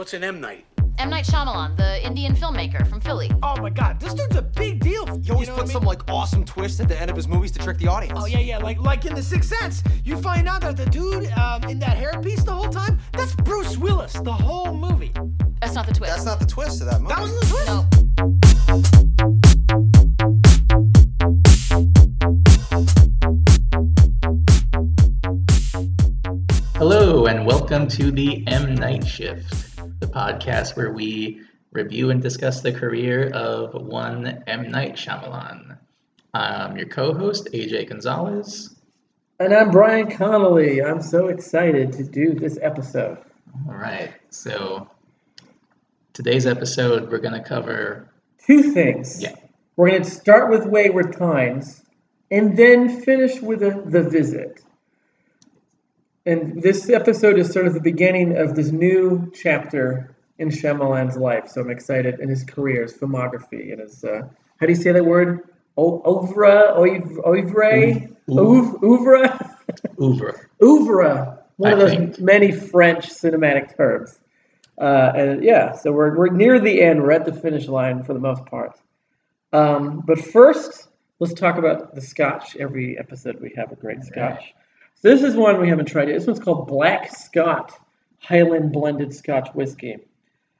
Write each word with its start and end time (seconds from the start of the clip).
What's 0.00 0.14
an 0.14 0.24
M 0.24 0.40
Night? 0.40 0.64
M. 0.96 1.10
Night 1.10 1.26
Shyamalan, 1.26 1.76
the 1.76 2.02
Indian 2.02 2.34
filmmaker 2.34 2.88
from 2.88 3.02
Philly. 3.02 3.30
Oh 3.42 3.60
my 3.60 3.68
god, 3.68 4.00
this 4.00 4.14
dude's 4.14 4.34
a 4.34 4.40
big 4.40 4.80
deal. 4.80 5.04
He 5.04 5.30
always 5.30 5.46
You 5.46 5.52
know 5.52 5.60
puts 5.60 5.68
what 5.68 5.68
I 5.68 5.72
some 5.74 5.82
like 5.82 6.10
awesome 6.10 6.42
twist 6.42 6.80
at 6.80 6.88
the 6.88 6.98
end 6.98 7.10
of 7.10 7.16
his 7.16 7.28
movies 7.28 7.50
to 7.50 7.58
trick 7.58 7.76
the 7.76 7.88
audience. 7.88 8.18
Oh 8.18 8.24
yeah, 8.24 8.38
yeah, 8.38 8.56
like 8.56 8.80
like 8.80 9.04
in 9.04 9.14
The 9.14 9.22
Sixth 9.22 9.54
Sense, 9.54 9.82
you 10.02 10.16
find 10.16 10.48
out 10.48 10.62
that 10.62 10.78
the 10.78 10.86
dude 10.86 11.30
um, 11.32 11.64
in 11.64 11.78
that 11.80 11.98
hairpiece 11.98 12.46
the 12.46 12.52
whole 12.52 12.70
time, 12.70 12.98
that's 13.12 13.34
Bruce 13.34 13.76
Willis, 13.76 14.14
the 14.14 14.32
whole 14.32 14.72
movie. 14.72 15.12
That's 15.60 15.74
not 15.74 15.86
the 15.86 15.92
twist. 15.92 16.14
That's 16.14 16.24
not 16.24 16.40
the 16.40 16.46
twist 16.46 16.80
of 16.80 16.86
that 16.86 17.02
movie. 17.02 17.12
That 17.12 17.20
wasn't 17.20 17.40
the 17.42 17.46
twist. 17.48 17.66
No. 17.66 17.86
Hello, 26.80 27.26
and 27.26 27.44
welcome 27.44 27.86
to 27.88 28.10
the 28.10 28.42
M 28.46 28.74
Night 28.74 29.06
Shift, 29.06 29.50
the 29.50 29.69
podcast 30.10 30.76
where 30.76 30.90
we 30.92 31.40
review 31.72 32.10
and 32.10 32.20
discuss 32.20 32.60
the 32.60 32.72
career 32.72 33.30
of 33.30 33.74
one 33.74 34.42
M 34.46 34.70
Night 34.70 34.94
Shyamalan. 34.94 35.78
I'm 36.34 36.76
your 36.76 36.88
co-host 36.88 37.48
AJ 37.52 37.88
Gonzalez. 37.88 38.74
And 39.38 39.54
I'm 39.54 39.70
Brian 39.70 40.10
Connolly. 40.10 40.82
I'm 40.82 41.00
so 41.00 41.28
excited 41.28 41.92
to 41.94 42.04
do 42.04 42.34
this 42.34 42.58
episode. 42.60 43.18
All 43.68 43.74
right, 43.74 44.12
so 44.30 44.88
today's 46.12 46.46
episode 46.46 47.10
we're 47.10 47.18
going 47.18 47.40
to 47.40 47.48
cover 47.48 48.10
Two 48.46 48.72
things. 48.72 49.22
Yeah. 49.22 49.34
We're 49.76 49.90
going 49.90 50.02
to 50.02 50.10
start 50.10 50.50
with 50.50 50.66
Wayward 50.66 51.16
Pines 51.16 51.82
and 52.30 52.56
then 52.56 53.02
finish 53.02 53.40
with 53.40 53.62
a, 53.62 53.82
The 53.86 54.02
Visit. 54.02 54.60
And 56.26 56.62
this 56.62 56.90
episode 56.90 57.38
is 57.38 57.50
sort 57.50 57.66
of 57.66 57.74
the 57.74 57.80
beginning 57.80 58.36
of 58.36 58.54
this 58.54 58.70
new 58.70 59.32
chapter 59.34 60.14
in 60.38 60.48
Shyamalan's 60.50 61.16
life. 61.16 61.48
So 61.48 61.60
I'm 61.62 61.70
excited 61.70 62.20
in 62.20 62.28
his 62.28 62.44
career, 62.44 62.82
his 62.82 62.94
filmography, 62.94 63.72
and 63.72 63.80
his, 63.80 64.04
uh, 64.04 64.22
how 64.58 64.66
do 64.66 64.72
you 64.72 64.76
say 64.76 64.92
that 64.92 65.04
word? 65.04 65.48
O- 65.76 66.02
Oeuvre? 66.04 66.74
Oeuvre? 66.76 67.26
ouvre, 67.26 68.08
ouvre, 68.28 68.78
Oeuvre? 68.82 69.38
Oeuvre. 69.98 70.34
oeuvre, 70.62 71.38
one 71.56 71.70
I 71.70 71.72
of 71.72 71.78
those 71.78 71.90
think. 71.90 72.20
many 72.20 72.52
French 72.52 73.08
cinematic 73.08 73.76
terms. 73.76 74.18
Uh, 74.78 75.12
and 75.14 75.44
yeah, 75.44 75.72
so 75.72 75.92
we're, 75.92 76.16
we're 76.16 76.30
near 76.30 76.58
the 76.58 76.80
end. 76.82 77.02
We're 77.02 77.12
at 77.12 77.24
the 77.26 77.32
finish 77.32 77.66
line 77.68 78.02
for 78.02 78.14
the 78.14 78.20
most 78.20 78.44
part. 78.46 78.78
Um, 79.52 80.02
but 80.06 80.18
first, 80.18 80.88
let's 81.18 81.34
talk 81.34 81.56
about 81.56 81.94
the 81.94 82.00
scotch. 82.00 82.56
Every 82.56 82.98
episode 82.98 83.40
we 83.40 83.52
have 83.56 83.72
a 83.72 83.76
great 83.76 84.02
scotch. 84.04 84.54
So 85.02 85.08
this 85.08 85.22
is 85.22 85.34
one 85.34 85.60
we 85.60 85.68
haven't 85.68 85.86
tried 85.86 86.08
yet. 86.08 86.18
This 86.18 86.26
one's 86.26 86.40
called 86.40 86.66
Black 86.66 87.10
Scot 87.16 87.72
Highland 88.18 88.72
Blended 88.72 89.14
Scotch 89.14 89.48
Whiskey. 89.54 89.96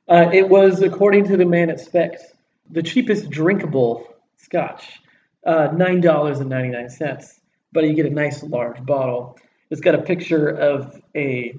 Uh, 0.09 0.31
it 0.33 0.49
was, 0.49 0.81
according 0.81 1.27
to 1.27 1.37
the 1.37 1.45
man 1.45 1.69
at 1.69 1.79
Specs, 1.79 2.23
the 2.71 2.83
cheapest 2.83 3.29
drinkable 3.29 4.13
scotch, 4.39 5.01
uh, 5.45 5.69
$9.99. 5.69 7.39
But 7.73 7.85
you 7.85 7.93
get 7.93 8.07
a 8.07 8.11
nice 8.11 8.43
large 8.43 8.85
bottle. 8.85 9.39
It's 9.69 9.83
got 9.83 9.95
a 9.95 10.03
picture 10.03 10.49
of 10.49 11.01
a 11.15 11.55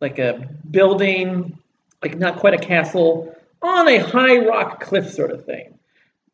like 0.00 0.18
a 0.18 0.48
building, 0.70 1.58
like 2.02 2.18
not 2.18 2.38
quite 2.38 2.54
a 2.54 2.58
castle, 2.58 3.34
on 3.62 3.88
a 3.88 3.98
high 3.98 4.38
rock 4.38 4.82
cliff 4.82 5.10
sort 5.10 5.30
of 5.30 5.44
thing. 5.46 5.78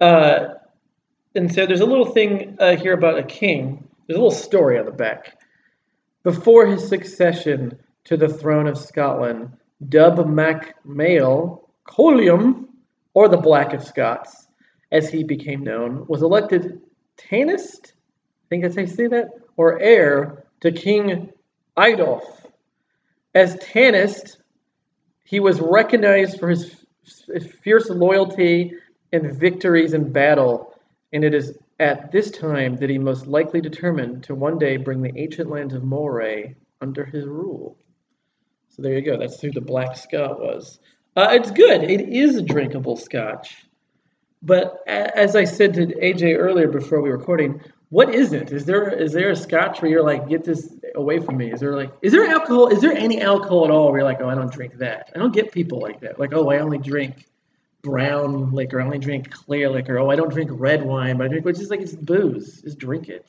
Uh, 0.01 0.55
and 1.35 1.53
so 1.55 1.67
there's 1.67 1.81
a 1.81 1.87
little 1.87 2.07
thing 2.07 2.57
uh, 2.59 2.77
here 2.77 2.95
about 2.95 3.19
a 3.19 3.23
king. 3.23 3.87
There's 4.07 4.19
a 4.19 4.23
little 4.23 4.37
story 4.37 4.79
on 4.79 4.87
the 4.87 4.91
back. 4.91 5.38
Before 6.23 6.67
his 6.67 6.87
succession 6.89 7.79
to 8.05 8.17
the 8.17 8.29
throne 8.29 8.67
of 8.67 8.77
Scotland, 8.77 9.53
Dub 9.89 10.27
Mac 10.27 10.75
Mail 10.85 11.71
Colium, 11.89 12.69
or 13.15 13.29
the 13.29 13.37
Black 13.37 13.73
of 13.73 13.83
Scots, 13.83 14.49
as 14.93 15.09
he 15.09 15.25
became 15.25 15.63
known, 15.63 16.07
was 16.09 16.23
elected 16.23 16.81
Tanist, 17.17 17.93
I 17.93 18.47
think 18.49 18.63
that's 18.63 18.77
how 18.77 18.83
you 18.83 18.87
say 18.87 19.07
that, 19.09 19.29
or 19.57 19.81
heir 19.81 20.45
to 20.61 20.73
King 20.73 21.31
Idolf. 21.77 22.25
As 23.35 23.57
Tanist, 23.57 24.39
he 25.25 25.41
was 25.41 25.61
recognized 25.61 26.39
for 26.39 26.49
his 26.49 26.85
fierce 27.63 27.91
loyalty 27.91 28.75
and 29.13 29.33
victories 29.33 29.95
in 29.95 30.13
battle, 30.13 30.75
and 31.13 31.25
it 31.25 31.35
is 31.35 31.59
at 31.79 32.11
this 32.11 32.31
time 32.31 32.77
that 32.77 32.91
he 32.91 32.99
most 32.99 33.27
likely 33.27 33.61
determined 33.61 34.25
to 34.25 34.35
one 34.35 34.59
day 34.59 34.77
bring 34.77 35.03
the 35.03 35.17
ancient 35.17 35.51
lands 35.51 35.75
of 35.75 35.85
Moray 35.85 36.57
under 36.81 37.05
his 37.05 37.25
rule. 37.27 37.77
So 38.71 38.83
there 38.83 38.95
you 38.95 39.03
go. 39.03 39.19
That's 39.19 39.41
who 39.41 39.51
the 39.51 39.61
Black 39.61 39.97
Scot 39.97 40.41
was. 40.41 40.79
Uh, 41.17 41.29
it's 41.33 41.51
good. 41.51 41.83
It 41.85 42.09
is 42.09 42.37
a 42.37 42.43
drinkable 42.43 42.97
Scotch. 42.97 43.57
But 44.41 44.79
as 44.87 45.35
I 45.35 45.45
said 45.45 45.75
to 45.75 45.87
AJ 45.87 46.37
earlier 46.37 46.69
before 46.69 47.01
we 47.01 47.11
were 47.11 47.19
recording, 47.19 47.61
what 47.91 48.15
is 48.15 48.33
it? 48.33 48.53
Is 48.53 48.67
there 48.67 48.89
is 48.91 49.13
there 49.13 49.31
a 49.31 49.37
Scotch 49.37 49.83
where 49.83 49.91
you're 49.91 50.05
like, 50.05 50.29
get 50.29 50.45
this 50.45 50.77
away 50.95 51.19
from 51.19 51.39
me? 51.39 51.51
Is 51.51 51.61
there 51.61 51.75
like, 51.75 51.91
is 52.03 52.13
there 52.13 52.29
alcohol? 52.29 52.69
Is 52.69 52.81
there 52.81 52.93
any 52.93 53.21
alcohol 53.21 53.65
at 53.65 53.71
all 53.71 53.91
where 53.91 54.01
you're 54.01 54.09
like, 54.09 54.21
oh, 54.21 54.29
I 54.29 54.35
don't 54.35 54.53
drink 54.53 54.75
that? 54.79 55.11
I 55.15 55.19
don't 55.19 55.35
get 55.35 55.51
people 55.51 55.81
like 55.81 56.01
that. 56.01 56.21
Like, 56.21 56.33
oh, 56.35 56.51
I 56.51 56.59
only 56.59 56.79
drink 56.79 57.27
brown 57.83 58.53
liquor. 58.53 58.81
I 58.81 58.85
only 58.85 58.99
drink 58.99 59.31
clear 59.31 59.69
liquor. 59.69 59.99
Oh, 59.99 60.11
I 60.11 60.17
don't 60.17 60.31
drink 60.31 60.51
red 60.53 60.83
wine, 60.83 61.17
but 61.17 61.25
I 61.25 61.29
drink. 61.29 61.45
Which 61.45 61.61
is 61.61 61.71
like 61.71 61.81
it's 61.81 61.95
booze. 61.95 62.63
Just 62.63 62.79
drink 62.79 63.09
it. 63.09 63.27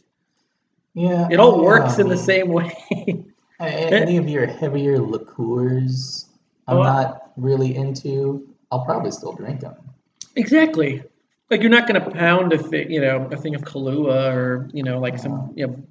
Yeah, 0.93 1.27
It 1.31 1.39
all 1.39 1.57
yeah, 1.57 1.63
works 1.67 1.99
I 1.99 2.01
in 2.01 2.09
the 2.09 2.17
same 2.17 2.49
way. 2.49 2.73
Any 3.59 4.17
of 4.17 4.27
your 4.27 4.45
heavier 4.47 4.99
liqueurs, 4.99 6.25
I'm 6.67 6.77
Oh, 6.77 6.83
not 6.83 7.31
really 7.37 7.75
into. 7.75 8.47
I'll 8.71 8.85
probably 8.85 9.11
still 9.11 9.33
drink 9.33 9.59
them. 9.61 9.75
Exactly. 10.35 11.03
Like 11.49 11.61
you're 11.61 11.71
not 11.71 11.87
going 11.87 12.01
to 12.03 12.11
pound 12.11 12.53
a 12.53 12.57
thing, 12.57 12.91
you 12.91 13.01
know, 13.01 13.27
a 13.31 13.37
thing 13.37 13.55
of 13.55 13.61
Kahlua 13.61 14.33
or 14.33 14.69
you 14.73 14.83
know, 14.83 14.99
like 14.99 15.17
some, 15.19 15.51
you 15.55 15.67
know, 15.67 15.83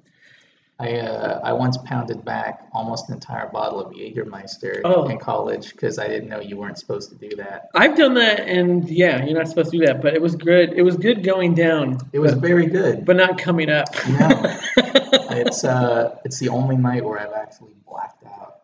I 0.81 0.95
uh, 0.95 1.41
I 1.43 1.51
once 1.51 1.77
pounded 1.85 2.23
back 2.23 2.65
almost 2.71 3.09
an 3.09 3.15
entire 3.15 3.47
bottle 3.49 3.81
of 3.81 3.91
Jägermeister 3.93 4.79
Oh. 4.85 5.09
in 5.09 5.17
college 5.19 5.71
because 5.73 5.99
I 5.99 6.07
didn't 6.07 6.29
know 6.29 6.39
you 6.39 6.55
weren't 6.55 6.77
supposed 6.77 7.09
to 7.09 7.15
do 7.15 7.35
that. 7.35 7.69
I've 7.75 7.97
done 7.97 8.13
that, 8.13 8.39
and 8.47 8.89
yeah, 8.89 9.25
you're 9.25 9.37
not 9.37 9.49
supposed 9.49 9.71
to 9.71 9.77
do 9.79 9.85
that, 9.87 10.01
but 10.01 10.13
it 10.13 10.21
was 10.21 10.35
good. 10.37 10.71
It 10.73 10.83
was 10.83 10.95
good 10.95 11.21
going 11.23 11.53
down. 11.53 11.97
It 12.13 12.19
was 12.19 12.31
but, 12.33 12.41
very 12.41 12.65
good. 12.67 13.03
but 13.05 13.17
not 13.17 13.37
coming 13.37 13.69
up. 13.69 13.87
No. 14.07 14.57
It's 15.31 15.63
uh 15.63 16.17
it's 16.25 16.39
the 16.39 16.49
only 16.49 16.75
night 16.75 17.03
where 17.05 17.19
I've 17.19 17.33
actually 17.33 17.73
blacked 17.87 18.23
out, 18.25 18.61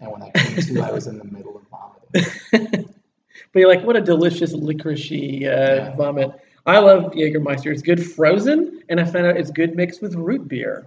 and 0.00 0.10
when 0.10 0.22
I 0.22 0.30
came 0.30 0.56
to, 0.56 0.80
I 0.80 0.90
was 0.90 1.06
in 1.06 1.18
the 1.18 1.24
middle 1.24 1.56
of 1.56 1.64
vomiting. 1.68 2.88
but 3.52 3.58
you're 3.60 3.68
like, 3.68 3.82
what 3.82 3.96
a 3.96 4.00
delicious 4.00 4.54
licoricey 4.54 5.42
uh, 5.44 5.46
Yeah. 5.46 5.96
vomit. 5.96 6.30
I 6.66 6.78
love 6.78 7.12
Jägermeister. 7.12 7.72
It's 7.72 7.82
good 7.82 8.04
frozen, 8.04 8.82
and 8.88 9.00
I 9.00 9.04
found 9.04 9.26
out 9.26 9.36
it's 9.36 9.50
good 9.50 9.74
mixed 9.76 10.02
with 10.02 10.14
root 10.14 10.48
beer. 10.48 10.86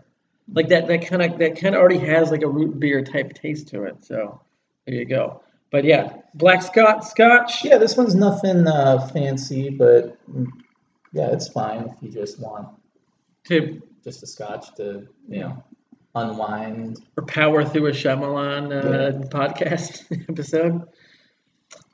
Like 0.51 0.69
that, 0.69 0.87
that 0.87 1.05
kind 1.07 1.21
of 1.21 1.37
that 1.39 1.59
kind 1.59 1.75
of 1.75 1.79
already 1.81 1.99
has 1.99 2.31
like 2.31 2.41
a 2.41 2.47
root 2.47 2.79
beer 2.79 3.03
type 3.03 3.33
taste 3.33 3.67
to 3.69 3.83
it. 3.83 4.03
So 4.03 4.41
there 4.85 4.95
you 4.95 5.05
go. 5.05 5.43
But 5.71 5.83
yeah, 5.83 6.13
black 6.33 6.63
Scot 6.63 7.03
Scotch. 7.05 7.63
Yeah, 7.63 7.77
this 7.77 7.95
one's 7.95 8.15
nothing 8.15 8.65
uh, 8.67 9.07
fancy, 9.13 9.69
but 9.69 10.17
mm, 10.31 10.47
yeah, 11.13 11.29
it's 11.31 11.47
fine 11.49 11.83
if 11.83 12.01
you 12.01 12.09
just 12.11 12.39
want 12.39 12.67
To 13.45 13.79
just 14.03 14.23
a 14.23 14.27
scotch 14.27 14.73
to 14.77 15.07
you 15.27 15.39
know 15.41 15.63
unwind. 16.15 17.05
or 17.17 17.25
power 17.25 17.63
through 17.63 17.87
a 17.87 17.91
Shyamalan 17.91 18.71
uh, 18.71 18.89
Yeah. 19.19 19.27
podcast 19.29 20.05
episode. 20.29 20.81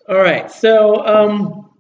All 0.08 0.18
right, 0.20 0.50
so 0.50 1.06
um, 1.06 1.72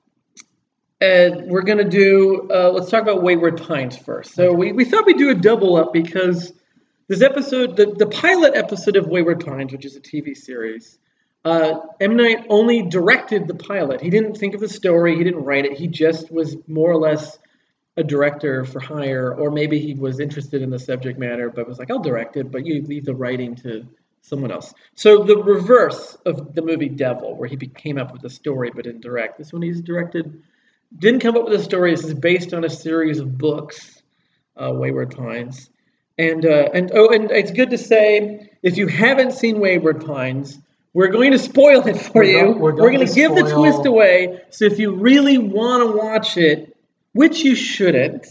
uh, 1.01 1.29
we're 1.45 1.61
gonna 1.61 1.87
do. 1.89 2.49
Uh, 2.53 2.71
let's 2.71 2.89
talk 2.89 3.01
about 3.03 3.23
Wayward 3.23 3.61
Pines 3.61 3.97
first. 3.97 4.33
So 4.33 4.51
we, 4.51 4.71
we 4.73 4.83
thought 4.83 5.05
we'd 5.05 5.17
do 5.17 5.29
a 5.29 5.35
double 5.35 5.77
up 5.77 5.93
because 5.93 6.51
this 7.07 7.21
episode, 7.21 7.77
the, 7.77 7.87
the 7.87 8.07
pilot 8.07 8.55
episode 8.55 8.95
of 8.95 9.07
Wayward 9.07 9.45
Pines, 9.45 9.71
which 9.71 9.85
is 9.85 9.95
a 9.95 10.01
TV 10.01 10.35
series, 10.35 10.97
uh, 11.43 11.79
M 11.99 12.15
Night 12.15 12.47
only 12.49 12.81
directed 12.81 13.47
the 13.47 13.53
pilot. 13.53 14.01
He 14.01 14.09
didn't 14.09 14.35
think 14.35 14.55
of 14.55 14.61
the 14.61 14.69
story. 14.69 15.15
He 15.15 15.23
didn't 15.23 15.43
write 15.43 15.65
it. 15.65 15.73
He 15.73 15.87
just 15.87 16.31
was 16.31 16.57
more 16.67 16.89
or 16.89 16.97
less 16.97 17.37
a 17.97 18.03
director 18.03 18.65
for 18.65 18.79
hire, 18.79 19.33
or 19.33 19.51
maybe 19.51 19.79
he 19.79 19.93
was 19.93 20.19
interested 20.19 20.61
in 20.61 20.69
the 20.69 20.79
subject 20.79 21.19
matter, 21.19 21.49
but 21.49 21.67
was 21.67 21.79
like, 21.79 21.91
I'll 21.91 21.99
direct 21.99 22.35
it, 22.35 22.51
but 22.51 22.65
you 22.65 22.81
leave 22.81 23.05
the 23.05 23.15
writing 23.15 23.55
to 23.57 23.87
someone 24.21 24.51
else. 24.51 24.73
So 24.95 25.23
the 25.23 25.37
reverse 25.37 26.17
of 26.25 26.55
the 26.55 26.61
movie 26.61 26.89
Devil, 26.89 27.35
where 27.37 27.47
he 27.47 27.55
came 27.55 27.97
up 27.97 28.11
with 28.11 28.23
a 28.25 28.29
story 28.29 28.71
but 28.73 28.83
didn't 28.85 29.01
direct. 29.01 29.37
This 29.37 29.53
one 29.53 29.61
he's 29.61 29.81
directed, 29.81 30.41
didn't 30.97 31.21
come 31.21 31.37
up 31.37 31.45
with 31.45 31.59
a 31.59 31.63
story. 31.63 31.91
This 31.91 32.03
is 32.03 32.15
based 32.15 32.53
on 32.53 32.65
a 32.65 32.69
series 32.69 33.19
of 33.19 33.37
books, 33.37 34.01
uh, 34.57 34.71
Wayward 34.73 35.15
Pines. 35.15 35.69
And 36.17 36.45
uh, 36.45 36.69
and 36.73 36.91
oh, 36.93 37.09
and 37.09 37.29
it's 37.31 37.51
good 37.51 37.71
to 37.71 37.77
say 37.77 38.49
if 38.63 38.77
you 38.77 38.87
haven't 38.87 39.33
seen 39.33 39.59
Wayward 39.59 40.05
Pines, 40.05 40.57
we're 40.93 41.09
going 41.09 41.31
to 41.33 41.39
spoil 41.39 41.85
it 41.87 41.97
for 41.97 42.19
We're 42.19 42.23
you. 42.23 42.41
go- 42.41 42.51
we're 42.53 42.59
we're 42.59 42.71
going 42.73 42.95
going 42.95 43.07
to 43.07 43.13
to 43.13 43.19
give 43.19 43.35
the 43.35 43.51
twist 43.53 43.85
away. 43.85 44.41
So 44.49 44.65
if 44.65 44.79
you 44.79 44.95
really 44.95 45.37
want 45.37 45.83
to 45.83 45.97
watch 45.97 46.37
it, 46.37 46.75
which 47.11 47.39
you 47.43 47.53
shouldn't, 47.55 48.27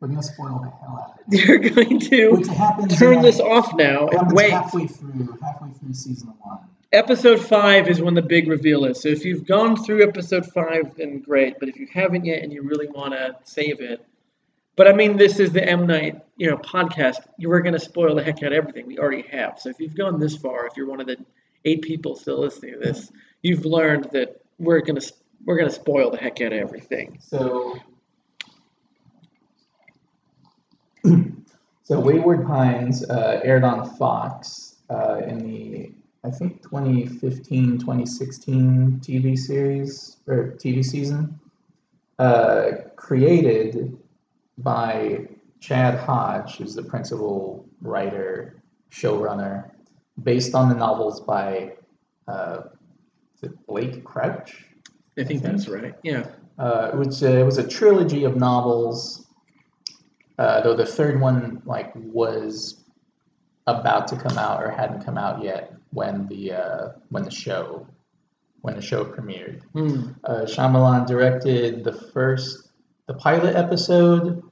We're 0.00 0.08
gonna 0.08 0.22
spoil 0.22 0.60
the 0.62 0.70
hell 0.70 1.04
out 1.10 1.20
of 1.26 1.32
it. 1.34 1.46
you're 1.46 1.58
going 1.58 2.00
to 2.00 2.96
turn 2.96 3.16
in, 3.16 3.22
this 3.22 3.38
off 3.38 3.74
now 3.74 4.08
and 4.08 4.32
wait. 4.32 4.50
halfway 4.50 4.86
through 4.86 5.38
halfway 5.42 5.72
through 5.72 5.92
season 5.92 6.28
one. 6.40 6.58
episode 6.92 7.44
five 7.44 7.86
is 7.88 8.00
when 8.00 8.14
the 8.14 8.22
big 8.22 8.48
reveal 8.48 8.86
is. 8.86 9.02
So 9.02 9.08
if 9.10 9.26
you've 9.26 9.44
gone 9.46 9.76
through 9.76 10.02
episode 10.08 10.46
five, 10.52 10.94
then 10.96 11.20
great. 11.20 11.58
But 11.60 11.68
if 11.68 11.76
you 11.76 11.86
haven't 11.92 12.24
yet 12.24 12.42
and 12.42 12.50
you 12.50 12.62
really 12.62 12.88
want 12.88 13.12
to 13.12 13.36
save 13.44 13.80
it, 13.82 14.02
but 14.76 14.86
I 14.86 14.92
mean, 14.92 15.16
this 15.16 15.40
is 15.40 15.52
the 15.52 15.66
M 15.66 15.86
Night, 15.86 16.22
you 16.36 16.50
know, 16.50 16.58
podcast. 16.58 17.16
You 17.38 17.48
were 17.48 17.60
going 17.60 17.72
to 17.72 17.80
spoil 17.80 18.14
the 18.14 18.22
heck 18.22 18.42
out 18.42 18.52
of 18.52 18.58
everything. 18.58 18.86
We 18.86 18.98
already 18.98 19.22
have. 19.30 19.58
So 19.58 19.70
if 19.70 19.80
you've 19.80 19.96
gone 19.96 20.20
this 20.20 20.36
far, 20.36 20.66
if 20.66 20.76
you're 20.76 20.86
one 20.86 21.00
of 21.00 21.06
the 21.06 21.16
eight 21.64 21.80
people 21.82 22.14
still 22.14 22.40
listening 22.40 22.74
to 22.74 22.78
this, 22.78 23.10
you've 23.42 23.64
learned 23.64 24.10
that 24.12 24.40
we're 24.58 24.80
going 24.80 25.00
to 25.00 25.12
we're 25.46 25.56
going 25.56 25.68
to 25.68 25.74
spoil 25.74 26.10
the 26.10 26.18
heck 26.18 26.40
out 26.42 26.52
of 26.52 26.58
everything. 26.58 27.18
So, 27.20 27.78
so 31.82 32.00
Wayward 32.00 32.46
Pines 32.46 33.08
uh, 33.08 33.40
aired 33.42 33.64
on 33.64 33.88
Fox 33.96 34.76
uh, 34.90 35.22
in 35.26 35.38
the 35.38 35.92
I 36.22 36.30
think 36.30 36.62
2015 36.62 37.78
2016 37.78 39.00
TV 39.00 39.38
series 39.38 40.16
or 40.26 40.56
TV 40.58 40.84
season, 40.84 41.38
uh, 42.18 42.72
created 42.96 43.96
by 44.58 45.28
Chad 45.60 45.98
Hodge, 45.98 46.56
who's 46.56 46.74
the 46.74 46.82
principal 46.82 47.68
writer 47.80 48.62
showrunner, 48.90 49.70
based 50.22 50.54
on 50.54 50.68
the 50.68 50.74
novels 50.74 51.20
by 51.20 51.72
uh, 52.28 52.62
is 53.36 53.50
it 53.50 53.66
Blake 53.66 54.04
Crouch. 54.04 54.64
I 55.18 55.24
think 55.24 55.42
that's 55.42 55.68
right. 55.68 55.94
Yeah. 56.02 56.26
Uh, 56.58 56.90
it 56.92 56.96
was 56.96 57.22
a, 57.22 57.40
it 57.40 57.44
was 57.44 57.58
a 57.58 57.66
trilogy 57.66 58.24
of 58.24 58.36
novels, 58.36 59.26
uh, 60.38 60.62
though 60.62 60.74
the 60.74 60.86
third 60.86 61.20
one 61.20 61.62
like 61.64 61.92
was 61.94 62.84
about 63.66 64.08
to 64.08 64.16
come 64.16 64.38
out 64.38 64.62
or 64.62 64.70
hadn't 64.70 65.04
come 65.04 65.18
out 65.18 65.42
yet 65.42 65.74
when 65.90 66.26
the 66.28 66.52
uh, 66.52 66.88
when 67.10 67.24
the 67.24 67.30
show 67.30 67.86
when 68.60 68.74
the 68.74 68.82
show 68.82 69.04
premiered. 69.04 69.60
Uh, 70.24 70.42
Shyamalan 70.44 71.06
directed 71.06 71.84
the 71.84 71.92
first 71.92 72.70
the 73.06 73.14
pilot 73.14 73.54
episode. 73.54 74.42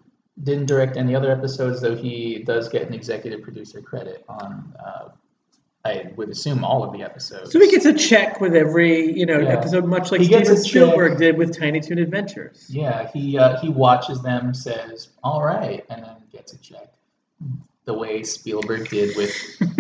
Didn't 0.43 0.67
direct 0.67 0.97
any 0.97 1.15
other 1.15 1.31
episodes, 1.31 1.81
though 1.81 1.95
he 1.95 2.41
does 2.41 2.69
get 2.69 2.83
an 2.89 2.93
executive 2.95 3.43
producer 3.43 3.81
credit 3.81 4.25
on. 4.29 4.75
Uh, 4.85 5.09
I 5.87 6.13
would 6.17 6.31
assume 6.31 6.65
all 6.65 6.83
of 6.83 6.93
the 6.93 7.03
episodes. 7.03 7.53
So 7.53 7.61
he 7.61 7.71
gets 7.71 7.85
a 7.85 7.93
check 7.93 8.41
with 8.41 8.55
every 8.57 9.13
you 9.17 9.27
know 9.27 9.39
Yeah. 9.39 9.51
episode, 9.59 9.85
much 9.85 10.11
like 10.11 10.23
Steven 10.23 10.43
a 10.43 10.47
check. 10.47 10.59
Spielberg 10.59 11.19
did 11.19 11.37
with 11.37 11.57
Tiny 11.57 11.81
Toon 11.81 11.99
Adventures. 11.99 12.67
Yeah, 12.69 13.11
he 13.13 13.39
uh, 13.39 13.61
he 13.61 13.69
watches 13.69 14.23
them, 14.23 14.55
says 14.55 15.11
all 15.23 15.45
right, 15.45 15.85
and 15.91 16.03
then 16.03 16.17
gets 16.33 16.53
a 16.55 16.59
check. 16.59 16.93
The 17.85 17.93
way 17.95 18.23
Spielberg 18.23 18.89
did 18.89 19.15
with 19.17 19.33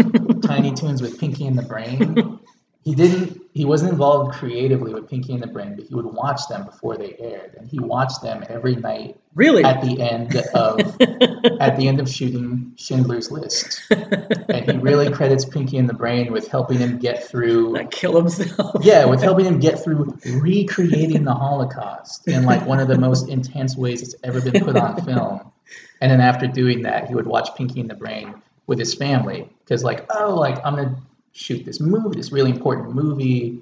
Tiny 0.43 0.73
Toons 0.75 1.01
with 1.01 1.19
Pinky 1.19 1.47
and 1.47 1.59
the 1.59 1.63
Brain. 1.63 2.39
He 2.85 2.95
didn't. 2.95 3.41
He 3.55 3.65
wasn't 3.65 3.93
involved 3.93 4.35
creatively 4.35 4.93
with 4.93 5.09
Pinky 5.09 5.33
and 5.33 5.43
the 5.43 5.47
Brain, 5.47 5.77
but 5.77 5.87
he 5.87 5.95
would 5.95 6.05
watch 6.05 6.41
them 6.49 6.65
before 6.67 6.99
they 6.99 7.15
aired, 7.19 7.55
and 7.57 7.67
he 7.69 7.79
watched 7.79 8.21
them 8.21 8.45
every 8.49 8.75
night 8.77 9.17
Really? 9.35 9.65
at 9.65 9.81
the 9.81 10.01
end 10.03 10.37
of 10.55 10.81
at 11.61 11.77
the 11.79 11.89
end 11.89 11.99
of 12.01 12.09
shooting 12.11 12.73
Schindler's 12.77 13.31
List. 13.31 13.81
And 13.91 14.71
he 14.71 14.77
really 14.79 15.11
credits 15.11 15.45
Pinky 15.45 15.79
and 15.79 15.89
the 15.89 15.95
Brain 15.95 16.31
with 16.33 16.49
helping 16.49 16.79
him 16.79 16.99
get 16.99 17.25
through 17.25 17.73
Not 17.75 17.91
kill 17.91 18.17
himself. 18.17 18.85
yeah, 18.85 19.05
with 19.07 19.23
helping 19.23 19.47
him 19.47 19.61
get 19.61 19.83
through 19.83 20.19
recreating 20.27 21.25
the 21.25 21.35
Holocaust 21.35 22.29
in 22.29 22.45
like 22.45 22.67
one 22.67 22.81
of 22.81 22.89
the 22.89 22.99
most 22.99 23.29
intense 23.29 23.77
ways 23.77 24.03
it's 24.03 24.15
ever 24.25 24.41
been 24.43 24.63
put 24.65 24.77
on 24.77 25.01
film. 25.05 25.53
And 26.01 26.11
then 26.11 26.21
after 26.21 26.47
doing 26.47 26.83
that, 26.83 27.09
he 27.09 27.15
would 27.15 27.27
watch 27.27 27.49
Pinky 27.57 27.81
and 27.81 27.89
the 27.89 27.95
Brain 27.95 28.35
with 28.67 28.79
his 28.79 28.95
family 28.95 29.49
because 29.61 29.83
like, 29.85 30.05
oh, 30.15 30.35
like 30.35 30.59
I'm 30.67 30.75
gonna 30.77 30.97
shoot 31.35 31.65
this 31.65 31.81
movie, 31.81 32.17
this 32.17 32.33
really 32.33 32.51
important 32.51 32.95
movie, 32.95 33.61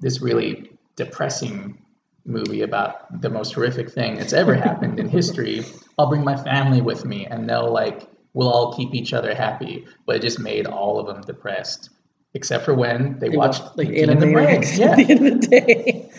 this 0.00 0.20
really 0.22 0.70
depressing 0.94 1.82
movie 2.24 2.62
about 2.62 3.20
the 3.22 3.30
most 3.30 3.54
horrific 3.54 3.90
thing 3.90 4.16
that's 4.16 4.32
ever 4.32 4.54
happened 4.68 5.00
in 5.00 5.08
history. 5.08 5.64
I'll 5.98 6.08
bring 6.08 6.22
my 6.22 6.36
family 6.36 6.80
with 6.80 7.04
me, 7.04 7.26
and 7.26 7.48
they'll 7.48 7.72
like 7.72 8.08
we'll 8.34 8.48
all 8.50 8.76
keep 8.76 8.94
each 8.94 9.12
other 9.12 9.34
happy. 9.34 9.86
But 10.06 10.16
it 10.16 10.22
just 10.22 10.38
made 10.38 10.66
all 10.66 11.00
of 11.00 11.06
them 11.06 11.22
depressed, 11.22 11.90
except 12.34 12.64
for 12.64 12.74
when 12.74 13.18
they, 13.18 13.30
They 13.30 13.36
watched 13.36 13.62
watch, 13.62 13.76
like 13.76 13.88
and 13.88 14.20
the 14.20 14.32
Brain. 14.32 14.62
Yeah. 14.74 14.90
at 14.90 14.96
the 14.96 15.10
end 15.10 15.26
of 15.26 15.40
the 15.40 15.46
day. 15.48 16.10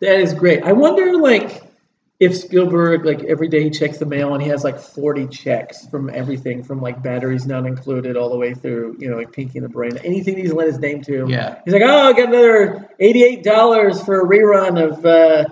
That 0.00 0.20
is 0.20 0.32
great. 0.32 0.62
I 0.62 0.72
wonder, 0.72 1.18
like, 1.18 1.62
if 2.20 2.36
Spielberg, 2.36 3.04
like, 3.04 3.22
every 3.24 3.48
day 3.48 3.62
he 3.62 3.70
checks 3.70 3.98
the 3.98 4.06
mail 4.06 4.34
and 4.34 4.42
he 4.42 4.48
has 4.48 4.64
like 4.64 4.80
40 4.80 5.28
checks 5.28 5.86
from 5.86 6.10
everything, 6.10 6.64
from 6.64 6.80
like 6.80 7.00
batteries 7.00 7.46
not 7.46 7.64
included, 7.64 8.16
all 8.16 8.30
the 8.30 8.36
way 8.36 8.54
through, 8.54 8.96
you 8.98 9.08
know, 9.08 9.16
like 9.16 9.32
Pinky 9.32 9.58
and 9.58 9.64
the 9.64 9.68
Brain, 9.68 9.96
anything 9.98 10.36
he's 10.36 10.52
lent 10.52 10.68
his 10.68 10.80
name 10.80 11.02
to. 11.02 11.26
Yeah. 11.28 11.60
He's 11.64 11.72
like, 11.72 11.82
oh, 11.84 12.08
I 12.08 12.12
got 12.14 12.28
another 12.28 12.90
$88 13.00 14.04
for 14.04 14.20
a 14.20 14.26
rerun 14.26 14.82
of, 14.82 15.06
uh, 15.06 15.44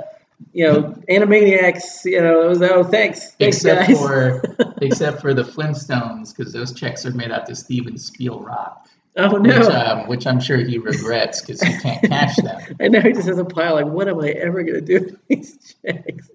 you 0.52 0.66
know, 0.66 0.94
Animaniacs. 1.08 2.04
You 2.04 2.20
know, 2.20 2.42
it 2.42 2.48
was, 2.48 2.62
oh, 2.62 2.82
thanks. 2.82 3.30
Thanks, 3.32 3.58
except 3.58 3.88
guys. 3.88 3.98
for 3.98 4.42
except 4.82 5.20
for 5.20 5.34
the 5.34 5.44
Flintstones, 5.44 6.36
because 6.36 6.52
those 6.52 6.72
checks 6.72 7.06
are 7.06 7.12
made 7.12 7.30
out 7.30 7.46
to 7.46 7.54
Steven 7.54 7.94
Spielrock, 7.94 8.88
oh, 9.16 9.40
which, 9.40 9.50
no. 9.50 9.68
um, 9.68 10.08
which 10.08 10.26
I'm 10.26 10.40
sure 10.40 10.58
he 10.58 10.78
regrets 10.78 11.40
because 11.40 11.60
he 11.60 11.78
can't 11.80 12.02
cash 12.02 12.36
them. 12.36 12.60
And 12.80 12.92
now 12.92 13.00
he 13.00 13.12
just 13.12 13.28
has 13.28 13.38
a 13.38 13.44
pile 13.44 13.74
like, 13.74 13.86
what 13.86 14.08
am 14.08 14.20
I 14.20 14.30
ever 14.30 14.62
going 14.62 14.74
to 14.74 14.80
do 14.80 15.00
with 15.04 15.26
these 15.28 15.76
checks? 15.82 16.30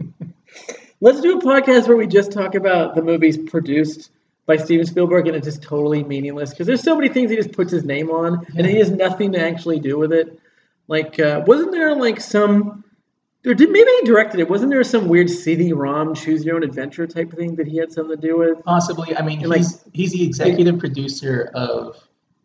Let's 0.99 1.21
do 1.21 1.37
a 1.37 1.41
podcast 1.41 1.87
where 1.87 1.97
we 1.97 2.07
just 2.07 2.31
talk 2.31 2.55
about 2.55 2.95
the 2.95 3.01
movies 3.01 3.37
produced 3.37 4.11
by 4.45 4.57
Steven 4.57 4.85
Spielberg 4.85 5.27
and 5.27 5.35
it's 5.35 5.45
just 5.45 5.63
totally 5.63 6.03
meaningless 6.03 6.51
because 6.51 6.67
there's 6.67 6.83
so 6.83 6.95
many 6.95 7.09
things 7.09 7.29
he 7.31 7.37
just 7.37 7.53
puts 7.53 7.71
his 7.71 7.83
name 7.83 8.09
on 8.09 8.45
and 8.57 8.65
he 8.67 8.77
has 8.77 8.91
nothing 8.91 9.31
to 9.33 9.39
actually 9.39 9.79
do 9.79 9.97
with 9.97 10.11
it. 10.11 10.39
Like, 10.87 11.19
uh, 11.19 11.43
wasn't 11.45 11.71
there 11.71 11.95
like 11.95 12.19
some, 12.19 12.83
or 13.45 13.53
did 13.53 13.69
maybe 13.69 13.89
he 13.99 14.05
directed 14.05 14.39
it? 14.41 14.49
Wasn't 14.49 14.69
there 14.69 14.83
some 14.83 15.07
weird 15.07 15.29
CD-ROM, 15.29 16.15
choose 16.15 16.43
your 16.43 16.55
own 16.57 16.63
adventure 16.63 17.07
type 17.07 17.31
thing 17.33 17.55
that 17.55 17.67
he 17.67 17.77
had 17.77 17.91
something 17.91 18.19
to 18.19 18.27
do 18.27 18.37
with? 18.37 18.63
Possibly, 18.63 19.15
I 19.15 19.21
mean, 19.21 19.39
And, 19.39 19.49
like, 19.49 19.59
he's 19.59 19.83
he's 19.93 20.11
the 20.11 20.23
executive 20.25 20.79
producer 20.79 21.49
of 21.53 21.97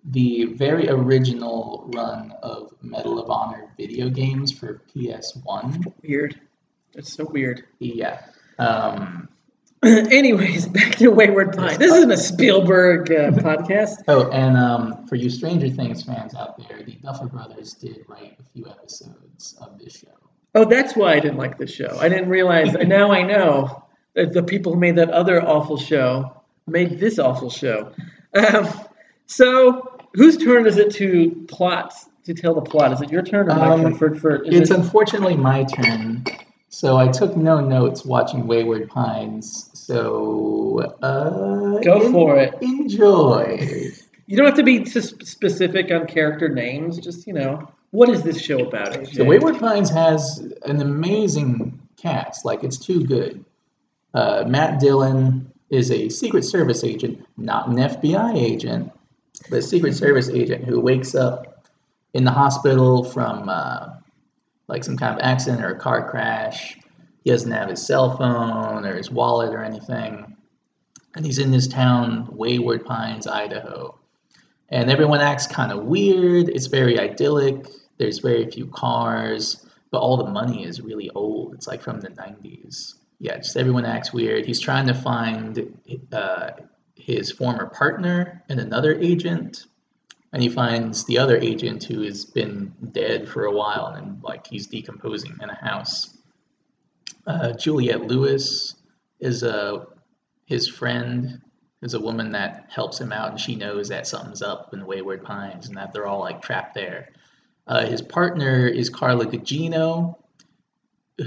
the 0.07 0.45
very 0.55 0.89
original 0.89 1.91
run 1.95 2.33
of 2.43 2.73
Medal 2.83 3.19
of 3.19 3.31
Honor 3.31 3.73
video 3.77 4.09
games 4.09 4.53
for 4.53 4.83
PS1. 4.95 5.93
Weird. 6.03 6.41
That's 6.95 7.13
so 7.13 7.25
weird. 7.25 7.65
Yeah. 7.79 8.23
Um, 8.59 9.29
Anyways, 9.85 10.67
back 10.69 10.97
to 10.97 11.09
Wayward 11.09 11.57
Pine. 11.57 11.79
This 11.79 11.93
isn't 11.93 12.11
a 12.11 12.17
Spielberg 12.17 13.11
uh, 13.13 13.31
podcast. 13.33 14.03
oh, 14.09 14.31
and 14.31 14.57
um, 14.57 15.07
for 15.07 15.17
you 15.17 15.29
Stranger 15.29 15.69
Things 15.69 16.03
fans 16.03 16.35
out 16.35 16.57
there, 16.57 16.83
the 16.83 16.93
Duffer 16.95 17.27
Brothers 17.27 17.75
did 17.75 18.05
write 18.09 18.37
a 18.41 18.43
few 18.55 18.67
episodes 18.69 19.57
of 19.61 19.79
this 19.79 19.99
show. 19.99 20.09
Oh, 20.55 20.65
that's 20.65 20.97
why 20.97 21.13
I 21.13 21.21
didn't 21.21 21.37
like 21.37 21.59
the 21.59 21.67
show. 21.67 21.99
I 22.01 22.09
didn't 22.09 22.31
realize. 22.31 22.73
now 22.73 23.13
I 23.13 23.23
know 23.23 23.85
that 24.15 24.33
the 24.33 24.43
people 24.43 24.73
who 24.73 24.81
made 24.81 24.97
that 24.97 25.11
other 25.11 25.43
awful 25.43 25.77
show 25.77 26.43
made 26.67 26.99
this 26.99 27.19
awful 27.19 27.51
show. 27.51 27.93
Um, 28.35 28.69
so, 29.27 29.96
whose 30.17 30.37
turn 30.39 30.67
is 30.67 30.79
it 30.79 30.91
to 30.95 31.31
plot 31.47 31.95
to 32.25 32.35
tell 32.35 32.55
the 32.55 32.61
plot? 32.63 32.93
Is 32.93 33.01
it 33.03 33.11
your 33.13 33.23
turn 33.23 33.49
or 33.51 33.55
my 33.55 33.69
Um, 33.75 33.83
turn? 33.83 33.95
For, 33.95 34.15
for, 34.17 34.35
It's 34.45 34.71
it- 34.71 34.77
unfortunately 34.77 35.37
my 35.37 35.63
turn. 35.65 36.25
So 36.69 36.97
I 36.97 37.09
took 37.09 37.37
no 37.37 37.61
notes 37.61 38.05
watching 38.05 38.47
Wayward 38.47 38.89
Pines. 38.89 39.71
So 39.73 40.95
uh, 41.03 41.79
Go 41.81 42.11
for 42.13 42.37
it. 42.39 42.55
Enjoy. 42.61 43.91
you 44.27 44.37
don't 44.37 44.47
have 44.47 44.57
to 44.57 44.63
be 44.65 44.85
specific 44.85 45.91
on 45.93 46.07
character 46.07 46.49
names. 46.49 46.99
Just 46.99 47.27
you 47.27 47.33
know, 47.33 47.69
what 47.93 48.09
is 48.09 48.23
this 48.25 48.41
show 48.41 48.59
about? 48.59 48.93
AJ? 48.93 49.15
So 49.15 49.25
Wayward 49.25 49.59
Pines 49.59 49.89
has 49.91 50.53
an 50.67 50.83
amazing 50.83 51.79
cast. 51.97 52.45
Like 52.45 52.65
it's 52.65 52.79
too 52.79 53.05
good. 53.05 53.45
Uh, 54.13 54.45
Matt 54.47 54.81
Dillon 54.81 55.51
is 55.71 55.91
a 55.91 56.09
Secret 56.09 56.43
Service 56.45 56.85
agent, 56.85 57.25
not 57.37 57.69
an 57.69 57.77
FBI 57.77 58.35
agent, 58.37 58.91
a 59.51 59.63
Secret 59.63 59.95
Service 59.95 60.29
agent 60.29 60.65
who 60.65 60.81
wakes 60.81 61.15
up 61.15 61.67
in 62.15 62.25
the 62.25 62.31
hospital 62.31 63.05
from 63.05 63.49
uh, 63.49 63.91
like 64.69 64.85
some 64.85 64.97
kind 64.97 65.15
of 65.15 65.21
accident 65.23 65.65
or 65.65 65.75
a 65.75 65.79
car 65.79 66.09
crash. 66.09 66.79
He 67.25 67.31
doesn't 67.31 67.51
have 67.51 67.69
his 67.69 67.85
cell 67.85 68.17
phone 68.17 68.85
or 68.85 68.97
his 68.97 69.11
wallet 69.11 69.53
or 69.53 69.63
anything. 69.63 70.37
And 71.15 71.25
he's 71.25 71.39
in 71.39 71.51
this 71.51 71.67
town, 71.67 72.29
Wayward 72.31 72.85
Pines, 72.85 73.27
Idaho. 73.27 73.99
And 74.69 74.91
everyone 74.91 75.21
acts 75.21 75.47
kind 75.47 75.73
of 75.73 75.85
weird. 75.85 76.49
It's 76.49 76.67
very 76.67 76.99
idyllic. 76.99 77.67
There's 77.99 78.19
very 78.19 78.51
few 78.51 78.67
cars, 78.67 79.67
but 79.91 79.99
all 79.99 80.17
the 80.17 80.31
money 80.31 80.65
is 80.65 80.81
really 80.81 81.11
old. 81.11 81.55
It's 81.55 81.67
like 81.67 81.81
from 81.81 82.01
the 82.01 82.09
90s. 82.09 82.95
Yeah, 83.19 83.39
just 83.39 83.57
everyone 83.57 83.87
acts 83.87 84.13
weird. 84.13 84.45
He's 84.45 84.61
trying 84.61 84.87
to 84.89 84.95
find 84.95 85.79
uh, 86.13 86.51
his 86.97 87.31
former 87.31 87.67
partner 87.67 88.43
and 88.49 88.59
another 88.59 88.95
agent 88.95 89.67
and 90.33 90.43
he 90.43 90.49
finds 90.49 91.05
the 91.05 91.17
other 91.17 91.37
agent 91.37 91.85
who 91.85 92.03
has 92.03 92.25
been 92.25 92.73
dead 92.93 93.29
for 93.29 93.45
a 93.45 93.53
while 93.53 93.95
and 93.97 94.23
like 94.23 94.47
he's 94.47 94.67
decomposing 94.67 95.35
in 95.41 95.49
a 95.49 95.55
house. 95.55 96.19
Uh, 97.27 97.53
Juliette 97.53 98.03
Lewis 98.03 98.75
is 99.21 99.43
a 99.43 99.87
his 100.47 100.69
friend 100.69 101.41
is 101.83 101.95
a 101.95 102.01
woman 102.01 102.33
that 102.33 102.67
helps 102.69 103.01
him 103.01 103.13
out 103.13 103.31
and 103.31 103.41
she 103.41 103.55
knows 103.55 103.89
that 103.89 104.07
something's 104.07 104.43
up 104.43 104.73
in 104.73 104.81
the 104.81 104.87
Wayward 104.87 105.25
Pines 105.25 105.69
and 105.69 105.77
that 105.77 105.93
they're 105.93 106.07
all 106.07 106.21
like 106.21 106.43
trapped 106.43 106.75
there. 106.75 107.11
Uh, 107.67 107.87
his 107.87 108.01
partner 108.01 108.67
is 108.67 108.89
Carla 108.89 109.27
Gugino, 109.27 110.17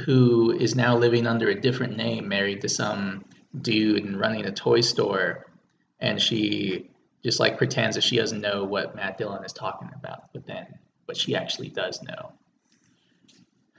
who 0.06 0.52
is 0.52 0.76
now 0.76 0.96
living 0.96 1.28
under 1.28 1.50
a 1.50 1.60
different 1.60 1.98
name, 1.98 2.28
married 2.28 2.62
to 2.62 2.70
some 2.70 3.26
dude 3.62 4.06
and 4.06 4.20
running 4.20 4.46
a 4.46 4.52
toy 4.52 4.82
store. 4.82 5.48
And 6.00 6.22
she 6.22 6.90
just 7.24 7.40
like 7.40 7.58
pretends 7.58 7.96
that 7.96 8.04
she 8.04 8.16
doesn't 8.18 8.40
know 8.42 8.64
what 8.64 8.96
Matt 8.96 9.18
Dillon 9.18 9.44
is 9.44 9.52
talking 9.54 9.90
about, 9.96 10.32
but 10.34 10.46
then, 10.46 10.66
but 11.08 11.18
she 11.18 11.36
actually 11.36 11.70
does 11.70 12.02
know. 12.04 12.32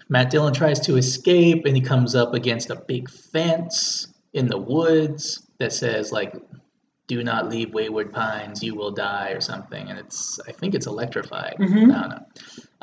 Matt 0.09 0.31
Dillon 0.31 0.53
tries 0.53 0.81
to 0.81 0.97
escape 0.97 1.65
and 1.67 1.77
he 1.77 1.83
comes 1.83 2.15
up 2.15 2.35
against 2.35 2.71
a 2.71 2.77
big 2.77 3.09
fence 3.09 4.09
in 4.33 4.49
the 4.49 4.59
woods 4.59 5.47
that 5.59 5.73
says 5.73 6.13
like 6.13 6.35
do 7.07 7.23
not 7.25 7.49
leave 7.49 7.73
wayward 7.75 8.13
pines 8.13 8.63
you 8.63 8.75
will 8.75 8.91
die 8.93 9.31
or 9.31 9.41
something 9.41 9.89
and 9.91 9.99
it's 9.99 10.39
i 10.49 10.53
think 10.53 10.75
it's 10.75 10.87
electrified 10.87 11.57
Mhm. 11.59 11.93
i 11.95 12.01
don't 12.01 12.11
know 12.11 12.25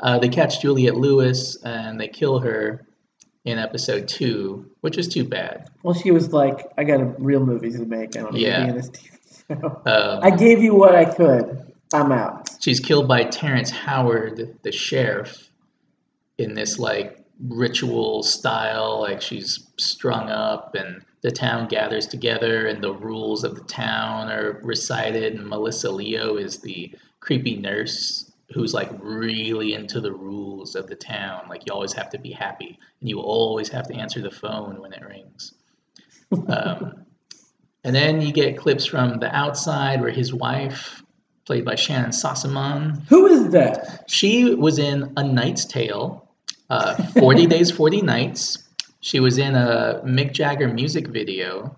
uh, 0.00 0.18
they 0.18 0.28
catch 0.28 0.60
juliette 0.60 0.96
lewis 0.96 1.56
and 1.64 1.98
they 1.98 2.08
kill 2.08 2.38
her 2.40 2.86
in 3.46 3.58
episode 3.58 4.06
two 4.06 4.70
which 4.82 4.98
is 4.98 5.08
too 5.08 5.24
bad 5.24 5.68
Well, 5.82 5.94
she 5.94 6.10
was 6.10 6.32
like, 6.34 6.66
I 6.76 6.84
got 6.84 7.00
a 7.00 7.06
real 7.18 7.44
movies 7.44 7.78
to 7.78 7.86
make. 7.86 8.14
I 8.16 8.20
don't 8.20 8.34
need 8.34 8.42
Yeah. 8.42 8.58
to 8.58 8.64
be 8.64 8.70
in 8.70 8.76
this 8.76 8.90
TV. 8.90 9.17
Um, 9.50 9.80
I 9.86 10.30
gave 10.30 10.62
you 10.62 10.74
what 10.74 10.94
I 10.94 11.04
could. 11.04 11.72
I'm 11.94 12.12
out. 12.12 12.48
she's 12.60 12.80
killed 12.80 13.08
by 13.08 13.24
terrence 13.24 13.70
howard 13.70 14.58
the 14.62 14.72
sheriff 14.72 15.50
in 16.36 16.54
this 16.54 16.78
like 16.78 17.24
ritual 17.48 18.22
style 18.22 19.00
like 19.00 19.22
she's 19.22 19.68
strung 19.78 20.28
up 20.28 20.74
and 20.74 21.02
the 21.22 21.30
town 21.30 21.66
gathers 21.68 22.06
together 22.06 22.66
and 22.66 22.82
the 22.82 22.92
rules 22.92 23.42
of 23.44 23.54
the 23.54 23.64
town 23.64 24.28
are 24.30 24.60
recited 24.62 25.34
and 25.34 25.46
melissa 25.48 25.90
leo 25.90 26.36
is 26.36 26.58
the 26.58 26.94
creepy 27.20 27.56
nurse 27.56 28.32
who's 28.52 28.74
like 28.74 28.90
really 29.00 29.74
into 29.74 30.00
the 30.00 30.12
rules 30.12 30.74
of 30.74 30.88
the 30.88 30.96
town 30.96 31.42
like 31.48 31.62
you 31.66 31.72
always 31.72 31.92
have 31.92 32.10
to 32.10 32.18
be 32.18 32.32
happy 32.32 32.78
and 33.00 33.08
you 33.08 33.18
always 33.20 33.68
have 33.68 33.86
to 33.88 33.94
answer 33.94 34.20
the 34.20 34.30
phone 34.30 34.80
when 34.80 34.92
it 34.92 35.02
rings 35.02 35.54
um, 36.48 37.06
and 37.88 37.96
then 37.96 38.20
you 38.20 38.32
get 38.34 38.58
clips 38.58 38.84
from 38.84 39.18
the 39.18 39.34
outside 39.34 40.02
where 40.02 40.10
his 40.10 40.30
wife 40.34 41.02
played 41.46 41.64
by 41.64 41.74
shannyn 41.74 42.10
sossamon 42.10 42.80
Who 43.08 43.26
is 43.26 43.48
that? 43.52 44.04
she 44.06 44.54
was 44.54 44.78
in 44.78 45.10
A 45.16 45.24
Knight's 45.24 45.64
Tale, 45.64 46.28
uh, 46.68 47.02
40 47.18 47.46
Days, 47.54 47.70
40 47.70 48.02
Nights. 48.02 48.58
She 49.00 49.20
was 49.20 49.38
in 49.38 49.54
a 49.54 50.02
Mick 50.04 50.32
Jagger 50.32 50.68
music 50.68 51.08
video. 51.08 51.74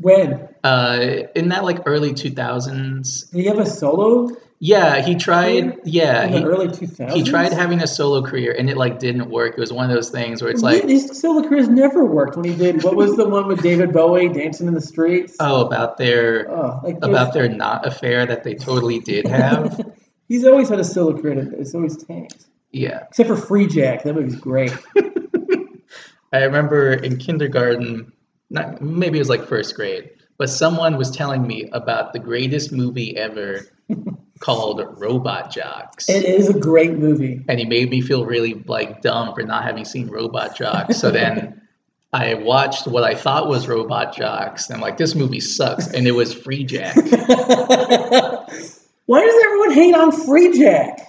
When? 0.00 0.48
Uh, 0.62 1.24
in 1.34 1.48
that 1.48 1.64
like 1.64 1.80
early 1.84 2.12
2000s. 2.12 3.30
Did 3.32 3.40
he 3.40 3.46
have 3.46 3.58
a 3.58 3.66
solo 3.66 4.28
Yeah, 4.64 5.02
he 5.02 5.14
tried. 5.14 5.78
Yeah, 5.84 6.24
in 6.24 6.32
the 6.32 6.38
he, 6.38 6.44
early 6.46 6.68
2000s? 6.68 7.12
he 7.12 7.22
tried 7.22 7.52
having 7.52 7.82
a 7.82 7.86
solo 7.86 8.22
career 8.22 8.56
and 8.58 8.70
it 8.70 8.78
like 8.78 8.98
didn't 8.98 9.28
work. 9.28 9.58
It 9.58 9.60
was 9.60 9.70
one 9.70 9.90
of 9.90 9.94
those 9.94 10.08
things 10.08 10.40
where 10.40 10.50
it's 10.50 10.62
like, 10.62 10.84
his 10.84 11.20
solo 11.20 11.46
careers 11.46 11.68
never 11.68 12.06
worked 12.06 12.34
when 12.34 12.46
he 12.46 12.54
did. 12.54 12.82
What 12.82 12.96
was 12.96 13.14
the 13.14 13.28
one 13.28 13.46
with 13.46 13.60
David 13.60 13.92
Bowie 13.92 14.30
dancing 14.30 14.66
in 14.66 14.72
the 14.72 14.80
streets? 14.80 15.36
oh, 15.38 15.66
about 15.66 15.98
their 15.98 16.50
Oh, 16.50 16.80
like 16.82 16.96
about 17.02 17.34
their 17.34 17.46
not 17.46 17.86
affair 17.86 18.24
that 18.24 18.42
they 18.42 18.54
totally 18.54 19.00
did 19.00 19.26
have. 19.26 19.78
He's 20.28 20.46
always 20.46 20.70
had 20.70 20.80
a 20.80 20.84
solo 20.84 21.20
career. 21.20 21.46
It's 21.58 21.74
always 21.74 22.02
tanked. 22.02 22.46
yeah, 22.72 23.04
Except 23.10 23.28
for 23.28 23.36
Freejack. 23.36 24.02
That 24.04 24.14
movie's 24.14 24.36
great. 24.36 24.74
I 26.32 26.42
remember 26.42 26.94
in 26.94 27.18
kindergarten, 27.18 28.14
not 28.48 28.80
maybe 28.80 29.18
it 29.18 29.20
was 29.20 29.28
like 29.28 29.46
first 29.46 29.76
grade, 29.76 30.08
but 30.38 30.48
someone 30.48 30.96
was 30.96 31.10
telling 31.10 31.46
me 31.46 31.68
about 31.74 32.14
the 32.14 32.18
greatest 32.18 32.72
movie 32.72 33.14
ever 33.14 33.66
called 34.40 34.82
Robot 34.98 35.52
Jox. 35.52 36.08
It 36.08 36.24
is 36.24 36.48
a 36.48 36.58
great 36.58 36.92
movie. 36.92 37.44
and 37.48 37.58
he 37.58 37.64
made 37.64 37.90
me 37.90 38.00
feel 38.00 38.26
really 38.26 38.54
like 38.66 39.00
dumb 39.00 39.34
for 39.34 39.42
not 39.42 39.64
having 39.64 39.84
seen 39.84 40.08
Robot 40.08 40.56
Jox. 40.56 40.98
So 40.98 41.10
then 41.10 41.60
I 42.12 42.34
watched 42.34 42.86
what 42.86 43.02
I 43.02 43.14
thought 43.14 43.48
was 43.48 43.66
Robot 43.66 44.14
Jox, 44.14 44.68
and 44.68 44.76
I'm 44.76 44.80
like, 44.80 44.98
this 44.98 45.16
movie 45.16 45.40
sucks, 45.40 45.88
and 45.88 46.06
it 46.06 46.12
was 46.12 46.32
Freejack. 46.34 46.94
Why 49.06 49.24
does 49.24 49.44
everyone 49.44 49.72
hate 49.72 49.94
on 49.94 50.10
Freejack? 50.12 51.00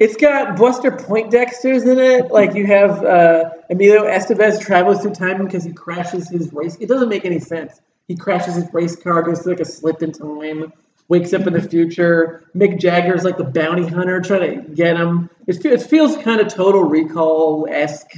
It's 0.00 0.16
got 0.16 0.56
Buster 0.56 0.90
Poindexter's 0.90 1.84
in 1.84 1.98
it. 1.98 2.32
Like 2.32 2.54
you 2.54 2.66
have 2.66 3.04
uh, 3.04 3.50
Emilio 3.70 4.02
Estevez 4.04 4.60
travels 4.60 5.02
through 5.02 5.12
time 5.12 5.44
because 5.44 5.62
he 5.62 5.72
crashes 5.72 6.28
his 6.28 6.52
race. 6.52 6.76
It 6.80 6.88
doesn't 6.88 7.08
make 7.08 7.24
any 7.24 7.38
sense. 7.38 7.80
He 8.08 8.16
crashes 8.16 8.56
his 8.56 8.64
race 8.72 8.96
car, 8.96 9.22
goes 9.22 9.42
through 9.42 9.52
like 9.52 9.60
a 9.60 9.64
slip 9.64 10.02
in 10.02 10.10
time, 10.10 10.72
wakes 11.10 11.34
up 11.34 11.46
in 11.46 11.52
the 11.52 11.60
future. 11.60 12.44
Mick 12.56 12.78
Jagger's 12.80 13.24
like 13.24 13.36
the 13.36 13.44
bounty 13.44 13.86
hunter 13.86 14.20
trying 14.22 14.62
to 14.62 14.74
get 14.74 14.96
him. 14.96 15.28
It, 15.46 15.62
fe- 15.62 15.72
it 15.72 15.82
feels 15.82 16.16
kind 16.16 16.40
of 16.40 16.48
Total 16.48 16.82
Recall 16.82 17.66
esque. 17.70 18.14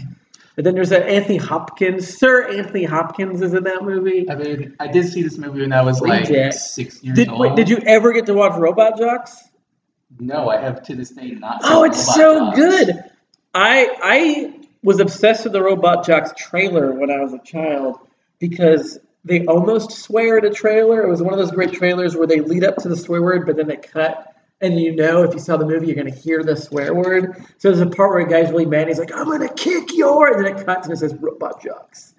And 0.56 0.66
then 0.66 0.74
there's 0.74 0.90
that 0.90 1.08
Anthony 1.08 1.38
Hopkins. 1.38 2.06
Sir 2.18 2.46
Anthony 2.52 2.84
Hopkins 2.84 3.40
is 3.40 3.54
in 3.54 3.64
that 3.64 3.82
movie. 3.82 4.28
I 4.30 4.34
mean, 4.36 4.76
I 4.78 4.86
did 4.86 5.08
see 5.08 5.22
this 5.22 5.38
movie 5.38 5.62
when 5.62 5.72
I 5.72 5.82
was 5.82 6.00
like 6.00 6.28
Jack. 6.28 6.52
six 6.52 7.02
years 7.02 7.16
Did, 7.16 7.28
old. 7.30 7.40
wait, 7.40 7.56
did 7.56 7.68
you 7.70 7.78
ever 7.78 8.12
get 8.12 8.26
to 8.26 8.34
watch 8.34 8.56
Robot 8.58 8.98
Jox? 8.98 9.42
No, 10.20 10.50
I 10.50 10.58
have 10.60 10.82
to 10.84 10.94
this 10.94 11.08
day 11.10 11.30
not. 11.30 11.62
seen 11.62 11.72
Oh, 11.72 11.84
it's 11.84 11.96
Robot 11.98 12.14
so 12.14 12.38
Jocks. 12.38 12.56
good. 12.56 13.04
I 13.54 13.96
I 14.02 14.54
was 14.82 15.00
obsessed 15.00 15.44
with 15.44 15.54
the 15.54 15.62
Robot 15.62 16.04
Jox 16.04 16.32
trailer 16.36 16.92
when 16.92 17.10
I 17.10 17.20
was 17.20 17.32
a 17.32 17.38
child 17.38 17.98
because 18.38 18.98
they 19.24 19.44
almost 19.46 19.92
swear 19.92 20.38
at 20.38 20.44
a 20.44 20.50
trailer. 20.50 21.02
It 21.02 21.08
was 21.08 21.22
one 21.22 21.32
of 21.32 21.38
those 21.38 21.52
great 21.52 21.72
trailers 21.72 22.16
where 22.16 22.26
they 22.26 22.40
lead 22.40 22.64
up 22.64 22.76
to 22.78 22.88
the 22.88 22.96
swear 22.96 23.22
word, 23.22 23.46
but 23.46 23.56
then 23.56 23.68
they 23.68 23.76
cut, 23.76 24.34
and 24.60 24.78
you 24.80 24.94
know 24.96 25.22
if 25.22 25.32
you 25.34 25.40
saw 25.40 25.56
the 25.56 25.66
movie, 25.66 25.86
you're 25.86 25.96
gonna 25.96 26.10
hear 26.10 26.42
the 26.42 26.56
swear 26.56 26.94
word. 26.94 27.36
So 27.58 27.68
there's 27.70 27.80
a 27.80 27.86
part 27.86 28.10
where 28.10 28.20
a 28.20 28.28
guy's 28.28 28.50
really 28.50 28.66
mad. 28.66 28.88
He's 28.88 28.98
like, 28.98 29.14
"I'm 29.14 29.26
gonna 29.28 29.52
kick 29.52 29.94
your," 29.94 30.28
and 30.28 30.44
then 30.44 30.56
it 30.56 30.64
cuts 30.66 30.86
and 30.86 30.94
it 30.94 30.98
says 30.98 31.14
Robot 31.14 31.62
Jox. 31.62 32.14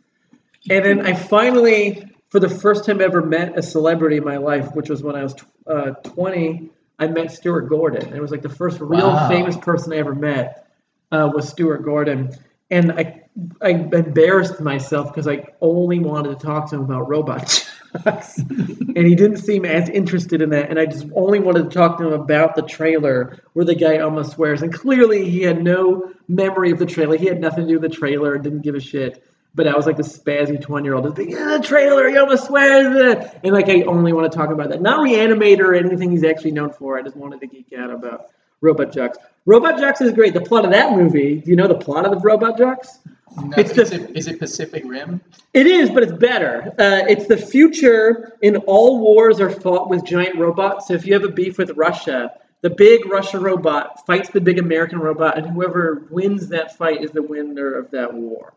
And 0.70 0.86
then 0.86 1.06
I 1.06 1.14
finally, 1.14 2.10
for 2.30 2.40
the 2.40 2.50
first 2.50 2.86
time 2.86 3.02
ever, 3.02 3.22
met 3.22 3.58
a 3.58 3.62
celebrity 3.62 4.18
in 4.18 4.24
my 4.24 4.38
life, 4.38 4.74
which 4.74 4.90
was 4.90 5.04
when 5.04 5.16
I 5.16 5.24
was 5.24 5.36
uh, 5.68 5.92
20. 6.04 6.70
I 7.00 7.08
met 7.08 7.32
Stuart 7.32 7.64
Gordon. 7.68 8.14
It 8.14 8.22
was 8.22 8.32
like 8.32 8.44
the 8.44 8.50
first 8.50 8.80
real 8.80 9.14
Wow. 9.14 9.28
famous 9.28 9.58
person 9.58 9.92
I 9.92 9.98
ever 9.98 10.16
met 10.16 10.68
uh, 11.12 11.30
was 11.34 11.50
Stuart 11.50 11.84
Gordon, 11.84 12.32
and 12.72 12.92
I 12.94 13.23
I 13.62 13.70
embarrassed 13.70 14.60
myself 14.62 15.08
because 15.08 15.28
I 15.28 15.46
only 15.60 16.00
wanted 16.00 16.40
to 16.40 16.46
talk 16.46 16.70
to 16.70 16.76
him 16.76 16.84
about 16.84 17.10
robot 17.10 17.68
and 18.06 19.08
he 19.08 19.16
didn't 19.16 19.38
seem 19.38 19.66
as 19.66 19.90
interested 19.90 20.42
in 20.42 20.50
that. 20.50 20.70
And 20.70 20.80
I 20.80 20.86
just 20.86 21.06
only 21.16 21.40
wanted 21.40 21.70
to 21.70 21.70
talk 21.70 21.98
to 22.00 22.08
him 22.08 22.14
about 22.14 22.56
the 22.56 22.64
trailer 22.64 23.40
where 23.54 23.66
the 23.66 23.76
guy 23.76 24.00
almost 24.00 24.34
swears, 24.34 24.62
and 24.62 24.74
clearly 24.74 25.30
he 25.30 25.42
had 25.42 25.64
no 25.64 26.12
memory 26.28 26.72
of 26.72 26.80
the 26.80 26.86
trailer. 26.86 27.18
He 27.18 27.28
had 27.28 27.40
nothing 27.40 27.68
to 27.68 27.74
do 27.74 27.80
with 27.80 27.92
the 27.92 27.96
trailer, 27.96 28.38
didn't 28.38 28.62
give 28.62 28.76
a 28.76 28.80
shit. 28.80 29.24
But 29.56 29.68
I 29.68 29.76
was 29.76 29.86
like 29.86 29.98
the 29.98 30.04
spazzy 30.04 30.60
20 30.60 30.84
year 30.84 30.96
old, 30.96 31.18
yeah, 31.20 31.58
the 31.58 31.64
trailer, 31.64 32.10
he 32.10 32.18
almost 32.18 32.48
swears. 32.48 33.32
And 33.44 33.54
like, 33.54 33.70
I 33.70 33.84
only 33.84 34.12
want 34.12 34.32
to 34.32 34.36
talk 34.36 34.50
about 34.50 34.70
that. 34.70 34.82
Not 34.82 35.00
Reanimator 35.00 35.60
or 35.60 35.76
anything 35.76 36.10
he's 36.10 36.24
actually 36.24 36.52
known 36.52 36.72
for. 36.72 36.98
I 36.98 37.04
just 37.04 37.16
wanted 37.16 37.42
to 37.42 37.48
geek 37.48 37.72
out 37.78 37.92
about 37.92 38.32
Robot 38.62 38.92
Jox. 38.92 39.20
Robot 39.46 39.80
Jox 39.80 40.02
is 40.02 40.12
great. 40.14 40.34
The 40.34 40.42
plot 40.42 40.66
of 40.66 40.72
that 40.72 40.98
movie, 40.98 41.36
do 41.36 41.52
you 41.52 41.56
know 41.56 41.68
the 41.68 41.78
plot 41.78 42.06
of 42.06 42.12
the 42.12 42.20
Robot 42.20 42.58
Jox? 42.58 42.98
No, 43.36 43.58
It's 43.58 43.72
is, 43.78 43.92
it, 43.92 44.16
is 44.16 44.28
it 44.28 44.40
Pacific 44.40 44.84
Rim? 44.86 45.22
It 45.54 45.66
is, 45.66 45.90
but 45.90 46.04
it's 46.04 46.14
better. 46.14 46.74
Uh, 46.78 47.06
it's 47.08 47.28
the 47.28 47.38
future, 47.38 48.38
and 48.44 48.58
all 48.68 49.00
wars 49.00 49.40
are 49.40 49.50
fought 49.50 49.90
with 49.90 50.06
giant 50.06 50.38
robots. 50.38 50.88
So 50.88 50.94
if 50.94 51.06
you 51.06 51.14
have 51.14 51.24
a 51.24 51.32
beef 51.32 51.58
with 51.58 51.72
Russia, 51.72 52.32
the 52.62 52.70
big 52.70 53.06
Russia 53.08 53.40
robot 53.40 54.06
fights 54.06 54.30
the 54.30 54.42
big 54.42 54.60
American 54.60 55.00
robot, 55.00 55.38
and 55.38 55.48
whoever 55.48 56.06
wins 56.10 56.50
that 56.50 56.78
fight 56.78 57.04
is 57.04 57.12
the 57.12 57.24
winner 57.24 57.74
of 57.74 57.92
that 57.92 58.14
war. 58.14 58.54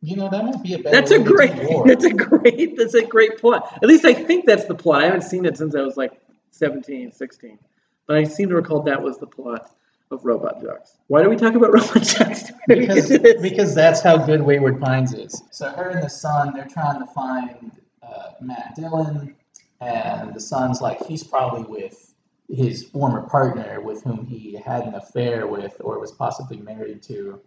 You 0.00 0.16
know 0.16 0.28
that 0.30 0.44
might 0.44 0.62
be 0.62 0.74
a 0.74 0.78
better. 0.78 0.90
That's 0.90 1.10
a 1.10 1.20
way 1.20 1.24
to 1.24 1.28
do 1.28 1.34
great. 1.36 1.70
war. 1.70 1.86
That's 1.86 2.04
a 2.04 2.10
great. 2.10 2.76
That's 2.76 2.94
a 2.94 3.04
great 3.04 3.38
plot. 3.38 3.78
At 3.82 3.88
least 3.88 4.04
I 4.04 4.14
think 4.14 4.46
that's 4.46 4.64
the 4.64 4.74
plot. 4.74 5.02
I 5.02 5.06
haven't 5.06 5.22
seen 5.22 5.44
it 5.44 5.56
since 5.56 5.76
I 5.76 5.82
was 5.82 5.96
like 5.96 6.20
17, 6.50 7.12
16. 7.12 7.58
But 8.06 8.16
I 8.16 8.24
seem 8.24 8.48
to 8.48 8.56
recall 8.56 8.82
that 8.82 9.00
was 9.02 9.18
the 9.18 9.28
plot 9.28 9.70
of 10.12 10.24
Robot 10.24 10.62
Jox. 10.62 10.96
Why 11.08 11.22
do 11.22 11.30
we 11.30 11.36
talk 11.36 11.54
about 11.54 11.72
Robot 11.72 12.02
Jox? 12.02 12.52
because 12.68 13.18
because 13.42 13.74
that's 13.74 14.00
how 14.00 14.16
good 14.18 14.42
Wayward 14.42 14.80
Pines 14.80 15.14
is. 15.14 15.42
So 15.50 15.70
her 15.70 15.90
and 15.90 16.02
the 16.02 16.10
son, 16.10 16.52
they're 16.54 16.68
trying 16.68 17.00
to 17.00 17.06
find 17.06 17.72
uh, 18.02 18.32
Matt 18.40 18.74
Dillon, 18.76 19.34
and 19.80 20.34
the 20.34 20.40
son's 20.40 20.80
like 20.80 21.04
he's 21.06 21.24
probably 21.24 21.62
with 21.62 22.14
his 22.48 22.84
former 22.84 23.22
partner 23.22 23.80
with 23.80 24.02
whom 24.02 24.26
he 24.26 24.54
had 24.54 24.84
an 24.84 24.94
affair 24.94 25.46
with 25.46 25.76
or 25.80 25.98
was 25.98 26.12
possibly 26.12 26.58
married 26.58 27.02
to. 27.04 27.40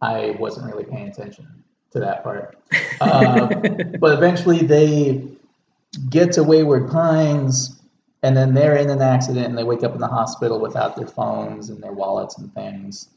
I 0.00 0.32
wasn't 0.38 0.66
really 0.66 0.84
paying 0.84 1.08
attention 1.08 1.46
to 1.92 2.00
that 2.00 2.24
part, 2.24 2.58
uh, 3.00 3.46
but 4.00 4.12
eventually 4.18 4.58
they 4.58 5.28
get 6.10 6.32
to 6.32 6.42
Wayward 6.42 6.90
Pines. 6.90 7.81
And 8.22 8.36
then 8.36 8.54
they're 8.54 8.76
in 8.76 8.88
an 8.90 9.02
accident 9.02 9.46
and 9.46 9.58
they 9.58 9.64
wake 9.64 9.82
up 9.82 9.94
in 9.94 10.00
the 10.00 10.06
hospital 10.06 10.60
without 10.60 10.96
their 10.96 11.06
phones 11.08 11.70
and 11.70 11.82
their 11.82 11.92
wallets 11.92 12.38
and 12.38 12.54
things. 12.54 13.08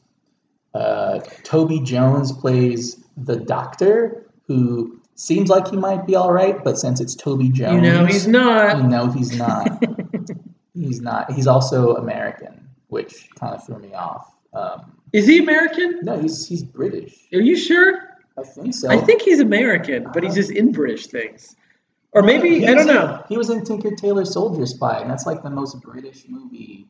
Uh, 0.74 1.20
Toby 1.44 1.80
Jones 1.80 2.32
plays 2.32 3.04
the 3.16 3.36
doctor, 3.38 4.26
who 4.48 5.00
seems 5.16 5.50
like 5.50 5.68
he 5.70 5.78
might 5.78 6.06
be 6.06 6.16
all 6.16 6.34
right, 6.34 6.62
but 6.64 6.78
since 6.78 7.00
it's 7.00 7.16
Toby 7.16 7.50
Jones, 7.50 7.76
you 7.76 7.82
know 7.82 8.06
he's 8.06 8.28
not. 8.28 8.78
you 8.78 8.84
know 8.84 9.08
he's 9.12 9.38
not. 9.38 9.82
he's 10.74 11.02
not. 11.02 11.32
He's 11.32 11.48
also 11.48 11.96
American, 11.96 12.68
which 12.88 13.30
kind 13.40 13.56
of 13.56 13.66
threw 13.66 13.80
me 13.80 13.94
off 13.94 14.36
Um, 14.54 14.98
Is 15.14 15.28
he 15.28 15.38
American? 15.40 16.00
no, 16.04 16.20
he's 16.20 16.46
he's 16.48 16.64
British. 16.64 17.16
Are 17.34 17.40
you 17.42 17.56
sure? 17.56 18.00
I 18.38 18.44
think 18.44 18.74
so. 18.74 18.90
I 18.90 18.98
think 18.98 19.22
he's 19.22 19.40
American, 19.40 20.10
but 20.14 20.24
he's 20.24 20.36
just 20.36 20.52
in 20.52 20.74
British 20.74 21.08
things. 21.08 21.56
Or 22.16 22.24
maybe 22.24 22.66
I 22.68 22.74
don't 22.74 22.90
in- 22.90 22.96
know. 22.96 23.24
He 23.30 23.38
was 23.38 23.50
in 23.50 23.64
Tinker 23.64 23.92
Tailor 23.96 24.26
Soldier 24.26 24.66
Spy, 24.66 25.00
and 25.00 25.10
that's 25.12 25.26
like 25.26 25.44
the 25.44 25.50
most 25.50 25.82
British 25.82 26.26
movie 26.30 26.88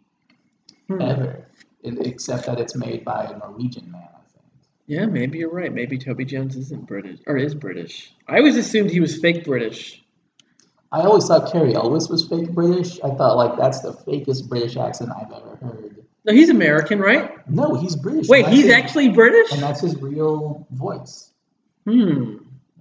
Hmm. 0.88 1.02
ever, 1.02 1.48
except 1.84 2.46
that 2.46 2.60
it's 2.60 2.76
made 2.76 3.04
by 3.04 3.26
a 3.26 3.38
Norwegian 3.40 3.92
man. 3.92 4.04
I 4.04 4.22
think. 4.32 4.46
Yeah, 4.86 5.08
maybe 5.08 5.40
you're 5.40 5.50
right. 5.52 5.74
Maybe 5.74 5.98
Toby 5.98 6.26
Jones 6.26 6.56
isn't 6.56 6.86
British 6.86 7.20
or 7.26 7.38
is 7.38 7.56
British. 7.56 8.14
I 8.28 8.38
always 8.38 8.56
assumed 8.56 8.92
he 8.92 9.00
was 9.00 9.18
fake 9.18 9.44
British. 9.46 10.04
I 10.92 11.02
always 11.02 11.26
thought 11.26 11.52
Cary 11.52 11.74
Elwes 11.74 12.08
was 12.08 12.28
fake 12.28 12.52
British. 12.52 13.00
I 13.04 13.10
thought 13.10 13.36
like 13.36 13.58
that's 13.58 13.80
the 13.82 13.94
fakest 13.94 14.48
British 14.48 14.78
accent 14.78 15.10
I've 15.10 15.32
ever 15.32 15.56
heard. 15.60 16.04
No, 16.24 16.34
he's 16.34 16.50
American, 16.50 17.00
right? 17.00 17.32
No, 17.50 17.74
he's 17.76 17.96
British. 17.96 18.28
Wait, 18.30 18.48
he's 18.48 18.66
his- 18.66 18.74
actually 18.74 19.10
British? 19.10 19.52
and 19.52 19.62
that's 19.62 19.82
his 19.82 20.00
real 20.02 20.66
voice. 20.72 21.32
Hmm. 21.86 22.38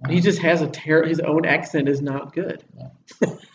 He 0.09 0.21
just 0.21 0.39
has 0.39 0.61
a 0.61 0.67
ter- 0.67 1.05
his 1.05 1.19
own 1.19 1.45
accent 1.45 1.89
is 1.89 2.01
not 2.01 2.33
good. 2.33 2.63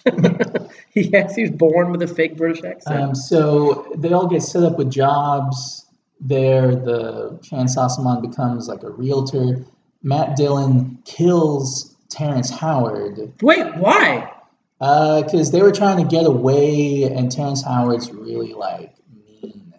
he 0.90 1.10
has 1.12 1.34
he's 1.34 1.50
born 1.50 1.92
with 1.92 2.02
a 2.02 2.06
fake 2.06 2.36
British 2.36 2.64
accent. 2.64 3.00
Um, 3.00 3.14
so 3.14 3.92
they 3.96 4.12
all 4.12 4.26
get 4.26 4.42
set 4.42 4.62
up 4.62 4.78
with 4.78 4.90
jobs. 4.90 5.86
There, 6.22 6.74
the 6.74 7.38
Chan 7.42 7.66
Sossamon 7.68 8.20
becomes 8.20 8.68
like 8.68 8.82
a 8.82 8.90
realtor. 8.90 9.64
Matt 10.02 10.36
Dillon 10.36 10.98
kills 11.04 11.96
Terrence 12.10 12.50
Howard 12.50 13.32
Wait, 13.42 13.76
why? 13.76 14.30
because 14.78 15.50
they 15.50 15.60
were 15.60 15.72
trying 15.72 15.98
to 15.98 16.04
get 16.04 16.24
away, 16.24 17.04
and 17.04 17.30
Terrence 17.30 17.62
Howard's 17.62 18.10
really 18.10 18.54
like 18.54 18.94
mean 19.14 19.74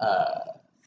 uh, 0.00 0.40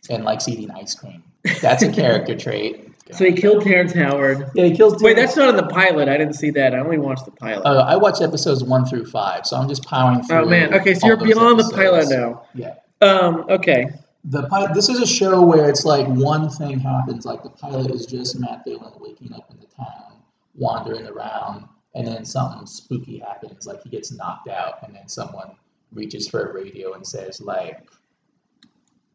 and 0.09 0.23
likes 0.23 0.47
eating 0.47 0.71
ice 0.71 0.95
cream. 0.95 1.23
That's 1.61 1.83
a 1.83 1.91
character 1.91 2.35
trait. 2.35 2.90
So 3.11 3.25
he 3.25 3.33
killed 3.33 3.63
Terrence 3.63 3.93
Howard. 3.93 4.49
Yeah, 4.55 4.65
he 4.65 4.75
kills. 4.75 5.01
Wait, 5.01 5.15
that's 5.15 5.35
not 5.35 5.49
in 5.49 5.55
the 5.55 5.67
pilot. 5.67 6.07
I 6.07 6.17
didn't 6.17 6.35
see 6.35 6.51
that. 6.51 6.73
I 6.73 6.79
only 6.79 6.97
watched 6.97 7.25
the 7.25 7.31
pilot. 7.31 7.65
Uh, 7.65 7.83
I 7.87 7.95
watched 7.95 8.21
episodes 8.21 8.63
one 8.63 8.85
through 8.85 9.05
five, 9.05 9.45
so 9.45 9.57
I'm 9.57 9.67
just 9.67 9.83
powering 9.85 10.23
through. 10.23 10.37
oh 10.37 10.45
man. 10.45 10.73
Okay, 10.73 10.93
so 10.93 11.07
you're 11.07 11.17
those 11.17 11.27
beyond 11.27 11.59
the 11.59 11.69
pilot 11.75 12.09
now. 12.09 12.43
Yeah. 12.53 12.75
Um. 13.01 13.45
Okay. 13.49 13.87
The 14.25 14.47
pilot. 14.47 14.73
This 14.73 14.87
is 14.87 14.99
a 14.99 15.07
show 15.07 15.41
where 15.41 15.67
it's 15.69 15.83
like 15.83 16.07
one 16.07 16.49
thing 16.49 16.79
happens. 16.79 17.25
Like 17.25 17.43
the 17.43 17.49
pilot 17.49 17.91
is 17.91 18.05
just 18.05 18.39
Matt 18.39 18.63
Dillon 18.65 18.93
waking 18.99 19.33
up 19.33 19.49
in 19.49 19.57
the 19.59 19.65
town, 19.75 20.21
wandering 20.55 21.07
around, 21.07 21.67
and 21.95 22.07
then 22.07 22.23
something 22.23 22.65
spooky 22.67 23.17
happens. 23.17 23.65
Like 23.65 23.81
he 23.83 23.89
gets 23.89 24.11
knocked 24.11 24.47
out, 24.47 24.83
and 24.85 24.95
then 24.95 25.07
someone 25.07 25.51
reaches 25.91 26.29
for 26.29 26.49
a 26.49 26.53
radio 26.53 26.93
and 26.93 27.05
says 27.05 27.41
like 27.41 27.89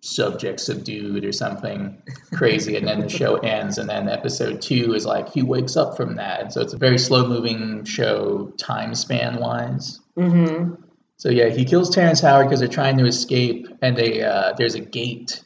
subject 0.01 0.61
subdued 0.61 1.25
or 1.25 1.33
something 1.33 2.01
crazy 2.33 2.77
and 2.77 2.87
then 2.87 3.01
the 3.01 3.09
show 3.09 3.37
ends 3.57 3.79
and 3.79 3.89
then 3.89 4.09
episode 4.09 4.63
two 4.63 4.95
is 4.95 5.05
like 5.05 5.29
he 5.31 5.43
wakes 5.43 5.77
up 5.77 5.97
from 5.97 6.15
that 6.17 6.41
and 6.41 6.53
so 6.53 6.61
it's 6.61 6.75
a 6.75 6.79
very 6.79 6.99
slow 6.99 7.27
moving 7.27 7.85
show 7.85 8.53
time 8.57 8.95
span 8.95 9.37
wise 9.41 10.01
Mm-hmm. 10.17 10.75
so 11.19 11.29
yeah, 11.29 11.51
he 11.51 11.67
kills 11.67 11.91
Terrence 11.91 12.21
Howard 12.23 12.47
because 12.47 12.61
they're 12.61 12.69
trying 12.71 12.97
to 12.97 13.05
escape, 13.05 13.69
and 13.83 13.95
they 13.95 14.23
uh, 14.23 14.55
there's 14.57 14.75
a 14.75 14.81
gate, 14.81 15.45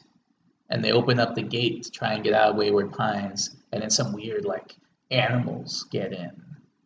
and 0.69 0.81
they 0.81 0.93
open 0.93 1.19
up 1.19 1.35
the 1.35 1.41
gate 1.41 1.83
to 1.83 1.91
try 1.91 2.13
and 2.13 2.23
get 2.23 2.33
out 2.33 2.51
of 2.51 2.55
Wayward 2.55 2.93
Pines, 2.93 3.53
and 3.73 3.81
then 3.81 3.89
some 3.89 4.13
weird 4.13 4.45
like 4.45 4.73
animals 5.09 5.85
get 5.91 6.13
in, 6.13 6.31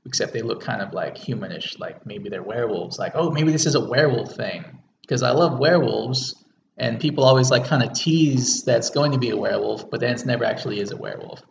except 0.07 0.33
they 0.33 0.41
look 0.41 0.61
kind 0.61 0.81
of 0.81 0.93
like 0.93 1.15
humanish, 1.15 1.77
like 1.79 2.07
maybe 2.07 2.27
they're 2.27 2.41
werewolves. 2.41 2.97
Like 2.97 3.11
oh, 3.13 3.29
maybe 3.29 3.51
this 3.51 3.67
is 3.67 3.75
a 3.75 3.85
werewolf 3.85 4.35
thing 4.35 4.79
because 5.01 5.21
I 5.21 5.29
love 5.29 5.59
werewolves, 5.59 6.43
and 6.77 6.99
people 6.99 7.23
always 7.23 7.49
like 7.51 7.65
kind 7.65 7.83
of 7.83 7.93
tease 7.93 8.63
that's 8.63 8.89
going 8.89 9.11
to 9.13 9.17
be 9.17 9.29
a 9.29 9.37
werewolf, 9.37 9.89
but 9.89 9.99
then 9.99 10.13
it's 10.13 10.25
never 10.25 10.43
actually 10.43 10.79
is 10.79 10.91
a 10.91 10.97
werewolf. 10.97 11.41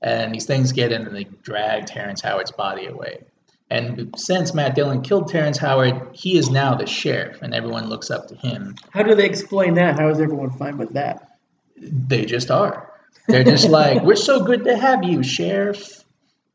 And 0.00 0.32
these 0.34 0.46
things 0.46 0.72
get 0.72 0.92
in 0.92 1.06
and 1.06 1.14
they 1.16 1.24
drag 1.24 1.86
Terrence 1.86 2.20
Howard's 2.20 2.52
body 2.52 2.86
away. 2.86 3.24
And 3.70 4.14
since 4.16 4.54
Matt 4.54 4.74
Dillon 4.74 5.02
killed 5.02 5.28
Terrence 5.28 5.58
Howard, 5.58 6.10
he 6.12 6.38
is 6.38 6.48
now 6.48 6.74
the 6.74 6.86
sheriff, 6.86 7.42
and 7.42 7.52
everyone 7.52 7.88
looks 7.90 8.10
up 8.10 8.28
to 8.28 8.34
him. 8.34 8.76
How 8.92 9.02
do 9.02 9.14
they 9.14 9.26
explain 9.26 9.74
that? 9.74 9.98
How 9.98 10.08
is 10.08 10.20
everyone 10.20 10.50
fine 10.50 10.78
with 10.78 10.94
that? 10.94 11.38
They 11.76 12.24
just 12.24 12.50
are. 12.50 12.90
They're 13.26 13.44
just 13.44 13.68
like, 13.80 14.02
"We're 14.02 14.16
so 14.16 14.42
good 14.42 14.64
to 14.64 14.74
have 14.76 15.04
you, 15.04 15.22
sheriff." 15.22 16.02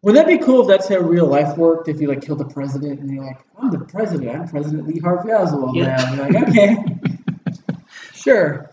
Would 0.01 0.15
that 0.15 0.25
be 0.27 0.39
cool 0.39 0.61
if 0.63 0.67
that's 0.67 0.89
how 0.89 0.97
real 0.97 1.27
life 1.27 1.55
worked? 1.55 1.87
If 1.87 2.01
you 2.01 2.07
like 2.07 2.25
killed 2.25 2.39
the 2.39 2.45
president 2.45 2.99
and 2.99 3.09
you're 3.09 3.23
like, 3.23 3.37
I'm 3.57 3.69
the 3.71 3.79
president. 3.85 4.35
I'm 4.35 4.47
President 4.49 4.85
Lee 4.87 4.99
Harvey 4.99 5.31
Oswald 5.31 5.75
Yeah. 5.77 5.95
now. 5.95 6.07
And 6.07 6.33
you're 6.33 6.41
like, 6.41 6.49
okay, 6.49 6.77
sure. 8.23 8.69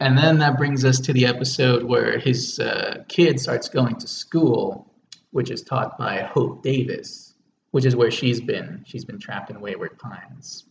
And 0.00 0.16
then 0.16 0.38
that 0.38 0.58
brings 0.58 0.84
us 0.84 1.00
to 1.00 1.12
the 1.12 1.26
episode 1.26 1.82
where 1.84 2.18
his 2.18 2.58
uh, 2.58 3.04
kid 3.08 3.40
starts 3.40 3.68
going 3.68 3.96
to 3.96 4.06
school, 4.06 4.92
which 5.30 5.50
is 5.50 5.62
taught 5.62 5.96
by 5.98 6.20
Hope 6.20 6.62
Davis, 6.62 7.34
which 7.70 7.84
is 7.86 7.96
where 7.96 8.10
she's 8.10 8.40
been. 8.40 8.84
She's 8.86 9.04
been 9.04 9.18
trapped 9.18 9.50
in 9.50 9.60
Wayward 9.60 9.98
Pines. 9.98 10.64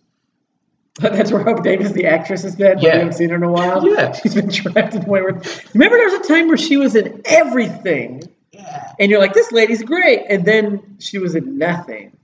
That's 1.00 1.32
where 1.32 1.44
Hope 1.44 1.64
Davis, 1.64 1.92
the 1.92 2.06
actress, 2.06 2.44
has 2.44 2.56
been. 2.56 2.78
Yeah. 2.80 2.94
We 2.94 2.98
haven't 3.00 3.14
seen 3.14 3.30
her 3.30 3.36
in 3.36 3.44
a 3.44 3.52
while. 3.52 3.86
Yeah. 3.92 4.12
She's 4.14 4.36
been 4.36 4.50
trapped 4.50 4.94
in 4.96 5.04
Wayward. 5.06 5.46
Remember, 5.74 5.98
there 5.98 6.10
was 6.10 6.26
a 6.26 6.28
time 6.28 6.48
where 6.48 6.58
she 6.58 6.78
was 6.78 6.96
in 6.96 7.22
everything, 7.26 8.24
Yeah. 8.52 8.94
and 9.00 9.10
you're 9.12 9.20
like, 9.20 9.34
this 9.34 9.52
lady's 9.52 9.84
great, 9.84 10.22
and 10.30 10.46
then 10.46 10.98
she 11.00 11.18
was 11.18 11.36
in 11.36 11.58
nothing. 11.58 12.16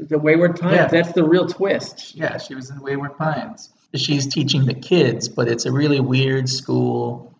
The 0.00 0.18
Wayward 0.18 0.58
Pines. 0.60 0.76
Yeah. 0.76 0.86
That's 0.86 1.12
the 1.12 1.24
real 1.24 1.46
twist. 1.46 2.14
Yeah, 2.14 2.38
she 2.38 2.54
was 2.54 2.70
in 2.70 2.80
Wayward 2.80 3.18
Pines. 3.18 3.68
She's 3.94 4.26
teaching 4.26 4.64
the 4.64 4.74
kids, 4.74 5.28
but 5.28 5.48
it's 5.48 5.66
a 5.66 5.72
really 5.72 6.00
weird 6.00 6.48
school, 6.48 7.34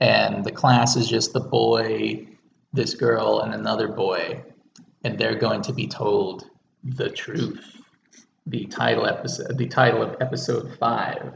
and 0.00 0.44
the 0.44 0.52
class 0.52 0.96
is 0.96 1.08
just 1.08 1.32
the 1.32 1.40
boy, 1.40 2.26
this 2.72 2.94
girl, 2.94 3.40
and 3.40 3.52
another 3.52 3.88
boy, 3.88 4.42
and 5.04 5.18
they're 5.18 5.36
going 5.36 5.62
to 5.62 5.72
be 5.72 5.86
told 5.86 6.48
the 6.82 7.10
truth. 7.10 7.76
The 8.46 8.64
title 8.66 9.06
episode, 9.06 9.58
the 9.58 9.68
title 9.68 10.02
of 10.02 10.16
episode 10.20 10.76
five. 10.78 11.34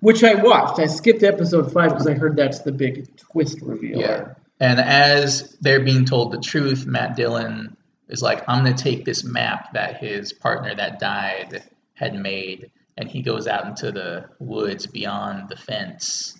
Which 0.00 0.22
I 0.22 0.34
watched. 0.34 0.78
I 0.78 0.86
skipped 0.86 1.22
episode 1.22 1.72
five 1.72 1.90
because 1.90 2.06
I 2.06 2.14
heard 2.14 2.36
that's 2.36 2.60
the 2.60 2.72
big 2.72 3.16
twist 3.16 3.60
reveal. 3.60 3.98
Yeah. 3.98 4.34
And 4.60 4.78
as 4.80 5.56
they're 5.60 5.84
being 5.84 6.04
told 6.04 6.32
the 6.32 6.40
truth, 6.40 6.86
Matt 6.86 7.16
Dillon 7.16 7.76
is 8.08 8.22
like, 8.22 8.44
I'm 8.48 8.62
going 8.62 8.74
to 8.74 8.82
take 8.82 9.04
this 9.04 9.24
map 9.24 9.72
that 9.72 9.98
his 9.98 10.32
partner 10.32 10.74
that 10.74 11.00
died 11.00 11.64
had 11.94 12.14
made, 12.14 12.70
and 12.96 13.08
he 13.08 13.22
goes 13.22 13.46
out 13.46 13.66
into 13.66 13.92
the 13.92 14.26
woods 14.38 14.86
beyond 14.86 15.48
the 15.48 15.56
fence. 15.56 16.34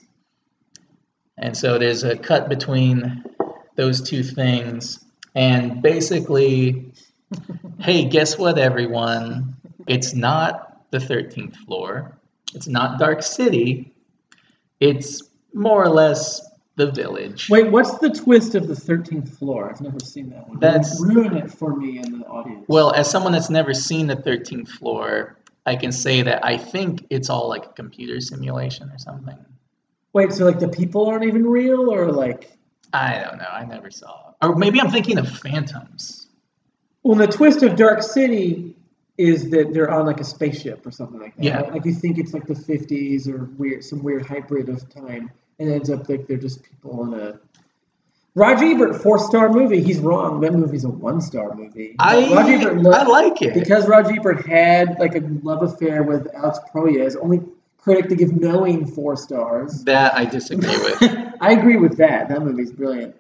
And 1.39 1.57
so 1.57 1.79
there's 1.79 2.03
a 2.03 2.17
cut 2.17 2.49
between 2.49 3.25
those 3.75 4.01
two 4.01 4.23
things. 4.23 5.05
And 5.35 5.83
basically, 5.83 6.93
hey, 7.79 8.05
guess 8.05 8.39
what, 8.39 8.59
everyone? 8.59 9.57
It's 9.87 10.15
not 10.15 10.91
the 10.91 10.99
13th 10.99 11.57
floor, 11.57 12.19
it's 12.55 12.69
not 12.69 12.99
Dark 12.99 13.23
City, 13.23 13.93
it's 14.81 15.23
more 15.53 15.83
or 15.83 15.89
less 15.89 16.41
the 16.77 16.91
village. 16.91 17.49
Wait, 17.49 17.71
what's 17.71 17.99
the 17.99 18.11
twist 18.11 18.55
of 18.55 18.69
the 18.69 18.77
thirteenth 18.77 19.39
floor? 19.39 19.71
I've 19.71 19.81
never 19.81 19.99
seen 19.99 20.29
that 20.31 20.47
one. 20.49 20.61
That's- 20.61 21.01
ruin 21.01 21.37
it 21.37 21.51
for 21.51 21.75
me 21.75 21.99
and 21.99 22.21
the 22.21 22.27
audience. 22.27 22.65
Well, 22.69 22.93
as 22.93 23.11
someone 23.11 23.33
that's 23.33 23.51
never 23.51 23.73
seen 23.73 24.07
the 24.07 24.17
13th 24.17 24.69
floor, 24.69 25.39
I 25.67 25.77
can 25.77 25.91
say 25.93 26.23
that 26.23 26.45
I 26.45 26.57
think 26.57 27.07
it's 27.11 27.29
all 27.29 27.49
like 27.49 27.67
a 27.67 27.71
computer 27.71 28.21
simulation 28.21 28.89
or 28.91 28.99
something. 28.99 29.37
wait, 30.13 30.33
so 30.33 30.45
like 30.45 30.61
the 30.61 30.69
people 30.69 31.07
aren't 31.07 31.25
even 31.25 31.45
real, 31.47 31.93
or 31.93 32.11
like, 32.13 32.57
I 32.93 33.19
don't 33.19 33.39
know. 33.39 33.49
I 33.51 33.65
never 33.65 33.91
saw. 33.91 34.33
Or 34.41 34.55
maybe 34.55 34.81
I'm 34.81 34.91
thinking 34.91 35.19
of 35.19 35.29
phantoms. 35.29 36.29
well, 37.03 37.17
the 37.17 37.27
twist 37.27 37.63
of 37.63 37.77
Dark 37.77 38.03
City 38.03 38.77
is 39.19 39.51
that 39.51 39.73
they're 39.73 39.91
on 39.91 40.07
like 40.07 40.21
a 40.21 40.25
spaceship 40.25 40.87
or 40.87 40.91
something 40.91 41.21
like 41.21 41.35
that. 41.37 41.45
Yeah. 41.45 41.57
right? 41.61 41.73
Like 41.73 41.85
you 41.85 41.95
think 41.95 42.19
it's 42.19 42.35
like 42.35 42.47
the 42.47 42.55
fifties 42.55 43.27
or 43.29 43.45
weird, 43.57 43.85
some 43.85 44.03
weird 44.03 44.27
hybrid 44.27 44.69
of 44.69 44.89
time, 44.89 45.31
and 45.59 45.69
it 45.69 45.75
ends 45.75 45.91
up 45.91 46.09
like 46.09 46.27
they're 46.27 46.37
just 46.37 46.63
people 46.63 47.01
on 47.01 47.15
a. 47.15 47.41
Roger 48.37 48.67
Ebert, 48.67 49.03
four 49.03 49.19
star 49.19 49.49
movie. 49.51 49.83
He's 49.83 49.99
wrong. 49.99 50.41
That 50.43 50.53
movie's 50.53 50.85
a 50.85 50.91
one 50.91 51.23
star 51.23 51.55
movie. 51.55 51.97
I 51.99 52.33
Roger 52.35 52.53
Ebert 52.69 52.83
loved- 52.83 52.97
I 52.97 53.05
like 53.05 53.41
it. 53.41 53.55
because 53.55 53.89
Roger 53.89 54.13
Ebert 54.13 54.47
had 54.47 54.99
like 55.01 55.15
a 55.17 55.21
love 55.43 55.63
affair 55.63 56.03
with 56.03 56.29
Alex 56.35 56.59
Proyas, 56.73 57.17
only 57.21 57.41
critic 57.79 58.09
to 58.11 58.15
give 58.15 58.37
knowing 58.37 58.87
four 58.87 59.17
stars. 59.17 59.85
that 59.85 60.15
I 60.15 60.27
disagree 60.27 60.69
with. 60.69 61.03
I 61.41 61.53
agree 61.53 61.79
with 61.79 61.97
that. 61.97 62.29
That 62.29 62.43
movie's 62.43 62.71
brilliant. 62.71 63.17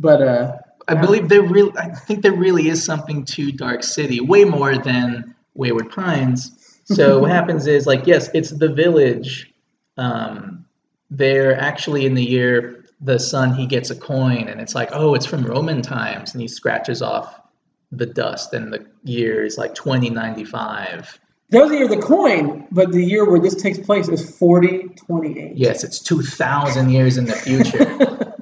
But 0.00 0.20
uh 0.20 0.56
I 0.88 0.94
believe 0.94 1.28
there 1.28 1.42
really. 1.42 1.72
I 1.78 1.90
think 1.94 2.22
there 2.22 2.32
really 2.32 2.68
is 2.68 2.82
something 2.82 3.24
to 3.26 3.52
Dark 3.52 3.82
City, 3.84 4.20
way 4.20 4.44
more 4.44 4.76
than 4.78 5.34
Wayward 5.54 5.90
Pines. 5.90 6.80
So 6.86 7.18
what 7.22 7.30
happens 7.30 7.68
is 7.68 7.86
like 7.86 8.06
yes, 8.06 8.30
it's 8.34 8.50
the 8.50 8.68
village. 8.72 9.52
Um, 9.96 10.64
they're 11.10 11.56
actually 11.58 12.04
in 12.04 12.14
the 12.14 12.24
year 12.24 12.84
the 13.00 13.18
son 13.18 13.54
he 13.54 13.66
gets 13.66 13.90
a 13.90 13.96
coin 13.96 14.48
and 14.48 14.60
it's 14.60 14.74
like 14.74 14.88
oh 14.92 15.14
it's 15.14 15.26
from 15.26 15.44
Roman 15.44 15.82
times 15.82 16.32
and 16.32 16.40
he 16.40 16.48
scratches 16.48 17.02
off 17.02 17.40
the 17.92 18.06
dust 18.06 18.52
and 18.52 18.72
the 18.72 18.84
year 19.04 19.44
is 19.44 19.58
like 19.58 19.74
2095 19.74 21.20
That 21.50 21.62
was 21.62 21.70
the 21.70 21.76
year 21.76 21.84
of 21.84 21.90
the 21.90 22.02
coin, 22.02 22.66
but 22.72 22.90
the 22.92 23.04
year 23.04 23.28
where 23.28 23.40
this 23.40 23.54
takes 23.54 23.78
place 23.78 24.08
is 24.08 24.36
4028. 24.36 25.56
Yes, 25.56 25.84
it's 25.84 26.00
two 26.00 26.20
thousand 26.22 26.90
years 26.90 27.16
in 27.16 27.26
the 27.26 27.34
future. 27.34 28.32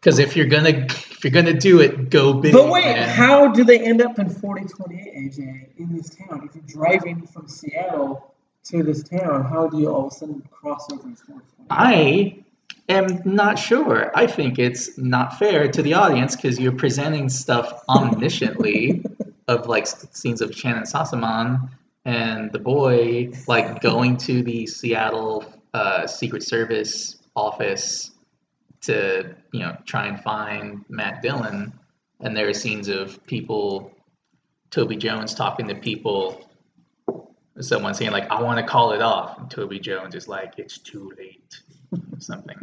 Because 0.00 0.20
if 0.20 0.36
you're 0.36 0.46
gonna 0.46 0.70
if 0.70 1.24
you're 1.24 1.32
gonna 1.32 1.58
do 1.58 1.80
it, 1.80 2.08
go 2.10 2.32
big. 2.32 2.52
But 2.52 2.70
wait, 2.70 2.84
man. 2.84 3.08
how 3.08 3.48
do 3.48 3.64
they 3.64 3.80
end 3.80 4.00
up 4.00 4.18
in 4.18 4.30
4028, 4.30 5.14
AJ, 5.14 5.76
in 5.76 5.96
this 5.96 6.10
town? 6.10 6.48
If 6.48 6.54
you're 6.54 6.64
driving 6.66 7.26
from 7.26 7.48
Seattle 7.48 8.34
to 8.64 8.82
this 8.82 9.02
town, 9.02 9.44
how 9.44 9.66
do 9.66 9.80
you 9.80 9.88
all 9.92 10.06
of 10.06 10.12
a 10.12 10.14
sudden 10.14 10.48
cross 10.50 10.86
over 10.92 11.08
in 11.08 11.16
4028? 11.16 11.66
I 11.70 12.44
am 12.88 13.22
not 13.24 13.58
sure. 13.58 14.10
I 14.14 14.26
think 14.26 14.58
it's 14.58 14.96
not 14.98 15.38
fair 15.38 15.68
to 15.68 15.82
the 15.82 15.94
audience 15.94 16.36
because 16.36 16.58
you're 16.58 16.72
presenting 16.72 17.28
stuff 17.28 17.82
omnisciently 17.88 19.04
of 19.48 19.66
like 19.66 19.86
scenes 19.86 20.40
of 20.40 20.50
Shannyn 20.50 20.84
Sossamon 20.84 21.70
and 22.04 22.50
the 22.52 22.58
boy 22.58 23.30
like 23.46 23.80
going 23.80 24.16
to 24.18 24.42
the 24.42 24.66
Seattle 24.66 25.44
uh, 25.74 26.06
Secret 26.06 26.42
Service 26.42 27.16
office 27.36 28.10
to 28.80 29.34
you 29.52 29.60
know 29.60 29.76
try 29.84 30.06
and 30.06 30.20
find 30.22 30.84
Matt 30.88 31.22
Dillon, 31.22 31.72
and 32.20 32.36
there 32.36 32.48
are 32.48 32.54
scenes 32.54 32.88
of 32.88 33.24
people, 33.26 33.92
Toby 34.70 34.96
Jones 34.96 35.34
talking 35.34 35.68
to 35.68 35.74
people. 35.74 36.44
Someone 37.60 37.94
saying 37.94 38.12
like, 38.12 38.30
"I 38.30 38.40
want 38.40 38.58
to 38.58 38.66
call 38.66 38.92
it 38.92 39.02
off," 39.02 39.38
and 39.38 39.50
Toby 39.50 39.78
Jones 39.78 40.14
is 40.14 40.28
like, 40.28 40.54
"It's 40.58 40.78
too 40.78 41.12
late." 41.18 41.60
something 42.18 42.56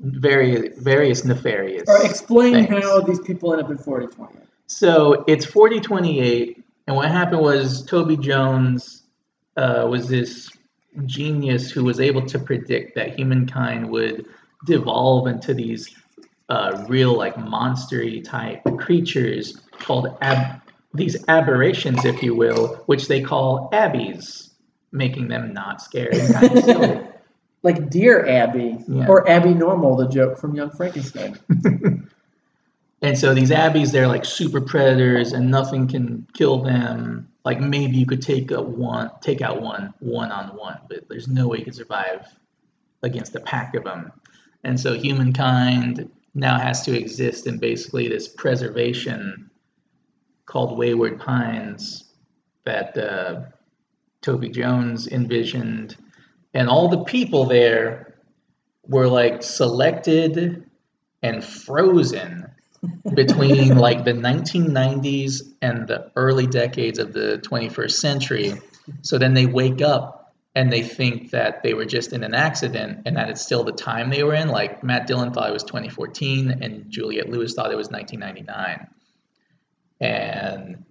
very 0.00 0.70
various 0.78 1.24
nefarious 1.24 1.88
Or 1.88 2.04
explain 2.04 2.66
things. 2.66 2.84
how 2.84 3.00
these 3.02 3.20
people 3.20 3.52
end 3.52 3.62
up 3.62 3.70
in 3.70 3.78
4028. 3.78 4.44
so 4.66 5.24
it's 5.28 5.44
4028 5.46 6.64
and 6.88 6.96
what 6.96 7.08
happened 7.10 7.40
was 7.40 7.84
toby 7.84 8.16
jones 8.16 9.04
uh, 9.56 9.86
was 9.88 10.08
this 10.08 10.50
genius 11.06 11.70
who 11.70 11.84
was 11.84 12.00
able 12.00 12.24
to 12.26 12.38
predict 12.38 12.94
that 12.96 13.16
humankind 13.18 13.88
would 13.90 14.26
devolve 14.66 15.26
into 15.28 15.54
these 15.54 15.88
uh, 16.48 16.84
real 16.88 17.16
like 17.16 17.36
monstery 17.36 18.22
type 18.24 18.60
creatures 18.78 19.60
called 19.78 20.16
ab- 20.20 20.60
these 20.94 21.16
aberrations 21.28 22.04
if 22.04 22.22
you 22.22 22.34
will 22.34 22.82
which 22.86 23.06
they 23.08 23.20
call 23.22 23.70
abbeys 23.72 24.50
making 24.90 25.28
them 25.28 25.54
not 25.54 25.80
scary 25.80 26.18
and 26.18 26.34
kind 26.34 26.58
of 26.58 26.64
silly. 26.64 27.06
Like 27.62 27.90
Dear 27.90 28.26
Abby, 28.26 28.78
Yeah. 28.88 29.06
or 29.08 29.28
Abby 29.28 29.54
Normal, 29.54 29.96
the 29.96 30.08
joke 30.08 30.38
from 30.38 30.54
Young 30.54 30.70
Frankenstein. 30.70 31.38
And 33.02 33.18
so 33.18 33.34
these 33.34 33.50
abbeys, 33.50 33.90
they're 33.90 34.06
like 34.06 34.24
super 34.24 34.60
predators, 34.60 35.32
and 35.32 35.50
nothing 35.50 35.88
can 35.88 36.24
kill 36.34 36.62
them. 36.62 37.28
Like 37.44 37.60
maybe 37.60 37.96
you 37.96 38.06
could 38.06 38.22
take 38.22 38.52
a 38.52 38.62
one, 38.62 39.10
take 39.20 39.42
out 39.42 39.60
one 39.60 39.92
one 39.98 40.30
on 40.30 40.56
one, 40.56 40.78
but 40.88 41.08
there's 41.08 41.26
no 41.26 41.48
way 41.48 41.58
you 41.58 41.64
can 41.64 41.72
survive 41.72 42.24
against 43.02 43.34
a 43.34 43.40
pack 43.40 43.74
of 43.74 43.82
them. 43.82 44.12
And 44.62 44.78
so 44.78 44.94
humankind 44.94 46.08
now 46.34 46.56
has 46.60 46.82
to 46.82 46.96
exist 46.96 47.48
in 47.48 47.58
basically 47.58 48.06
this 48.08 48.28
preservation 48.28 49.50
called 50.46 50.78
Wayward 50.78 51.18
Pines 51.18 52.04
that 52.64 52.96
uh, 52.96 53.40
Toby 54.20 54.48
Jones 54.48 55.08
envisioned, 55.08 55.96
and 56.54 56.68
all 56.68 56.88
the 56.88 57.04
people 57.04 57.46
there 57.46 58.14
were 58.86 59.08
like 59.08 59.42
selected 59.42 60.68
and 61.22 61.44
frozen 61.44 62.50
between 63.14 63.76
like 63.76 64.04
the 64.04 64.12
1990s 64.12 65.42
and 65.62 65.86
the 65.86 66.10
early 66.16 66.46
decades 66.46 66.98
of 66.98 67.12
the 67.12 67.40
21st 67.44 67.92
century. 67.92 68.60
So 69.02 69.18
then 69.18 69.34
they 69.34 69.46
wake 69.46 69.80
up 69.80 70.34
and 70.54 70.70
they 70.70 70.82
think 70.82 71.30
that 71.30 71.62
they 71.62 71.74
were 71.74 71.84
just 71.84 72.12
in 72.12 72.24
an 72.24 72.34
accident 72.34 73.02
and 73.06 73.16
that 73.16 73.30
it's 73.30 73.40
still 73.40 73.64
the 73.64 73.72
time 73.72 74.10
they 74.10 74.22
were 74.22 74.34
in. 74.34 74.48
Like 74.48 74.82
Matt 74.82 75.06
Dillon 75.06 75.32
thought 75.32 75.48
it 75.48 75.52
was 75.52 75.62
2014 75.62 76.62
and 76.62 76.90
Juliette 76.90 77.30
Lewis 77.30 77.54
thought 77.54 77.72
it 77.72 77.76
was 77.76 77.88
1999. 77.88 78.88
And 80.00 80.84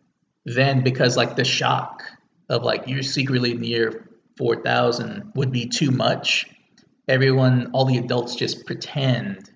then 0.45 0.81
because 0.83 1.17
like 1.17 1.35
the 1.35 1.43
shock 1.43 2.03
of 2.49 2.63
like 2.63 2.87
you're 2.87 3.03
secretly 3.03 3.53
near 3.53 4.07
4,000 4.41 5.33
would 5.35 5.51
be 5.51 5.67
too 5.67 5.91
much, 5.91 6.47
everyone, 7.07 7.69
all 7.73 7.85
the 7.85 7.99
adults 7.99 8.35
just 8.35 8.65
pretend 8.65 9.51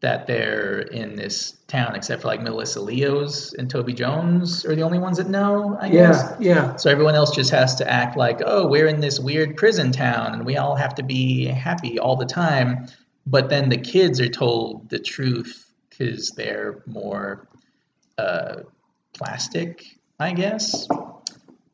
that 0.00 0.26
they're 0.26 0.80
in 0.80 1.14
this 1.14 1.52
town, 1.68 1.94
except 1.94 2.22
for 2.22 2.28
like 2.28 2.42
Melissa 2.42 2.80
Leo's 2.80 3.52
and 3.52 3.70
Toby 3.70 3.92
Jones 3.92 4.64
are 4.64 4.74
the 4.74 4.82
only 4.82 4.98
ones 4.98 5.18
that 5.18 5.28
know, 5.28 5.78
I 5.80 5.90
guess. 5.90 6.24
Yeah, 6.40 6.54
yeah. 6.54 6.76
So 6.76 6.90
everyone 6.90 7.14
else 7.14 7.36
just 7.36 7.52
has 7.52 7.76
to 7.76 7.88
act 7.88 8.16
like, 8.16 8.40
oh, 8.44 8.66
we're 8.66 8.88
in 8.88 8.98
this 8.98 9.20
weird 9.20 9.56
prison 9.56 9.92
town 9.92 10.34
and 10.34 10.44
we 10.44 10.56
all 10.56 10.74
have 10.74 10.96
to 10.96 11.04
be 11.04 11.44
happy 11.44 12.00
all 12.00 12.16
the 12.16 12.26
time. 12.26 12.88
But 13.28 13.48
then 13.48 13.68
the 13.68 13.78
kids 13.78 14.20
are 14.20 14.28
told 14.28 14.88
the 14.88 14.98
truth 14.98 15.72
because 15.88 16.30
they're 16.30 16.82
more 16.86 17.46
uh, 18.18 18.62
plastic, 19.12 19.84
I 20.18 20.32
guess. 20.32 20.88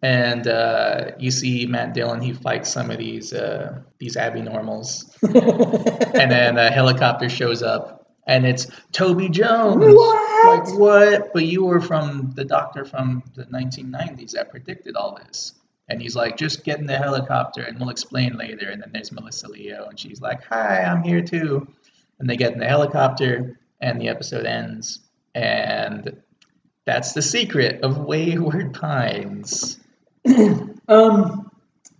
And 0.01 0.47
uh, 0.47 1.13
you 1.19 1.31
see 1.31 1.67
Matt 1.67 1.93
Dillon, 1.93 2.21
he 2.21 2.33
fights 2.33 2.73
some 2.73 2.91
of 2.91 2.99
these 2.99 3.33
uh, 3.33 3.81
these 3.99 4.17
Abby 4.17 4.43
normals, 4.43 5.17
and 5.23 6.31
then 6.31 6.57
a 6.57 6.71
helicopter 6.71 7.29
shows 7.29 7.65
up, 7.65 8.07
and 8.25 8.47
it's 8.47 8.69
Toby 8.93 9.29
Jones. 9.29 9.77
What? 9.77 10.47
Like 10.47 10.79
what? 10.79 11.33
But 11.33 11.47
you 11.47 11.65
were 11.65 11.81
from 11.81 12.33
the 12.37 12.45
doctor 12.45 12.85
from 12.85 13.25
the 13.35 13.45
1990s 13.47 14.33
that 14.33 14.51
predicted 14.51 14.95
all 14.95 15.19
this. 15.25 15.55
And 15.89 16.03
he's 16.03 16.15
like, 16.15 16.37
just 16.37 16.65
get 16.65 16.79
in 16.79 16.87
the 16.87 16.99
helicopter, 16.99 17.63
and 17.63 17.81
we'll 17.81 17.89
explain 17.89 18.37
later. 18.37 18.69
And 18.69 18.83
then 18.83 18.91
there's 18.93 19.11
Melissa 19.11 19.49
Leo, 19.49 19.87
and 19.89 19.99
she's 19.99 20.21
like, 20.21 20.45
hi, 20.45 20.83
I'm 20.83 21.03
here 21.03 21.23
too. 21.23 21.67
And 22.19 22.29
they 22.29 22.37
get 22.37 22.53
in 22.53 22.59
the 22.59 22.69
helicopter, 22.69 23.59
and 23.81 24.01
the 24.01 24.09
episode 24.09 24.45
ends. 24.45 25.01
And 25.35 26.23
that's 26.85 27.13
the 27.13 27.23
secret 27.23 27.83
of 27.83 27.99
Wayward 27.99 28.75
Pines. 28.75 29.78
Um, 30.89 31.51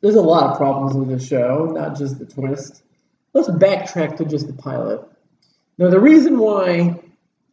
there's 0.01 0.15
a 0.15 0.23
lot 0.23 0.51
of 0.51 0.57
problems 0.57 0.95
with 0.95 1.09
this 1.09 1.29
show, 1.29 1.71
not 1.75 1.99
just 1.99 2.19
the 2.19 2.25
twist. 2.25 2.83
Let's 3.35 3.51
backtrack 3.51 4.17
to 4.17 4.25
just 4.25 4.47
the 4.47 4.55
pilot. 4.55 5.03
Now, 5.77 5.91
the 5.91 6.01
reason 6.01 6.39
why 6.39 6.99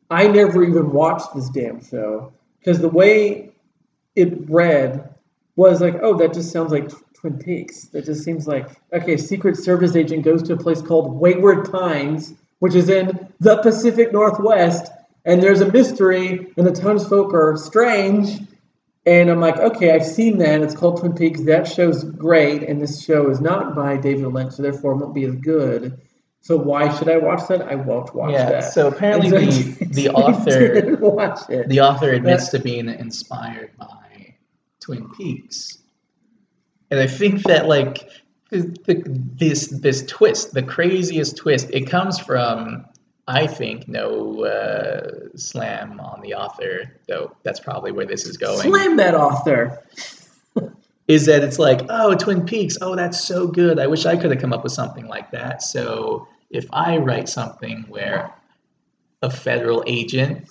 I 0.09 0.27
never 0.27 0.63
even 0.63 0.91
watched 0.91 1.33
this 1.35 1.49
damn 1.49 1.83
show, 1.83 2.31
because 2.59 2.79
the 2.79 2.89
way 2.89 3.51
it 4.15 4.49
read 4.49 5.13
was 5.55 5.81
like, 5.81 5.95
oh, 6.01 6.17
that 6.17 6.33
just 6.33 6.51
sounds 6.51 6.71
like 6.71 6.89
Twin 7.13 7.37
Peaks. 7.37 7.85
That 7.85 8.05
just 8.05 8.23
seems 8.23 8.47
like, 8.47 8.69
okay, 8.93 9.17
Secret 9.17 9.57
Service 9.57 9.95
agent 9.95 10.23
goes 10.23 10.43
to 10.43 10.53
a 10.53 10.57
place 10.57 10.81
called 10.81 11.19
Wayward 11.19 11.71
Pines, 11.71 12.33
which 12.59 12.75
is 12.75 12.89
in 12.89 13.27
the 13.39 13.57
Pacific 13.57 14.13
Northwest, 14.13 14.91
and 15.25 15.41
there's 15.41 15.61
a 15.61 15.71
mystery, 15.71 16.53
and 16.55 16.65
the 16.65 16.71
townsfolk 16.71 17.33
are 17.33 17.57
strange, 17.57 18.39
and 19.05 19.29
I'm 19.29 19.39
like, 19.39 19.57
okay, 19.57 19.91
I've 19.91 20.05
seen 20.05 20.37
that. 20.39 20.61
It's 20.61 20.75
called 20.75 20.99
Twin 20.99 21.13
Peaks. 21.13 21.41
That 21.41 21.67
show's 21.67 22.03
great, 22.03 22.63
and 22.63 22.81
this 22.81 23.03
show 23.03 23.29
is 23.29 23.39
not 23.41 23.75
by 23.75 23.97
David 23.97 24.27
Lynch, 24.33 24.53
so 24.53 24.63
therefore 24.63 24.93
it 24.93 24.97
won't 24.97 25.13
be 25.13 25.25
as 25.25 25.35
good. 25.35 25.99
So 26.41 26.57
why 26.57 26.95
should 26.95 27.09
I 27.09 27.17
watch 27.17 27.47
that? 27.49 27.61
I 27.63 27.75
won't 27.75 28.13
watch 28.13 28.31
Yeah, 28.31 28.49
that. 28.49 28.73
so 28.73 28.87
apparently 28.87 29.29
so 29.29 29.39
the- 29.39 29.85
the 29.85 30.09
author- 30.11 30.95
watch 30.97 31.49
it. 31.49 31.69
The 31.69 31.81
author 31.81 32.11
admits 32.11 32.49
to 32.49 32.59
being 32.59 32.87
inspired 32.89 33.71
by 33.77 34.35
Twin 34.79 35.09
Peaks, 35.17 35.79
and 36.91 36.99
I 36.99 37.07
think 37.07 37.41
that 37.43 37.67
like 37.67 38.07
the, 38.51 38.61
the, 38.85 39.03
this 39.35 39.67
this 39.67 40.05
twist, 40.05 40.53
the 40.53 40.61
craziest 40.63 41.35
twist, 41.37 41.69
it 41.71 41.87
comes 41.89 42.19
from 42.19 42.85
I 43.27 43.47
think 43.47 43.87
no 43.87 44.43
uh, 44.45 45.29
slam 45.35 45.99
on 45.99 46.21
the 46.21 46.35
author, 46.35 46.91
though 47.07 47.35
that's 47.43 47.59
probably 47.59 47.91
where 47.91 48.05
this 48.05 48.25
is 48.25 48.37
going. 48.37 48.59
Slam 48.59 48.97
that 48.97 49.15
author. 49.15 49.81
Is 51.07 51.25
that 51.27 51.43
it's 51.43 51.59
like 51.59 51.81
oh 51.89 52.15
Twin 52.15 52.45
Peaks, 52.45 52.77
oh 52.81 52.95
that's 52.95 53.23
so 53.23 53.47
good. 53.47 53.79
I 53.79 53.87
wish 53.87 54.05
I 54.05 54.15
could 54.15 54.31
have 54.31 54.41
come 54.41 54.53
up 54.53 54.63
with 54.63 54.73
something 54.73 55.07
like 55.07 55.29
that. 55.31 55.61
So 55.61 56.27
if 56.49 56.65
I 56.71 56.97
write 56.97 57.29
something 57.29 57.85
where 57.87 58.31
a 59.21 59.29
federal 59.29 59.83
agent 59.87 60.47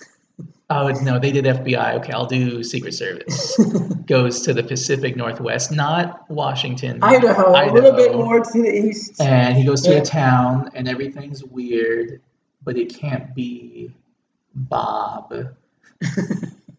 Oh 0.69 0.87
no, 1.03 1.19
they 1.19 1.31
did 1.31 1.45
FBI. 1.45 1.93
Okay, 1.97 2.11
I'll 2.11 2.25
do 2.25 2.63
Secret 2.63 2.95
Service. 2.95 3.55
Goes 4.07 4.41
to 4.41 4.53
the 4.53 4.63
Pacific 4.63 5.15
Northwest, 5.15 5.71
not 5.71 6.27
Washington. 6.29 7.03
Idaho, 7.03 7.51
a 7.51 7.69
little 7.71 7.91
bit 7.91 8.13
more 8.13 8.39
to 8.39 8.61
the 8.61 8.73
east. 8.73 9.21
And 9.21 9.55
he 9.55 9.63
goes 9.63 9.81
to 9.83 9.91
Yeah. 9.91 9.99
a 9.99 10.05
town, 10.05 10.71
and 10.73 10.87
everything's 10.87 11.43
weird, 11.43 12.19
but 12.65 12.77
it 12.77 12.93
can't 12.93 13.33
be 13.33 13.91
Bob 14.55 15.33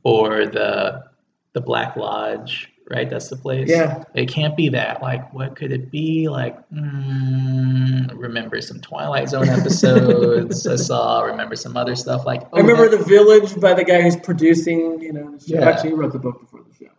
or 0.02 0.46
the 0.46 1.04
the 1.52 1.60
Black 1.62 1.96
Lodge, 1.96 2.70
right? 2.90 3.08
That's 3.08 3.28
the 3.28 3.36
place. 3.36 3.70
Yeah. 3.70 4.04
It 4.14 4.28
can't 4.28 4.54
be 4.56 4.68
that. 4.70 5.00
Like, 5.00 5.32
what 5.32 5.56
could 5.56 5.72
it 5.72 5.90
be? 5.90 6.28
Like, 6.28 6.58
mm, 6.70 8.10
remember 8.14 8.60
some 8.60 8.78
Twilight 8.80 9.30
Zone 9.30 9.48
episodes 9.48 10.66
I 10.66 10.76
saw. 10.76 11.22
Remember 11.22 11.56
some 11.56 11.76
other 11.76 11.96
stuff. 11.96 12.26
Like, 12.26 12.42
I 12.52 12.60
remember 12.60 12.88
that- 12.90 12.98
The 12.98 13.04
Village 13.04 13.58
by 13.58 13.72
the 13.72 13.84
guy 13.84 14.02
who's 14.02 14.16
producing, 14.16 15.00
you 15.00 15.14
know. 15.14 15.38
Yeah. 15.46 15.66
Actually, 15.66 15.90
he 15.90 15.96
wrote 15.96 16.12
the 16.12 16.18
book 16.18 16.40
before 16.40 16.60
the 16.60 16.74
show. 16.84 16.90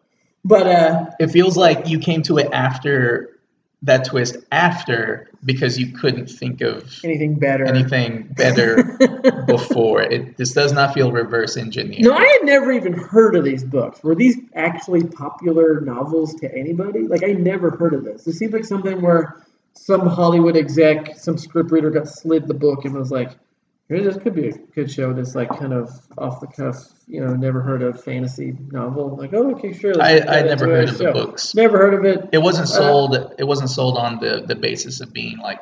But 0.43 0.65
uh, 0.67 1.05
It 1.19 1.27
feels 1.27 1.55
like 1.55 1.87
you 1.87 1.99
came 1.99 2.23
to 2.23 2.37
it 2.39 2.49
after 2.51 3.36
that 3.83 4.05
twist 4.05 4.37
after 4.51 5.29
because 5.45 5.77
you 5.77 5.91
couldn't 5.91 6.27
think 6.27 6.61
of 6.61 6.99
anything 7.03 7.35
better? 7.35 7.65
anything 7.65 8.27
better 8.31 8.97
before. 9.47 10.01
It 10.01 10.37
this 10.37 10.53
does 10.53 10.73
not 10.73 10.93
feel 10.93 11.11
reverse 11.11 11.57
engineered. 11.57 12.01
No, 12.01 12.13
I 12.13 12.25
had 12.25 12.43
never 12.43 12.71
even 12.71 12.93
heard 12.93 13.35
of 13.35 13.43
these 13.43 13.63
books. 13.63 14.03
Were 14.03 14.15
these 14.15 14.37
actually 14.55 15.03
popular 15.03 15.81
novels 15.81 16.33
to 16.35 16.53
anybody? 16.53 17.07
Like, 17.07 17.23
I 17.23 17.33
never 17.33 17.69
heard 17.69 17.93
of 17.93 18.03
this. 18.03 18.25
It 18.25 18.33
seems 18.33 18.53
like 18.53 18.65
something 18.65 19.01
where 19.01 19.37
some 19.73 20.07
Hollywood 20.07 20.57
exec, 20.57 21.15
some 21.17 21.35
scriptwriter 21.35 21.93
got 21.93 22.07
slid 22.07 22.47
the 22.47 22.53
book 22.53 22.85
and 22.85 22.95
was 22.95 23.11
like, 23.11 23.31
"Hey, 23.89 24.01
this 24.03 24.17
could 24.17 24.35
be 24.35 24.49
a 24.49 24.53
good 24.53 24.91
show. 24.91 25.13
This, 25.13 25.35
like, 25.35 25.49
kind 25.49 25.73
of 25.73 25.89
off 26.17 26.41
the 26.41 26.47
cuff, 26.47 26.75
you 27.07 27.21
know, 27.21 27.33
never 27.35 27.61
heard 27.61 27.81
of 27.81 28.03
fantasy 28.03 28.55
novel. 28.71 29.15
Like, 29.15 29.33
oh, 29.33 29.51
okay, 29.51 29.73
sure. 29.73 29.93
I, 30.01 30.19
I 30.19 30.41
never 30.43 30.65
heard 30.65 30.89
of 30.89 30.97
the 30.97 31.11
books. 31.11 31.55
Never 31.55 31.77
heard 31.77 31.93
of 31.93 32.05
it. 32.05 32.29
It 32.33 32.39
wasn't 32.39 32.69
Uh, 32.69 32.73
sold. 32.73 33.33
It 33.37 33.45
wasn't 33.45 33.69
sold 33.69 33.97
on 33.97 34.19
the 34.19 34.43
the 34.45 34.55
basis 34.55 35.01
of 35.01 35.13
being 35.13 35.37
like 35.37 35.59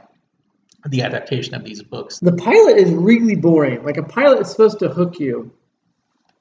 the 0.87 1.01
adaptation 1.01 1.55
of 1.55 1.63
these 1.63 1.81
books. 1.83 2.19
The 2.19 2.33
pilot 2.33 2.77
is 2.77 2.91
really 2.91 3.35
boring. 3.35 3.83
Like 3.83 3.97
a 3.97 4.03
pilot 4.03 4.41
is 4.41 4.49
supposed 4.51 4.79
to 4.79 4.89
hook 4.89 5.19
you, 5.19 5.51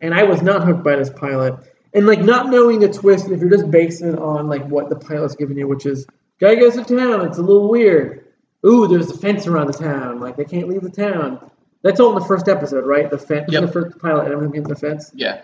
and 0.01 0.15
I 0.15 0.25
was 0.25 0.43
not 0.43 0.65
hooked 0.65 0.85
by 0.85 0.97
this 0.97 1.11
pilot. 1.11 1.57
And 1.93 2.07
like 2.07 2.21
not 2.21 2.49
knowing 2.49 2.81
the 2.81 2.93
twist, 2.93 3.31
if 3.31 3.41
you're 3.41 3.51
just 3.51 3.71
basing 3.71 4.09
it 4.15 4.19
on 4.19 4.49
like 4.49 4.67
what 4.67 4.89
the 4.89 4.97
pilot's 4.97 5.37
giving 5.37 5.57
you, 5.59 5.69
which 5.69 5.87
is 5.87 6.07
guy 6.41 6.57
goes 6.57 6.75
to 6.75 6.85
town, 6.85 7.27
it's 7.27 7.39
a 7.39 7.43
little 7.43 7.69
weird. 7.69 8.27
Ooh, 8.67 8.89
there's 8.89 9.11
a 9.11 9.17
fence 9.17 9.47
around 9.47 9.69
the 9.69 9.75
town. 9.75 10.19
Like 10.21 10.37
they 10.37 10.45
can't 10.45 10.69
leave 10.69 10.81
the 10.83 10.91
town. 10.91 11.51
That's 11.85 12.01
all 12.01 12.09
in 12.17 12.19
the 12.19 12.25
first 12.27 12.49
episode, 12.49 12.85
right? 12.87 13.09
The 13.11 13.19
fence, 13.19 13.53
Yep. 13.53 13.61
the 13.67 13.69
first 13.69 13.99
pilot, 13.99 14.25
and 14.25 14.33
everything 14.33 14.57
in 14.57 14.63
the 14.65 14.75
fence. 14.75 15.13
Yeah, 15.15 15.43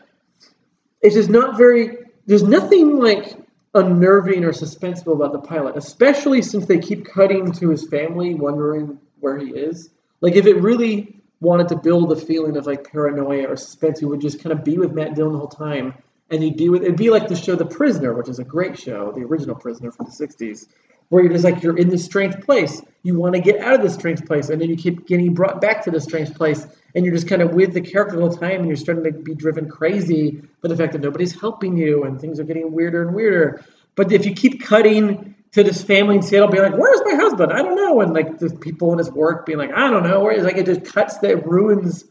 It's 1.02 1.14
just 1.14 1.30
not 1.30 1.56
very. 1.56 1.98
There's 2.26 2.42
nothing 2.42 2.98
like 2.98 3.36
unnerving 3.74 4.44
or 4.44 4.52
suspenseful 4.52 5.12
about 5.14 5.32
the 5.32 5.38
pilot, 5.38 5.76
especially 5.76 6.42
since 6.42 6.66
they 6.66 6.78
keep 6.78 7.04
cutting 7.04 7.52
to 7.52 7.68
his 7.70 7.86
family, 7.88 8.34
wondering 8.34 8.98
where 9.20 9.38
he 9.38 9.50
is. 9.50 9.90
Like 10.22 10.34
if 10.34 10.46
it 10.46 10.54
really 10.56 11.16
wanted 11.40 11.68
to 11.68 11.76
build 11.76 12.10
a 12.12 12.16
feeling 12.16 12.56
of 12.56 12.66
like 12.66 12.90
paranoia 12.90 13.46
or 13.46 13.56
suspense, 13.56 14.00
you 14.02 14.08
would 14.08 14.20
just 14.20 14.42
kind 14.42 14.52
of 14.52 14.64
be 14.64 14.76
with 14.78 14.92
Matt 14.92 15.14
Dillon 15.14 15.34
the 15.34 15.38
whole 15.38 15.48
time, 15.48 15.94
and 16.30 16.42
you'd 16.42 16.56
be 16.56 16.68
with. 16.70 16.82
It'd 16.82 16.96
be 16.96 17.10
like 17.10 17.28
the 17.28 17.36
show 17.36 17.54
The 17.54 17.66
Prisoner, 17.66 18.14
which 18.14 18.28
is 18.30 18.38
a 18.38 18.44
great 18.44 18.78
show, 18.78 19.12
the 19.12 19.22
original 19.24 19.54
Prisoner 19.56 19.90
from 19.92 20.06
the 20.06 20.12
'60s, 20.12 20.66
where 21.10 21.22
you're 21.22 21.32
just 21.32 21.44
like 21.44 21.62
you're 21.62 21.76
in 21.76 21.90
this 21.90 22.04
strange 22.04 22.34
place. 22.40 22.82
You 23.02 23.18
want 23.18 23.34
to 23.34 23.40
get 23.40 23.60
out 23.60 23.74
of 23.74 23.82
this 23.82 23.94
strange 23.94 24.24
place, 24.24 24.48
and 24.48 24.60
then 24.60 24.68
you 24.68 24.76
keep 24.76 25.06
getting 25.06 25.34
brought 25.34 25.60
back 25.60 25.84
to 25.84 25.90
this 25.90 26.04
strange 26.04 26.34
place, 26.34 26.66
and 26.94 27.04
you're 27.04 27.14
just 27.14 27.28
kind 27.28 27.42
of 27.42 27.52
with 27.52 27.72
the 27.74 27.80
character 27.80 28.16
the 28.16 28.22
whole 28.22 28.32
time, 28.32 28.60
and 28.60 28.66
you're 28.66 28.76
starting 28.76 29.04
to 29.04 29.12
be 29.12 29.34
driven 29.34 29.68
crazy 29.68 30.42
by 30.62 30.68
the 30.68 30.76
fact 30.76 30.92
that 30.92 31.02
nobody's 31.02 31.38
helping 31.38 31.76
you, 31.76 32.04
and 32.04 32.20
things 32.20 32.40
are 32.40 32.44
getting 32.44 32.72
weirder 32.72 33.02
and 33.06 33.14
weirder. 33.14 33.64
But 33.96 34.12
if 34.12 34.24
you 34.24 34.34
keep 34.34 34.62
cutting 34.62 35.34
to 35.52 35.64
this 35.64 35.82
family 35.82 36.16
in 36.16 36.22
Seattle, 36.22 36.48
being 36.48 36.62
like, 36.62 36.76
"Where's 36.76 37.00
my 37.04 37.14
husband? 37.14 37.52
I 37.52 37.62
don't 37.62 37.74
know," 37.74 38.00
and 38.00 38.12
like 38.12 38.38
the 38.38 38.50
people 38.50 38.92
in 38.92 38.98
his 38.98 39.10
work 39.10 39.46
being 39.46 39.58
like, 39.58 39.72
"I 39.74 39.90
don't 39.90 40.04
know," 40.04 40.20
where 40.20 40.32
is 40.32 40.44
like 40.44 40.58
it 40.58 40.66
just 40.66 40.84
cuts 40.84 41.18
that 41.18 41.46
ruins 41.46 42.04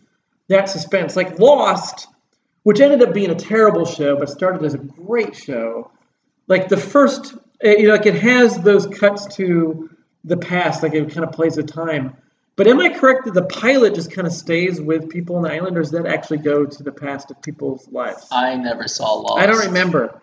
that 0.50 0.70
suspense. 0.70 1.16
Like 1.16 1.40
Lost, 1.40 2.08
which 2.64 2.82
ended 2.82 3.02
up 3.02 3.14
being 3.14 3.30
a 3.30 3.36
terrible 3.36 3.86
show, 3.86 4.18
but 4.18 4.30
started 4.30 4.66
as 4.66 4.74
a 4.74 4.80
great 4.80 5.36
show. 5.36 5.92
Like 6.48 6.68
the 6.68 6.78
first, 6.78 7.36
eh, 7.62 7.76
you 7.78 7.88
know, 7.88 7.94
like 7.94 8.06
it 8.06 8.16
has 8.16 8.58
those 8.60 8.88
cuts 8.88 9.36
to 9.38 9.90
the 10.24 10.38
past, 10.38 10.84
like 10.84 10.94
it 10.94 11.12
kind 11.12 11.26
of 11.26 11.32
plays 11.32 11.56
the 11.56 11.64
time. 11.64 12.16
But 12.56 12.68
am 12.68 12.80
I 12.82 12.90
correct 12.90 13.24
that 13.24 13.34
the 13.34 13.46
pilot 13.46 13.96
just 13.96 14.12
kind 14.12 14.28
of 14.28 14.34
stays 14.34 14.82
with 14.82 15.10
people 15.10 15.38
on 15.38 15.44
the 15.44 15.52
island, 15.52 15.78
or 15.78 15.82
does 15.82 15.92
that 15.92 16.06
actually 16.06 16.40
go 16.40 16.66
to 16.66 16.84
the 16.84 16.92
past 16.92 17.32
of 17.32 17.42
people's 17.42 17.88
lives? 17.88 18.28
I 18.32 18.56
never 18.56 18.88
saw 18.88 19.14
Lost. 19.14 19.42
I 19.42 19.46
don't 19.46 19.66
remember. 19.68 20.22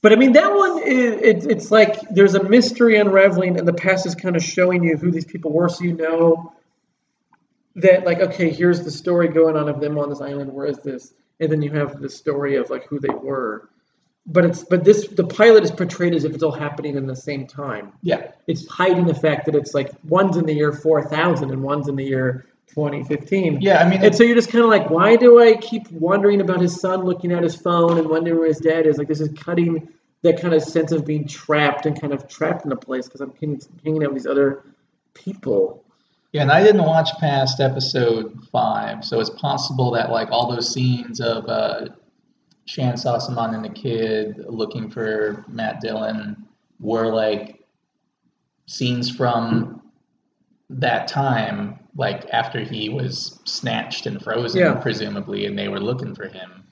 But 0.00 0.12
I 0.12 0.16
mean, 0.16 0.32
that 0.32 0.52
one 0.52 0.82
is 0.82 1.14
it, 1.20 1.50
it's 1.50 1.70
like 1.70 2.00
there's 2.10 2.34
a 2.34 2.42
mystery 2.42 2.98
unraveling, 2.98 3.58
and 3.58 3.66
the 3.66 3.72
past 3.72 4.06
is 4.06 4.14
kind 4.14 4.36
of 4.36 4.42
showing 4.42 4.84
you 4.84 4.96
who 4.96 5.10
these 5.10 5.24
people 5.24 5.52
were, 5.52 5.68
so 5.68 5.84
you 5.84 5.94
know 5.94 6.52
that 7.76 8.04
like 8.04 8.18
okay, 8.18 8.50
here's 8.50 8.84
the 8.84 8.90
story 8.90 9.28
going 9.28 9.56
on 9.56 9.68
of 9.68 9.80
them 9.80 9.98
on 9.98 10.08
this 10.08 10.20
island. 10.20 10.52
Where 10.52 10.66
is 10.66 10.78
this? 10.78 11.12
And 11.40 11.50
then 11.50 11.62
you 11.62 11.70
have 11.72 12.00
the 12.00 12.08
story 12.08 12.56
of 12.56 12.70
like 12.70 12.86
who 12.86 12.98
they 12.98 13.08
were. 13.08 13.68
But 14.30 14.44
it's 14.44 14.62
but 14.62 14.84
this 14.84 15.08
the 15.08 15.24
pilot 15.24 15.64
is 15.64 15.70
portrayed 15.70 16.14
as 16.14 16.24
if 16.24 16.34
it's 16.34 16.42
all 16.42 16.52
happening 16.52 16.96
in 16.96 17.06
the 17.06 17.16
same 17.16 17.46
time. 17.46 17.92
Yeah, 18.02 18.30
It's 18.46 18.68
hiding 18.68 19.06
the 19.06 19.14
fact 19.14 19.46
that 19.46 19.54
it's 19.54 19.72
like 19.72 19.90
one's 20.04 20.36
in 20.36 20.44
the 20.44 20.52
year 20.52 20.72
4000 20.72 21.50
and 21.50 21.62
one's 21.62 21.88
in 21.88 21.96
the 21.96 22.04
year 22.04 22.44
2015. 22.68 23.60
yeah. 23.62 23.82
I 23.82 23.88
mean, 23.88 24.04
And 24.04 24.14
so 24.14 24.22
you're 24.24 24.34
just 24.36 24.50
kind 24.50 24.62
of 24.62 24.70
like, 24.70 24.90
why 24.90 25.16
do 25.16 25.40
I 25.40 25.56
keep 25.56 25.90
wondering 25.90 26.42
about 26.42 26.60
his 26.60 26.78
son 26.78 27.04
looking 27.04 27.32
at 27.32 27.42
his 27.42 27.56
phone 27.56 27.96
and 27.98 28.08
wondering 28.08 28.38
where 28.38 28.48
his 28.48 28.58
dad 28.58 28.86
is? 28.86 28.98
Like, 28.98 29.08
this 29.08 29.20
is 29.20 29.30
cutting 29.38 29.88
that 30.22 30.38
kind 30.40 30.52
of 30.52 30.62
sense 30.62 30.92
of 30.92 31.06
being 31.06 31.26
trapped 31.26 31.86
and 31.86 31.98
kind 31.98 32.12
of 32.12 32.28
trapped 32.28 32.66
in 32.66 32.72
a 32.72 32.76
place 32.76 33.06
because 33.06 33.22
I'm 33.22 33.32
hanging, 33.40 33.60
hanging 33.84 34.04
out 34.04 34.12
with 34.12 34.22
these 34.22 34.30
other 34.30 34.64
people. 35.14 35.82
yeah. 36.32 36.42
And 36.42 36.52
I 36.52 36.62
didn't 36.62 36.82
watch 36.84 37.08
past 37.18 37.60
episode 37.60 38.38
five, 38.52 39.04
so 39.04 39.20
it's 39.20 39.30
possible 39.30 39.90
that 39.92 40.10
like 40.10 40.28
all 40.30 40.50
those 40.54 40.70
scenes 40.72 41.20
of 41.20 41.46
uh, 41.48 41.86
Shan 42.68 42.94
Sossamon 42.96 43.54
and 43.54 43.64
the 43.64 43.70
kid 43.70 44.44
looking 44.46 44.90
for 44.90 45.42
Matt 45.48 45.80
Dillon 45.80 46.46
were 46.78 47.10
like 47.10 47.64
scenes 48.66 49.10
from 49.10 49.80
that 50.68 51.08
time, 51.08 51.78
like 51.96 52.28
after 52.30 52.60
he 52.60 52.90
was 52.90 53.40
snatched 53.46 54.04
and 54.04 54.22
frozen, 54.22 54.60
Yeah. 54.60 54.74
presumably, 54.74 55.46
and 55.46 55.58
they 55.58 55.68
were 55.68 55.80
looking 55.80 56.14
for 56.14 56.28
him. 56.28 56.64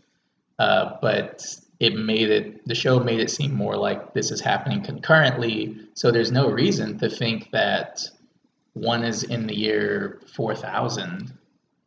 Uh, 0.59 0.97
but 1.01 1.43
it 1.81 1.95
made 1.97 2.29
it 2.31 2.67
the 2.69 2.75
show 2.75 3.01
made 3.01 3.21
it 3.21 3.31
seem 3.31 3.55
more 3.55 3.77
like 3.77 4.13
this 4.13 4.31
is 4.31 4.41
happening 4.41 4.83
concurrently. 4.83 5.79
So 5.95 6.11
there's 6.11 6.31
no 6.31 6.51
reason 6.51 6.99
to 6.99 7.09
think 7.09 7.51
that 7.53 8.03
one 8.75 9.03
is 9.03 9.23
in 9.23 9.47
the 9.47 9.57
year 9.57 10.21
four 10.35 10.55
thousand. 10.55 11.33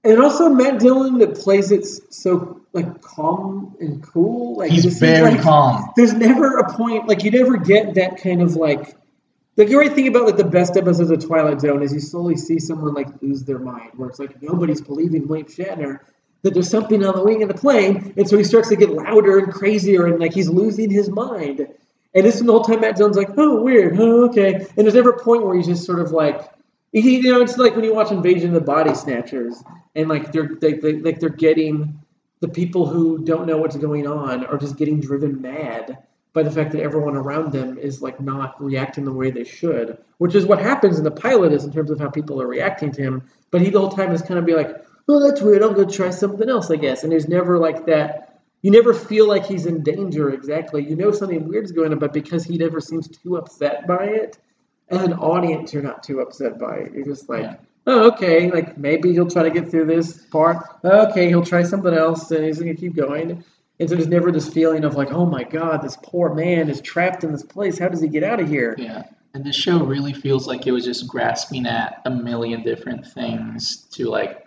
And 0.03 0.21
also 0.21 0.49
Matt 0.49 0.79
Dillon 0.79 1.17
that 1.19 1.35
plays 1.35 1.71
it 1.71 1.85
so 1.85 2.62
like 2.71 3.01
calm 3.01 3.75
and 3.79 4.01
cool. 4.01 4.57
Like 4.57 4.71
He's 4.71 4.85
very 4.99 5.31
like 5.31 5.41
calm. 5.41 5.91
There's 5.95 6.13
never 6.13 6.59
a 6.59 6.73
point 6.73 7.07
like 7.07 7.23
you 7.23 7.31
never 7.31 7.57
get 7.57 7.95
that 7.95 8.21
kind 8.21 8.41
of 8.41 8.55
like. 8.55 8.95
The 9.55 9.65
great 9.65 9.93
thing 9.93 10.07
about 10.07 10.25
like 10.25 10.38
the 10.38 10.45
best 10.45 10.77
episodes 10.77 11.12
of 11.12 11.25
Twilight 11.25 11.59
Zone 11.59 11.83
is 11.83 11.93
you 11.93 11.99
slowly 11.99 12.38
see 12.38 12.59
someone 12.59 12.93
like 12.93 13.07
lose 13.21 13.43
their 13.43 13.59
mind, 13.59 13.91
where 13.97 14.07
it's 14.07 14.19
like 14.19 14.41
nobody's 14.41 14.79
believing 14.79 15.27
William 15.27 15.47
Shatner 15.47 15.99
that 16.43 16.53
there's 16.53 16.69
something 16.69 17.03
on 17.03 17.15
the 17.15 17.23
wing 17.23 17.43
of 17.43 17.49
the 17.49 17.55
plane, 17.55 18.13
and 18.15 18.29
so 18.29 18.38
he 18.38 18.43
starts 18.45 18.69
to 18.69 18.77
get 18.77 18.89
louder 18.89 19.39
and 19.39 19.51
crazier, 19.51 20.05
and 20.05 20.19
like 20.19 20.33
he's 20.33 20.47
losing 20.47 20.89
his 20.89 21.09
mind. 21.09 21.67
And 22.15 22.25
this 22.25 22.35
is 22.35 22.43
the 22.43 22.51
whole 22.51 22.63
time 22.63 22.79
Matt 22.81 22.95
Dillon's 22.95 23.17
like, 23.17 23.31
oh 23.38 23.62
weird, 23.62 23.99
oh 23.99 24.29
okay, 24.29 24.53
and 24.53 24.77
there's 24.77 24.93
never 24.93 25.09
a 25.09 25.19
point 25.21 25.43
where 25.43 25.55
he's 25.55 25.67
just 25.67 25.85
sort 25.85 25.99
of 25.99 26.12
like, 26.12 26.41
you 26.91 27.32
know, 27.32 27.41
it's 27.41 27.58
like 27.58 27.75
when 27.75 27.86
you 27.86 27.93
watch 27.93 28.12
Invasion 28.12 28.49
of 28.49 28.54
the 28.56 28.62
Body 28.62 28.93
Snatchers, 28.95 29.63
and 29.95 30.10
like 30.10 30.32
they're 30.32 30.56
they, 30.60 30.73
they 30.73 30.93
like 30.93 31.19
they're 31.19 31.30
getting 31.30 31.99
the 32.39 32.47
people 32.47 32.88
who 32.88 33.23
don't 33.25 33.45
know 33.45 33.58
what's 33.58 33.75
going 33.75 34.08
on 34.08 34.45
are 34.45 34.58
just 34.58 34.78
getting 34.78 34.99
driven 34.99 35.41
mad 35.41 35.97
by 36.34 36.43
the 36.43 36.52
fact 36.52 36.71
that 36.71 36.82
everyone 36.82 37.15
around 37.15 37.52
them 37.52 37.78
is 37.78 38.02
like 38.02 38.19
not 38.19 38.62
reacting 38.63 39.04
the 39.04 39.12
way 39.12 39.32
they 39.32 39.43
should, 39.43 39.97
which 40.19 40.36
is 40.36 40.45
what 40.45 40.60
happens 40.60 40.97
in 40.97 41.04
the 41.04 41.12
pilot 41.12 41.52
is 41.52 41.63
in 41.65 41.71
terms 41.71 41.89
of 41.91 41.99
how 41.99 42.10
people 42.10 42.41
are 42.41 42.47
reacting 42.47 42.91
to 42.91 43.02
him. 43.02 43.23
But 43.52 43.62
he 43.62 43.69
the 43.69 43.80
whole 43.80 43.89
time 43.89 44.12
is 44.12 44.21
kind 44.21 44.39
of 44.39 44.45
be 44.45 44.54
like, 44.54 44.75
oh, 45.08 45.19
that's 45.19 45.41
weird. 45.41 45.63
I'm 45.63 45.73
gonna 45.73 45.91
try 45.91 46.12
something 46.12 46.49
else, 46.49 46.69
I 46.71 46.75
guess. 46.75 47.04
And 47.04 47.12
there's 47.12 47.28
never 47.28 47.58
like 47.58 47.86
that. 47.88 48.41
You 48.62 48.71
never 48.71 48.93
feel 48.93 49.28
like 49.28 49.45
he's 49.45 49.65
in 49.65 49.84
danger 49.84 50.30
exactly. 50.30 50.88
You 50.88 50.95
know 50.95 51.12
something 51.12 51.47
weird 51.47 51.65
is 51.65 51.71
going 51.71 51.91
on, 51.91 51.99
but 51.99 52.13
because 52.13 52.43
he 52.43 52.58
never 52.58 52.80
seems 52.80 53.08
too 53.08 53.38
upset 53.38 53.88
by 53.88 54.06
it, 54.06 54.38
an 54.91 55.13
audience, 55.13 55.73
you're 55.73 55.84
not 55.84 56.04
too 56.04 56.19
upset 56.21 56.58
by 56.60 56.78
it. 56.78 56.93
You're 56.93 57.06
just 57.06 57.30
like, 57.30 57.43
Yeah. 57.43 57.56
oh, 57.88 58.08
okay, 58.12 58.49
like 58.52 58.78
maybe 58.78 59.12
he'll 59.13 59.30
try 59.30 59.43
to 59.43 59.49
get 59.52 59.69
through 59.69 59.86
this 59.86 60.25
part. 60.28 60.65
Okay, 60.84 61.28
he'll 61.28 61.45
try 61.45 61.63
something 61.63 61.93
else, 61.93 62.32
and 62.32 62.43
he's 62.45 62.60
gonna 62.60 62.73
keep 62.75 62.95
going. 62.95 63.43
And 63.80 63.89
so 63.89 63.95
there's 63.95 64.08
never 64.08 64.32
this 64.32 64.49
feeling 64.49 64.84
of 64.84 64.95
like, 64.95 65.12
oh 65.13 65.25
my 65.25 65.43
god, 65.43 65.82
this 65.82 65.97
poor 66.04 66.34
man 66.34 66.69
is 66.69 66.82
trapped 66.82 67.23
in 67.23 67.32
this 67.32 67.43
place. 67.43 67.78
How 67.80 67.88
does 67.88 68.02
he 68.02 68.10
get 68.10 68.23
out 68.23 68.39
of 68.41 68.49
here? 68.49 68.75
Yeah. 68.78 69.04
And 69.34 69.45
this 69.45 69.56
show 69.56 69.84
really 69.84 70.12
feels 70.12 70.47
like 70.47 70.65
it 70.67 70.71
was 70.71 70.84
just 70.84 71.08
grasping 71.08 71.65
at 71.65 72.02
a 72.06 72.10
million 72.10 72.63
different 72.63 73.06
things 73.06 73.86
to 73.91 74.06
like 74.10 74.45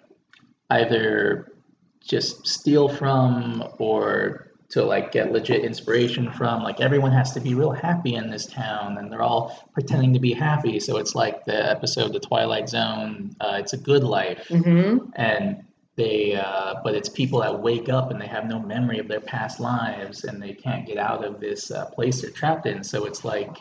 either 0.71 1.53
just 2.01 2.47
steal 2.47 2.89
from 2.89 3.63
or 3.79 4.52
to 4.73 4.83
like 4.83 5.13
get 5.13 5.33
legit 5.33 5.65
inspiration 5.65 6.33
from. 6.33 6.63
Like 6.63 6.81
everyone 6.81 7.13
has 7.13 7.33
to 7.33 7.41
be 7.41 7.55
real 7.55 7.73
happy 7.73 8.15
in 8.15 8.31
this 8.31 8.47
town 8.47 8.97
and 8.97 9.13
they're 9.13 9.23
all 9.23 9.69
pretending 9.75 10.15
to 10.15 10.19
be 10.19 10.33
happy. 10.33 10.81
So 10.81 10.97
it's 10.97 11.15
like 11.15 11.45
the 11.45 11.71
episode 11.71 12.15
The 12.15 12.21
Twilight 12.21 12.71
Zone, 12.71 13.37
uh, 13.41 13.59
it's 13.61 13.75
a 13.75 13.77
good 13.77 14.03
life. 14.03 14.47
Mm-hmm. 14.49 15.11
And 15.15 15.65
they 15.97 16.35
uh, 16.35 16.77
but 16.83 16.95
it's 16.95 17.11
people 17.11 17.41
that 17.41 17.61
wake 17.61 17.91
up 17.91 18.11
and 18.11 18.19
they 18.19 18.27
have 18.27 18.47
no 18.47 18.59
memory 18.59 18.99
of 18.99 19.09
their 19.09 19.21
past 19.21 19.61
lives 19.61 20.25
and 20.25 20.43
they 20.43 20.55
can't 20.55 20.87
get 20.87 20.97
out 20.97 21.23
of 21.23 21.39
this 21.39 21.71
uh, 21.71 21.85
place 21.87 22.23
they're 22.23 22.31
trapped 22.31 22.65
in 22.65 22.83
so 22.83 23.05
it's 23.05 23.27
like 23.27 23.59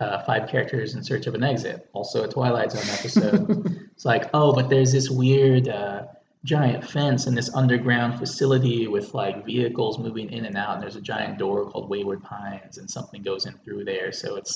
uh, 0.00 0.20
five 0.24 0.48
characters 0.48 0.96
in 0.96 1.04
search 1.04 1.28
of 1.28 1.34
an 1.36 1.44
exit 1.44 1.88
also 1.92 2.24
a 2.24 2.28
twilight 2.28 2.72
zone 2.72 2.82
episode 2.98 3.78
it's 3.92 4.04
like 4.04 4.28
oh 4.34 4.52
but 4.52 4.68
there's 4.68 4.90
this 4.90 5.10
weird 5.10 5.68
uh, 5.68 6.02
giant 6.44 6.88
fence 6.88 7.26
in 7.26 7.34
this 7.34 7.54
underground 7.54 8.18
facility 8.18 8.86
with 8.86 9.12
like 9.12 9.44
vehicles 9.44 9.98
moving 9.98 10.30
in 10.32 10.46
and 10.46 10.56
out 10.56 10.74
and 10.74 10.82
there's 10.82 10.96
a 10.96 11.00
giant 11.00 11.38
door 11.38 11.70
called 11.70 11.88
wayward 11.90 12.22
pines 12.22 12.78
and 12.78 12.90
something 12.90 13.22
goes 13.22 13.46
in 13.46 13.52
through 13.58 13.84
there. 13.84 14.10
So 14.12 14.36
it 14.36 14.48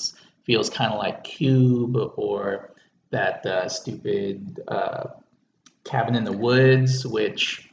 feels 0.43 0.69
kind 0.69 0.91
of 0.91 0.99
like 0.99 1.23
cube 1.23 1.95
or 2.15 2.71
that 3.11 3.45
uh, 3.45 3.69
stupid 3.69 4.61
uh, 4.67 5.09
cabin 5.83 6.15
in 6.15 6.23
the 6.23 6.33
woods 6.33 7.05
which 7.05 7.69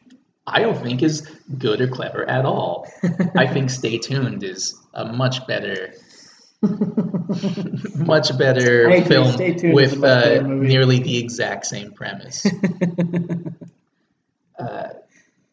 i 0.46 0.60
don't 0.60 0.82
think 0.82 1.02
is 1.02 1.22
good 1.58 1.80
or 1.80 1.88
clever 1.88 2.28
at 2.28 2.44
all. 2.44 2.86
I 3.36 3.46
think 3.46 3.70
stay 3.70 3.98
tuned 3.98 4.44
is 4.44 4.78
a 4.92 5.06
much 5.06 5.46
better 5.46 5.94
much 7.96 8.36
better 8.38 9.02
film 9.02 9.32
Stay 9.32 9.54
tuned 9.54 9.64
is 9.64 9.64
a 9.64 9.72
with 9.72 10.04
uh, 10.04 10.42
nearly 10.42 10.98
the 10.98 11.18
exact 11.18 11.66
same 11.66 11.92
premise 11.92 12.46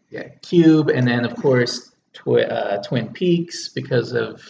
yeah, 0.09 0.27
Cube, 0.41 0.89
and 0.89 1.07
then 1.07 1.25
of 1.25 1.35
course 1.35 1.91
Twi- 2.13 2.43
uh, 2.43 2.81
Twin 2.83 3.13
Peaks 3.13 3.69
because 3.69 4.13
of 4.13 4.41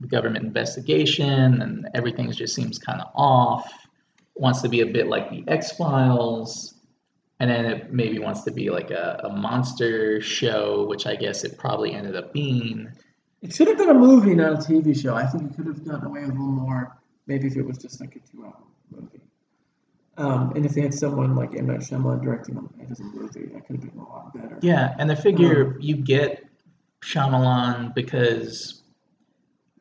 the 0.00 0.08
government 0.08 0.44
investigation, 0.44 1.62
and 1.62 1.88
everything 1.94 2.30
just 2.32 2.54
seems 2.54 2.78
kind 2.78 3.00
of 3.00 3.08
off. 3.14 3.72
Wants 4.36 4.62
to 4.62 4.68
be 4.68 4.80
a 4.80 4.86
bit 4.86 5.06
like 5.06 5.30
the 5.30 5.44
X 5.46 5.72
Files, 5.72 6.74
and 7.38 7.48
then 7.48 7.64
it 7.64 7.92
maybe 7.92 8.18
wants 8.18 8.42
to 8.42 8.50
be 8.50 8.70
like 8.70 8.90
a, 8.90 9.20
a 9.24 9.28
monster 9.30 10.20
show, 10.20 10.86
which 10.86 11.06
I 11.06 11.14
guess 11.14 11.44
it 11.44 11.56
probably 11.56 11.92
ended 11.92 12.16
up 12.16 12.32
being. 12.32 12.88
It 13.42 13.54
should 13.54 13.68
have 13.68 13.78
been 13.78 13.90
a 13.90 13.94
movie, 13.94 14.34
not 14.34 14.52
a 14.52 14.56
TV 14.56 15.00
show. 15.00 15.14
I 15.14 15.26
think 15.26 15.50
it 15.50 15.56
could 15.56 15.66
have 15.66 15.84
gotten 15.84 16.06
away 16.06 16.20
with 16.22 16.30
a 16.30 16.32
little 16.32 16.46
more. 16.46 16.96
Maybe 17.26 17.46
if 17.46 17.56
it 17.56 17.62
was 17.62 17.78
just 17.78 18.00
like 18.00 18.16
a 18.16 18.20
two-hour 18.30 18.56
movie. 18.90 19.23
Um, 20.16 20.52
and 20.54 20.64
if 20.64 20.74
they 20.74 20.82
had 20.82 20.94
someone 20.94 21.34
like 21.34 21.56
M. 21.56 21.66
Night 21.66 21.80
Shyamalan 21.80 22.22
directing 22.22 22.54
them 22.54 22.72
it 22.78 22.98
a 22.98 23.02
movie, 23.02 23.46
that 23.46 23.66
could 23.66 23.76
have 23.76 23.90
been 23.90 24.00
a 24.00 24.08
lot 24.08 24.32
better. 24.32 24.58
Yeah, 24.62 24.94
and 24.98 25.10
I 25.10 25.14
figure 25.14 25.76
you 25.80 25.96
get 25.96 26.44
Shyamalan 27.02 27.94
because, 27.94 28.82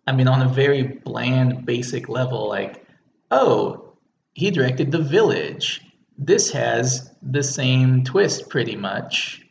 I 0.08 0.12
mean, 0.12 0.28
on 0.28 0.42
a 0.42 0.50
very 0.50 0.84
bland, 0.84 1.66
basic 1.66 2.10
level, 2.10 2.48
like, 2.48 2.86
oh, 3.30 3.94
he 4.34 4.50
directed 4.50 4.92
The 4.92 5.00
Village. 5.00 5.82
This 6.18 6.52
has 6.52 7.12
the 7.22 7.44
same 7.44 8.04
twist, 8.04 8.50
pretty 8.50 8.76
much. 8.76 9.42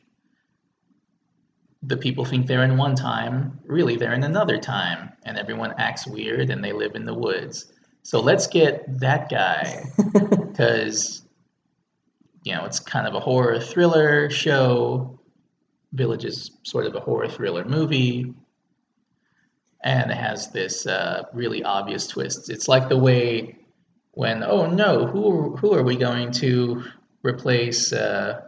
The 1.85 1.97
people 1.97 2.25
think 2.25 2.47
they're 2.47 2.65
in 2.65 2.77
one 2.77 2.95
time, 2.95 3.61
really, 3.65 3.97
they're 3.97 4.15
in 4.15 4.25
another 4.25 4.59
time, 4.59 5.13
and 5.25 5.37
everyone 5.37 5.75
acts 5.79 6.07
weird 6.07 6.51
and 6.51 6.63
they 6.63 6.73
live 6.73 6.95
in 6.95 7.05
the 7.05 7.15
woods. 7.15 7.73
So 8.03 8.21
let's 8.21 8.47
get 8.47 8.85
that 9.01 9.29
guy 9.31 9.85
because 10.31 11.23
you 12.43 12.55
know 12.55 12.65
it's 12.65 12.81
kind 12.81 13.07
of 13.07 13.15
a 13.15 13.21
horror 13.21 13.61
thriller 13.61 14.29
show. 14.31 15.19
Village 15.93 16.25
is 16.25 16.51
sort 16.63 16.87
of 16.87 16.95
a 16.95 17.01
horror 17.01 17.29
thriller 17.29 17.65
movie, 17.65 18.35
and 19.85 20.11
it 20.11 20.17
has 20.17 20.51
this 20.51 20.87
uh, 20.87 21.25
really 21.33 21.63
obvious 21.63 22.07
twist. 22.07 22.51
It's 22.51 22.67
like 22.67 22.89
the 22.89 22.97
way 22.97 23.59
when 24.13 24.43
oh 24.43 24.67
no, 24.67 25.07
who 25.07 25.57
who 25.57 25.75
are 25.75 25.83
we 25.83 25.97
going 25.97 26.33
to 26.33 26.85
replace? 27.23 27.93
Uh, 27.93 28.41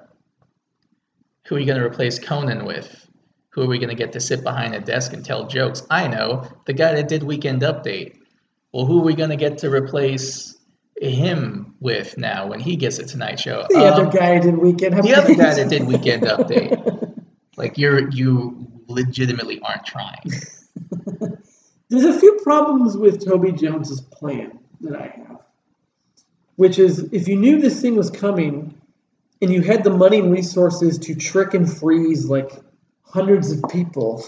who 1.46 1.56
are 1.56 1.58
we 1.58 1.64
going 1.64 1.78
to 1.78 1.86
replace 1.86 2.18
Conan 2.18 2.64
with? 2.64 3.06
Who 3.50 3.62
are 3.62 3.68
we 3.68 3.78
going 3.78 3.90
to 3.90 3.94
get 3.94 4.12
to 4.12 4.20
sit 4.20 4.42
behind 4.42 4.74
a 4.74 4.80
desk 4.80 5.12
and 5.12 5.24
tell 5.24 5.46
jokes? 5.46 5.86
I 5.90 6.08
know 6.08 6.48
the 6.66 6.72
guy 6.72 6.94
that 6.94 7.06
did 7.06 7.22
Weekend 7.22 7.62
Update. 7.62 8.16
Well, 8.74 8.86
who 8.86 8.98
are 8.98 9.04
we 9.04 9.14
going 9.14 9.30
to 9.30 9.36
get 9.36 9.58
to 9.58 9.70
replace 9.70 10.56
him 11.00 11.76
with 11.78 12.18
now 12.18 12.48
when 12.48 12.58
he 12.58 12.74
gets 12.74 12.98
a 12.98 13.04
Tonight 13.04 13.38
Show? 13.38 13.64
The 13.70 13.78
other 13.78 14.06
Um, 14.06 14.10
guy 14.10 14.40
did 14.40 14.58
Weekend 14.58 15.00
the 15.00 15.14
other 15.14 15.36
guy 15.36 15.54
that 15.54 15.70
did 15.70 15.86
Weekend 15.86 16.24
Update. 16.24 17.12
Like 17.56 17.78
you're 17.78 18.10
you 18.10 18.66
legitimately 18.88 19.60
aren't 19.60 19.86
trying. 19.86 20.24
There's 21.88 22.04
a 22.04 22.18
few 22.18 22.40
problems 22.42 22.96
with 22.96 23.24
Toby 23.24 23.52
Jones's 23.52 24.00
plan 24.00 24.58
that 24.80 25.00
I 25.00 25.06
have, 25.28 25.38
which 26.56 26.80
is 26.80 26.98
if 27.12 27.28
you 27.28 27.36
knew 27.36 27.60
this 27.60 27.80
thing 27.80 27.94
was 27.94 28.10
coming 28.10 28.74
and 29.40 29.52
you 29.52 29.62
had 29.62 29.84
the 29.84 29.90
money 29.90 30.18
and 30.18 30.32
resources 30.32 30.98
to 30.98 31.14
trick 31.14 31.54
and 31.54 31.72
freeze 31.72 32.24
like 32.24 32.50
hundreds 33.02 33.52
of 33.52 33.62
people, 33.70 34.26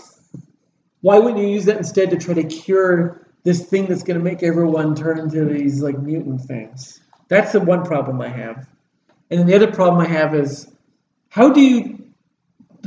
why 1.00 1.18
wouldn't 1.18 1.42
you 1.42 1.48
use 1.48 1.64
that 1.64 1.78
instead 1.78 2.10
to 2.10 2.16
try 2.16 2.34
to 2.34 2.44
cure 2.44 3.25
this 3.46 3.64
thing 3.64 3.86
that's 3.86 4.02
going 4.02 4.18
to 4.18 4.24
make 4.24 4.42
everyone 4.42 4.96
turn 4.96 5.20
into 5.20 5.44
these 5.44 5.80
like 5.80 5.96
mutant 6.00 6.40
things? 6.40 7.00
That's 7.28 7.52
the 7.52 7.60
one 7.60 7.84
problem 7.84 8.20
I 8.20 8.28
have. 8.28 8.66
And 9.30 9.38
then 9.38 9.46
the 9.46 9.54
other 9.54 9.70
problem 9.70 10.04
I 10.04 10.08
have 10.08 10.34
is 10.34 10.68
how 11.28 11.52
do 11.52 11.60
you 11.60 12.12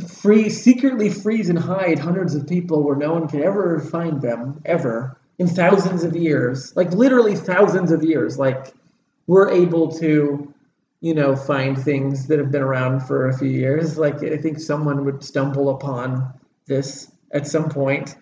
freeze, 0.05 0.61
secretly 0.61 1.09
freeze 1.09 1.49
and 1.49 1.57
hide 1.57 1.97
hundreds 1.97 2.35
of 2.35 2.45
people 2.45 2.83
where 2.83 2.97
no 2.97 3.13
one 3.13 3.29
can 3.29 3.41
ever 3.41 3.79
find 3.79 4.21
them 4.21 4.61
ever 4.65 5.17
in 5.37 5.47
thousands 5.47 6.03
of 6.03 6.13
years, 6.13 6.75
like 6.75 6.91
literally 6.91 7.37
thousands 7.37 7.93
of 7.93 8.03
years. 8.03 8.37
Like 8.37 8.73
we're 9.27 9.49
able 9.49 9.89
to, 9.99 10.53
you 10.99 11.13
know, 11.13 11.37
find 11.37 11.81
things 11.81 12.27
that 12.27 12.37
have 12.37 12.51
been 12.51 12.63
around 12.63 12.99
for 13.07 13.29
a 13.29 13.37
few 13.37 13.47
years. 13.47 13.97
Like 13.97 14.21
I 14.23 14.35
think 14.35 14.59
someone 14.59 15.05
would 15.05 15.23
stumble 15.23 15.69
upon 15.69 16.33
this 16.65 17.09
at 17.31 17.47
some 17.47 17.69
point. 17.69 18.17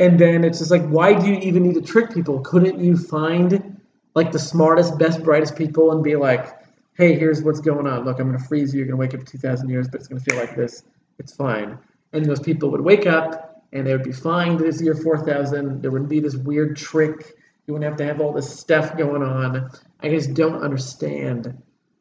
And 0.00 0.18
then 0.18 0.44
it's 0.44 0.58
just 0.58 0.70
like, 0.70 0.86
why 0.86 1.14
do 1.14 1.26
you 1.26 1.38
even 1.38 1.64
need 1.64 1.74
to 1.74 1.82
trick 1.82 2.12
people? 2.12 2.40
Couldn't 2.40 2.78
you 2.78 2.96
find 2.96 3.80
like 4.14 4.32
the 4.32 4.38
smartest, 4.38 4.98
best, 4.98 5.22
brightest 5.22 5.56
people 5.56 5.92
and 5.92 6.02
be 6.02 6.16
like, 6.16 6.56
hey, 6.94 7.18
here's 7.18 7.42
what's 7.42 7.60
going 7.60 7.86
on. 7.86 8.04
Look, 8.04 8.18
I'm 8.18 8.28
going 8.28 8.38
to 8.38 8.44
freeze 8.44 8.74
you. 8.74 8.78
You're 8.78 8.88
going 8.88 9.10
to 9.10 9.16
wake 9.16 9.20
up 9.20 9.26
2,000 9.26 9.68
years, 9.68 9.88
but 9.88 10.00
it's 10.00 10.08
going 10.08 10.20
to 10.20 10.30
feel 10.30 10.38
like 10.38 10.56
this. 10.56 10.82
It's 11.18 11.34
fine. 11.34 11.78
And 12.12 12.24
those 12.24 12.40
people 12.40 12.70
would 12.70 12.80
wake 12.80 13.06
up 13.06 13.62
and 13.72 13.86
they 13.86 13.92
would 13.92 14.04
be 14.04 14.12
fine 14.12 14.56
this 14.56 14.80
year 14.80 14.94
4,000. 14.94 15.82
There 15.82 15.90
wouldn't 15.90 16.10
be 16.10 16.20
this 16.20 16.36
weird 16.36 16.76
trick. 16.76 17.36
You 17.66 17.74
wouldn't 17.74 17.88
have 17.88 17.98
to 17.98 18.04
have 18.04 18.20
all 18.20 18.32
this 18.32 18.58
stuff 18.58 18.96
going 18.96 19.22
on. 19.22 19.70
I 20.00 20.08
just 20.08 20.34
don't 20.34 20.62
understand 20.62 21.60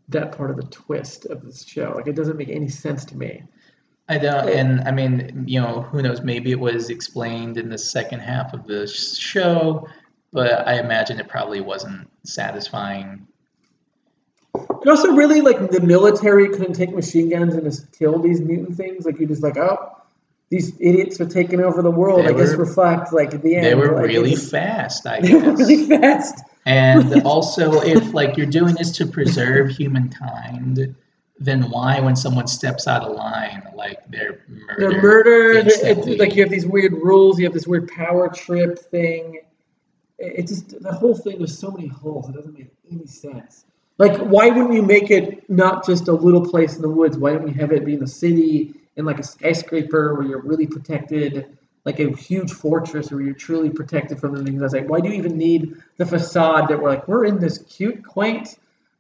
that 0.10 0.31
part 0.36 0.49
of 0.49 0.55
the 0.55 0.63
twist 0.63 1.25
of 1.25 1.43
this 1.43 1.65
show. 1.65 1.93
Like, 1.95 2.07
it 2.07 2.15
doesn't 2.15 2.38
make 2.38 2.49
any 2.49 2.69
sense 2.69 3.03
to 3.05 3.17
me. 3.17 3.43
I 4.10 4.17
don't, 4.17 4.50
and 4.50 4.82
I 4.82 4.91
mean, 4.91 5.43
you 5.48 5.60
know, 5.60 5.82
who 5.82 6.02
knows? 6.02 6.22
Maybe 6.22 6.52
it 6.52 6.60
was 6.60 6.89
explained 6.89 7.58
in 7.58 7.70
the 7.70 7.78
second 7.78 8.20
half 8.20 8.54
of 8.54 8.65
the 8.65 8.88
show, 8.88 9.88
but 10.32 10.67
I 10.67 10.80
imagine 10.80 11.20
it 11.20 11.28
probably 11.28 11.60
wasn't 11.60 12.10
satisfying. 12.24 13.28
And 14.54 14.89
also, 14.89 15.12
really, 15.12 15.41
like, 15.41 15.70
the 15.72 15.82
military 15.82 16.50
couldn't 16.50 16.74
take 16.74 16.93
machine 16.96 17.30
guns 17.30 17.54
and 17.54 17.63
just 17.63 17.91
kill 17.98 18.20
these 18.20 18.39
mutant 18.41 18.78
things. 18.78 19.06
Like, 19.06 19.20
you 19.20 19.28
just, 19.28 19.43
like, 19.43 19.58
oh, 19.58 19.98
these 20.50 20.74
idiots 20.80 21.20
are 21.20 21.28
taking 21.28 21.60
over 21.60 21.82
the 21.82 21.91
world. 21.91 22.22
They 22.26 22.30
I 22.30 22.34
guess 22.34 22.54
reflect, 22.56 23.12
like, 23.12 23.34
at 23.34 23.43
the 23.43 23.56
end. 23.56 23.65
They 23.65 23.76
were 23.76 23.93
like, 23.93 24.06
really 24.06 24.36
fast, 24.36 25.06
I 25.06 25.20
They 25.22 25.34
were 25.34 25.41
guess. 25.41 25.60
really 25.60 25.88
fast. 25.88 26.41
And 26.65 27.22
also, 27.26 27.82
if 27.82 28.13
like 28.13 28.38
you're 28.38 28.46
doing 28.46 28.76
this 28.76 28.91
to 28.98 29.06
preserve 29.06 29.70
humankind, 29.70 30.96
then 31.39 31.69
why, 31.69 32.00
when 32.00 32.15
someone 32.15 32.47
steps 32.47 32.88
out 32.88 33.04
of 33.04 33.15
line, 33.15 33.63
like 33.76 34.00
they're 34.10 34.41
murdered? 34.47 34.78
They're 34.80 35.02
murdered. 35.02 35.67
It's 35.67 36.19
like 36.19 36.36
you 36.36 36.41
have 36.41 36.52
these 36.52 36.65
weird 36.65 36.93
rules. 36.93 37.38
You 37.38 37.45
have 37.45 37.54
this 37.54 37.67
weird 37.67 37.89
power 37.89 38.30
trip 38.30 38.80
thing. 38.80 39.41
It 40.17 40.47
just 40.47 40.82
the 40.82 40.91
whole 40.93 41.15
thing. 41.15 41.38
There's 41.38 41.58
so 41.58 41.69
many 41.69 41.88
holes. 41.88 42.30
It 42.30 42.34
doesn't 42.34 42.58
make 42.58 42.71
any 42.91 43.06
sense. 43.06 43.65
Like, 44.00 44.17
why 44.17 44.50
wouldn't 44.50 44.73
you 44.73 44.84
make 44.84 45.12
it 45.12 45.47
not 45.50 45.86
just 45.86 46.08
a 46.08 46.12
little 46.12 46.43
place 46.47 46.76
in 46.76 46.82
the 46.82 46.89
woods? 46.89 47.17
Why 47.17 47.34
don't 47.34 47.47
you 47.47 47.54
have 47.56 47.71
it 47.71 47.86
be 47.86 47.93
in 47.93 48.00
the 48.00 48.08
city 48.08 48.73
in 48.95 49.06
like 49.06 49.19
a 49.19 49.23
skyscraper 49.23 50.15
where 50.15 50.26
you're 50.28 50.41
really 50.41 50.67
protected, 50.67 51.58
like 51.86 52.00
a 52.00 52.12
huge 52.15 52.52
fortress 52.52 53.12
where 53.12 53.21
you're 53.21 53.34
truly 53.34 53.69
protected 53.69 54.19
from 54.19 54.36
the 54.36 54.43
things? 54.43 54.62
I 54.62 54.65
was 54.65 54.73
like, 54.73 54.89
why 54.89 55.02
do 55.02 55.10
you 55.10 55.15
even 55.15 55.38
need 55.38 55.76
the 55.97 56.06
facade 56.06 56.67
that 56.69 56.82
we're 56.82 56.89
like 56.89 57.08
we're 57.08 57.26
in 57.26 57.39
this 57.39 57.60
cute, 57.60 58.04
quaint, 58.04 58.58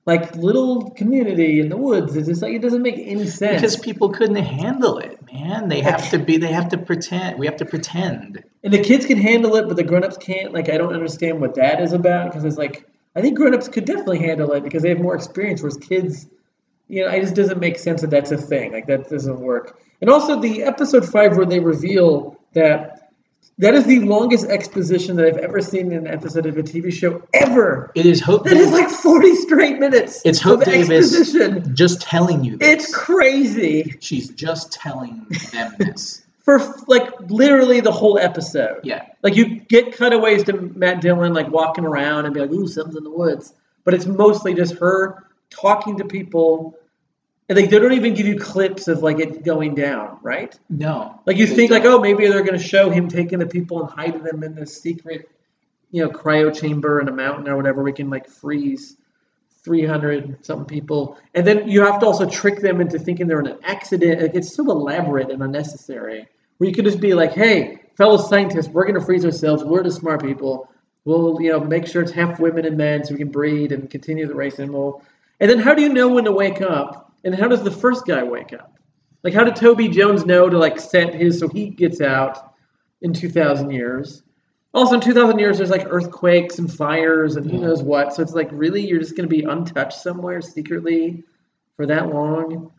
like 0.07 0.35
little 0.37 0.89
community 0.91 1.59
in 1.59 1.67
the 1.69 1.77
woods? 1.77 2.15
It's 2.15 2.27
just 2.27 2.41
like 2.41 2.53
it 2.53 2.61
doesn't 2.61 2.81
make 2.81 2.95
any 2.97 3.27
sense. 3.27 3.61
because 3.61 3.75
people 3.75 4.09
couldn't 4.09 4.37
handle 4.37 4.97
it, 4.97 5.19
man. 5.31 5.67
They 5.67 5.81
have 5.81 6.09
to 6.11 6.17
be. 6.17 6.37
They 6.37 6.51
have 6.51 6.69
to 6.69 6.77
pretend. 6.77 7.37
We 7.37 7.45
have 7.45 7.57
to 7.57 7.65
pretend. 7.65 8.43
And 8.63 8.73
the 8.73 8.81
kids 8.81 9.05
can 9.05 9.17
handle 9.19 9.55
it, 9.57 9.67
but 9.67 9.75
the 9.75 9.83
grown-ups 9.83 10.17
can't. 10.17 10.53
Like, 10.53 10.69
I 10.69 10.77
don't 10.77 10.93
understand 10.93 11.41
what 11.41 11.55
that 11.55 11.81
is 11.81 11.91
about 11.91 12.31
because 12.31 12.45
it's 12.45 12.57
like 12.57 12.87
I 13.15 13.21
think 13.21 13.37
grown-ups 13.37 13.67
could 13.67 13.85
definitely 13.85 14.19
handle 14.19 14.53
it 14.53 14.63
because 14.63 14.81
they 14.81 14.89
have 14.89 14.99
more 14.99 15.15
experience, 15.15 15.61
whereas 15.61 15.77
kids, 15.77 16.27
you 16.87 17.03
know, 17.03 17.11
it 17.11 17.21
just 17.21 17.35
doesn't 17.35 17.59
make 17.59 17.77
sense 17.77 18.01
that 18.01 18.09
that's 18.09 18.31
a 18.31 18.37
thing. 18.37 18.71
Like 18.71 18.87
that 18.87 19.09
doesn't 19.09 19.39
work. 19.39 19.77
And 19.99 20.09
also 20.09 20.39
the 20.39 20.63
episode 20.63 21.05
five 21.05 21.35
where 21.35 21.45
they 21.45 21.59
reveal 21.59 22.39
that 22.53 23.06
that 23.59 23.73
is 23.73 23.85
the 23.85 23.99
longest 23.99 24.47
exposition 24.47 25.15
that 25.15 25.25
I've 25.25 25.37
ever 25.37 25.61
seen 25.61 25.91
in 25.91 26.05
an 26.05 26.07
episode 26.07 26.45
of 26.45 26.57
a 26.57 26.63
TV 26.63 26.93
show 26.93 27.23
ever. 27.33 27.91
It 27.95 28.05
is 28.05 28.21
Hope. 28.21 28.43
That 28.45 28.57
is 28.57 28.71
like 28.71 28.89
forty 28.89 29.35
straight 29.35 29.79
minutes. 29.79 30.21
It's 30.25 30.39
Hope 30.39 30.63
Davis 30.63 30.89
exposition. 31.13 31.75
just 31.75 32.01
telling 32.01 32.43
you 32.43 32.57
this. 32.57 32.85
It's 32.85 32.95
crazy 32.95 33.97
She's 33.99 34.29
just 34.29 34.71
telling 34.71 35.25
them 35.51 35.75
this. 35.79 36.23
for 36.47 36.59
like 36.87 37.09
literally 37.29 37.81
the 37.81 37.91
whole 37.91 38.17
episode. 38.17 38.79
Yeah. 38.83 39.05
Like 39.21 39.35
you 39.35 39.59
get 39.59 39.91
cutaways 39.91 40.43
to 40.45 40.53
Matt 40.53 41.01
Dillon 41.01 41.33
like 41.33 41.49
walking 41.51 41.83
around 41.83 42.25
and 42.25 42.33
be 42.33 42.39
like, 42.39 42.51
"Ooh, 42.51 42.67
something's 42.67 42.95
in 42.95 43.03
the 43.03 43.09
woods," 43.09 43.53
but 43.83 43.93
it's 43.93 44.05
mostly 44.05 44.53
just 44.53 44.75
her 44.75 45.25
talking 45.49 45.97
to 45.97 46.05
people 46.05 46.77
And 47.49 47.57
like 47.57 47.69
they 47.69 47.79
don't 47.79 47.93
even 47.93 48.13
give 48.13 48.27
you 48.27 48.37
clips 48.37 48.87
of 48.87 49.03
like 49.03 49.19
it 49.19 49.43
going 49.43 49.73
down, 49.73 50.19
right? 50.21 50.57
No. 50.69 51.21
Like 51.25 51.37
you 51.37 51.47
think 51.47 51.71
like, 51.71 51.83
don't. 51.83 51.99
oh, 51.99 52.01
maybe 52.01 52.27
they're 52.27 52.43
going 52.43 52.59
to 52.59 52.63
show 52.63 52.89
him 52.89 53.07
taking 53.07 53.39
the 53.39 53.47
people 53.47 53.81
and 53.81 53.89
hiding 53.89 54.23
them 54.23 54.43
in 54.43 54.53
this 54.53 54.81
secret, 54.81 55.29
you 55.91 56.03
know, 56.03 56.09
cryo 56.09 56.53
chamber 56.57 56.99
in 56.99 57.07
a 57.07 57.13
mountain 57.13 57.47
or 57.47 57.55
whatever. 57.55 57.83
We 57.83 57.93
can 57.93 58.09
like 58.09 58.27
freeze 58.27 58.97
three 59.63 59.85
hundred 59.85 60.45
something 60.45 60.65
people, 60.65 61.17
and 61.33 61.47
then 61.47 61.69
you 61.69 61.85
have 61.85 61.99
to 62.01 62.05
also 62.05 62.29
trick 62.29 62.59
them 62.59 62.81
into 62.81 62.99
thinking 62.99 63.27
they're 63.27 63.39
in 63.39 63.47
an 63.47 63.59
accident. 63.63 64.21
Like 64.21 64.35
it's 64.35 64.53
so 64.53 64.69
elaborate 64.69 65.31
and 65.31 65.41
unnecessary. 65.41 66.27
Where 66.57 66.69
you 66.69 66.75
could 66.75 66.85
just 66.85 66.99
be 66.99 67.13
like, 67.13 67.33
hey, 67.33 67.81
fellow 67.95 68.17
scientists, 68.17 68.67
we're 68.67 68.85
going 68.85 68.99
to 68.99 69.05
freeze 69.05 69.23
ourselves. 69.23 69.63
We're 69.63 69.83
the 69.83 69.91
smart 69.91 70.21
people. 70.21 70.69
We'll 71.05 71.41
you 71.41 71.51
know 71.51 71.61
make 71.61 71.87
sure 71.87 72.01
it's 72.01 72.11
half 72.11 72.41
women 72.41 72.65
and 72.65 72.75
men 72.75 73.05
so 73.05 73.13
we 73.13 73.19
can 73.19 73.31
breed 73.31 73.71
and 73.71 73.89
continue 73.89 74.27
the 74.27 74.35
race, 74.35 74.59
and 74.59 74.73
we'll. 74.73 75.01
And 75.39 75.49
then 75.49 75.59
how 75.59 75.75
do 75.75 75.81
you 75.81 75.89
know 75.89 76.09
when 76.09 76.25
to 76.25 76.31
wake 76.31 76.61
up? 76.61 77.06
And 77.23 77.35
how 77.35 77.47
does 77.47 77.63
the 77.63 77.71
first 77.71 78.05
guy 78.05 78.23
wake 78.23 78.53
up? 78.53 78.73
Like, 79.23 79.33
how 79.33 79.43
did 79.43 79.55
Toby 79.55 79.89
Jones 79.89 80.25
know 80.25 80.49
to 80.49 80.57
like 80.57 80.79
set 80.79 81.13
his 81.13 81.39
so 81.39 81.47
he 81.47 81.69
gets 81.69 81.99
out 82.01 82.53
in 83.01 83.13
2,000 83.13 83.71
years? 83.71 84.23
Also, 84.73 84.95
in 84.95 85.01
2,000 85.01 85.39
years, 85.39 85.57
there's 85.57 85.69
like 85.71 85.87
earthquakes 85.89 86.59
and 86.59 86.71
fires 86.71 87.35
and 87.35 87.49
who 87.49 87.57
knows 87.57 87.81
what. 87.81 88.13
So 88.13 88.21
it's 88.21 88.33
like, 88.33 88.49
really, 88.51 88.85
you're 88.87 88.99
just 88.99 89.15
going 89.17 89.27
to 89.27 89.35
be 89.35 89.43
untouched 89.43 89.99
somewhere 89.99 90.41
secretly 90.41 91.23
for 91.75 91.87
that 91.87 92.09
long? 92.13 92.71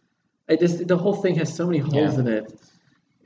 I 0.48 0.56
just 0.56 0.86
the 0.88 0.96
whole 0.96 1.14
thing 1.14 1.34
has 1.36 1.54
so 1.54 1.66
many 1.66 1.78
holes 1.78 2.14
Yeah. 2.14 2.20
in 2.20 2.28
it. 2.28 2.52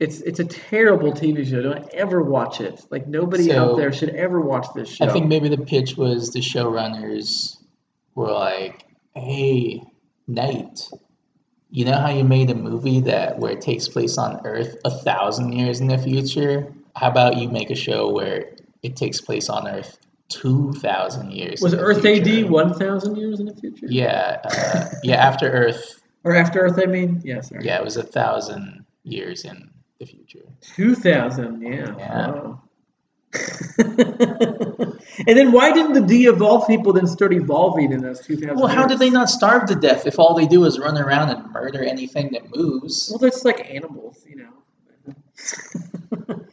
It's 0.00 0.20
it's 0.22 0.40
a 0.40 0.44
terrible 0.44 1.12
TV 1.12 1.46
show. 1.48 1.62
Don't 1.62 1.88
ever 1.94 2.20
watch 2.22 2.60
it. 2.60 2.84
Like 2.90 3.06
nobody 3.06 3.44
So- 3.48 3.56
out 3.72 3.76
there 3.76 3.92
should 3.92 4.10
ever 4.10 4.40
watch 4.40 4.66
this 4.74 4.88
show. 4.88 5.04
I 5.04 5.08
think 5.12 5.26
maybe 5.28 5.48
the 5.48 5.58
pitch 5.58 5.96
was 5.96 6.30
the 6.30 6.40
showrunners 6.40 7.58
were 8.16 8.32
like, 8.32 8.84
"Hey, 9.14 9.84
Night, 10.34 10.88
you 11.70 11.84
know 11.84 11.98
how 11.98 12.10
you 12.10 12.24
made 12.24 12.50
a 12.50 12.54
movie 12.54 13.00
that 13.00 13.38
where 13.38 13.52
it 13.52 13.60
takes 13.60 13.88
place 13.88 14.18
on 14.18 14.40
Earth 14.44 14.76
a 14.84 14.90
thousand 14.90 15.52
years 15.52 15.80
in 15.80 15.88
the 15.88 15.98
future? 15.98 16.72
How 16.96 17.08
about 17.08 17.36
you 17.36 17.48
make 17.48 17.70
a 17.70 17.74
show 17.74 18.10
where 18.10 18.50
it 18.82 18.96
takes 18.96 19.20
place 19.20 19.48
on 19.48 19.68
Earth 19.68 19.98
two 20.28 20.72
thousand 20.74 21.32
years? 21.32 21.60
was 21.60 21.74
Earth 21.74 22.02
future?" 22.02 22.44
AD 22.44 22.50
1,000 22.50 23.16
years 23.16 23.40
in 23.40 23.46
the 23.46 23.54
future? 23.54 23.86
Yeah, 23.88 24.40
uh, 24.44 24.84
yeah. 25.02 25.16
After 25.16 25.50
Earth, 25.50 26.02
Or 26.24 26.36
after 26.36 26.60
Earth, 26.60 26.78
I 26.80 26.86
mean? 26.86 27.20
Yeah, 27.24 27.40
sorry. 27.40 27.64
yeah, 27.64 27.78
it 27.78 27.84
was 27.84 27.96
a 27.96 28.02
thousand 28.02 28.84
years 29.02 29.44
in 29.44 29.70
the 29.98 30.06
future. 30.06 30.44
2000, 30.60 31.62
yeah. 31.62 31.94
Yeah. 31.98 32.28
Wow. 32.28 32.62
and 33.78 34.98
then 35.26 35.52
why 35.52 35.72
didn't 35.72 35.94
the 35.94 36.04
de-evolved 36.06 36.66
people 36.66 36.92
then 36.92 37.06
start 37.06 37.32
evolving 37.32 37.92
in 37.92 38.02
those 38.02 38.20
2000 38.20 38.56
Well, 38.56 38.66
how 38.66 38.80
years? 38.80 38.92
did 38.92 38.98
they 38.98 39.10
not 39.10 39.30
starve 39.30 39.66
to 39.66 39.74
death 39.74 40.06
if 40.06 40.18
all 40.18 40.34
they 40.34 40.46
do 40.46 40.64
is 40.64 40.78
run 40.78 40.98
around 40.98 41.30
and 41.30 41.50
murder 41.50 41.82
anything 41.82 42.30
that 42.32 42.54
moves? 42.54 43.08
Well, 43.10 43.18
that's 43.18 43.44
like 43.44 43.70
animals, 43.70 44.24
you 44.28 44.36
know. 44.36 44.52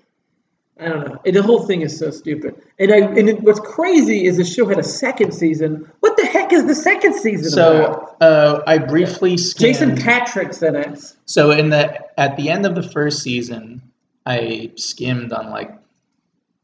I 0.79 0.87
don't 0.87 1.09
know. 1.09 1.19
And 1.25 1.35
the 1.35 1.43
whole 1.43 1.67
thing 1.67 1.81
is 1.81 1.99
so 1.99 2.09
stupid. 2.09 2.55
And 2.79 2.93
I 2.93 2.97
and 2.99 3.27
it, 3.27 3.41
what's 3.41 3.59
crazy 3.59 4.25
is 4.25 4.37
the 4.37 4.45
show 4.45 4.65
had 4.65 4.79
a 4.79 4.83
second 4.83 5.33
season. 5.33 5.91
What 5.99 6.15
the 6.15 6.25
heck 6.25 6.53
is 6.53 6.65
the 6.65 6.75
second 6.75 7.15
season 7.15 7.51
about? 7.59 8.17
So 8.19 8.25
uh, 8.25 8.63
I 8.65 8.77
briefly 8.77 9.35
skimmed. 9.35 9.73
Jason 9.73 9.95
Patric's 9.97 10.63
in 10.63 10.77
it. 10.77 10.99
So 11.25 11.51
in 11.51 11.69
the 11.69 12.17
at 12.17 12.37
the 12.37 12.49
end 12.49 12.65
of 12.65 12.75
the 12.75 12.83
first 12.83 13.21
season, 13.21 13.81
I 14.25 14.71
skimmed 14.77 15.33
on 15.33 15.49
like 15.49 15.77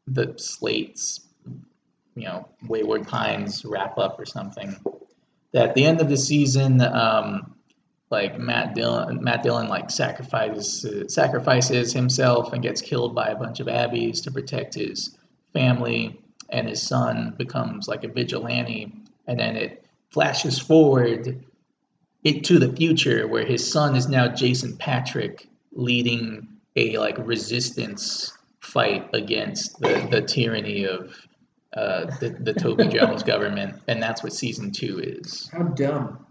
the 0.06 0.34
slates, 0.36 1.20
you 2.14 2.24
know, 2.24 2.48
Wayward 2.66 3.06
Pines 3.06 3.64
wrap 3.64 3.98
up 3.98 4.18
or 4.18 4.26
something. 4.26 4.76
That 5.52 5.70
at 5.70 5.74
the 5.74 5.84
end 5.84 6.00
of 6.00 6.08
the 6.08 6.16
season, 6.16 6.80
um, 6.80 7.54
like 8.10 8.38
Matt 8.38 8.74
Dillon, 8.74 9.22
Matt 9.22 9.42
Dillon 9.42 9.68
like 9.68 9.90
sacrifices 9.90 11.12
sacrifices 11.12 11.92
himself 11.92 12.52
and 12.52 12.62
gets 12.62 12.80
killed 12.80 13.14
by 13.14 13.28
a 13.28 13.36
bunch 13.36 13.60
of 13.60 13.66
Abbies 13.66 14.22
to 14.24 14.30
protect 14.30 14.74
his 14.74 15.16
family, 15.52 16.20
and 16.50 16.68
his 16.68 16.82
son 16.82 17.34
becomes 17.36 17.88
like 17.88 18.04
a 18.04 18.08
vigilante, 18.08 18.92
and 19.26 19.38
then 19.38 19.56
it 19.56 19.84
flashes 20.10 20.58
forward 20.58 21.44
it 22.22 22.44
to 22.44 22.58
the 22.58 22.72
future 22.74 23.26
where 23.26 23.44
his 23.44 23.70
son 23.70 23.94
is 23.94 24.08
now 24.08 24.28
Jason 24.28 24.76
Patric 24.76 25.48
leading 25.72 26.48
a 26.74 26.98
like 26.98 27.16
resistance 27.18 28.35
fight 28.66 29.08
against 29.12 29.80
the, 29.80 30.06
the 30.10 30.20
tyranny 30.20 30.84
of 30.84 31.14
uh, 31.76 32.06
the, 32.20 32.30
the 32.40 32.52
Toby 32.52 32.88
Jones 32.88 33.22
government, 33.22 33.80
and 33.88 34.02
that's 34.02 34.22
what 34.22 34.32
season 34.32 34.72
two 34.72 35.00
is. 35.00 35.48
How 35.52 35.62
dumb. 35.62 36.26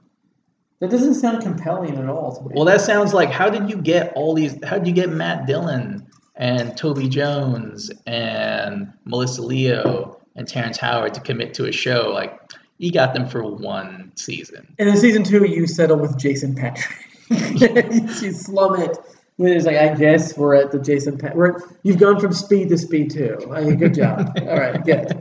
That 0.79 0.91
doesn't 0.91 1.15
sound 1.15 1.41
compelling 1.41 1.97
at 1.97 2.07
all. 2.07 2.47
Well, 2.53 2.65
that 2.65 2.81
sounds 2.81 3.13
like 3.13 3.31
how 3.31 3.49
did 3.49 3.69
you 3.69 3.77
get 3.77 4.13
all 4.15 4.33
these? 4.33 4.57
How 4.63 4.77
did 4.77 4.88
you 4.88 4.93
get 4.93 5.09
Matt 5.09 5.47
Dillon 5.47 6.05
and 6.36 6.75
Toby 6.75 7.07
Jones 7.07 7.89
and 8.05 8.91
Melissa 9.05 9.41
Leo 9.41 10.19
and 10.36 10.47
Terrence 10.47 10.77
Howard 10.77 11.13
to 11.13 11.21
commit 11.21 11.53
to 11.55 11.65
a 11.65 11.71
show? 11.71 12.11
Like 12.13 12.38
you 12.77 12.91
got 12.91 13.13
them 13.13 13.27
for 13.27 13.43
one 13.43 14.11
season. 14.15 14.75
And 14.77 14.89
in 14.89 14.97
season 14.97 15.23
two, 15.23 15.45
you 15.45 15.65
settle 15.65 15.97
with 15.97 16.17
Jason 16.17 16.55
Patric. 16.55 16.93
you 17.29 18.31
slum 18.33 18.81
it. 18.81 18.97
It's 19.38 19.65
like, 19.65 19.77
I 19.77 19.93
guess 19.93 20.38
we're 20.38 20.55
at 20.55 20.71
the 20.71 20.79
Jason 20.79 21.17
Pat. 21.17 21.36
We're, 21.36 21.59
you've 21.83 21.97
gone 21.97 22.19
from 22.19 22.31
speed 22.31 22.69
to 22.69 22.77
speed 22.77 23.11
two. 23.11 23.38
Okay, 23.41 23.75
good 23.75 23.93
job. 23.93 24.38
All 24.41 24.57
right, 24.57 24.83
good. 24.83 25.11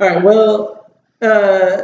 All 0.00 0.08
right, 0.08 0.22
well, 0.22 0.90
uh, 1.20 1.82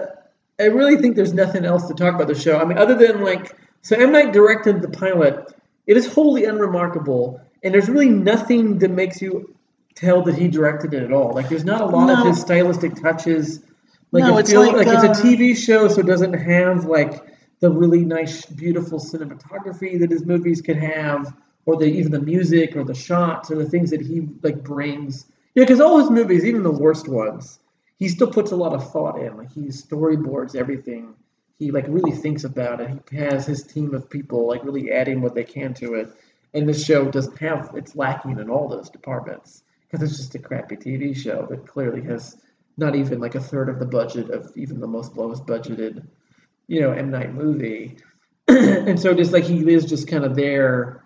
I 0.58 0.64
really 0.64 0.96
think 0.96 1.16
there's 1.16 1.34
nothing 1.34 1.64
else 1.64 1.88
to 1.88 1.94
talk 1.94 2.14
about 2.14 2.28
the 2.28 2.34
show. 2.34 2.58
I 2.58 2.64
mean, 2.64 2.78
other 2.78 2.94
than 2.94 3.22
like, 3.22 3.56
so 3.82 3.96
M 3.96 4.12
Night 4.12 4.32
directed 4.32 4.80
the 4.80 4.88
pilot. 4.88 5.52
It 5.86 5.98
is 5.98 6.10
wholly 6.10 6.46
unremarkable, 6.46 7.42
and 7.62 7.74
there's 7.74 7.90
really 7.90 8.08
nothing 8.08 8.78
that 8.78 8.90
makes 8.90 9.20
you 9.20 9.54
tell 9.94 10.22
that 10.22 10.34
he 10.34 10.48
directed 10.48 10.94
it 10.94 11.02
at 11.02 11.12
all. 11.12 11.34
Like, 11.34 11.50
there's 11.50 11.64
not 11.64 11.82
a 11.82 11.86
lot 11.86 12.08
of 12.08 12.26
his 12.26 12.40
stylistic 12.40 12.94
touches. 12.94 13.60
Like, 14.10 14.24
No, 14.24 14.38
it 14.38 14.40
it's 14.40 14.50
feels 14.50 14.68
like, 14.68 14.86
like, 14.86 14.86
it's 14.86 15.04
uh, 15.04 15.10
a 15.10 15.14
TV 15.14 15.54
show, 15.54 15.88
so 15.88 16.00
it 16.00 16.06
doesn't 16.06 16.32
have 16.32 16.86
like 16.86 17.22
the 17.60 17.70
really 17.70 18.04
nice, 18.04 18.44
beautiful 18.46 18.98
cinematography 18.98 19.98
that 20.00 20.10
his 20.10 20.24
movies 20.24 20.60
could 20.60 20.76
have, 20.76 21.34
or 21.66 21.76
the 21.76 21.86
even 21.86 22.12
the 22.12 22.20
music 22.20 22.76
or 22.76 22.84
the 22.84 22.94
shots 22.94 23.50
or 23.50 23.56
the 23.56 23.68
things 23.68 23.90
that 23.90 24.00
he 24.00 24.28
like 24.42 24.62
brings. 24.62 25.26
Yeah, 25.54 25.64
because 25.64 25.80
all 25.80 25.98
his 25.98 26.10
movies, 26.10 26.44
even 26.44 26.62
the 26.62 26.70
worst 26.70 27.08
ones, 27.08 27.60
he 27.96 28.08
still 28.08 28.30
puts 28.30 28.50
a 28.50 28.56
lot 28.56 28.74
of 28.74 28.90
thought 28.92 29.20
in. 29.22 29.36
Like 29.36 29.52
he 29.52 29.62
storyboards 29.66 30.54
everything. 30.54 31.14
He 31.58 31.70
like 31.70 31.86
really 31.88 32.12
thinks 32.12 32.44
about 32.44 32.80
it. 32.80 32.90
He 33.10 33.16
has 33.16 33.46
his 33.46 33.62
team 33.62 33.94
of 33.94 34.10
people 34.10 34.46
like 34.46 34.64
really 34.64 34.90
adding 34.90 35.20
what 35.20 35.34
they 35.34 35.44
can 35.44 35.72
to 35.74 35.94
it. 35.94 36.12
And 36.52 36.68
this 36.68 36.84
show 36.84 37.10
doesn't 37.10 37.38
have 37.38 37.72
it's 37.74 37.96
lacking 37.96 38.38
in 38.38 38.50
all 38.50 38.68
those 38.68 38.90
departments 38.90 39.62
because 39.90 40.08
it's 40.08 40.18
just 40.18 40.34
a 40.34 40.38
crappy 40.38 40.76
TV 40.76 41.16
show 41.16 41.46
that 41.50 41.66
clearly 41.66 42.02
has 42.02 42.36
not 42.76 42.96
even 42.96 43.20
like 43.20 43.36
a 43.36 43.40
third 43.40 43.68
of 43.68 43.78
the 43.78 43.86
budget 43.86 44.30
of 44.30 44.52
even 44.56 44.80
the 44.80 44.86
most 44.86 45.16
lowest 45.16 45.46
budgeted, 45.46 46.04
you 46.66 46.80
know, 46.80 46.92
M 46.92 47.10
Night 47.10 47.34
movie. 47.34 47.96
and 48.48 48.98
so 48.98 49.14
just 49.14 49.32
like 49.32 49.44
he 49.44 49.72
is 49.72 49.84
just 49.84 50.06
kind 50.08 50.24
of 50.24 50.36
there, 50.36 51.04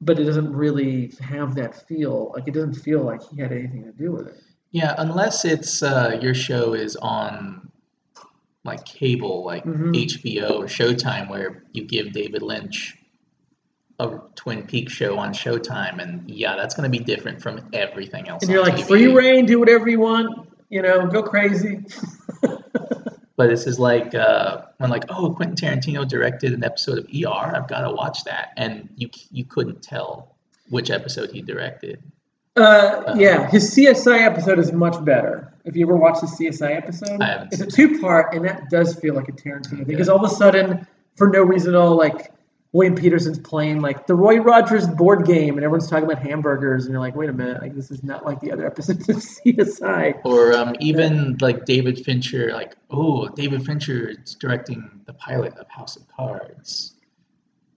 but 0.00 0.18
it 0.18 0.24
doesn't 0.24 0.52
really 0.52 1.12
have 1.20 1.54
that 1.54 1.86
feel. 1.88 2.32
Like 2.34 2.46
it 2.46 2.54
doesn't 2.54 2.74
feel 2.74 3.02
like 3.02 3.22
he 3.22 3.40
had 3.40 3.52
anything 3.52 3.84
to 3.84 3.92
do 3.92 4.12
with 4.12 4.28
it. 4.28 4.40
Yeah, 4.70 4.94
unless 4.98 5.44
it's 5.46 5.82
uh, 5.82 6.18
your 6.20 6.34
show 6.34 6.74
is 6.74 6.94
on 6.96 7.70
like 8.64 8.84
cable, 8.84 9.44
like 9.44 9.64
Mhm. 9.64 9.94
HBO 9.94 10.58
or 10.58 10.64
Showtime, 10.66 11.30
where 11.30 11.62
you 11.72 11.84
give 11.84 12.12
David 12.12 12.42
Lynch 12.42 12.98
a 13.98 14.18
Twin 14.34 14.64
Peaks 14.64 14.92
show 14.92 15.18
on 15.18 15.32
Showtime, 15.32 16.02
and 16.02 16.28
yeah, 16.30 16.54
that's 16.54 16.74
going 16.74 16.90
to 16.90 16.98
be 16.98 17.02
different 17.02 17.40
from 17.40 17.68
everything 17.72 18.28
else. 18.28 18.42
And 18.42 18.52
you're 18.52 18.62
like 18.62 18.74
TV. 18.76 18.86
free 18.86 19.06
reign, 19.06 19.46
do 19.46 19.58
whatever 19.58 19.88
you 19.88 20.00
want, 20.00 20.48
you 20.68 20.82
know, 20.82 21.06
go 21.06 21.22
crazy. 21.22 21.84
But 23.38 23.50
this 23.50 23.68
is 23.68 23.78
like 23.78 24.16
uh, 24.16 24.62
when 24.78 24.90
like, 24.90 25.04
oh, 25.10 25.32
Quentin 25.32 25.54
Tarantino 25.54 26.06
directed 26.06 26.52
an 26.52 26.64
episode 26.64 26.98
of 26.98 27.04
ER. 27.06 27.54
I've 27.56 27.68
got 27.68 27.82
to 27.82 27.92
watch 27.92 28.24
that, 28.24 28.52
and 28.56 28.88
you 28.96 29.08
you 29.30 29.44
couldn't 29.44 29.80
tell 29.80 30.34
which 30.70 30.90
episode 30.90 31.30
he 31.30 31.40
directed. 31.40 32.02
Uh, 32.56 33.14
yeah, 33.16 33.48
his 33.48 33.72
CSI 33.72 34.22
episode 34.22 34.58
is 34.58 34.72
much 34.72 35.04
better. 35.04 35.54
If 35.64 35.76
you 35.76 35.86
ever 35.86 35.96
watched 35.96 36.22
the 36.22 36.26
CSI 36.26 36.76
episode, 36.76 37.22
I 37.22 37.26
haven't 37.26 37.52
it's 37.52 37.62
a 37.62 37.66
two 37.66 38.00
part, 38.00 38.34
and 38.34 38.44
that 38.44 38.70
does 38.70 38.96
feel 38.96 39.14
like 39.14 39.28
a 39.28 39.32
Tarantino 39.32 39.68
thing. 39.68 39.84
Because 39.84 40.08
all 40.08 40.24
of 40.24 40.28
a 40.28 40.34
sudden, 40.34 40.84
for 41.14 41.28
no 41.28 41.44
reason 41.44 41.76
at 41.76 41.80
all, 41.80 41.96
like 41.96 42.32
William 42.72 42.94
Petersen's 42.94 43.38
playing 43.38 43.80
like 43.80 44.06
the 44.06 44.14
Roy 44.14 44.36
Rogers 44.40 44.86
board 44.86 45.24
game, 45.24 45.56
and 45.56 45.64
everyone's 45.64 45.88
talking 45.88 46.04
about 46.04 46.22
hamburgers, 46.22 46.84
and 46.84 46.92
you're 46.92 47.00
like, 47.00 47.16
wait 47.16 47.30
a 47.30 47.32
minute, 47.32 47.62
like 47.62 47.74
this 47.74 47.90
is 47.90 48.02
not 48.04 48.26
like 48.26 48.40
the 48.40 48.52
other 48.52 48.66
episodes 48.66 49.08
of 49.08 49.16
CSI. 49.16 50.20
Or 50.24 50.52
um, 50.54 50.74
even 50.78 51.38
like 51.40 51.64
David 51.64 52.04
Fincher, 52.04 52.52
like, 52.52 52.76
oh, 52.90 53.28
David 53.28 53.64
Fincher 53.64 54.08
is 54.10 54.34
directing 54.34 55.00
the 55.06 55.14
pilot 55.14 55.56
of 55.56 55.66
House 55.68 55.96
of 55.96 56.06
Cards. 56.08 56.94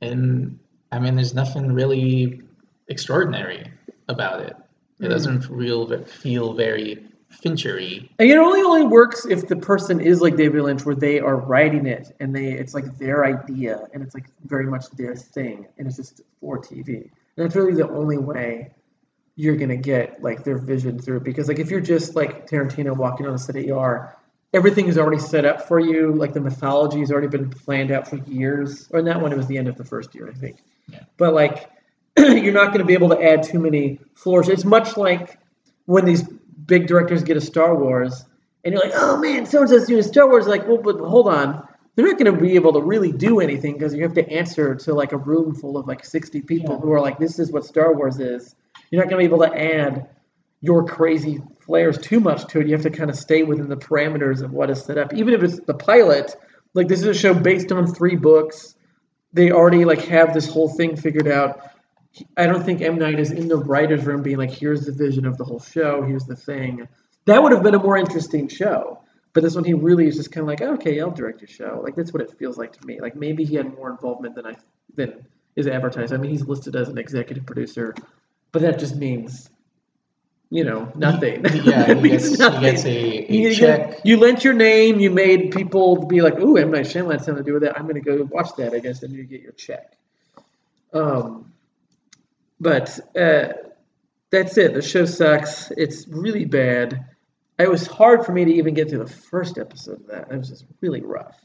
And 0.01 0.59
I 0.91 0.99
mean, 0.99 1.15
there's 1.15 1.33
nothing 1.33 1.71
really 1.71 2.41
extraordinary 2.89 3.71
about 4.09 4.41
it. 4.41 4.55
It 4.99 5.05
Mm. 5.05 5.09
doesn't 5.09 5.49
real 5.49 6.03
feel 6.05 6.53
very 6.53 7.07
Finchery. 7.31 8.11
And 8.19 8.29
it 8.29 8.37
only 8.37 8.61
only 8.61 8.85
works 8.85 9.25
if 9.25 9.47
the 9.47 9.55
person 9.55 9.99
is 9.99 10.21
like 10.21 10.35
David 10.35 10.61
Lynch, 10.61 10.85
where 10.85 10.95
they 10.95 11.19
are 11.19 11.37
writing 11.37 11.85
it 11.87 12.15
and 12.19 12.35
they 12.35 12.51
it's 12.51 12.73
like 12.73 12.97
their 12.97 13.25
idea 13.25 13.87
and 13.93 14.03
it's 14.03 14.13
like 14.13 14.25
very 14.45 14.65
much 14.65 14.89
their 14.91 15.15
thing, 15.15 15.67
and 15.77 15.87
it's 15.87 15.97
just 15.97 16.21
for 16.39 16.59
TV. 16.59 17.09
And 17.37 17.45
that's 17.45 17.55
really 17.55 17.73
the 17.73 17.89
only 17.89 18.17
way 18.17 18.71
you're 19.35 19.55
gonna 19.55 19.77
get 19.77 20.21
like 20.21 20.43
their 20.43 20.57
vision 20.57 20.99
through. 20.99 21.21
Because 21.21 21.47
like 21.47 21.59
if 21.59 21.71
you're 21.71 21.81
just 21.81 22.15
like 22.15 22.49
Tarantino 22.49 22.95
walking 22.95 23.25
on 23.25 23.33
the 23.33 23.39
set 23.39 23.55
of 23.55 23.65
ER, 23.65 24.15
everything 24.53 24.87
is 24.87 24.97
already 24.97 25.19
set 25.19 25.45
up 25.45 25.67
for 25.67 25.79
you. 25.79 26.13
Like 26.13 26.33
the 26.33 26.41
mythology 26.41 26.99
has 26.99 27.11
already 27.11 27.27
been 27.27 27.49
planned 27.49 27.91
out 27.91 28.07
for 28.07 28.17
years. 28.17 28.89
Or 28.91 28.99
in 28.99 29.05
that 29.05 29.21
one, 29.21 29.31
it 29.31 29.37
was 29.37 29.47
the 29.47 29.57
end 29.57 29.67
of 29.67 29.77
the 29.77 29.85
first 29.85 30.13
year, 30.13 30.29
I 30.29 30.33
think. 30.33 30.57
Yeah. 30.87 31.03
But 31.17 31.33
like 31.33 31.69
you're 32.17 32.53
not 32.53 32.67
going 32.67 32.79
to 32.79 32.85
be 32.85 32.93
able 32.93 33.09
to 33.09 33.21
add 33.21 33.43
too 33.43 33.59
many 33.59 33.99
floors. 34.15 34.49
It's 34.49 34.65
much 34.65 34.97
like 34.97 35.39
when 35.85 36.05
these 36.05 36.23
big 36.65 36.87
directors 36.87 37.23
get 37.23 37.37
a 37.37 37.41
Star 37.41 37.75
Wars, 37.75 38.25
and 38.63 38.73
you're 38.73 38.83
like, 38.83 38.93
oh 38.95 39.17
man, 39.17 39.45
so 39.45 39.61
and 39.61 39.69
so's 39.69 39.87
doing 39.87 40.03
Star 40.03 40.27
Wars. 40.27 40.47
Like, 40.47 40.67
well, 40.67 40.77
but 40.77 40.97
hold 40.99 41.27
on, 41.27 41.67
they're 41.95 42.05
not 42.05 42.17
going 42.17 42.33
to 42.33 42.39
be 42.39 42.55
able 42.55 42.73
to 42.73 42.81
really 42.81 43.11
do 43.11 43.39
anything 43.39 43.73
because 43.73 43.93
you 43.93 44.03
have 44.03 44.13
to 44.13 44.29
answer 44.29 44.75
to 44.75 44.93
like 44.93 45.11
a 45.11 45.17
room 45.17 45.55
full 45.55 45.77
of 45.77 45.87
like 45.87 46.05
60 46.05 46.41
people 46.41 46.75
Yeah. 46.75 46.79
who 46.79 46.91
are 46.93 47.01
like, 47.01 47.17
this 47.17 47.39
is 47.39 47.51
what 47.51 47.65
Star 47.65 47.93
Wars 47.93 48.19
is. 48.19 48.55
You're 48.89 49.01
not 49.03 49.09
going 49.09 49.23
to 49.23 49.29
be 49.29 49.33
able 49.33 49.45
to 49.45 49.57
add 49.57 50.09
your 50.61 50.85
crazy 50.85 51.41
flares 51.65 51.97
too 51.97 52.19
much 52.19 52.45
to 52.47 52.59
it. 52.59 52.67
You 52.67 52.73
have 52.73 52.83
to 52.83 52.91
kind 52.91 53.09
of 53.09 53.15
stay 53.15 53.43
within 53.43 53.67
the 53.67 53.77
parameters 53.77 54.41
of 54.41 54.51
what 54.51 54.69
is 54.69 54.83
set 54.83 54.97
up. 54.97 55.13
Even 55.13 55.33
if 55.33 55.43
it's 55.43 55.59
the 55.61 55.73
pilot, 55.73 56.35
like 56.73 56.87
this 56.87 56.99
is 56.99 57.07
a 57.07 57.13
show 57.13 57.33
based 57.33 57.71
on 57.71 57.87
three 57.87 58.15
books. 58.15 58.75
They 59.33 59.51
already 59.51 59.85
like 59.85 60.01
have 60.05 60.33
this 60.33 60.47
whole 60.49 60.69
thing 60.69 60.95
figured 60.97 61.27
out. 61.27 61.70
I 62.37 62.45
don't 62.45 62.63
think 62.63 62.81
M 62.81 62.97
Night 62.97 63.19
is 63.19 63.31
in 63.31 63.47
the 63.47 63.57
writers' 63.57 64.05
room 64.05 64.21
being 64.21 64.37
like, 64.37 64.51
"Here's 64.51 64.85
the 64.85 64.91
vision 64.91 65.25
of 65.25 65.37
the 65.37 65.43
whole 65.45 65.59
show. 65.59 66.01
Here's 66.03 66.25
the 66.25 66.35
thing." 66.35 66.87
That 67.25 67.41
would 67.41 67.51
have 67.51 67.63
been 67.63 67.75
a 67.75 67.79
more 67.79 67.97
interesting 67.97 68.47
show. 68.47 68.99
But 69.33 69.43
this 69.43 69.55
one, 69.55 69.63
he 69.63 69.73
really 69.73 70.07
is 70.07 70.17
just 70.17 70.31
kind 70.31 70.41
of 70.41 70.47
like, 70.47 70.61
"Okay, 70.61 70.99
I'll 70.99 71.11
direct 71.11 71.39
your 71.41 71.47
show." 71.47 71.79
Like 71.83 71.95
that's 71.95 72.11
what 72.11 72.21
it 72.21 72.31
feels 72.37 72.57
like 72.57 72.73
to 72.73 72.85
me. 72.85 72.99
Like 72.99 73.15
maybe 73.15 73.45
he 73.45 73.55
had 73.55 73.73
more 73.75 73.89
involvement 73.89 74.35
than 74.35 74.45
I 74.45 74.55
than 74.95 75.25
is 75.55 75.67
advertised. 75.67 76.13
I 76.13 76.17
mean, 76.17 76.31
he's 76.31 76.45
listed 76.45 76.75
as 76.75 76.89
an 76.89 76.97
executive 76.97 77.45
producer, 77.45 77.93
but 78.51 78.61
that 78.61 78.79
just 78.79 78.95
means, 78.95 79.49
you 80.49 80.63
know, 80.65 80.91
nothing. 80.95 81.45
Yeah, 81.45 81.93
he 82.01 82.09
gets, 82.09 82.29
he 82.29 82.35
gets 82.37 82.85
a, 82.85 83.31
a 83.31 83.33
You, 83.33 83.53
check. 83.55 83.99
you 84.03 84.17
lent 84.17 84.43
your 84.43 84.53
name. 84.53 84.99
You 84.99 85.11
made 85.11 85.51
people 85.51 86.05
be 86.07 86.21
like, 86.21 86.37
"Ooh, 86.39 86.57
M 86.57 86.71
Night 86.71 86.85
Shyamalan 86.87 87.13
has 87.13 87.25
something 87.25 87.43
to 87.43 87.49
do 87.49 87.53
with 87.53 87.63
that. 87.63 87.77
I'm 87.77 87.83
going 87.83 87.95
to 87.95 88.01
go 88.01 88.23
watch 88.29 88.49
that." 88.57 88.73
I 88.73 88.79
guess, 88.79 89.01
and 89.03 89.13
you 89.13 89.23
get 89.23 89.41
your 89.41 89.53
check. 89.53 89.93
Um, 90.93 91.50
but 92.61 92.99
uh, 93.19 93.53
that's 94.29 94.57
it. 94.57 94.73
The 94.73 94.81
show 94.81 95.05
sucks. 95.05 95.71
It's 95.71 96.07
really 96.07 96.45
bad. 96.45 97.05
It 97.57 97.69
was 97.69 97.87
hard 97.87 98.25
for 98.25 98.31
me 98.31 98.45
to 98.45 98.51
even 98.53 98.73
get 98.73 98.89
through 98.89 98.99
the 98.99 99.11
first 99.11 99.57
episode 99.57 100.01
of 100.01 100.07
that. 100.07 100.31
It 100.31 100.37
was 100.37 100.49
just 100.49 100.65
really 100.79 101.01
rough. 101.01 101.39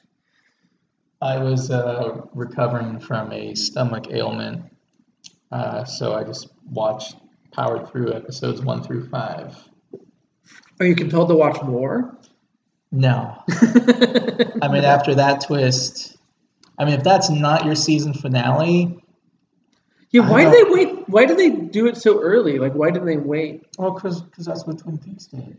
I 1.21 1.39
was 1.39 1.71
uh, 1.71 2.21
recovering 2.35 3.01
from 3.01 3.33
a 3.33 3.55
stomach 3.55 4.09
ailment, 4.11 4.64
uh, 5.51 5.85
so 5.85 6.14
I 6.14 6.25
just 6.25 6.49
watched, 6.71 7.17
powered 7.53 7.89
through 7.89 8.12
episodes 8.12 8.61
one 8.61 8.83
through 8.83 9.09
five. 9.09 9.57
Are 10.79 10.87
you 10.87 10.95
compelled 10.95 11.29
to 11.31 11.35
watch 11.35 11.62
more? 11.62 12.19
No, 12.93 13.43
I 14.62 14.69
mean 14.71 14.85
after 14.85 15.14
that 15.17 15.45
twist, 15.47 16.17
I 16.79 16.85
mean 16.85 16.95
if 16.95 17.03
that's 17.03 17.31
not 17.31 17.64
your 17.64 17.75
season 17.75 18.12
finale, 18.12 19.03
yeah. 20.11 20.29
Why 20.31 20.45
did 20.45 20.53
don't- 20.53 20.69
they 20.69 20.85
wait? 20.85 21.09
Why 21.09 21.25
did 21.27 21.39
they 21.39 21.51
do 21.51 21.87
it 21.87 21.97
so 21.97 22.21
early? 22.21 22.59
Like, 22.59 22.75
why 22.75 22.91
didn't 22.91 23.07
they 23.07 23.17
wait? 23.17 23.65
well, 23.79 23.93
because 23.93 24.23
that's 24.39 24.67
what 24.67 24.79
Twin 24.79 24.99
Peaks 24.99 25.27
did. 25.27 25.57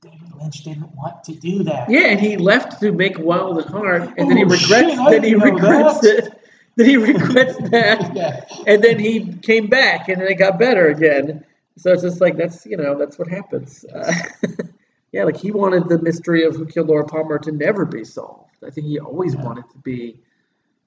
David 0.00 0.32
Lynch 0.40 0.62
didn't 0.62 0.94
want 0.94 1.24
to 1.24 1.34
do 1.34 1.64
that. 1.64 1.90
Yeah, 1.90 2.06
and 2.08 2.20
he 2.20 2.36
left 2.36 2.80
to 2.80 2.92
make 2.92 3.18
Wild 3.18 3.58
at 3.58 3.66
Heart, 3.66 4.14
and 4.16 4.30
then 4.30 4.36
he 4.36 4.44
Oh, 4.44 4.48
regrets. 4.48 4.70
shit, 4.94 5.10
then 5.10 5.24
he 5.24 5.34
regrets 5.50 5.98
that. 6.00 6.18
it. 6.26 6.34
Then 6.76 6.86
he 6.88 6.96
regrets 6.96 7.56
that. 7.70 8.14
Yeah. 8.14 8.44
and 8.68 8.82
then 8.84 9.00
he 9.00 9.32
came 9.42 9.66
back 9.66 10.08
and 10.08 10.20
then 10.20 10.28
it 10.28 10.34
got 10.38 10.60
better 10.60 10.86
again 10.86 11.44
so 11.76 11.92
it's 11.92 12.02
just 12.02 12.20
like 12.20 12.36
that's 12.36 12.64
you 12.66 12.76
know 12.76 12.96
that's 12.96 13.18
what 13.18 13.26
happens 13.26 13.84
uh, 13.92 14.12
yeah 15.12 15.24
like 15.24 15.36
he 15.36 15.50
wanted 15.50 15.88
the 15.88 16.00
mystery 16.02 16.44
of 16.44 16.54
who 16.54 16.64
killed 16.66 16.86
laura 16.88 17.04
palmer 17.04 17.36
to 17.38 17.50
never 17.50 17.84
be 17.84 18.04
solved 18.04 18.50
i 18.64 18.70
think 18.70 18.86
he 18.86 19.00
always 19.00 19.34
Yeah. 19.34 19.42
wanted 19.44 19.68
to 19.70 19.78
be 19.78 20.20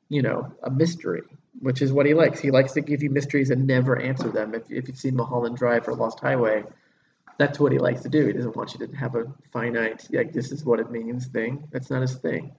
you 0.07 0.21
know 0.21 0.49
a 0.63 0.69
mystery 0.71 1.23
which 1.61 1.81
is 1.81 1.93
what 1.93 2.05
he 2.05 2.13
likes 2.13 2.39
he 2.39 2.51
likes 2.51 2.73
to 2.73 2.81
give 2.81 3.01
you 3.01 3.09
mysteries 3.09 3.49
and 3.49 3.65
never 3.65 3.99
answer 3.99 4.29
them 4.29 4.53
if, 4.53 4.69
if 4.69 4.87
you've 4.87 4.97
seen 4.97 5.15
mulholland 5.15 5.57
drive 5.57 5.87
or 5.87 5.95
lost 5.95 6.19
highway 6.19 6.63
that's 7.37 7.59
what 7.59 7.71
he 7.71 7.79
likes 7.79 8.01
to 8.01 8.09
do 8.09 8.27
he 8.27 8.33
doesn't 8.33 8.55
want 8.55 8.73
you 8.73 8.85
to 8.85 8.95
have 8.95 9.15
a 9.15 9.25
finite 9.51 10.07
like 10.11 10.33
this 10.33 10.51
is 10.51 10.65
what 10.65 10.79
it 10.79 10.91
means 10.91 11.27
thing 11.27 11.63
that's 11.71 11.89
not 11.89 12.01
his 12.01 12.15
thing 12.15 12.51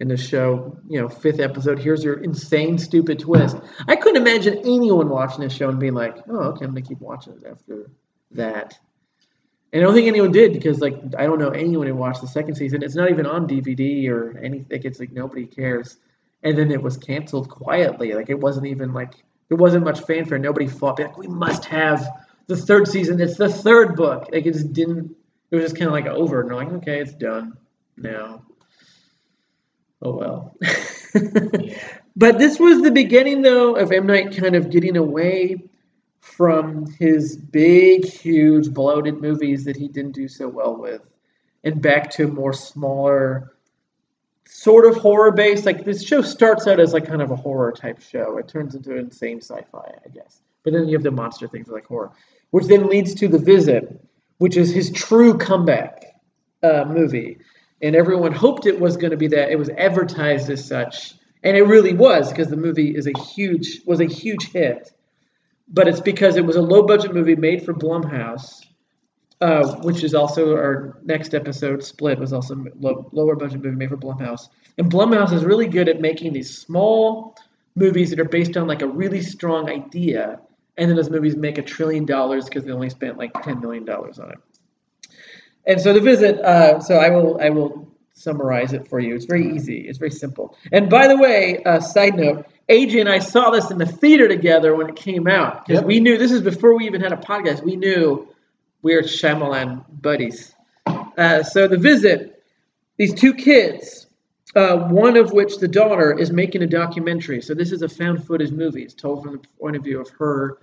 in 0.00 0.08
the 0.08 0.16
show, 0.16 0.78
you 0.88 0.98
know, 0.98 1.08
fifth 1.08 1.40
episode, 1.40 1.78
here's 1.78 2.02
your 2.02 2.14
insane, 2.14 2.78
stupid 2.78 3.18
twist. 3.18 3.56
I 3.86 3.96
couldn't 3.96 4.22
imagine 4.22 4.58
anyone 4.60 5.10
watching 5.10 5.42
this 5.42 5.52
show 5.52 5.68
and 5.68 5.78
being 5.78 5.92
like, 5.92 6.16
oh, 6.28 6.52
okay, 6.52 6.64
I'm 6.64 6.70
going 6.72 6.82
to 6.82 6.88
keep 6.88 7.00
watching 7.00 7.34
it 7.34 7.46
after 7.46 7.90
that. 8.32 8.78
And 9.72 9.82
I 9.82 9.84
don't 9.84 9.94
think 9.94 10.08
anyone 10.08 10.32
did 10.32 10.54
because, 10.54 10.80
like, 10.80 10.98
I 11.16 11.26
don't 11.26 11.38
know 11.38 11.50
anyone 11.50 11.86
who 11.86 11.94
watched 11.94 12.22
the 12.22 12.26
second 12.26 12.54
season. 12.54 12.82
It's 12.82 12.96
not 12.96 13.10
even 13.10 13.26
on 13.26 13.46
DVD 13.46 14.08
or 14.08 14.38
anything. 14.38 14.82
It's 14.82 14.98
like 14.98 15.12
nobody 15.12 15.46
cares. 15.46 15.98
And 16.42 16.56
then 16.56 16.70
it 16.70 16.82
was 16.82 16.96
canceled 16.96 17.48
quietly. 17.48 18.12
Like, 18.12 18.30
it 18.30 18.38
wasn't 18.38 18.66
even 18.66 18.92
like, 18.92 19.14
there 19.48 19.58
wasn't 19.58 19.84
much 19.84 20.00
fanfare. 20.00 20.38
Nobody 20.38 20.66
fought 20.66 20.96
back. 20.96 21.18
We 21.18 21.26
must 21.26 21.64
have 21.66 22.08
the 22.46 22.56
third 22.56 22.88
season. 22.88 23.20
It's 23.20 23.36
the 23.36 23.48
third 23.48 23.96
book. 23.96 24.28
Like, 24.32 24.46
it 24.46 24.54
just 24.54 24.72
didn't, 24.72 25.14
it 25.50 25.56
was 25.56 25.64
just 25.64 25.76
kind 25.76 25.86
of 25.86 25.92
like 25.92 26.06
over. 26.06 26.40
And 26.40 26.50
they're 26.50 26.56
like, 26.56 26.72
okay, 26.74 27.00
it's 27.00 27.14
done 27.14 27.56
now. 27.96 28.42
Oh 30.02 30.16
well. 30.16 30.56
But 32.16 32.38
this 32.38 32.58
was 32.58 32.82
the 32.82 32.90
beginning, 32.90 33.42
though, 33.42 33.76
of 33.76 33.92
M. 33.92 34.06
Night 34.06 34.36
kind 34.36 34.56
of 34.56 34.70
getting 34.70 34.96
away 34.96 35.70
from 36.20 36.84
his 36.98 37.36
big, 37.36 38.04
huge, 38.04 38.70
bloated 38.70 39.20
movies 39.20 39.64
that 39.64 39.76
he 39.76 39.88
didn't 39.88 40.12
do 40.12 40.28
so 40.28 40.48
well 40.48 40.76
with, 40.76 41.00
and 41.64 41.80
back 41.80 42.10
to 42.10 42.26
more 42.28 42.52
smaller, 42.52 43.54
sort 44.50 44.84
of 44.84 44.96
horror 44.96 45.30
based. 45.30 45.64
Like 45.64 45.84
this 45.84 46.04
show 46.04 46.22
starts 46.22 46.66
out 46.66 46.80
as 46.80 46.92
like 46.92 47.06
kind 47.06 47.22
of 47.22 47.30
a 47.30 47.36
horror 47.36 47.72
type 47.72 48.00
show. 48.02 48.36
It 48.38 48.48
turns 48.48 48.74
into 48.74 48.96
insane 48.96 49.40
sci-fi, 49.40 49.92
I 50.04 50.08
guess. 50.08 50.40
But 50.64 50.72
then 50.72 50.88
you 50.88 50.96
have 50.96 51.02
the 51.02 51.10
monster 51.10 51.48
things 51.48 51.68
like 51.68 51.86
horror, 51.86 52.10
which 52.50 52.66
then 52.66 52.88
leads 52.88 53.14
to 53.14 53.28
The 53.28 53.38
Visit, 53.38 54.04
which 54.38 54.56
is 54.56 54.72
his 54.72 54.90
true 54.90 55.38
comeback 55.38 56.04
uh, 56.62 56.84
movie. 56.86 57.38
And 57.80 57.96
everyone 57.96 58.32
hoped 58.32 58.66
it 58.66 58.78
was 58.78 58.98
going 58.98 59.12
to 59.12 59.16
be 59.16 59.28
that. 59.28 59.50
It 59.50 59.58
was 59.58 59.70
advertised 59.70 60.50
as 60.50 60.66
such, 60.66 61.14
and 61.42 61.56
it 61.56 61.62
really 61.62 61.94
was 61.94 62.28
because 62.28 62.48
the 62.48 62.56
movie 62.56 62.94
is 62.94 63.06
a 63.06 63.18
huge 63.18 63.80
was 63.86 64.00
a 64.00 64.04
huge 64.04 64.50
hit. 64.50 64.92
But 65.66 65.88
it's 65.88 66.00
because 66.00 66.36
it 66.36 66.44
was 66.44 66.56
a 66.56 66.62
low 66.62 66.82
budget 66.82 67.14
movie 67.14 67.36
made 67.36 67.64
for 67.64 67.72
Blumhouse, 67.72 68.60
uh, 69.40 69.76
which 69.82 70.04
is 70.04 70.14
also 70.14 70.54
our 70.54 70.98
next 71.04 71.34
episode. 71.34 71.82
Split 71.82 72.18
was 72.18 72.32
also 72.32 72.64
low, 72.78 73.08
lower 73.12 73.36
budget 73.36 73.62
movie 73.62 73.76
made 73.76 73.88
for 73.88 73.96
Blumhouse, 73.96 74.48
and 74.78 74.90
Blumhouse 74.90 75.32
is 75.32 75.44
really 75.44 75.66
good 75.66 75.88
at 75.88 76.00
making 76.00 76.32
these 76.32 76.56
small 76.56 77.36
movies 77.76 78.10
that 78.10 78.20
are 78.20 78.24
based 78.24 78.56
on 78.56 78.66
like 78.66 78.82
a 78.82 78.86
really 78.86 79.22
strong 79.22 79.70
idea, 79.70 80.40
and 80.76 80.88
then 80.90 80.96
those 80.96 81.10
movies 81.10 81.36
make 81.36 81.58
a 81.58 81.62
trillion 81.62 82.04
dollars 82.04 82.44
because 82.46 82.64
they 82.64 82.72
only 82.72 82.90
spent 82.90 83.16
like 83.18 83.32
ten 83.42 83.60
million 83.60 83.84
dollars 83.84 84.18
on 84.18 84.30
it. 84.30 84.38
And 85.66 85.80
so 85.80 85.92
the 85.92 86.00
visit, 86.00 86.38
uh, 86.40 86.80
so 86.80 86.96
I 86.96 87.10
will 87.10 87.40
I 87.40 87.50
will 87.50 87.88
summarize 88.14 88.72
it 88.72 88.88
for 88.88 89.00
you. 89.00 89.14
It's 89.14 89.24
very 89.24 89.54
easy. 89.54 89.86
It's 89.88 89.98
very 89.98 90.10
simple. 90.10 90.56
And 90.72 90.90
by 90.90 91.08
the 91.08 91.16
way, 91.16 91.62
uh, 91.64 91.80
side 91.80 92.16
note, 92.16 92.46
AJ 92.68 93.00
and 93.00 93.08
I 93.08 93.18
saw 93.18 93.50
this 93.50 93.70
in 93.70 93.78
the 93.78 93.86
theater 93.86 94.28
together 94.28 94.74
when 94.74 94.88
it 94.88 94.96
came 94.96 95.26
out 95.26 95.66
because 95.66 95.80
Yep. 95.80 95.86
we 95.86 96.00
knew 96.00 96.18
this 96.18 96.30
is 96.32 96.42
before 96.42 96.76
we 96.76 96.86
even 96.86 97.00
had 97.00 97.12
a 97.12 97.16
podcast. 97.16 97.62
We 97.62 97.76
knew 97.76 98.28
we 98.82 98.94
are 98.94 99.02
Shyamalan 99.02 99.84
buddies. 100.00 100.54
Uh, 100.86 101.42
so 101.42 101.68
the 101.68 101.76
visit, 101.76 102.42
these 102.96 103.12
two 103.14 103.34
kids, 103.34 104.06
uh, 104.56 104.76
one 104.88 105.16
of 105.16 105.32
which 105.32 105.58
the 105.58 105.68
daughter 105.68 106.16
is 106.16 106.30
making 106.32 106.62
a 106.62 106.66
documentary. 106.66 107.40
So 107.42 107.54
this 107.54 107.72
is 107.72 107.82
a 107.82 107.88
found 107.88 108.26
footage 108.26 108.50
movie. 108.50 108.82
It's 108.82 108.94
told 108.94 109.22
from 109.22 109.32
the 109.32 109.42
point 109.60 109.76
of 109.76 109.84
view 109.84 110.00
of 110.00 110.08
her 110.18 110.58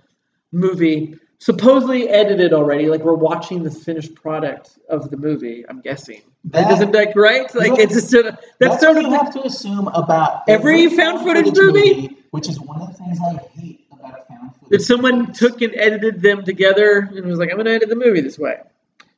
movie, 0.52 1.16
supposedly 1.38 2.08
edited 2.08 2.52
already. 2.52 2.88
Like 2.88 3.02
we're 3.02 3.14
watching 3.14 3.62
the 3.62 3.70
finished 3.70 4.14
product 4.14 4.78
of 4.88 5.10
the 5.10 5.16
movie. 5.16 5.64
I'm 5.68 5.80
guessing. 5.80 6.22
That- 6.46 6.70
Isn't 6.72 6.92
that 6.92 7.14
right? 7.16 7.52
Like 7.54 7.78
it's 7.78 7.94
just 7.94 8.10
sort 8.10 8.26
of 8.26 8.34
that's, 8.58 8.74
That's 8.74 8.80
sort 8.82 8.96
of 8.96 9.02
you 9.04 9.10
have 9.12 9.32
to 9.34 9.44
assume 9.46 9.88
about 9.88 10.42
Every 10.48 10.88
found 10.88 11.20
footage 11.20 11.54
movie? 11.56 12.16
which 12.30 12.48
is 12.48 12.60
one 12.60 12.80
of 12.82 12.88
the 12.88 12.94
things 12.94 13.18
I 13.20 13.32
hate 13.58 13.80
footage. 13.80 13.87
That 14.70 14.82
someone 14.82 15.32
took 15.32 15.62
and 15.62 15.74
edited 15.74 16.20
them 16.22 16.44
together 16.44 16.98
and 17.14 17.26
was 17.26 17.38
like, 17.38 17.50
I'm 17.50 17.56
gonna 17.56 17.70
edit 17.70 17.88
the 17.88 17.96
movie 17.96 18.20
this 18.20 18.38
way. 18.38 18.60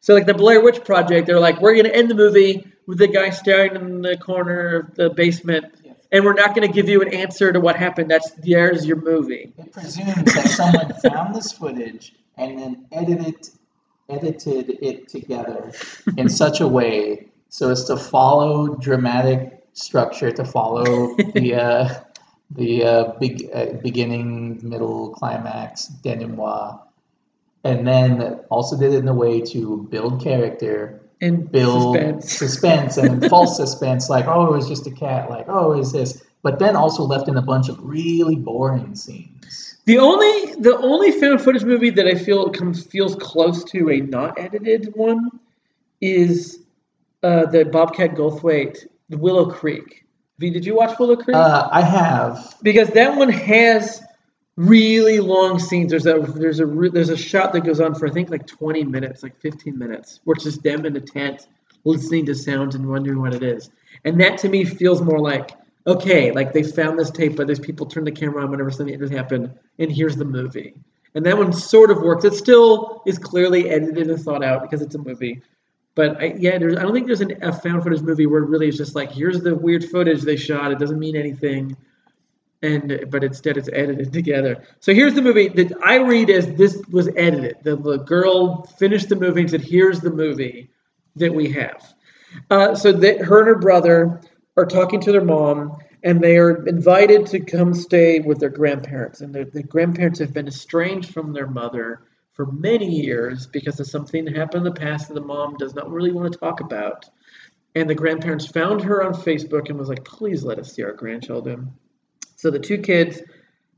So 0.01 0.15
like 0.15 0.27
the 0.27 0.35
Blair 0.35 0.63
Witch 0.63 0.83
Project, 0.85 1.27
they're 1.27 1.41
like, 1.41 1.61
we're 1.61 1.77
gonna 1.77 1.91
end 1.95 2.11
the 2.11 2.15
movie 2.15 2.67
with 2.87 2.99
the 2.99 3.09
guy 3.09 3.31
staring 3.31 3.75
in 3.77 4.03
the 4.03 4.17
corner 4.17 4.77
of 4.77 4.95
the 4.95 5.11
basement, 5.11 5.67
Yes. 5.85 5.95
and 6.13 6.25
we're 6.25 6.35
not 6.35 6.55
gonna 6.55 6.69
give 6.69 6.89
you 6.89 7.03
an 7.03 7.13
answer 7.13 7.53
to 7.53 7.61
what 7.61 7.77
happened. 7.77 8.11
That's 8.11 8.31
there's 8.33 8.87
your 8.87 9.01
movie. 9.01 9.53
It 9.59 9.73
presumes 9.73 10.33
that 10.35 10.49
someone 10.49 10.95
found 11.13 11.35
this 11.35 11.53
footage 11.53 12.15
and 12.37 12.59
then 12.59 12.87
edited 12.93 13.49
edited 14.09 14.79
it 14.83 15.09
together 15.09 15.71
in 16.17 16.29
such 16.29 16.61
a 16.61 16.67
way 16.67 17.29
so 17.49 17.71
as 17.71 17.85
to 17.85 17.97
follow 17.97 18.75
dramatic 18.77 19.63
structure, 19.73 20.31
to 20.33 20.45
follow 20.45 21.15
the 21.35 21.55
uh, 21.55 21.95
the 22.51 22.85
uh, 22.85 23.13
big 23.21 23.49
uh, 23.53 23.67
beginning, 23.83 24.61
middle, 24.63 25.11
climax, 25.11 25.87
denouement, 26.03 26.81
and 27.65 27.87
then 27.87 28.41
also 28.51 28.77
did 28.79 28.93
it 28.93 28.99
in 28.99 29.09
a 29.09 29.15
way 29.15 29.41
to 29.41 29.87
build 29.91 30.23
character, 30.23 31.01
And 31.21 31.51
build 31.51 32.23
suspense. 32.25 32.33
suspense 32.33 32.97
and 32.97 33.25
false 33.31 33.57
suspense, 33.57 34.09
like 34.11 34.27
oh 34.27 34.47
it 34.47 34.57
was 34.57 34.69
just 34.69 34.87
a 34.87 34.91
cat, 34.91 35.31
like 35.31 35.47
oh 35.49 35.79
is 35.79 35.93
this, 35.93 36.23
but 36.43 36.59
then 36.59 36.77
also 36.77 37.05
left 37.05 37.29
in 37.29 37.37
a 37.37 37.43
bunch 37.43 37.69
of 37.69 37.79
really 37.83 38.37
boring 38.37 38.95
scenes. 38.95 39.79
The 39.87 39.99
only 39.99 40.55
the 40.61 40.77
only 40.79 41.13
found 41.13 41.41
footage 41.41 41.65
movie 41.65 41.91
that 41.91 42.07
I 42.07 42.15
feel 42.15 42.51
comes 42.51 42.85
feels 42.85 43.15
close 43.17 43.65
to 43.65 43.91
a 43.91 44.01
not 44.01 44.39
edited 44.39 44.93
one 44.95 45.31
is 46.01 46.61
uh, 47.23 47.47
the 47.47 47.65
Bobcat 47.65 48.15
Goldthwait, 48.15 48.87
The 49.09 49.19
Willow 49.19 49.51
Creek. 49.51 50.05
V, 50.41 50.49
did 50.49 50.65
you 50.65 50.75
watch 50.75 50.99
Willow 50.99 51.17
Creek? 51.17 51.37
Uh, 51.37 51.69
I 51.71 51.83
have 51.83 52.57
because 52.63 52.89
that 52.91 53.15
one 53.15 53.29
has 53.29 54.03
really 54.57 55.21
long 55.21 55.59
scenes. 55.59 55.91
There's 55.91 56.07
a 56.07 56.19
there's 56.19 56.61
a 56.61 56.67
there's 56.67 57.11
a 57.11 57.17
shot 57.17 57.53
that 57.53 57.61
goes 57.61 57.79
on 57.79 57.95
for 57.95 58.09
I 58.09 58.11
think 58.11 58.31
like 58.31 58.47
20 58.47 58.85
minutes, 58.85 59.23
like 59.23 59.39
15 59.39 59.79
minutes, 59.79 60.21
where 60.25 60.35
it's 60.35 60.45
just 60.45 60.63
them 60.63 60.87
in 60.87 60.97
a 60.97 61.01
tent 61.01 61.47
listening 61.85 62.25
to 62.27 62.35
sounds 62.35 62.75
and 62.75 62.89
wondering 62.89 63.21
what 63.21 63.35
it 63.35 63.43
is. 63.43 63.71
And 64.05 64.19
that 64.21 64.39
to 64.39 64.49
me 64.49 64.65
feels 64.65 65.03
more 65.03 65.21
like 65.21 65.51
okay, 65.87 66.31
like 66.33 66.53
they 66.53 66.63
found 66.63 66.99
this 66.99 67.11
tape, 67.11 67.37
but 67.37 67.47
these 67.47 67.59
people 67.59 67.85
turned 67.85 68.07
the 68.07 68.13
camera 68.13 68.43
on 68.43 68.51
whenever 68.51 68.71
something 68.71 68.93
interesting 68.93 69.19
happened, 69.19 69.53
and 69.79 69.93
here's 69.93 70.17
the 70.17 70.25
movie. 70.25 70.75
And 71.15 71.27
that 71.27 71.37
one 71.37 71.53
sort 71.53 71.91
of 71.91 71.99
works. 71.99 72.25
It 72.25 72.35
still 72.35 73.03
is 73.07 73.19
clearly 73.19 73.69
edited 73.69 74.09
and 74.09 74.21
thought 74.21 74.45
out 74.45 74.63
because 74.63 74.81
it's 74.81 74.95
a 74.95 74.99
movie. 74.99 75.43
But 76.01 76.19
I, 76.19 76.35
yeah, 76.39 76.55
I 76.55 76.59
don't 76.59 76.95
think 76.95 77.07
there's 77.07 77.21
an, 77.21 77.37
a 77.43 77.53
found 77.53 77.83
footage 77.83 78.01
movie 78.01 78.25
where 78.25 78.43
it 78.43 78.49
really 78.49 78.69
is 78.69 78.79
just 78.79 78.95
like, 78.95 79.13
here's 79.13 79.43
the 79.43 79.55
weird 79.55 79.85
footage 79.85 80.23
they 80.23 80.37
shot. 80.37 80.73
It 80.73 80.79
doesn't 80.79 80.99
mean 80.99 81.15
anything 81.15 81.77
and 82.63 83.05
but 83.11 83.23
instead 83.23 83.59
it's 83.59 83.69
edited 83.71 84.11
together. 84.21 84.63
So 84.81 84.95
here's 84.95 85.13
the 85.13 85.21
movie 85.21 85.49
that 85.49 85.73
I 85.85 85.97
read 85.97 86.31
as 86.31 86.55
this 86.55 86.81
was 86.91 87.09
edited. 87.17 87.57
The, 87.65 87.77
the 87.77 87.99
girl 87.99 88.63
finished 88.79 89.11
the 89.11 89.17
movie 89.17 89.43
and 89.43 89.51
said, 89.51 89.61
"Here's 89.61 90.01
the 90.01 90.11
movie 90.11 90.71
that 91.17 91.35
we 91.35 91.51
have." 91.51 91.93
Uh, 92.51 92.75
so 92.75 92.93
that 92.93 93.21
her 93.21 93.41
and 93.41 93.49
her 93.49 93.59
brother 93.59 94.23
are 94.57 94.65
talking 94.65 95.01
to 95.03 95.13
their 95.13 95.25
mom, 95.25 95.77
and 96.03 96.19
they 96.19 96.39
are 96.39 96.67
invited 96.67 97.27
to 97.27 97.41
come 97.41 97.75
stay 97.75 98.21
with 98.21 98.39
their 98.39 98.49
grandparents. 98.49 99.21
And 99.21 99.35
the, 99.35 99.45
the 99.45 99.65
grandparents 99.65 100.19
have 100.21 100.33
been 100.33 100.49
estranged 100.49 101.13
from 101.13 101.35
their 101.35 101.47
mother 101.47 102.05
for 102.41 102.51
many 102.53 102.87
years 102.87 103.47
because 103.47 103.79
of 103.81 103.87
something 103.87 104.25
that 104.25 104.35
happened 104.35 104.67
in 104.67 104.73
the 104.73 104.81
past 104.81 105.09
that 105.09 105.15
the 105.15 105.21
mom 105.21 105.59
does 105.59 105.75
not 105.75 105.91
really 105.91 106.11
want 106.11 106.33
to 106.33 106.39
talk 106.39 106.63
about. 106.63 107.05
And 107.75 107.89
the 107.89 107.95
grandparents 107.95 108.47
found 108.47 108.81
her 108.81 109.05
on 109.05 109.13
Facebook 109.13 109.69
and 109.69 109.79
was 109.79 109.91
like, 109.91 110.07
"Please 110.07 110.43
let 110.43 110.59
us 110.59 110.73
see 110.73 110.83
our 110.83 110.95
grandchildren." 110.95 111.71
So 112.37 112.51
the 112.51 112.59
two 112.59 112.79
kids 112.79 113.21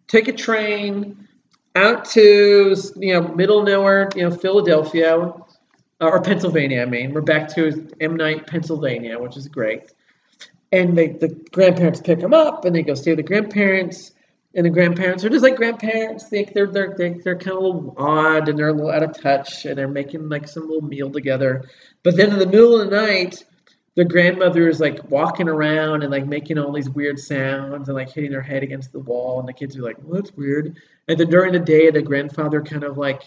take 0.06 0.28
a 0.28 0.32
train 0.32 1.26
out 1.74 2.04
to 2.10 2.76
you 3.00 3.14
know 3.14 3.34
middle 3.34 3.64
nowhere, 3.64 4.08
you 4.14 4.22
know 4.22 4.30
Philadelphia 4.30 5.18
uh, 5.18 5.32
or 6.00 6.22
Pennsylvania. 6.22 6.82
I 6.82 6.86
mean, 6.86 7.12
we're 7.12 7.20
back 7.20 7.52
to 7.56 7.88
M 8.00 8.16
Night, 8.16 8.46
Pennsylvania, 8.46 9.18
which 9.18 9.36
is 9.36 9.48
great. 9.48 9.92
And 10.70 10.96
they, 10.96 11.08
the 11.08 11.30
grandparents 11.50 12.00
pick 12.00 12.20
them 12.20 12.32
up, 12.32 12.64
and 12.64 12.76
they 12.76 12.84
go 12.84 12.94
stay 12.94 13.10
with 13.10 13.16
the 13.16 13.24
grandparents. 13.24 14.12
And 14.55 14.66
the 14.66 14.70
grandparents 14.70 15.24
are 15.24 15.30
just 15.30 15.42
like 15.42 15.57
grandparents. 15.57 16.28
They, 16.28 16.44
they're 16.44 16.66
they're 16.66 16.94
they're, 16.96 17.14
they're 17.14 17.38
kind 17.38 17.57
of 17.57 17.62
a 17.62 17.66
little 17.66 17.94
odd, 17.96 18.48
and 18.48 18.59
they're 18.59 18.68
a 18.68 18.72
little 18.72 18.90
out 18.90 19.03
of 19.03 19.18
touch, 19.18 19.64
and 19.64 19.78
they're 19.78 19.88
making 19.88 20.28
like 20.28 20.46
some 20.46 20.68
little 20.68 20.86
meal 20.86 21.11
together. 21.11 21.64
But 22.03 22.16
then 22.16 22.32
in 22.32 22.38
the 22.38 22.46
middle 22.46 22.78
of 22.78 22.90
the 22.90 22.96
night, 22.96 23.44
the 23.94 24.05
grandmother 24.05 24.68
is 24.68 24.80
like 24.80 25.11
walking 25.11 25.48
around 25.48 26.03
and 26.03 26.11
like 26.11 26.26
making 26.26 26.59
all 26.59 26.72
these 26.72 26.88
weird 26.88 27.18
sounds 27.18 27.88
and 27.88 27.96
like 27.96 28.11
hitting 28.11 28.32
her 28.32 28.42
head 28.42 28.62
against 28.62 28.92
the 28.92 28.98
wall 28.98 29.38
and 29.38 29.48
the 29.48 29.53
kids 29.53 29.76
are 29.76 29.82
like 29.82 29.96
well 30.03 30.20
that's 30.20 30.34
weird 30.36 30.76
and 31.09 31.18
then 31.18 31.28
during 31.28 31.53
the 31.53 31.59
day 31.59 31.90
the 31.90 32.00
grandfather 32.00 32.62
kind 32.62 32.84
of 32.84 32.96
like 32.96 33.22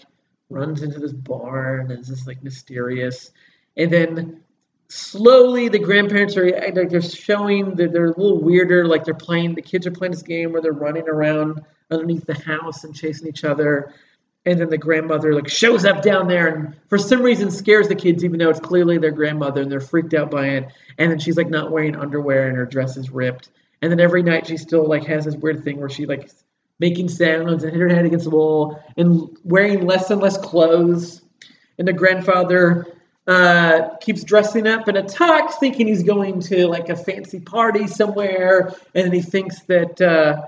runs 0.50 0.82
into 0.82 0.98
this 0.98 1.12
barn 1.12 1.90
and 1.90 2.00
is 2.00 2.08
just 2.08 2.26
like 2.26 2.42
mysterious 2.42 3.30
and 3.76 3.92
then 3.92 4.42
slowly 4.88 5.68
the 5.68 5.78
grandparents 5.78 6.36
are 6.36 6.46
eh, 6.46 6.72
like 6.74 6.90
they're 6.90 7.02
showing 7.02 7.74
that 7.76 7.92
they're 7.92 8.06
a 8.06 8.20
little 8.20 8.40
weirder 8.40 8.86
like 8.86 9.04
they're 9.04 9.14
playing 9.14 9.54
the 9.54 9.62
kids 9.62 9.86
are 9.86 9.90
playing 9.90 10.12
this 10.12 10.22
game 10.22 10.52
where 10.52 10.62
they're 10.62 10.72
running 10.72 11.08
around 11.08 11.60
underneath 11.90 12.26
the 12.26 12.34
house 12.34 12.84
and 12.84 12.94
chasing 12.94 13.28
each 13.28 13.44
other. 13.44 13.92
And 14.44 14.60
then 14.60 14.70
the 14.70 14.78
grandmother 14.78 15.34
like 15.34 15.48
shows 15.48 15.84
up 15.84 16.02
down 16.02 16.28
there 16.28 16.46
and 16.46 16.76
for 16.88 16.98
some 16.98 17.22
reason 17.22 17.50
scares 17.50 17.88
the 17.88 17.96
kids 17.96 18.24
even 18.24 18.38
though 18.38 18.50
it's 18.50 18.60
clearly 18.60 18.98
their 18.98 19.10
grandmother 19.10 19.62
and 19.62 19.70
they're 19.70 19.80
freaked 19.80 20.14
out 20.14 20.30
by 20.30 20.48
it. 20.50 20.68
And 20.98 21.10
then 21.10 21.18
she's 21.18 21.36
like 21.36 21.50
not 21.50 21.72
wearing 21.72 21.96
underwear 21.96 22.48
and 22.48 22.56
her 22.56 22.66
dress 22.66 22.96
is 22.96 23.10
ripped. 23.10 23.50
And 23.82 23.90
then 23.90 24.00
every 24.00 24.22
night 24.22 24.46
she 24.46 24.56
still 24.56 24.88
like 24.88 25.04
has 25.06 25.24
this 25.24 25.34
weird 25.34 25.64
thing 25.64 25.80
where 25.80 25.88
she 25.88 26.06
like 26.06 26.30
making 26.78 27.08
sounds 27.08 27.64
and 27.64 27.72
hit 27.72 27.80
her 27.80 27.88
head 27.88 28.06
against 28.06 28.24
the 28.24 28.30
wall 28.30 28.80
and 28.96 29.36
wearing 29.42 29.84
less 29.84 30.10
and 30.10 30.20
less 30.20 30.38
clothes. 30.38 31.22
And 31.78 31.88
the 31.88 31.92
grandfather 31.92 32.86
uh, 33.26 33.96
keeps 34.00 34.22
dressing 34.22 34.66
up 34.66 34.88
in 34.88 34.96
a 34.96 35.02
tux 35.02 35.54
thinking 35.58 35.88
he's 35.88 36.04
going 36.04 36.40
to 36.40 36.68
like 36.68 36.88
a 36.88 36.96
fancy 36.96 37.40
party 37.40 37.86
somewhere. 37.86 38.72
And 38.94 39.04
then 39.06 39.12
he 39.12 39.22
thinks 39.22 39.60
that 39.62 40.00
uh, 40.00 40.46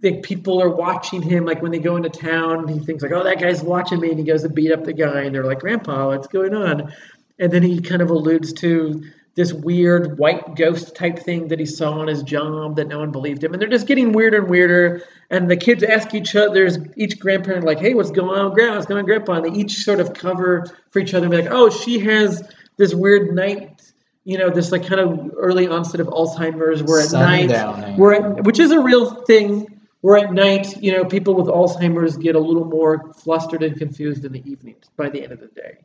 think 0.00 0.24
people 0.24 0.62
are 0.62 0.70
watching 0.70 1.22
him 1.22 1.44
like 1.44 1.62
when 1.62 1.72
they 1.72 1.78
go 1.78 1.96
into 1.96 2.08
town 2.08 2.66
he 2.66 2.78
thinks 2.78 3.02
like 3.02 3.12
oh 3.12 3.22
that 3.22 3.38
guy's 3.38 3.62
watching 3.62 4.00
me. 4.00 4.10
And 4.10 4.18
he 4.18 4.24
goes 4.24 4.42
to 4.42 4.48
beat 4.48 4.72
up 4.72 4.84
the 4.84 4.92
guy 4.92 5.22
and 5.22 5.34
they're 5.34 5.44
like 5.44 5.60
grandpa 5.60 6.08
what's 6.08 6.26
going 6.26 6.54
on? 6.54 6.92
And 7.38 7.52
then 7.52 7.62
he 7.62 7.80
kind 7.80 8.02
of 8.02 8.10
alludes 8.10 8.52
to 8.54 9.02
this 9.40 9.54
weird 9.54 10.18
white 10.18 10.54
ghost 10.54 10.94
type 10.94 11.18
thing 11.18 11.48
that 11.48 11.58
he 11.58 11.64
saw 11.64 11.92
on 11.92 12.08
his 12.08 12.22
job 12.22 12.76
that 12.76 12.86
no 12.88 12.98
one 12.98 13.10
believed 13.10 13.42
him. 13.42 13.54
And 13.54 13.62
they're 13.62 13.70
just 13.70 13.86
getting 13.86 14.12
weirder 14.12 14.36
and 14.36 14.50
weirder. 14.50 15.02
And 15.30 15.50
the 15.50 15.56
kids 15.56 15.82
ask 15.82 16.12
each 16.12 16.36
other 16.36 16.68
each 16.94 17.18
grandparent 17.18 17.64
like 17.64 17.78
hey 17.78 17.94
what's 17.94 18.10
going 18.10 18.38
on 18.38 18.52
grandma? 18.52 18.74
What's 18.74 18.84
going 18.86 18.98
on 18.98 19.06
grandpa? 19.06 19.36
And 19.36 19.46
they 19.46 19.58
each 19.58 19.78
sort 19.78 19.98
of 19.98 20.12
cover 20.12 20.66
for 20.90 20.98
each 20.98 21.14
other 21.14 21.24
and 21.24 21.30
be 21.30 21.40
like 21.40 21.50
oh 21.50 21.70
she 21.70 22.00
has 22.00 22.46
this 22.76 22.94
weird 22.94 23.34
night 23.34 23.80
you 24.24 24.36
know 24.36 24.50
this 24.50 24.72
like 24.72 24.86
kind 24.86 25.00
of 25.00 25.30
early 25.38 25.66
onset 25.66 26.00
of 26.00 26.08
alzheimer's. 26.08 26.82
Where 26.82 27.00
at 27.00 27.10
night. 27.12 27.48
Sundowning. 27.48 27.96
where 27.96 28.12
eh? 28.12 28.18
at, 28.18 28.44
which 28.44 28.58
is 28.58 28.72
a 28.72 28.80
real 28.80 29.24
thing. 29.24 29.80
Where 30.02 30.18
at 30.18 30.34
night, 30.34 30.82
you 30.82 30.92
know, 30.92 31.04
people 31.04 31.34
with 31.34 31.46
Alzheimer's 31.46 32.16
get 32.16 32.34
a 32.34 32.38
little 32.38 32.64
more 32.64 33.12
flustered 33.12 33.62
and 33.62 33.76
confused 33.76 34.24
in 34.24 34.32
the 34.32 34.42
evenings 34.50 34.86
by 34.96 35.10
the 35.10 35.22
end 35.22 35.32
of 35.32 35.40
the 35.40 35.48
day. 35.48 35.76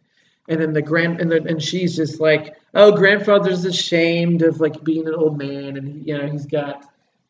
And 0.48 0.62
then 0.62 0.74
the 0.74 0.82
grand 0.82 1.22
and 1.22 1.32
the, 1.32 1.44
and 1.44 1.62
she's 1.62 1.96
just 1.96 2.20
like, 2.20 2.56
oh, 2.74 2.92
grandfather's 2.92 3.66
ashamed 3.66 4.44
of 4.44 4.60
like 4.60 4.84
being 4.84 5.08
an 5.08 5.16
old 5.16 5.38
man, 5.38 5.78
and 5.78 6.06
you 6.06 6.18
know 6.18 6.28
he's 6.28 6.46
got, 6.46 6.86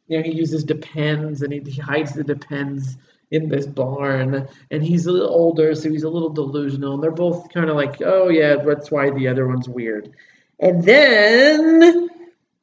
you 0.08 0.18
know, 0.18 0.24
he 0.24 0.34
uses 0.34 0.64
depends 0.64 1.42
and 1.42 1.54
he, 1.54 1.60
he 1.60 1.80
hides 1.80 2.14
the 2.14 2.24
depends 2.24 2.98
in 3.32 3.50
this 3.50 3.66
barn, 3.66 4.48
and 4.70 4.84
he's 4.84 5.06
a 5.06 5.12
little 5.12 5.30
older, 5.30 5.74
so 5.76 5.90
he's 5.90 6.04
a 6.04 6.10
little 6.10 6.30
delusional. 6.30 6.96
And 6.96 7.04
they're 7.04 7.12
both 7.12 7.52
kind 7.54 7.70
of 7.70 7.76
like, 7.76 8.02
oh 8.04 8.30
yeah, 8.30 8.58
that's 8.58 8.92
why 8.92 9.10
the 9.10 9.30
other 9.30 9.48
one's 9.48 9.70
weird. 9.70 10.12
And 10.60 10.84
then 10.84 12.10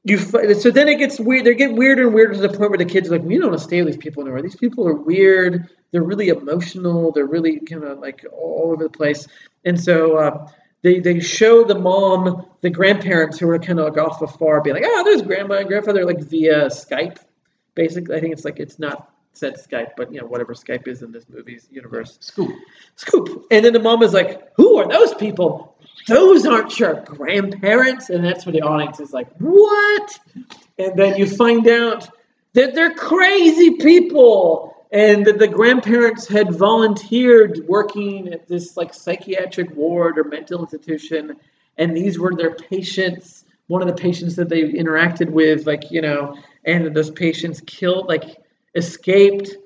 you 0.05 0.19
so 0.19 0.71
then 0.71 0.89
it 0.89 0.99
gets 0.99 1.21
weird. 1.21 1.45
They 1.45 1.55
get 1.55 1.75
weirder 1.75 2.07
and 2.07 2.15
weirder 2.15 2.35
to 2.35 2.41
the 2.41 2.49
point 2.49 2.71
where 2.71 2.79
the 2.79 2.85
kids 2.85 3.09
are 3.09 3.19
like, 3.19 3.23
we 3.23 3.39
don't 3.39 3.51
want 3.51 3.59
to 3.59 3.65
stay 3.65 3.83
with 3.83 3.95
these 3.95 4.03
people 4.03 4.23
anymore. 4.23 4.43
These 4.43 4.57
people 4.57 4.87
are 4.89 4.95
weird. 4.95 5.69
They're 5.93 6.03
really 6.03 6.29
emotional. 6.29 7.13
They're 7.13 7.27
really 7.27 7.61
kind 7.61 7.85
of 7.85 8.01
like 8.01 8.25
all 8.33 8.73
over 8.73 8.85
the 8.85 8.91
place. 8.91 9.29
And 9.65 9.81
so 9.81 10.17
uh, 10.17 10.49
they 10.83 10.99
they 10.99 11.21
show 11.21 11.65
the 11.65 11.79
mom, 11.79 12.47
the 12.63 12.71
grandparents 12.71 13.39
who 13.39 13.49
are 13.49 13.59
kind 13.59 13.79
of 13.79 13.95
like 13.95 14.05
off 14.05 14.21
afar, 14.23 14.61
being 14.61 14.75
like, 14.75 14.85
oh, 14.87 15.05
there's 15.05 15.23
grandma 15.23 15.59
and 15.59 15.69
grandfather, 15.69 16.05
like 16.05 16.21
via 16.21 16.67
Skype. 16.67 17.19
Basically, 17.75 18.17
I 18.17 18.21
think 18.21 18.33
it's 18.33 18.45
like 18.45 18.59
it's 18.59 18.81
not 18.81 19.12
said 19.33 19.55
Skype, 19.55 19.93
but 19.97 20.13
you 20.13 20.21
know 20.21 20.27
whatever 20.27 20.55
Skype 20.55 20.87
is 20.87 21.03
in 21.03 21.13
this 21.13 21.29
movie's 21.29 21.69
universe. 21.71 22.19
Scoop. 22.21 22.51
Scoop. 22.97 23.47
And 23.51 23.65
then 23.65 23.73
the 23.73 23.81
mom 23.81 24.03
is 24.03 24.13
like, 24.13 24.53
Who 24.57 24.77
are 24.79 24.89
those 24.89 25.15
people? 25.15 25.77
Those 26.09 26.47
aren't 26.47 26.79
your 26.79 27.01
grandparents. 27.03 28.11
And 28.11 28.25
that's 28.25 28.47
where 28.47 28.53
the 28.53 28.63
audience 28.63 29.01
is 29.01 29.13
like, 29.13 29.29
What? 29.39 30.19
And 30.79 30.99
then 30.99 31.17
you 31.17 31.27
find 31.27 31.67
out 31.69 32.09
that 32.55 32.75
they're 32.75 32.95
crazy 32.95 33.77
people 33.77 34.73
and 34.93 35.25
that 35.25 35.39
the 35.39 35.49
grandparents 35.49 36.29
had 36.29 36.55
volunteered 36.55 37.61
working 37.67 38.29
at 38.29 38.47
this 38.47 38.77
like 38.77 38.93
psychiatric 38.93 39.75
ward 39.75 40.19
or 40.19 40.25
mental 40.25 40.61
institution 40.61 41.37
and 41.79 41.97
these 41.97 42.19
were 42.19 42.35
their 42.35 42.55
patients 42.55 43.45
one 43.69 43.81
of 43.81 43.89
the 43.89 43.95
patients 43.95 44.37
that 44.37 44.51
they 44.51 44.63
interacted 44.63 45.31
with 45.31 45.67
like 45.67 45.91
you 45.91 46.03
know 46.03 46.37
and 46.65 46.95
those 46.95 47.11
patients 47.11 47.63
killed 47.63 48.07
like 48.07 48.42
escaped 48.75 49.57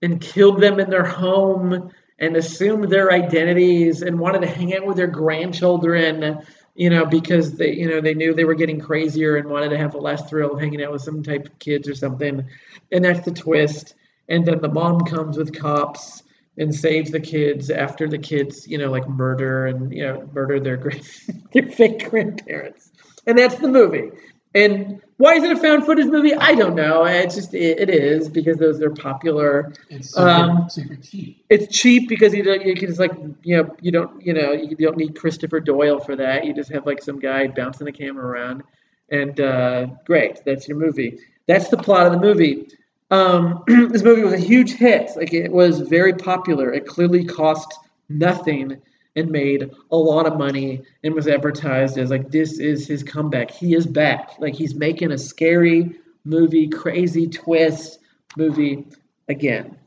and 0.00 0.20
killed 0.20 0.60
them 0.60 0.80
in 0.80 0.90
their 0.90 1.04
home 1.04 1.90
and 2.18 2.36
assumed 2.36 2.90
their 2.90 3.10
identities 3.10 4.02
and 4.02 4.18
wanted 4.18 4.42
to 4.42 4.48
hang 4.48 4.74
out 4.74 4.86
with 4.86 4.96
their 4.96 5.06
grandchildren 5.06 6.40
you 6.74 6.88
know 6.90 7.04
because 7.04 7.56
they 7.56 7.72
you 7.72 7.88
know 7.88 8.00
they 8.00 8.14
knew 8.14 8.34
they 8.34 8.44
were 8.44 8.54
getting 8.54 8.80
crazier 8.80 9.36
and 9.36 9.48
wanted 9.48 9.70
to 9.70 9.78
have 9.78 9.94
a 9.94 9.98
last 9.98 10.28
thrill 10.28 10.52
of 10.52 10.60
hanging 10.60 10.82
out 10.82 10.92
with 10.92 11.02
some 11.02 11.22
type 11.22 11.46
of 11.46 11.58
kids 11.58 11.88
or 11.88 11.94
something. 11.94 12.46
And 12.90 13.04
that's 13.04 13.24
the 13.24 13.32
twist. 13.32 13.94
And 14.28 14.46
then 14.46 14.60
the 14.60 14.68
mom 14.68 15.00
comes 15.00 15.36
with 15.36 15.58
cops 15.58 16.22
and 16.56 16.74
saves 16.74 17.10
the 17.10 17.20
kids 17.20 17.70
after 17.70 18.08
the 18.08 18.18
kids, 18.18 18.66
you 18.68 18.78
know, 18.78 18.90
like 18.90 19.08
murder 19.08 19.66
and 19.66 19.92
you 19.92 20.02
know 20.02 20.28
murder 20.32 20.60
their 20.60 20.76
their 21.52 21.70
fake 21.70 22.08
grandparents, 22.10 22.90
and 23.26 23.36
that's 23.36 23.56
the 23.56 23.68
movie. 23.68 24.10
And 24.54 25.00
why 25.16 25.34
is 25.34 25.44
it 25.44 25.52
a 25.52 25.56
found 25.56 25.86
footage 25.86 26.06
movie? 26.06 26.34
I 26.34 26.54
don't 26.54 26.74
know. 26.74 27.04
It's 27.04 27.34
just 27.34 27.54
it, 27.54 27.80
it 27.80 27.90
is 27.90 28.28
because 28.28 28.58
those 28.58 28.82
are 28.82 28.90
popular. 28.90 29.72
It's 29.88 30.10
super, 30.10 30.28
Um, 30.28 30.70
super 30.70 30.96
cheap. 30.96 31.44
It's 31.48 31.74
cheap 31.74 32.08
because 32.08 32.34
you 32.34 32.42
don't 32.42 32.64
you 32.64 32.74
can 32.74 32.88
just 32.88 33.00
like 33.00 33.12
you 33.42 33.56
know 33.56 33.76
you 33.80 33.90
don't 33.90 34.24
you 34.24 34.34
know 34.34 34.52
you 34.52 34.76
don't 34.76 34.96
need 34.96 35.16
Christopher 35.16 35.60
Doyle 35.60 36.00
for 36.00 36.16
that. 36.16 36.44
You 36.44 36.52
just 36.52 36.70
have 36.72 36.86
like 36.86 37.02
some 37.02 37.18
guy 37.18 37.46
bouncing 37.46 37.84
the 37.86 37.92
camera 37.92 38.26
around, 38.26 38.62
and 39.10 39.40
uh, 39.40 39.86
great, 40.04 40.40
that's 40.44 40.68
your 40.68 40.76
movie. 40.76 41.18
That's 41.46 41.68
the 41.68 41.76
plot 41.78 42.06
of 42.06 42.12
the 42.12 42.20
movie. 42.20 42.68
Um, 43.10 43.62
this 43.66 44.02
movie 44.02 44.22
was 44.22 44.34
a 44.34 44.38
huge 44.38 44.72
hit. 44.72 45.10
Like 45.16 45.32
it 45.32 45.50
was 45.50 45.80
very 45.80 46.12
popular. 46.14 46.72
It 46.72 46.86
clearly 46.86 47.24
cost 47.24 47.78
nothing 48.08 48.82
and 49.14 49.30
made 49.30 49.70
a 49.90 49.96
lot 49.96 50.26
of 50.26 50.38
money 50.38 50.82
and 51.04 51.14
was 51.14 51.28
advertised 51.28 51.98
as 51.98 52.10
like 52.10 52.30
this 52.30 52.58
is 52.58 52.86
his 52.86 53.02
comeback. 53.02 53.50
He 53.50 53.74
is 53.74 53.86
back. 53.86 54.38
Like 54.38 54.54
he's 54.54 54.74
making 54.74 55.12
a 55.12 55.18
scary 55.18 55.96
movie, 56.24 56.68
crazy 56.68 57.28
twist 57.28 57.98
movie 58.36 58.86
again. 59.28 59.78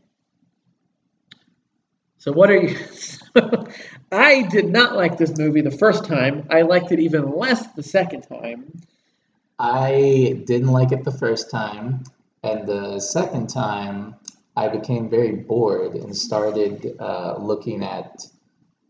So 2.17 2.31
what 2.31 2.49
are 2.49 2.57
you? 2.57 2.75
I 4.11 4.43
did 4.43 4.69
not 4.69 4.95
like 4.95 5.17
this 5.17 5.37
movie 5.37 5.61
the 5.61 5.71
first 5.71 6.05
time. 6.05 6.47
I 6.49 6.61
liked 6.61 6.91
it 6.91 6.99
even 6.99 7.31
less 7.31 7.67
the 7.73 7.83
second 7.83 8.23
time. 8.23 8.81
I 9.59 10.41
didn't 10.45 10.69
like 10.69 10.91
it 10.91 11.03
the 11.03 11.11
first 11.11 11.49
time, 11.49 12.03
and 12.43 12.67
the 12.67 12.99
second 12.99 13.47
time 13.47 14.15
I 14.55 14.67
became 14.69 15.09
very 15.09 15.33
bored 15.33 15.95
and 15.95 16.15
started 16.15 16.95
uh, 16.99 17.37
looking 17.39 17.83
at 17.83 18.25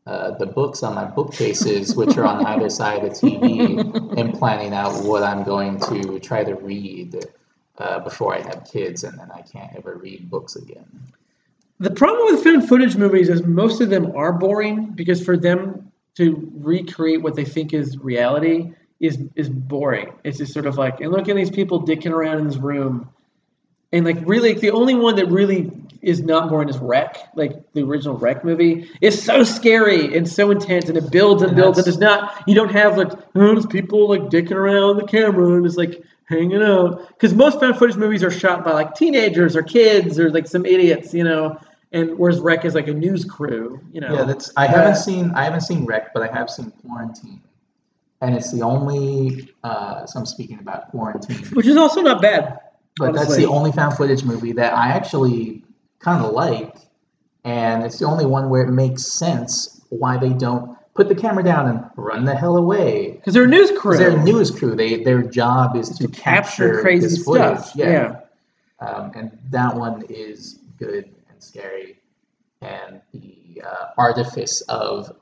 uh, 0.06 0.32
the 0.32 0.46
books 0.46 0.84
on 0.84 0.94
my 0.94 1.06
bookcases, 1.06 1.96
which 1.96 2.18
are 2.18 2.26
on 2.26 2.46
either 2.48 2.70
side 2.70 3.04
of 3.04 3.20
the 3.20 3.28
TV, 3.28 4.18
and 4.20 4.34
planning 4.34 4.74
out 4.74 5.04
what 5.04 5.24
I'm 5.24 5.44
going 5.44 5.80
to 5.82 6.20
try 6.20 6.44
to 6.44 6.54
read 6.56 7.26
uh, 7.78 8.00
before 8.00 8.36
I 8.36 8.42
have 8.42 8.70
kids, 8.72 9.04
and 9.04 9.18
then 9.20 9.32
I 9.32 9.42
can't 9.42 9.76
ever 9.76 9.96
read 9.96 10.30
books 10.30 10.56
again. 10.56 10.86
The 11.80 11.92
problem 11.92 12.34
with 12.34 12.44
found 12.44 12.68
footage 12.70 12.96
movies 12.96 13.30
is 13.30 13.44
most 13.44 13.82
of 13.82 13.90
them 13.90 14.16
are 14.16 14.32
boring 14.32 14.92
because 14.92 15.24
for 15.24 15.36
them 15.36 15.92
to 16.16 16.50
recreate 16.56 17.22
what 17.22 17.36
they 17.36 17.44
think 17.44 17.74
is 17.74 17.98
reality 17.98 18.72
is 19.00 19.20
is 19.36 19.50
boring. 19.50 20.14
It's 20.24 20.38
just 20.38 20.54
sort 20.54 20.66
of 20.66 20.78
like, 20.78 21.02
and 21.02 21.12
look 21.12 21.28
at 21.28 21.36
these 21.36 21.50
people 21.50 21.86
dicking 21.86 22.12
around 22.12 22.40
in 22.40 22.48
this 22.48 22.58
room. 22.58 23.10
And 23.96 24.06
like 24.06 24.18
really 24.26 24.54
the 24.54 24.72
only 24.72 24.94
one 24.94 25.16
that 25.16 25.28
really 25.28 25.72
is 26.02 26.22
not 26.22 26.50
boring 26.50 26.70
is 26.70 26.78
REC, 26.78 27.18
like 27.36 27.54
the 27.74 27.82
original 27.84 28.16
REC 28.18 28.44
movie. 28.44 28.88
It's 29.02 29.20
so 29.24 29.44
scary 29.44 30.16
and 30.16 30.28
so 30.30 30.52
intense 30.52 30.88
and 30.90 30.98
it 30.98 31.10
builds 31.12 31.42
and, 31.42 31.50
And 31.52 31.56
builds 31.58 31.78
and 31.80 31.88
that's- 31.88 31.96
it's 31.96 32.02
not 32.02 32.48
you 32.48 32.54
don't 32.54 32.72
have 32.72 32.98
like 32.98 33.12
oh, 33.14 33.20
there's 33.34 33.66
people 33.66 34.08
like 34.10 34.24
dicking 34.24 34.52
around 34.52 34.98
the 34.98 35.08
camera 35.08 35.56
and 35.56 35.66
it's 35.66 35.78
like 35.78 36.04
hanging 36.26 36.62
out. 36.62 37.08
Because 37.10 37.34
most 37.34 37.60
found 37.60 37.78
footage 37.78 37.96
movies 37.96 38.24
are 38.24 38.32
shot 38.32 38.64
by 38.66 38.74
like 38.74 38.94
teenagers 38.96 39.56
or 39.56 39.64
kids 39.64 40.20
or 40.20 40.30
like 40.30 40.48
some 40.48 40.66
idiots, 40.66 41.14
you 41.14 41.24
know. 41.24 41.58
And 41.92 42.18
whereas 42.20 42.40
REC 42.42 42.66
is 42.66 42.76
like 42.76 42.88
a 42.90 42.94
news 42.94 43.24
crew, 43.24 43.80
you 43.94 44.02
know. 44.02 44.14
Yeah, 44.14 44.24
that's. 44.26 44.52
I 44.58 44.66
Uh, 44.66 44.72
haven't 44.72 44.96
seen. 44.98 45.32
I 45.34 45.44
haven't 45.46 45.62
seen 45.62 45.86
REC, 45.86 46.14
but 46.14 46.22
I 46.24 46.28
have 46.38 46.50
seen 46.50 46.72
Quarantine, 46.86 47.40
and 48.22 48.36
it's 48.36 48.52
the 48.52 48.62
only. 48.64 49.54
Uh, 49.64 50.06
so 50.06 50.20
I'm 50.20 50.26
speaking 50.26 50.60
about 50.60 50.90
Quarantine, 50.92 51.38
which 51.54 51.68
is 51.68 51.78
also 51.78 52.02
not 52.02 52.22
bad. 52.22 52.60
But 52.98 53.14
that's 53.14 53.36
the 53.36 53.46
only 53.46 53.72
found 53.72 53.96
footage 53.96 54.24
movie 54.24 54.54
that 54.54 54.74
I 54.74 54.90
actually 54.90 55.64
kind 56.00 56.24
of 56.24 56.34
like, 56.34 56.76
and 57.44 57.84
it's 57.84 58.00
the 58.00 58.06
only 58.06 58.26
one 58.26 58.50
where 58.50 58.64
it 58.64 58.72
makes 58.72 59.04
sense 59.04 59.82
why 59.90 60.18
they 60.18 60.30
don't 60.30 60.78
put 60.94 61.10
the 61.10 61.16
camera 61.16 61.44
down 61.44 61.70
and 61.70 61.86
run 61.98 62.26
the 62.26 62.36
hell 62.36 62.58
away. 62.58 63.12
Because 63.12 63.34
they're 63.34 63.44
a 63.44 63.48
news 63.48 63.70
crew. 63.72 63.92
Because 63.92 64.00
they're 64.00 64.20
a 64.20 64.24
news 64.24 64.50
crew. 64.50 64.76
They 64.76 65.04
their 65.04 65.22
job 65.22 65.76
is 65.76 65.90
to, 65.98 66.08
capture 66.08 66.82
crazy 66.82 67.08
this 67.08 67.24
footage. 67.24 67.60
stuff. 67.60 67.76
Yeah. 67.76 67.90
yeah. 67.90 68.88
Um, 68.88 69.12
and 69.16 69.38
that 69.50 69.76
one 69.76 70.04
is 70.10 70.60
good 70.78 71.14
and 71.30 71.44
scary. 71.44 72.00
And 72.62 73.02
the 73.14 73.62
uh, 73.66 73.88
artifice 73.98 74.62
of 74.62 75.16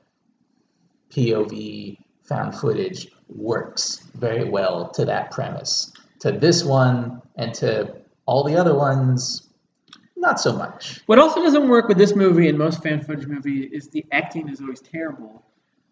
POV 1.10 1.98
found 2.22 2.54
footage 2.54 3.08
works 3.28 4.06
very 4.14 4.48
well 4.48 4.88
to 4.90 5.04
that 5.04 5.30
premise. 5.30 5.92
To 6.20 6.32
this 6.32 6.64
one 6.64 7.20
and 7.36 7.54
to 7.54 7.94
all 8.26 8.44
the 8.44 8.56
other 8.56 8.74
ones, 8.74 9.46
not 10.16 10.40
so 10.40 10.52
much. 10.52 11.00
What 11.06 11.18
also 11.18 11.42
doesn't 11.42 11.68
work 11.68 11.88
with 11.88 11.98
this 11.98 12.14
movie 12.14 12.48
and 12.48 12.58
most 12.58 12.82
fan 12.82 13.02
footage 13.02 13.26
movie 13.26 13.62
is 13.64 13.88
the 13.88 14.04
acting 14.12 14.48
is 14.48 14.60
always 14.60 14.80
terrible 14.80 15.44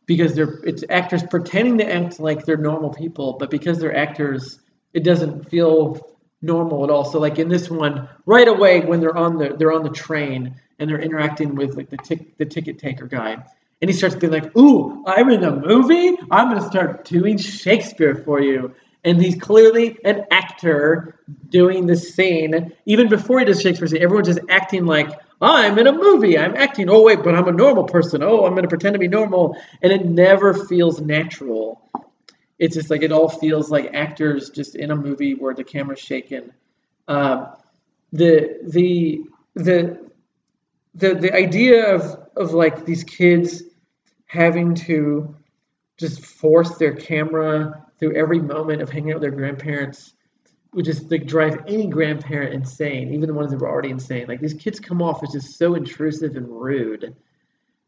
because 0.06 0.34
they're 0.34 0.60
it's 0.64 0.84
actors 0.88 1.22
pretending 1.22 1.78
to 1.78 1.92
act 1.92 2.18
like 2.20 2.44
they're 2.44 2.56
normal 2.56 2.90
people, 2.90 3.36
but 3.38 3.50
because 3.50 3.78
they're 3.78 3.96
actors, 3.96 4.58
it 4.92 5.04
doesn't 5.04 5.48
feel 5.48 6.00
normal 6.40 6.84
at 6.84 6.90
all. 6.90 7.04
So 7.04 7.18
like 7.18 7.38
in 7.38 7.48
this 7.48 7.70
one, 7.70 8.08
right 8.26 8.48
away 8.48 8.80
when 8.80 9.00
they're 9.00 9.16
on 9.16 9.38
the 9.38 9.54
they're 9.56 9.72
on 9.72 9.84
the 9.84 9.90
train 9.90 10.56
and 10.78 10.90
they're 10.90 11.00
interacting 11.00 11.54
with 11.54 11.76
like 11.76 11.90
the 11.90 11.96
tic, 11.96 12.36
the 12.38 12.44
ticket 12.44 12.78
taker 12.78 13.06
guy, 13.06 13.32
and 13.80 13.90
he 13.90 13.92
starts 13.92 14.16
being 14.16 14.32
like, 14.32 14.56
"Ooh, 14.56 15.04
I'm 15.06 15.30
in 15.30 15.44
a 15.44 15.54
movie. 15.54 16.16
I'm 16.30 16.48
gonna 16.48 16.66
start 16.66 17.04
doing 17.04 17.38
Shakespeare 17.38 18.14
for 18.14 18.40
you." 18.40 18.74
And 19.04 19.20
he's 19.20 19.36
clearly 19.36 19.98
an 20.04 20.26
actor 20.30 21.18
doing 21.48 21.86
the 21.86 21.96
scene. 21.96 22.72
Even 22.86 23.08
before 23.08 23.40
he 23.40 23.44
does 23.44 23.60
Shakespeare 23.60 23.88
scene, 23.88 24.02
everyone's 24.02 24.28
just 24.28 24.40
acting 24.48 24.86
like, 24.86 25.10
I'm 25.40 25.76
in 25.78 25.88
a 25.88 25.92
movie. 25.92 26.38
I'm 26.38 26.54
acting. 26.54 26.88
Oh, 26.88 27.02
wait, 27.02 27.22
but 27.24 27.34
I'm 27.34 27.48
a 27.48 27.52
normal 27.52 27.84
person. 27.84 28.22
Oh, 28.22 28.44
I'm 28.44 28.52
going 28.52 28.62
to 28.62 28.68
pretend 28.68 28.92
to 28.94 29.00
be 29.00 29.08
normal. 29.08 29.56
And 29.82 29.92
it 29.92 30.04
never 30.04 30.54
feels 30.54 31.00
natural. 31.00 31.90
It's 32.60 32.76
just 32.76 32.90
like 32.90 33.02
it 33.02 33.10
all 33.10 33.28
feels 33.28 33.70
like 33.70 33.92
actors 33.92 34.50
just 34.50 34.76
in 34.76 34.92
a 34.92 34.96
movie 34.96 35.34
where 35.34 35.52
the 35.52 35.64
camera's 35.64 35.98
shaking. 35.98 36.52
Um, 37.08 37.48
the, 38.12 38.60
the, 38.62 39.24
the, 39.56 40.10
the, 40.94 41.14
the 41.14 41.34
idea 41.34 41.92
of, 41.92 42.28
of 42.36 42.52
like 42.52 42.84
these 42.84 43.02
kids 43.02 43.64
having 44.26 44.76
to 44.76 45.34
just 45.98 46.24
force 46.24 46.78
their 46.78 46.94
camera 46.94 47.84
through 48.02 48.16
every 48.16 48.40
moment 48.40 48.82
of 48.82 48.90
hanging 48.90 49.12
out 49.12 49.20
with 49.20 49.22
their 49.22 49.30
grandparents 49.30 50.12
would 50.74 50.84
just 50.84 51.08
like 51.08 51.24
drive 51.24 51.62
any 51.68 51.86
grandparent 51.86 52.52
insane, 52.52 53.14
even 53.14 53.28
the 53.28 53.34
ones 53.34 53.52
that 53.52 53.60
were 53.60 53.68
already 53.68 53.90
insane. 53.90 54.26
Like 54.26 54.40
these 54.40 54.54
kids 54.54 54.80
come 54.80 55.00
off 55.00 55.22
as 55.22 55.30
just 55.30 55.56
so 55.56 55.76
intrusive 55.76 56.34
and 56.34 56.48
rude 56.48 57.14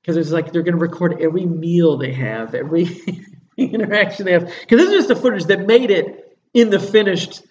because 0.00 0.16
it's 0.16 0.30
like 0.30 0.52
they're 0.52 0.62
going 0.62 0.76
to 0.76 0.80
record 0.80 1.20
every 1.20 1.46
meal 1.46 1.96
they 1.96 2.12
have, 2.12 2.54
every 2.54 2.86
interaction 3.56 4.26
they 4.26 4.32
have. 4.32 4.52
Because 4.60 4.78
this 4.78 4.90
is 4.90 4.94
just 4.94 5.08
the 5.08 5.16
footage 5.16 5.46
that 5.46 5.66
made 5.66 5.90
it 5.90 6.38
in 6.52 6.70
the 6.70 6.78
finished, 6.78 7.42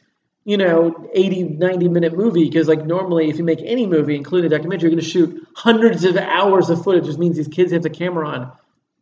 you 0.46 0.56
know, 0.56 1.10
80, 1.14 1.44
90 1.44 1.90
minute 1.90 2.16
movie. 2.16 2.46
Because 2.46 2.70
like 2.70 2.86
normally, 2.86 3.30
if 3.30 3.40
you 3.40 3.44
make 3.44 3.60
any 3.62 3.88
movie, 3.88 4.16
including 4.16 4.54
a 4.54 4.56
documentary, 4.56 4.90
you're 4.90 4.96
going 4.96 5.04
to 5.04 5.10
shoot 5.10 5.46
hundreds 5.54 6.06
of 6.06 6.16
hours 6.16 6.70
of 6.70 6.82
footage, 6.82 7.08
which 7.08 7.18
means 7.18 7.36
these 7.36 7.50
kids 7.50 7.74
have 7.74 7.84
the 7.84 7.90
camera 7.90 8.26
on 8.30 8.52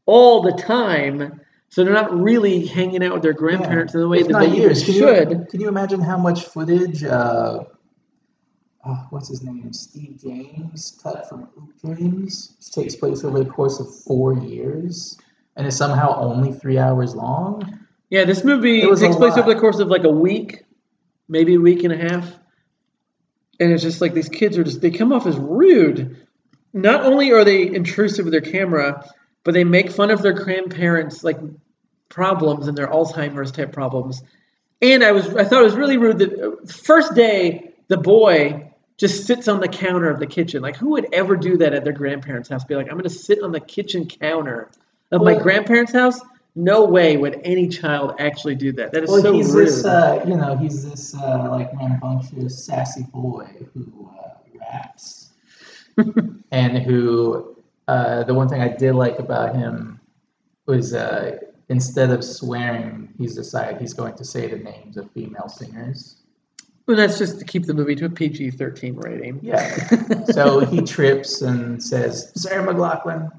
all 0.07 0.41
the 0.41 0.53
time. 0.53 1.41
So 1.71 1.85
they're 1.85 1.93
not 1.93 2.13
really 2.13 2.65
hanging 2.65 3.01
out 3.01 3.13
with 3.13 3.23
their 3.23 3.31
grandparents 3.31 3.93
in 3.93 4.01
the 4.01 4.07
way 4.09 4.19
If 4.19 4.27
that 4.27 4.39
they 4.41 4.57
years, 4.57 4.83
can 4.83 4.93
should. 4.93 5.31
You, 5.31 5.45
can 5.49 5.61
you 5.61 5.69
imagine 5.69 6.01
how 6.01 6.17
much 6.17 6.43
footage? 6.43 7.01
Uh, 7.01 7.63
oh, 8.85 9.07
what's 9.09 9.29
his 9.29 9.41
name? 9.41 9.71
Steve 9.71 10.19
James 10.21 10.99
cut 11.01 11.29
from 11.29 11.47
Hoop 11.55 11.79
Dreams. 11.81 12.55
This 12.57 12.69
takes 12.69 12.95
place 12.97 13.23
over 13.23 13.39
the 13.41 13.49
course 13.49 13.79
of 13.79 13.87
four 14.03 14.33
years, 14.33 15.17
and 15.55 15.65
is 15.65 15.77
somehow 15.77 16.19
only 16.19 16.51
three 16.51 16.77
hours 16.77 17.15
long. 17.15 17.79
Yeah, 18.09 18.25
this 18.25 18.43
movie 18.43 18.81
It 18.81 18.89
takes 18.97 19.15
place 19.15 19.37
lot. 19.37 19.39
over 19.39 19.53
the 19.53 19.59
course 19.59 19.79
of 19.79 19.87
like 19.87 20.03
a 20.03 20.11
week, 20.11 20.65
maybe 21.29 21.55
a 21.55 21.61
week 21.61 21.85
and 21.85 21.93
a 21.93 21.97
half. 21.97 22.37
And 23.61 23.71
it's 23.71 23.81
just 23.81 24.01
like 24.01 24.13
these 24.13 24.27
kids 24.27 24.57
are 24.57 24.65
just, 24.65 24.81
they 24.81 24.91
come 24.91 25.13
off 25.13 25.25
as 25.25 25.37
rude. 25.37 26.27
Not 26.73 27.05
only 27.05 27.31
are 27.31 27.45
they 27.45 27.73
intrusive 27.73 28.25
with 28.25 28.33
their 28.33 28.41
camera, 28.41 29.05
but 29.43 29.53
they 29.53 29.63
make 29.63 29.91
fun 29.91 30.11
of 30.11 30.21
their 30.21 30.33
grandparents' 30.33 31.23
like 31.23 31.39
problems 32.09 32.67
and 32.67 32.77
their 32.77 32.87
Alzheimer's 32.87 33.51
type 33.51 33.71
problems. 33.71 34.21
And 34.81 35.03
I 35.03 35.11
was, 35.11 35.33
I 35.35 35.43
thought 35.43 35.61
it 35.61 35.65
was 35.65 35.75
really 35.75 35.97
rude 35.97 36.19
that 36.19 36.33
uh, 36.39 36.65
first 36.65 37.13
day, 37.15 37.73
the 37.87 37.97
boy 37.97 38.71
just 38.97 39.25
sits 39.25 39.47
on 39.47 39.59
the 39.59 39.67
counter 39.67 40.09
of 40.09 40.19
the 40.19 40.27
kitchen. 40.27 40.61
Like, 40.61 40.75
who 40.75 40.89
would 40.91 41.07
ever 41.13 41.35
do 41.35 41.57
that 41.57 41.73
at 41.73 41.83
their 41.83 41.93
grandparents' 41.93 42.49
house? 42.49 42.63
Be 42.63 42.75
like, 42.75 42.87
I'm 42.87 42.93
going 42.93 43.03
to 43.03 43.09
sit 43.09 43.41
on 43.41 43.51
the 43.51 43.59
kitchen 43.59 44.05
counter 44.07 44.69
of 45.11 45.21
my 45.21 45.33
Well- 45.33 45.43
grandparents' 45.43 45.93
house? 45.93 46.19
No 46.53 46.83
way 46.83 47.15
would 47.15 47.39
any 47.45 47.69
child 47.69 48.15
actually 48.19 48.55
do 48.55 48.73
that. 48.73 48.91
That 48.91 49.05
is 49.05 49.09
Well, 49.09 49.21
so 49.21 49.31
he's 49.33 49.53
rude. 49.53 49.67
this, 49.69 49.85
uh, 49.85 50.21
you 50.27 50.35
know, 50.35 50.57
he's 50.57 50.83
this 50.89 51.15
uh, 51.15 51.47
like 51.49 51.71
rambunctious, 51.79 52.65
sassy 52.65 53.03
boy 53.13 53.47
who 53.73 54.11
uh, 54.21 54.31
raps, 54.59 55.29
and 56.51 56.77
who 56.79 57.55
uh, 57.87 58.23
the 58.23 58.33
one 58.33 58.47
thing 58.47 58.61
I 58.61 58.69
did 58.69 58.93
like 58.93 59.19
about 59.19 59.55
him 59.55 59.99
was 60.65 60.93
uh, 60.93 61.37
instead 61.69 62.11
of 62.11 62.23
swearing, 62.23 63.13
he's 63.17 63.35
decided 63.35 63.81
he's 63.81 63.93
going 63.93 64.15
to 64.15 64.25
say 64.25 64.47
the 64.47 64.57
names 64.57 64.97
of 64.97 65.09
female 65.11 65.49
singers. 65.49 66.17
And 66.87 66.97
that's 66.97 67.17
just 67.17 67.39
to 67.39 67.45
keep 67.45 67.65
the 67.65 67.73
movie 67.73 67.95
to 67.95 68.05
a 68.05 68.09
PG 68.09 68.51
13 68.51 68.95
rating. 68.95 69.39
Yeah. 69.41 69.87
so 70.31 70.59
he 70.59 70.81
trips 70.81 71.41
and 71.41 71.81
says, 71.81 72.31
Sarah 72.35 72.73
McLachlan. 72.73 73.29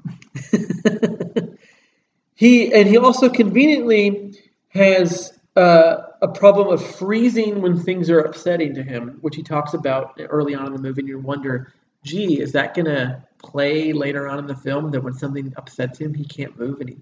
he 2.35 2.73
and 2.73 2.89
he 2.89 2.97
also 2.97 3.29
conveniently 3.29 4.33
has 4.69 5.37
uh, 5.55 5.97
a 6.21 6.27
problem 6.27 6.69
of 6.69 6.83
freezing 6.95 7.61
when 7.61 7.79
things 7.79 8.09
are 8.09 8.19
upsetting 8.19 8.73
to 8.75 8.83
him, 8.83 9.19
which 9.21 9.35
he 9.35 9.43
talks 9.43 9.73
about 9.73 10.19
early 10.29 10.55
on 10.55 10.65
in 10.65 10.73
the 10.73 10.81
movie. 10.81 11.01
And 11.01 11.07
you 11.07 11.19
wonder, 11.19 11.73
gee, 12.03 12.41
is 12.41 12.53
that 12.53 12.73
going 12.73 12.85
to 12.85 13.23
play 13.43 13.93
later 13.93 14.27
on 14.27 14.39
in 14.39 14.47
the 14.47 14.55
film 14.55 14.91
that 14.91 15.03
when 15.03 15.13
something 15.13 15.53
upsets 15.57 15.99
him, 15.99 16.13
he 16.13 16.25
can't 16.25 16.57
move 16.57 16.79
and 16.79 16.89
he 16.89 16.97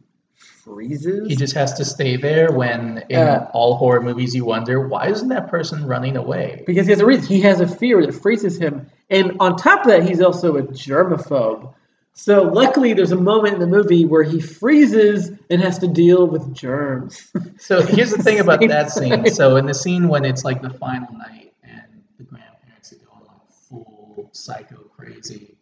freezes? 0.64 1.28
He 1.28 1.36
just 1.36 1.54
has 1.56 1.74
to 1.76 1.86
stay 1.86 2.18
there 2.18 2.52
when 2.52 3.04
in 3.10 3.20
Uh, 3.20 3.50
all 3.54 3.76
horror 3.78 4.02
movies 4.02 4.36
you 4.36 4.46
wonder, 4.46 4.88
why 4.88 5.08
isn't 5.10 5.30
that 5.30 5.50
person 5.50 5.86
running 5.86 6.18
away? 6.18 6.64
because 6.66 6.86
he 6.88 6.92
has 6.92 7.00
a 7.00 7.06
reason. 7.06 7.26
He 7.28 7.42
has 7.42 7.60
a 7.62 7.68
fear 7.68 8.06
that 8.06 8.14
freezes 8.14 8.58
him, 8.58 8.88
and 9.10 9.38
on 9.40 9.56
top 9.56 9.82
of 9.82 9.88
that, 9.88 10.04
he's 10.04 10.22
also 10.22 10.58
a 10.58 10.64
germaphobe. 10.64 11.74
So 12.14 12.44
luckily, 12.44 12.94
there's 12.94 13.14
a 13.14 13.16
moment 13.16 13.54
in 13.54 13.60
the 13.62 13.68
movie 13.68 14.06
where 14.06 14.24
he 14.24 14.42
freezes 14.42 15.32
and 15.50 15.62
has 15.62 15.80
to 15.80 15.88
deal 15.88 16.28
with 16.28 16.54
germs. 16.54 17.32
So 17.58 17.82
here's 17.84 18.12
the 18.12 18.22
thing 18.24 18.40
about 18.40 18.60
that 18.68 18.90
scene. 18.90 19.28
So 19.28 19.56
in 19.56 19.68
the 19.68 19.74
scene 19.76 20.08
when 20.08 20.26
it's 20.26 20.44
like 20.44 20.62
the 20.64 20.72
final 20.72 21.14
night 21.14 21.54
and 21.64 21.84
the 22.18 22.24
grandparents 22.24 22.92
are 22.92 22.96
going 22.98 23.26
like 23.28 23.52
full 23.70 24.30
psycho 24.34 24.78
crazy, 24.98 25.56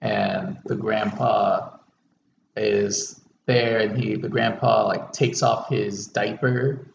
and 0.00 0.58
the 0.64 0.76
grandpa 0.76 1.70
is 2.56 3.20
there, 3.46 3.78
and 3.80 3.96
he 4.02 4.16
the 4.16 4.28
grandpa 4.28 4.86
like 4.86 5.12
takes 5.12 5.42
off 5.42 5.68
his 5.68 6.06
diaper, 6.06 6.86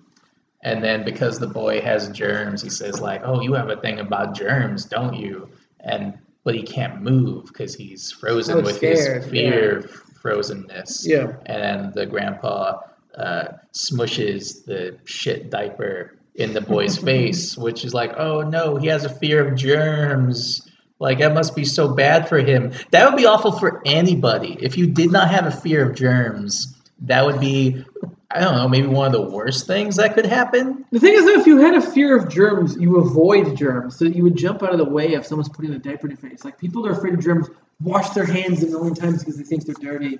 and 0.62 0.84
then 0.84 1.04
because 1.04 1.39
the 1.39 1.47
boy 1.47 1.82
has 1.82 2.10
germs, 2.10 2.62
he 2.62 2.70
says 2.70 2.99
like, 3.01 3.22
"Oh, 3.24 3.41
you 3.41 3.54
have 3.54 3.70
a 3.70 3.78
thing 3.78 3.99
about 3.99 4.36
germs, 4.36 4.86
don't 4.86 5.16
you?" 5.16 5.49
And 5.82 6.18
but 6.43 6.56
he 6.56 6.64
can't 6.64 7.01
move 7.01 7.45
because 7.47 7.74
he's 7.74 8.12
frozen 8.12 8.56
So 8.58 8.62
with 8.62 8.76
scared, 8.76 9.24
his 9.24 9.32
fear 9.32 9.78
of 9.80 9.86
frozenness 10.22 11.06
Yeah. 11.08 11.34
and 11.45 11.93
the 11.93 12.06
grandpa 12.06 12.80
uh, 13.16 13.45
smushes 13.74 14.66
the 14.66 14.97
shit 15.06 15.49
diaper 15.49 16.18
in 16.36 16.54
the 16.54 16.60
boy's 16.62 16.97
face, 17.12 17.58
which 17.58 17.86
is 17.86 17.93
like, 17.93 18.14
oh 18.18 18.41
no, 18.41 18.76
he 18.76 18.88
has 18.88 19.06
a 19.06 19.10
fear 19.10 19.47
of 19.47 19.56
germs. 19.56 20.68
Like 21.04 21.20
that 21.20 21.34
must 21.34 21.54
be 21.54 21.66
so 21.66 21.89
bad 21.89 22.30
for 22.30 22.39
him. 22.39 22.72
That 22.91 23.10
would 23.10 23.18
be 23.18 23.26
awful 23.26 23.51
for 23.51 23.82
anybody. 23.86 24.58
If 24.62 24.78
you 24.78 24.88
did 24.88 25.12
not 25.12 25.30
have 25.30 25.45
a 25.45 25.51
fear 25.51 25.89
of 25.89 25.97
germs, 25.97 26.74
that 27.01 27.26
would 27.26 27.41
be, 27.41 27.84
I 28.32 28.39
don't 28.39 28.56
know, 28.56 28.70
maybe 28.70 28.88
one 28.88 29.08
of 29.08 29.12
the 29.12 29.30
worst 29.30 29.68
things 29.68 29.97
that 29.97 30.16
could 30.16 30.26
happen. 30.26 30.86
The 30.91 31.01
thing 31.01 31.14
is, 31.14 31.26
if 31.26 31.45
you 31.45 31.58
had 31.58 31.74
a 31.74 31.82
fear 31.82 32.16
of 32.18 32.30
germs, 32.30 32.78
you 32.78 33.01
avoid 33.01 33.58
germs, 33.58 33.97
so 33.97 34.06
you 34.06 34.24
would 34.24 34.38
jump 34.38 34.64
out 34.64 34.72
of 34.72 34.78
the 34.78 34.86
way 34.86 35.12
if 35.12 35.26
someone's 35.26 35.49
putting 35.49 35.74
a 35.74 35.78
diaper 35.78 36.08
in 36.08 36.12
your 36.12 36.30
face. 36.30 36.45
Like 36.45 36.58
people 36.58 36.84
that 36.84 36.91
are 36.91 36.93
afraid 36.93 37.14
of 37.14 37.20
germs 37.20 37.49
wash 37.82 38.12
their 38.12 38.26
hands 38.26 38.64
a 38.64 38.68
million 38.68 38.95
times 38.95 39.20
because 39.20 39.36
they 39.36 39.43
think 39.43 39.66
they're 39.66 39.76
dirty, 39.76 40.20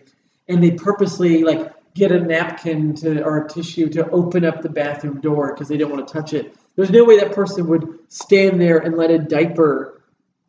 and 0.50 0.62
they 0.62 0.72
purposely 0.72 1.46
like 1.46 1.72
get 1.94 2.12
a 2.12 2.20
napkin 2.20 2.94
to 2.96 3.24
or 3.24 3.46
a 3.46 3.48
tissue 3.48 3.88
to 3.88 4.10
open 4.10 4.44
up 4.44 4.62
the 4.62 4.70
bathroom 4.70 5.22
door 5.22 5.54
because 5.54 5.70
they 5.70 5.78
don't 5.78 5.92
want 5.92 6.06
to 6.06 6.14
touch 6.14 6.34
it. 6.34 6.54
There's 6.76 6.92
no 6.92 7.06
way 7.06 7.20
that 7.20 7.32
person 7.32 7.68
would 7.68 8.00
stand 8.10 8.60
there 8.60 8.80
and 8.80 8.98
let 8.98 9.12
a 9.12 9.18
diaper, 9.18 10.02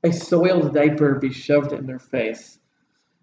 a 0.05 0.13
soiled 0.13 0.75
diaper, 0.75 1.15
be 1.17 1.33
shoved 1.33 1.73
in 1.73 1.87
their 1.87 1.99
face. 1.99 2.59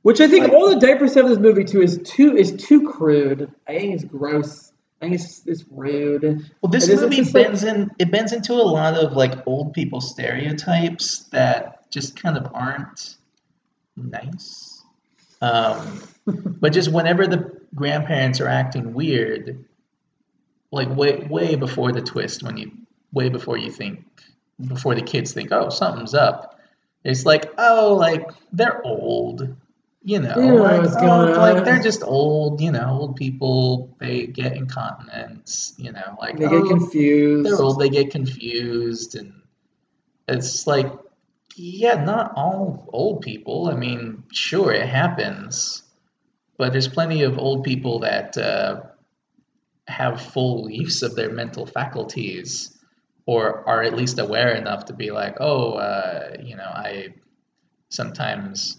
Which 0.01 0.19
I 0.19 0.27
think 0.27 0.51
all 0.51 0.67
the 0.69 0.79
diaper 0.79 1.07
stuff 1.07 1.25
in 1.25 1.29
this 1.29 1.39
movie 1.39 1.63
too 1.63 1.81
is 1.81 1.99
too 2.03 2.35
is 2.35 2.53
too 2.53 2.89
crude. 2.89 3.53
I 3.67 3.77
think 3.77 3.93
it's 3.93 4.03
gross. 4.03 4.73
I 4.99 5.05
think 5.05 5.15
it's, 5.15 5.45
it's 5.45 5.63
rude. 5.69 6.23
Well, 6.61 6.71
this 6.71 6.87
It 6.89 6.99
movie 6.99 7.17
just 7.17 7.33
like- 7.33 7.45
bends 7.45 7.63
in. 7.63 7.91
It 7.99 8.11
bends 8.11 8.33
into 8.33 8.53
a 8.53 8.55
lot 8.55 8.95
of 8.95 9.13
like 9.13 9.45
old 9.47 9.73
people 9.73 10.01
stereotypes 10.01 11.19
that 11.31 11.89
just 11.91 12.21
kind 12.21 12.35
of 12.37 12.51
aren't 12.53 13.17
nice. 13.95 14.83
Um, 15.41 16.01
but 16.25 16.73
just 16.73 16.91
whenever 16.91 17.27
the 17.27 17.59
grandparents 17.75 18.41
are 18.41 18.47
acting 18.47 18.93
weird, 18.93 19.65
like 20.71 20.89
way 20.95 21.27
way 21.29 21.55
before 21.55 21.91
the 21.91 22.01
twist, 22.01 22.41
when 22.41 22.57
you 22.57 22.71
way 23.13 23.29
before 23.29 23.57
you 23.57 23.69
think, 23.71 24.03
before 24.67 24.95
the 24.95 25.01
kids 25.01 25.31
think, 25.33 25.51
oh 25.51 25.69
something's 25.69 26.15
up, 26.15 26.50
it's 27.03 27.25
like 27.25 27.51
oh 27.57 27.95
like 27.99 28.29
they're 28.51 28.85
old. 28.85 29.55
You 30.03 30.19
know, 30.19 30.33
know 30.33 30.55
like, 30.55 30.81
what's 30.81 30.95
oh, 30.95 31.25
like 31.37 31.63
they're 31.63 31.81
just 31.81 32.01
old. 32.03 32.59
You 32.59 32.71
know, 32.71 32.89
old 32.89 33.17
people 33.17 33.95
they 33.99 34.25
get 34.25 34.57
incontinence. 34.57 35.75
You 35.77 35.91
know, 35.91 36.17
like 36.19 36.37
They 36.37 36.45
oh, 36.45 36.63
get 36.63 36.69
confused. 36.69 37.47
they're 37.47 37.61
old, 37.61 37.79
they 37.79 37.89
get 37.89 38.09
confused, 38.09 39.15
and 39.15 39.41
it's 40.27 40.65
like, 40.65 40.91
yeah, 41.55 42.03
not 42.03 42.33
all 42.35 42.89
old 42.91 43.21
people. 43.21 43.69
I 43.69 43.75
mean, 43.75 44.23
sure, 44.31 44.71
it 44.71 44.87
happens, 44.87 45.83
but 46.57 46.71
there's 46.71 46.87
plenty 46.87 47.21
of 47.21 47.37
old 47.37 47.63
people 47.63 47.99
that 47.99 48.37
uh, 48.39 48.81
have 49.87 50.19
full 50.19 50.67
use 50.67 51.03
of 51.03 51.15
their 51.15 51.31
mental 51.31 51.67
faculties, 51.67 52.75
or 53.31 53.65
are 53.65 53.81
at 53.81 53.95
least 53.95 54.19
aware 54.19 54.53
enough 54.55 54.83
to 54.85 54.93
be 54.93 55.09
like, 55.11 55.37
oh, 55.39 55.75
uh, 55.75 56.35
you 56.43 56.57
know, 56.57 56.71
I 56.87 57.13
sometimes 57.87 58.77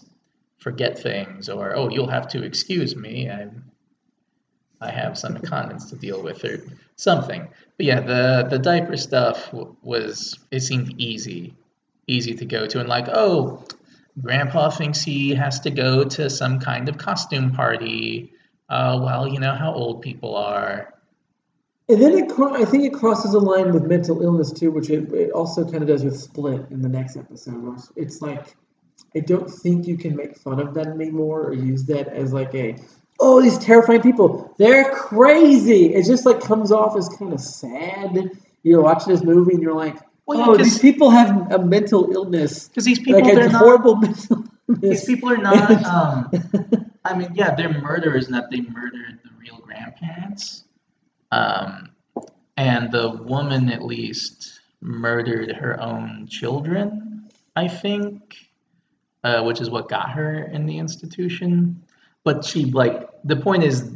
forget 0.59 0.99
things, 0.99 1.49
or 1.49 1.75
oh, 1.75 1.89
you'll 1.89 2.15
have 2.17 2.27
to 2.29 2.43
excuse 2.43 2.95
me. 2.95 3.31
I 3.31 3.49
I 4.79 4.91
have 4.91 5.17
some 5.17 5.35
incontinence 5.39 5.89
to 5.89 5.95
deal 5.95 6.21
with, 6.21 6.45
or 6.45 6.63
something. 6.97 7.47
But 7.77 7.85
yeah, 7.85 8.01
the 8.01 8.47
the 8.47 8.59
diaper 8.59 8.95
stuff 8.95 9.49
w- 9.51 9.75
was 9.81 10.37
it 10.51 10.59
seemed 10.59 11.01
easy, 11.01 11.55
easy 12.05 12.35
to 12.35 12.45
go 12.45 12.67
to, 12.67 12.79
and 12.79 12.87
like, 12.87 13.07
oh, 13.09 13.65
Grandpa 14.21 14.69
thinks 14.69 15.01
he 15.01 15.33
has 15.33 15.61
to 15.61 15.71
go 15.71 16.03
to 16.03 16.29
some 16.29 16.59
kind 16.59 16.89
of 16.89 16.99
costume 16.99 17.53
party. 17.53 18.33
Uh, 18.69 18.99
well, 19.01 19.27
you 19.27 19.39
know 19.39 19.55
how 19.55 19.73
old 19.73 20.03
people 20.03 20.35
are. 20.35 20.93
And 21.93 22.01
then 22.01 22.17
it, 22.17 22.31
I 22.39 22.65
think 22.65 22.85
it 22.85 22.93
crosses 22.93 23.33
a 23.35 23.39
line 23.39 23.71
with 23.73 23.83
mental 23.83 24.21
illness 24.23 24.51
too, 24.51 24.71
which 24.71 24.89
it, 24.89 25.11
it 25.13 25.31
also 25.31 25.63
kind 25.63 25.83
of 25.83 25.87
does 25.87 26.03
with 26.03 26.19
Split 26.19 26.65
in 26.71 26.81
the 26.81 26.89
next 26.89 27.15
episode. 27.17 27.77
It's- 27.95 28.21
like, 28.21 28.55
I 29.15 29.19
don't 29.19 29.47
think 29.49 29.85
you 29.85 29.95
can 29.95 30.15
make 30.15 30.35
fun 30.37 30.59
of 30.59 30.73
that 30.73 30.87
anymore 30.87 31.43
or 31.43 31.53
use 31.53 31.85
that 31.85 32.07
as 32.07 32.33
like 32.33 32.53
a, 32.55 32.75
oh, 33.19 33.41
these 33.41 33.59
terrifying 33.59 34.01
people, 34.01 34.55
they're 34.57 34.89
crazy. 34.91 35.93
It 35.93 36.05
just 36.07 36.25
like 36.25 36.41
comes 36.41 36.71
off 36.71 36.97
as 36.97 37.07
kind 37.09 37.31
of 37.31 37.39
sad. 37.39 38.31
You're 38.63 38.81
watching 38.81 39.13
this 39.13 39.23
movie 39.23 39.53
and 39.53 39.61
you're 39.61 39.75
like, 39.75 39.97
Well, 40.25 40.39
yeah, 40.39 40.45
oh, 40.47 40.57
these 40.57 40.79
people 40.79 41.11
have 41.11 41.51
a 41.51 41.63
mental 41.63 42.11
illness, 42.11 42.67
Because 42.69 42.85
these 42.85 42.97
people, 42.99 43.21
like 43.21 43.35
they're 43.35 43.49
a 43.49 43.51
not. 43.51 43.59
horrible 43.59 43.95
mental 44.01 44.45
These 44.67 45.05
people 45.05 45.29
are 45.29 45.37
not. 45.37 45.69
Um, 45.85 46.89
I 47.05 47.15
mean, 47.15 47.31
yeah, 47.35 47.53
they're 47.53 47.69
murderers, 47.81 48.27
and 48.27 48.35
that 48.35 48.49
they 48.49 48.61
murdered 48.61 49.19
the 49.23 49.29
real 49.39 49.57
grandparents. 49.57 50.63
Um, 51.33 51.89
and 52.57 52.91
the 52.91 53.09
woman, 53.09 53.69
at 53.69 53.83
least, 53.83 54.59
murdered 54.81 55.51
her 55.51 55.81
own 55.81 56.27
children. 56.29 57.29
I 57.55 57.67
think, 57.67 58.35
uh, 59.23 59.43
which 59.43 59.61
is 59.61 59.69
what 59.69 59.89
got 59.89 60.11
her 60.11 60.43
in 60.43 60.65
the 60.65 60.77
institution. 60.77 61.83
But 62.23 62.45
she, 62.45 62.65
like, 62.65 63.09
the 63.23 63.35
point 63.35 63.63
is, 63.63 63.91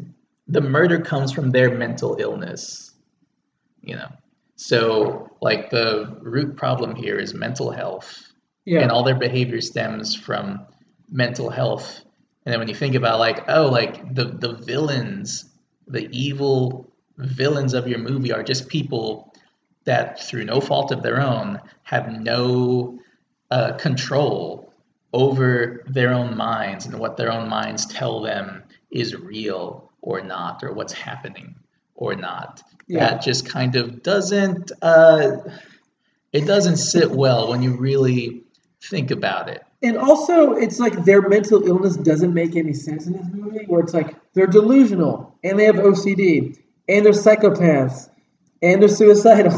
the 0.48 0.62
murder 0.62 1.00
comes 1.02 1.32
from 1.32 1.52
their 1.52 1.76
mental 1.78 2.18
illness. 2.20 2.92
You 3.82 3.96
know, 3.96 4.12
so 4.56 5.30
like 5.40 5.70
the 5.70 6.18
root 6.22 6.58
problem 6.58 6.96
here 6.96 7.18
is 7.18 7.34
mental 7.34 7.72
health 7.72 8.34
yeah. 8.66 8.82
and 8.82 8.92
all 8.92 9.04
their 9.04 9.16
behavior 9.16 9.62
stems 9.62 10.16
from 10.16 10.66
mental 11.10 11.50
health. 11.50 12.02
And 12.46 12.52
then 12.52 12.60
when 12.60 12.68
you 12.68 12.76
think 12.76 12.96
about 12.96 13.20
like, 13.20 13.46
oh, 13.48 13.68
like 13.68 14.14
the 14.14 14.26
the 14.26 14.54
villains, 14.54 15.46
the 15.88 16.10
evil 16.12 16.92
villains 17.18 17.74
of 17.74 17.88
your 17.88 18.00
movie 18.00 18.32
are 18.32 18.44
just 18.44 18.68
people 18.68 19.34
that 19.86 20.22
through 20.22 20.46
no 20.46 20.60
fault 20.60 20.92
of 20.92 21.02
their 21.02 21.22
own 21.22 21.60
have 21.84 22.12
no 22.22 23.00
uh, 23.52 23.74
control 23.74 24.74
over 25.14 25.84
their 25.88 26.14
own 26.14 26.36
minds 26.36 26.86
and 26.86 27.00
what 27.00 27.18
their 27.18 27.32
own 27.32 27.48
minds 27.48 27.86
tell 27.86 28.22
them 28.22 28.64
is 28.92 29.16
real 29.16 29.90
or 30.02 30.22
not 30.22 30.64
or 30.64 30.74
what's 30.74 30.94
happening 30.94 31.56
or 31.96 32.16
not. 32.16 32.62
Yeah. 32.88 33.00
that 33.00 33.22
just 33.22 33.50
kind 33.50 33.76
of 33.76 34.02
doesn't 34.02 34.72
uh, 34.82 35.38
it 36.32 36.46
doesn't 36.46 36.78
sit 36.78 37.12
well 37.12 37.50
when 37.50 37.62
you 37.62 37.76
really 37.76 38.44
think 38.82 39.12
about 39.12 39.50
it. 39.50 39.64
And 39.84 39.98
also, 39.98 40.54
it's 40.54 40.80
like 40.80 41.06
their 41.06 41.22
mental 41.22 41.68
illness 41.68 41.98
doesn't 41.98 42.34
make 42.34 42.56
any 42.56 42.74
sense 42.74 43.06
in 43.06 43.14
this 43.14 43.28
movie, 43.32 43.66
where 43.68 43.82
it's 43.82 43.94
like 43.94 44.16
they're 44.34 44.48
delusional 44.48 45.36
and 45.44 45.60
they 45.60 45.66
have 45.66 45.76
OCD 45.76 46.58
and 46.88 47.06
they're 47.06 47.14
psychopaths 47.14 48.10
and 48.62 48.82
they're 48.82 48.90
suicidal 48.90 49.54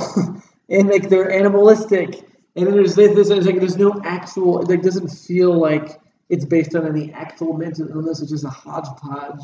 and 0.69 0.89
like 0.89 1.09
they're 1.09 1.31
animalistic 1.31 2.25
and 2.55 2.67
then 2.67 2.73
there's 2.73 2.95
this, 2.95 3.29
like 3.29 3.59
there's 3.59 3.77
no 3.77 4.01
actual 4.03 4.63
like 4.63 4.81
doesn't 4.81 5.09
feel 5.09 5.57
like 5.57 5.99
it's 6.29 6.45
based 6.45 6.75
on 6.75 6.85
any 6.87 7.11
actual 7.13 7.53
mental 7.53 7.89
illness. 7.89 8.21
It's 8.21 8.31
just 8.31 8.43
a 8.43 8.49
hodgepodge 8.49 9.43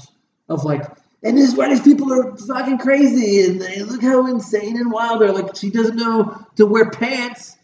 of 0.49 0.63
like 0.63 0.85
and 1.23 1.37
this 1.37 1.49
is 1.49 1.55
why 1.55 1.69
these 1.69 1.81
people 1.81 2.13
are 2.13 2.35
fucking 2.37 2.77
crazy, 2.77 3.49
and 3.49 3.59
they 3.59 3.81
look 3.81 4.01
how 4.01 4.27
insane 4.27 4.77
and 4.77 4.91
wild 4.91 5.21
they're. 5.21 5.31
Like 5.31 5.55
she 5.55 5.69
doesn't 5.69 5.95
know 5.95 6.45
to 6.57 6.65
wear 6.65 6.91
pants, 6.91 7.55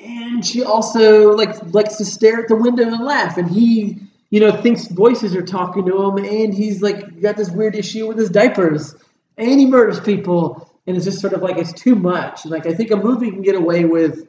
and 0.00 0.44
she 0.44 0.64
also 0.64 1.32
like 1.36 1.74
likes 1.74 1.96
to 1.96 2.04
stare 2.04 2.40
at 2.40 2.48
the 2.48 2.56
window 2.56 2.84
and 2.84 3.04
laugh, 3.04 3.36
and 3.36 3.50
he. 3.50 3.98
You 4.32 4.38
know, 4.38 4.62
thinks 4.62 4.86
voices 4.86 5.34
are 5.34 5.42
talking 5.42 5.86
to 5.86 6.02
him, 6.04 6.18
and 6.18 6.54
he's 6.54 6.80
like 6.80 7.20
got 7.20 7.36
this 7.36 7.50
weird 7.50 7.74
issue 7.74 8.06
with 8.06 8.16
his 8.16 8.30
diapers, 8.30 8.94
and 9.40 9.58
he 9.60 9.66
murders 9.66 10.00
people, 10.00 10.70
and 10.86 10.96
it's 10.96 11.04
just 11.04 11.20
sort 11.20 11.32
of 11.32 11.42
like 11.42 11.56
it's 11.58 11.72
too 11.72 11.94
much. 11.94 12.44
And 12.44 12.52
like 12.52 12.66
I 12.66 12.74
think 12.74 12.90
a 12.90 12.96
movie 12.96 13.30
can 13.30 13.42
get 13.42 13.54
away 13.54 13.84
with, 13.84 14.28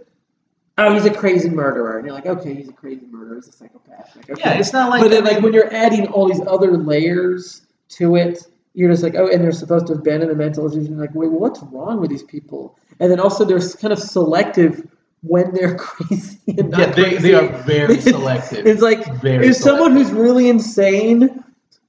oh, 0.77 0.93
he's 0.93 1.05
a 1.05 1.13
crazy 1.13 1.49
murderer, 1.49 1.97
and 1.97 2.05
you're 2.05 2.15
like, 2.15 2.25
okay, 2.25 2.53
he's 2.53 2.69
a 2.69 2.73
crazy 2.73 3.05
murderer, 3.09 3.35
he's 3.35 3.47
a 3.47 3.51
psychopath. 3.51 4.15
Like, 4.15 4.29
okay. 4.29 4.41
Yeah, 4.43 4.59
it's 4.59 4.73
not 4.73 4.89
like 4.89 5.01
but 5.01 5.09
then 5.11 5.23
like 5.23 5.41
when 5.41 5.53
you're 5.53 5.73
adding 5.73 6.07
all 6.07 6.27
these 6.27 6.41
other 6.47 6.77
layers 6.77 7.61
to 7.89 8.15
it, 8.15 8.39
you're 8.73 8.89
just 8.89 9.03
like, 9.03 9.15
oh, 9.15 9.27
and 9.27 9.43
they're 9.43 9.51
supposed 9.51 9.87
to 9.87 9.93
have 9.93 10.03
been 10.03 10.21
in 10.21 10.29
a 10.29 10.35
mental 10.35 10.65
institution. 10.65 10.97
Like, 10.97 11.13
wait, 11.13 11.31
what's 11.31 11.61
wrong 11.63 11.99
with 11.99 12.09
these 12.09 12.23
people? 12.23 12.77
And 12.99 13.11
then 13.11 13.19
also 13.19 13.43
they're 13.45 13.59
kind 13.59 13.91
of 13.91 13.99
selective 13.99 14.87
when 15.23 15.53
they're 15.53 15.75
crazy 15.77 16.39
and 16.57 16.69
not 16.69 16.79
Yeah, 16.79 16.85
they, 16.91 17.03
crazy. 17.03 17.17
they 17.31 17.33
are 17.35 17.47
very 17.63 17.99
selective. 18.01 18.65
It's 18.65 18.81
like 18.81 19.05
Very 19.21 19.47
is 19.47 19.59
someone 19.59 19.91
who's 19.93 20.11
really 20.11 20.49
insane 20.49 21.43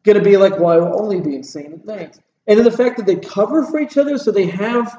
gonna 0.04 0.20
be 0.20 0.36
like, 0.36 0.58
well, 0.58 0.68
I 0.70 0.76
will 0.78 1.00
only 1.00 1.20
be 1.20 1.36
insane 1.36 1.72
at 1.72 1.86
night. 1.86 2.18
And 2.46 2.58
then 2.58 2.64
the 2.64 2.76
fact 2.76 2.96
that 2.96 3.06
they 3.06 3.16
cover 3.16 3.64
for 3.64 3.80
each 3.80 3.96
other, 3.96 4.18
so 4.18 4.30
they 4.32 4.46
have 4.46 4.98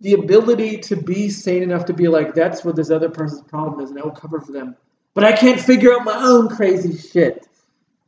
the 0.00 0.14
ability 0.14 0.78
to 0.78 0.96
be 0.96 1.28
sane 1.28 1.62
enough 1.62 1.86
to 1.86 1.92
be 1.92 2.08
like, 2.08 2.34
that's 2.34 2.64
what 2.64 2.76
this 2.76 2.90
other 2.90 3.10
person's 3.10 3.42
problem 3.42 3.80
is, 3.80 3.90
and 3.90 3.98
I 3.98 4.04
will 4.04 4.12
cover 4.12 4.40
for 4.40 4.52
them. 4.52 4.76
But 5.14 5.24
I 5.24 5.32
can't 5.32 5.60
figure 5.60 5.92
out 5.92 6.04
my 6.04 6.16
own 6.16 6.48
crazy 6.48 6.96
shit. 6.96 7.46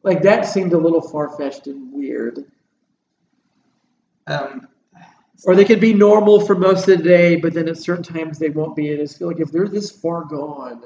Like 0.02 0.22
that 0.22 0.46
seemed 0.46 0.72
a 0.72 0.78
little 0.78 1.02
far 1.02 1.36
fetched 1.36 1.66
and 1.66 1.92
weird. 1.92 2.44
Um, 4.26 4.68
Or 5.44 5.56
they 5.56 5.64
could 5.64 5.80
be 5.80 5.94
normal 5.94 6.40
for 6.40 6.54
most 6.54 6.88
of 6.88 6.98
the 6.98 7.04
day, 7.04 7.36
but 7.36 7.54
then 7.54 7.68
at 7.68 7.78
certain 7.78 8.04
times 8.04 8.38
they 8.38 8.50
won't 8.50 8.76
be. 8.76 8.92
And 8.92 9.02
I 9.02 9.06
feel 9.06 9.28
like 9.28 9.40
if 9.40 9.50
they're 9.50 9.68
this 9.68 9.90
far 9.90 10.24
gone, 10.24 10.84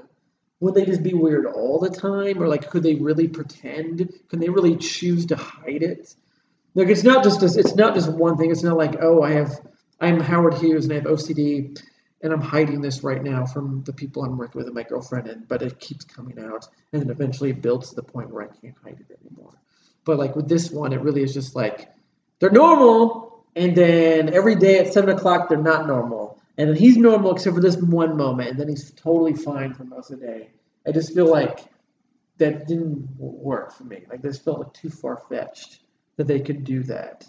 would 0.61 0.75
they 0.75 0.85
just 0.85 1.03
be 1.03 1.13
weird 1.13 1.47
all 1.47 1.79
the 1.81 1.91
time? 1.91 2.43
Or 2.43 2.49
like 2.49 2.71
could 2.71 2.83
they 2.83 2.95
really 2.95 3.29
pretend? 3.29 4.13
Can 4.29 4.39
they 4.41 4.49
really 4.49 4.77
choose 4.77 5.27
to 5.27 5.37
hide 5.37 5.83
it? 5.83 6.15
Like 6.75 6.89
it's 6.89 7.05
not 7.05 7.23
just 7.23 7.43
it's 7.43 7.75
not 7.77 7.95
just 7.95 8.11
one 8.11 8.37
thing. 8.37 8.51
It's 8.51 8.63
not 8.63 8.77
like, 8.77 8.97
oh, 9.01 9.23
I 9.23 9.33
have 9.33 9.61
I'm 10.01 10.21
Howard 10.21 10.55
Hughes 10.55 10.85
and 10.85 10.93
I 10.93 10.97
have 10.97 11.05
OCD 11.05 11.81
and 12.23 12.33
I'm 12.33 12.41
hiding 12.41 12.81
this 12.81 13.05
right 13.05 13.23
now 13.23 13.47
from 13.47 13.85
the 13.85 13.93
people 13.93 14.25
I'm 14.25 14.37
working 14.37 14.59
with 14.59 14.67
and 14.67 14.75
my 14.75 14.83
girlfriend 14.83 15.29
and 15.29 15.47
but 15.47 15.63
it 15.63 15.79
keeps 15.79 16.05
coming 16.05 16.39
out 16.39 16.67
and 16.93 17.03
then 17.03 17.11
eventually 17.11 17.51
it 17.51 17.63
builds 17.63 17.91
to 17.91 17.97
the 17.97 18.03
point 18.03 18.31
where 18.31 18.43
I 18.43 18.49
can't 18.49 18.75
hide 18.83 18.99
it 19.09 19.19
anymore. 19.25 19.55
But 20.05 20.19
like 20.19 20.35
with 20.35 20.49
this 20.49 20.71
one, 20.71 20.93
it 20.93 21.01
really 21.01 21.23
is 21.23 21.33
just 21.33 21.55
like 21.55 21.91
they're 22.41 22.51
normal, 22.51 23.45
and 23.55 23.77
then 23.77 24.35
every 24.35 24.57
day 24.57 24.79
at 24.79 24.93
seven 24.93 25.11
o'clock 25.17 25.49
they're 25.49 25.59
not 25.59 25.87
normal, 25.87 26.43
and 26.59 26.69
then 26.69 26.77
he's 26.77 26.97
normal 26.97 27.33
except 27.33 27.55
for 27.55 27.63
this 27.63 27.77
one 27.77 28.17
moment, 28.17 28.51
and 28.51 28.61
then 28.61 28.69
he's 28.69 28.91
totally 28.91 29.35
fine 29.35 29.73
for 29.73 29.85
most 29.85 30.11
of 30.11 30.21
the 30.21 30.27
day. 30.27 30.51
I 30.87 30.93
just 30.93 31.15
feel 31.15 31.31
like 31.31 31.61
that 32.39 32.67
didn't 32.67 33.09
work 33.17 33.73
for 33.73 33.85
me. 33.85 34.05
Like 34.11 34.21
this 34.21 34.39
felt 34.39 34.59
like 34.59 34.75
too 34.75 34.91
far 34.91 35.23
fetched 35.29 35.84
that 36.17 36.27
they 36.27 36.41
could 36.41 36.65
do 36.65 36.83
that, 36.85 37.27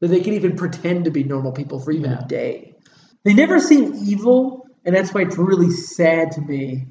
that 0.00 0.08
they 0.08 0.20
could 0.20 0.34
even 0.34 0.56
pretend 0.56 1.04
to 1.06 1.10
be 1.10 1.24
normal 1.24 1.52
people 1.52 1.78
for 1.80 1.90
even 1.92 2.10
Yeah. 2.10 2.24
a 2.24 2.28
day. 2.28 2.74
They 3.24 3.32
never 3.34 3.58
seem 3.60 3.94
evil, 3.94 4.66
and 4.84 4.94
that's 4.94 5.14
why 5.14 5.22
it's 5.22 5.38
really 5.38 5.70
sad 5.70 6.32
to 6.32 6.40
me 6.40 6.86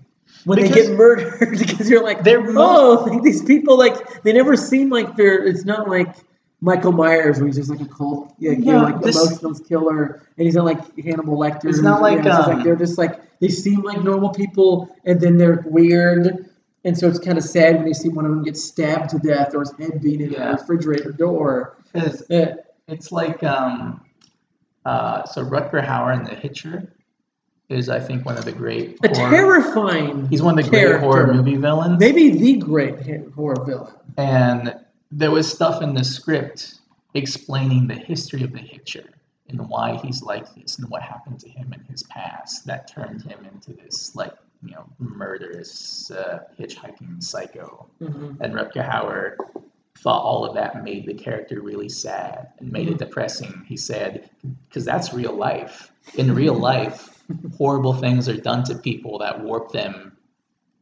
when 0.46 0.60
they 0.60 0.70
get 0.70 0.92
murdered 0.98 1.52
because 1.60 1.90
you're 1.90 2.04
like 2.04 2.24
They're 2.24 2.44
oh 2.58 3.06
like 3.08 3.22
these 3.24 3.44
people 3.44 3.78
like 3.78 4.24
they 4.24 4.34
never 4.34 4.56
seem 4.58 4.90
like 4.90 5.16
they're 5.16 5.46
it's 5.46 5.64
not 5.64 5.88
like 5.88 6.16
Michael 6.60 6.92
Myers 6.92 7.38
where 7.38 7.48
he's 7.48 7.58
just 7.58 7.70
like 7.70 7.82
a 7.82 7.86
cold 7.86 8.30
like, 8.40 8.58
you 8.58 8.66
know, 8.66 8.80
No, 8.80 8.84
like 8.86 9.02
this- 9.02 9.16
emotional 9.16 9.54
killer 9.56 10.22
and 10.38 10.46
he's 10.46 10.56
not 10.56 10.66
like 10.66 10.80
Hannibal 10.98 11.38
Lecter 11.38 11.66
It's 11.66 11.82
not 11.82 12.02
like, 12.02 12.24
Yeah, 12.24 12.40
um, 12.40 12.56
like 12.56 12.64
they're 12.64 12.76
just 12.76 12.98
like 12.98 13.20
they 13.40 13.50
seem 13.50 13.82
like 13.84 14.04
normal 14.04 14.30
people 14.32 14.90
and 15.06 15.20
then 15.22 15.38
they're 15.38 15.64
weird 15.68 16.50
and 16.86 16.98
so 16.98 17.08
it's 17.08 17.20
kind 17.20 17.38
of 17.38 17.44
sad 17.44 17.78
when 17.78 17.88
you 17.88 17.94
see 17.94 18.10
one 18.10 18.26
of 18.26 18.32
them 18.32 18.44
get 18.44 18.58
stabbed 18.58 19.10
to 19.12 19.20
death 19.20 19.54
or 19.56 19.62
his 19.62 19.72
head 19.78 20.02
being 20.02 20.22
in 20.22 20.32
Yeah. 20.32 20.50
a 20.50 20.52
refrigerator 20.54 21.12
door 21.12 21.78
'cause 21.94 22.24
Uh, 22.30 22.56
it's 22.88 23.12
like 23.12 23.44
um, 23.44 24.02
uh, 24.86 25.24
so 25.26 25.44
Rutger 25.44 25.84
Hauer 25.86 26.14
in 26.18 26.24
The 26.26 26.36
Hitcher 26.36 26.94
is 27.70 27.90
I 27.90 28.00
think 28.00 28.26
one 28.26 28.38
of 28.38 28.46
the 28.46 28.52
great 28.52 29.00
a 29.04 29.08
horror- 29.16 29.30
terrifying 29.30 30.28
he's 30.28 30.42
one 30.44 30.60
of 30.60 30.66
the 30.66 30.70
great 30.70 31.00
horror 31.00 31.34
movie 31.34 31.56
villains. 31.56 32.00
maybe 32.00 32.30
the 32.32 32.58
great 32.58 33.30
horror 33.34 33.64
villain 33.66 33.94
And 34.18 34.76
there 35.12 35.32
was 35.32 35.52
stuff 35.52 35.82
in 35.82 35.94
the 35.94 36.04
script 36.04 36.76
explaining 37.14 37.88
the 37.88 37.94
history 37.96 38.44
of 38.44 38.52
the 38.52 38.60
Hitcher 38.60 39.06
and 39.50 39.70
why 39.70 39.96
he's 40.04 40.22
like 40.24 40.54
this 40.56 40.78
and 40.80 40.90
what 40.90 41.02
happened 41.04 41.40
to 41.42 41.50
him 41.50 41.72
in 41.74 41.80
his 41.86 42.04
past 42.04 42.66
that 42.66 42.88
turned 42.88 43.22
him 43.22 43.40
into 43.54 43.72
this 43.74 44.16
like 44.16 44.34
you 44.64 44.72
know 44.72 44.86
murderous 45.00 46.12
uh, 46.12 46.40
hitchhiking 46.60 47.22
psycho. 47.22 47.88
Mhm. 48.02 48.38
And 48.40 48.54
Rutger 48.54 48.88
Hauer 48.88 49.36
thought 49.98 50.24
all 50.24 50.46
of 50.46 50.56
that 50.56 50.84
made 50.84 51.06
the 51.06 51.14
character 51.14 51.62
really 51.62 51.90
sad 51.90 52.50
and 52.60 52.72
made 52.72 52.90
it 52.90 52.98
depressing. 52.98 53.64
He 53.68 53.78
said, 53.78 54.30
because 54.68 54.84
that's 54.84 55.14
real 55.14 55.34
life. 55.34 55.92
In 56.16 56.34
real 56.36 56.56
life, 56.56 57.24
horrible 57.58 57.94
things 57.94 58.28
are 58.28 58.38
done 58.38 58.64
to 58.66 58.76
people 58.76 59.20
that 59.20 59.42
warp 59.42 59.72
them 59.72 60.18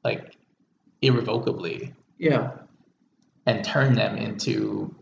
like 0.04 0.36
irrevocably 1.02 1.94
yeah 2.18 2.52
and 3.46 3.64
turn 3.64 3.94
them 3.94 4.18
into 4.18 4.94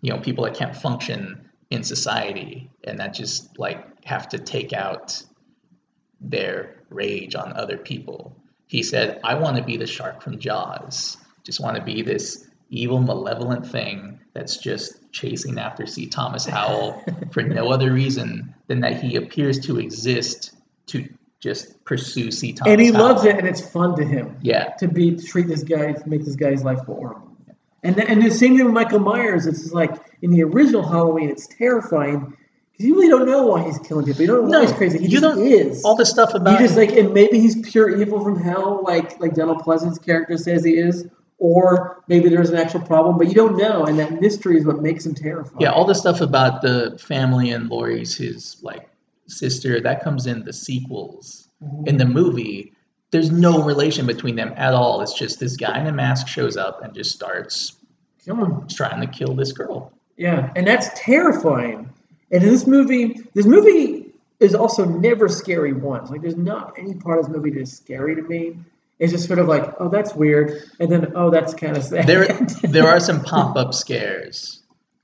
you 0.00 0.10
know 0.10 0.18
people 0.18 0.44
that 0.44 0.54
can't 0.54 0.74
function 0.74 1.48
in 1.70 1.82
society 1.82 2.70
and 2.84 2.98
that 2.98 3.14
just 3.14 3.58
like 3.58 4.04
have 4.04 4.28
to 4.28 4.38
take 4.38 4.72
out 4.72 5.22
their 6.20 6.79
rage 6.90 7.34
on 7.34 7.52
other 7.52 7.76
people 7.76 8.36
he 8.66 8.82
said 8.82 9.20
i 9.24 9.34
want 9.34 9.56
to 9.56 9.62
be 9.62 9.76
the 9.76 9.86
shark 9.86 10.22
from 10.22 10.38
jaws 10.38 11.16
just 11.44 11.60
want 11.60 11.76
to 11.76 11.82
be 11.82 12.02
this 12.02 12.46
evil 12.70 13.00
malevolent 13.00 13.66
thing 13.66 14.18
that's 14.32 14.56
just 14.56 15.10
chasing 15.12 15.58
after 15.58 15.86
c 15.86 16.06
thomas 16.06 16.44
howell 16.44 17.02
for 17.32 17.42
no 17.42 17.70
other 17.70 17.92
reason 17.92 18.54
than 18.66 18.80
that 18.80 19.00
he 19.00 19.16
appears 19.16 19.58
to 19.58 19.78
exist 19.78 20.52
to 20.86 21.08
just 21.40 21.82
pursue 21.84 22.30
c 22.30 22.52
thomas 22.52 22.70
and 22.70 22.80
he 22.80 22.92
Howell. 22.92 23.08
loves 23.08 23.24
it 23.24 23.36
and 23.36 23.46
it's 23.46 23.60
fun 23.60 23.96
to 23.96 24.04
him 24.04 24.36
yeah 24.42 24.74
to 24.78 24.88
be 24.88 25.16
to 25.16 25.22
treat 25.22 25.46
this 25.46 25.62
guy 25.62 25.92
to 25.92 26.08
make 26.08 26.24
this 26.24 26.36
guy's 26.36 26.62
life 26.62 26.80
horrible. 26.80 27.30
And 27.82 27.96
the, 27.96 28.06
and 28.08 28.22
the 28.22 28.30
same 28.30 28.56
thing 28.56 28.66
with 28.66 28.74
Michael 28.74 28.98
Myers. 28.98 29.46
It's 29.46 29.72
like 29.72 29.92
in 30.22 30.30
the 30.30 30.42
original 30.42 30.86
Halloween, 30.86 31.30
it's 31.30 31.46
terrifying 31.46 32.36
you 32.84 32.94
really 32.94 33.08
don't 33.08 33.26
know 33.26 33.46
why 33.46 33.64
he's 33.64 33.78
killing 33.78 34.06
people. 34.06 34.22
You 34.22 34.26
don't 34.28 34.48
know 34.48 34.60
why 34.60 34.66
he's 34.66 34.74
crazy. 34.74 34.98
He 34.98 35.04
you 35.04 35.10
just 35.10 35.22
don't 35.22 35.46
is. 35.46 35.84
all 35.84 35.96
the 35.96 36.06
stuff 36.06 36.34
about 36.34 36.50
he 36.50 36.56
about 36.56 36.60
just 36.60 36.76
like 36.76 36.90
and 36.90 37.12
maybe 37.12 37.40
he's 37.40 37.60
pure 37.70 38.00
evil 38.00 38.22
from 38.22 38.40
hell, 38.40 38.82
like 38.84 39.20
like 39.20 39.34
Donald 39.34 39.60
Pleasence's 39.60 39.98
character 39.98 40.36
says 40.36 40.64
he 40.64 40.76
is, 40.76 41.08
or 41.38 42.02
maybe 42.08 42.28
there's 42.28 42.50
an 42.50 42.56
actual 42.56 42.80
problem, 42.80 43.18
but 43.18 43.28
you 43.28 43.34
don't 43.34 43.56
know. 43.56 43.84
And 43.84 43.98
that 43.98 44.20
mystery 44.20 44.58
is 44.58 44.64
what 44.64 44.80
makes 44.80 45.06
him 45.06 45.14
terrifying. 45.14 45.60
Yeah, 45.60 45.72
all 45.72 45.84
the 45.84 45.94
stuff 45.94 46.20
about 46.20 46.62
the 46.62 46.98
family 46.98 47.50
and 47.50 47.68
Laurie's 47.68 48.16
his 48.16 48.56
like 48.62 48.88
sister 49.26 49.80
that 49.80 50.02
comes 50.02 50.26
in 50.26 50.44
the 50.44 50.52
sequels. 50.52 51.48
Mm-hmm. 51.62 51.86
In 51.88 51.96
the 51.98 52.06
movie, 52.06 52.72
there's 53.10 53.30
no 53.30 53.62
relation 53.62 54.06
between 54.06 54.36
them 54.36 54.52
at 54.56 54.74
all. 54.74 55.00
It's 55.02 55.14
just 55.14 55.40
this 55.40 55.56
guy 55.56 55.80
in 55.80 55.86
a 55.86 55.92
mask 55.92 56.28
shows 56.28 56.56
up 56.56 56.82
and 56.82 56.94
just 56.94 57.12
starts 57.12 57.76
Come 58.26 58.40
on. 58.40 58.68
trying 58.68 59.00
to 59.00 59.06
kill 59.06 59.34
this 59.34 59.52
girl. 59.52 59.92
Yeah, 60.16 60.52
and 60.54 60.66
that's 60.66 60.90
terrifying. 60.94 61.90
And 62.30 62.42
in 62.42 62.50
this 62.50 62.66
movie, 62.66 63.20
this 63.34 63.46
movie 63.46 64.12
is 64.38 64.54
also 64.54 64.84
never 64.84 65.28
scary 65.28 65.72
once. 65.72 66.10
Like, 66.10 66.22
there's 66.22 66.36
not 66.36 66.74
any 66.78 66.94
part 66.94 67.18
of 67.18 67.26
this 67.26 67.34
movie 67.34 67.50
that 67.50 67.60
is 67.60 67.76
scary 67.76 68.14
to 68.14 68.22
me. 68.22 68.56
It's 68.98 69.12
just 69.12 69.26
sort 69.26 69.38
of 69.38 69.48
like, 69.48 69.74
oh, 69.80 69.88
that's 69.88 70.14
weird, 70.14 70.62
and 70.78 70.92
then, 70.92 71.12
oh, 71.14 71.30
that's 71.30 71.54
kind 71.54 71.76
of 71.76 71.82
sad. 71.82 72.06
There, 72.06 72.26
there 72.62 72.86
are 72.86 73.00
some 73.00 73.22
pop-up 73.22 73.72
scares. 73.72 74.62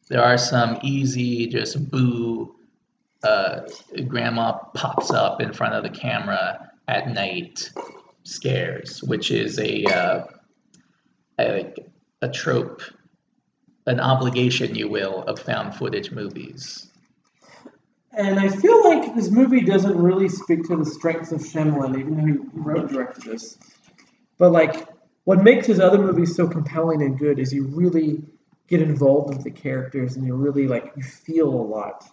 There 0.08 0.22
are 0.22 0.38
some 0.38 0.78
easy, 0.82 1.46
just 1.46 1.90
boo. 1.90 2.54
Uh, 3.22 3.60
grandma 4.06 4.52
pops 4.74 5.10
up 5.10 5.40
in 5.40 5.52
front 5.52 5.74
of 5.74 5.82
the 5.82 5.90
camera 5.90 6.70
at 6.86 7.08
night 7.08 7.70
scares, 8.22 9.02
which 9.02 9.30
is 9.30 9.58
a 9.58 9.84
uh, 9.86 10.26
a, 11.40 11.72
a 12.22 12.28
trope, 12.28 12.82
an 13.86 14.00
obligation, 14.00 14.74
you 14.74 14.88
will, 14.88 15.22
of 15.22 15.38
found 15.38 15.74
footage 15.74 16.10
movies. 16.10 16.88
And 18.16 18.40
I 18.40 18.48
feel 18.48 18.82
like 18.82 19.14
this 19.14 19.30
movie 19.30 19.60
doesn't 19.60 19.96
really 19.96 20.30
speak 20.30 20.64
to 20.64 20.76
the 20.76 20.86
strengths 20.86 21.32
of 21.32 21.40
Shyamalan, 21.40 21.98
even 21.98 22.16
though 22.16 22.26
he 22.26 22.38
wrote 22.54 22.80
and 22.80 22.88
directed 22.88 23.24
this. 23.24 23.58
But 24.38 24.52
like, 24.52 24.88
what 25.24 25.42
makes 25.42 25.66
his 25.66 25.80
other 25.80 25.98
movies 25.98 26.34
so 26.34 26.48
compelling 26.48 27.02
and 27.02 27.18
good 27.18 27.38
is 27.38 27.52
you 27.52 27.66
really 27.66 28.22
get 28.68 28.80
involved 28.80 29.34
with 29.34 29.44
the 29.44 29.50
characters, 29.50 30.16
and 30.16 30.26
you 30.26 30.34
really 30.34 30.66
like 30.66 30.92
you 30.96 31.02
feel 31.02 31.48
a 31.48 31.66
lot. 31.66 32.08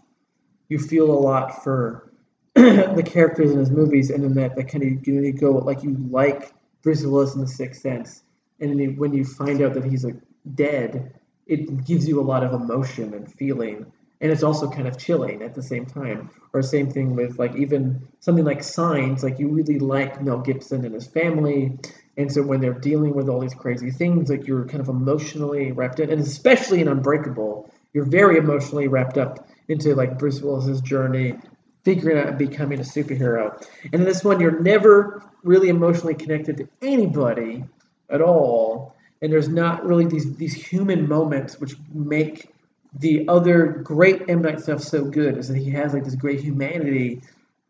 You 0.68 0.78
feel 0.78 1.10
a 1.10 1.20
lot 1.20 1.64
for 1.64 2.12
the 2.56 3.04
characters 3.06 3.52
in 3.52 3.60
his 3.60 3.72
movies, 3.72 4.10
and 4.10 4.24
then 4.24 4.34
that 4.34 4.56
that 4.56 4.68
kind 4.68 4.84
of 4.84 5.08
you 5.08 5.34
go 5.34 5.52
like 5.52 5.84
you 5.84 5.96
like 6.10 6.54
Bruce 6.82 7.04
Willis 7.04 7.34
in 7.34 7.42
The 7.42 7.48
Sixth 7.48 7.82
Sense, 7.82 8.24
and 8.60 8.72
then 8.72 8.80
you, 8.80 8.90
when 8.92 9.14
you 9.14 9.24
find 9.24 9.62
out 9.62 9.74
that 9.76 9.86
he's 9.86 10.04
like 10.04 10.18
dead, 10.54 11.14
it 11.48 11.86
gives 11.86 12.08
you 12.08 12.20
a 12.20 12.24
lot 12.24 12.44
of 12.44 12.54
emotion 12.54 13.14
and 13.14 13.32
feeling, 13.32 13.92
and 14.24 14.32
it's 14.32 14.42
also 14.42 14.70
kind 14.70 14.88
of 14.88 14.98
chilling 14.98 15.42
at 15.42 15.54
the 15.54 15.62
same 15.62 15.86
time. 15.86 16.32
Or 16.54 16.62
same 16.62 16.90
thing 16.90 17.14
with 17.14 17.38
like 17.38 17.56
even 17.58 18.08
something 18.22 18.46
like 18.46 18.64
Signs, 18.64 19.22
like 19.22 19.38
you 19.38 19.50
really 19.50 19.80
like 19.80 20.22
Mel 20.24 20.40
Gibson 20.40 20.86
and 20.86 20.96
his 20.96 21.06
family, 21.06 21.78
and 22.16 22.32
so 22.32 22.42
when 22.42 22.62
they're 22.62 22.74
dealing 22.74 23.14
with 23.14 23.28
all 23.28 23.42
these 23.42 23.54
crazy 23.54 23.92
things, 23.92 24.30
like 24.30 24.48
you're 24.48 24.66
kind 24.66 24.80
of 24.80 24.88
emotionally 24.88 25.74
wrapped 25.74 26.00
in, 26.00 26.10
and 26.10 26.22
especially 26.22 26.80
in 26.80 26.88
Unbreakable, 26.88 27.70
you're 27.92 28.06
very 28.06 28.38
emotionally 28.38 28.88
wrapped 28.88 29.18
up 29.18 29.50
into 29.68 29.94
like 29.94 30.18
Bruce 30.18 30.42
Willis's 30.42 30.80
journey, 30.80 31.36
figuring 31.84 32.18
out 32.18 32.38
becoming 32.38 32.80
a 32.80 32.84
superhero. 32.84 33.62
And 33.86 33.96
in 33.96 34.04
this 34.06 34.24
one, 34.24 34.40
you're 34.40 34.62
never 34.62 35.22
really 35.44 35.68
emotionally 35.68 36.16
connected 36.16 36.58
to 36.58 36.70
anybody 36.82 37.66
at 38.10 38.22
all, 38.22 38.96
and 39.22 39.34
there's 39.34 39.50
not 39.50 39.86
really 39.86 40.06
these 40.06 40.38
these 40.38 40.54
human 40.54 41.10
moments 41.10 41.60
which 41.60 41.76
make 41.94 42.53
the 42.96 43.28
other 43.28 43.66
great 43.84 44.30
M 44.30 44.42
Night 44.42 44.62
stuff 44.62 44.82
so 44.82 45.06
good. 45.06 45.38
Is 45.38 45.48
that 45.48 45.58
he 45.58 45.72
has 45.72 45.94
like 45.94 46.06
this 46.06 46.16
great 46.16 46.42
humanity 46.42 47.22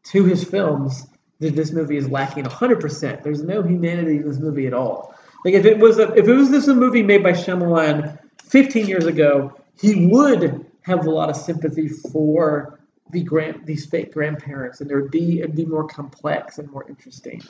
to 0.06 0.24
his 0.26 0.44
films 0.44 1.08
that 1.40 1.56
this 1.56 1.72
movie 1.72 1.98
is 1.98 2.10
lacking 2.10 2.46
100%. 2.46 3.24
There's 3.24 3.44
no 3.44 3.62
humanity 3.62 4.18
in 4.18 4.28
this 4.28 4.40
movie 4.40 4.68
at 4.68 4.74
all. 4.74 5.16
Like 5.46 5.54
if 5.54 5.66
it 5.66 5.80
was 5.80 6.00
a, 6.00 6.14
if 6.14 6.28
it 6.28 6.34
was 6.34 6.52
this 6.52 6.68
a 6.68 6.76
movie 6.76 7.04
made 7.04 7.24
by 7.24 7.32
Shyamalan 7.32 8.18
15 8.44 8.88
years 8.88 9.06
ago, 9.06 9.58
he 9.80 10.06
would 10.08 10.66
have 10.84 11.06
a 11.06 11.12
lot 11.12 11.30
of 11.30 11.36
sympathy 11.36 11.88
for 11.88 12.80
the 13.12 13.24
grand 13.24 13.66
these 13.66 13.86
fake 13.86 14.14
grandparents, 14.14 14.82
and 14.82 14.90
there 14.90 15.02
would 15.02 15.12
be 15.12 15.40
it'd 15.40 15.56
be 15.56 15.66
more 15.66 15.88
complex 15.88 16.58
and 16.58 16.70
more 16.72 16.86
interesting. 16.88 17.42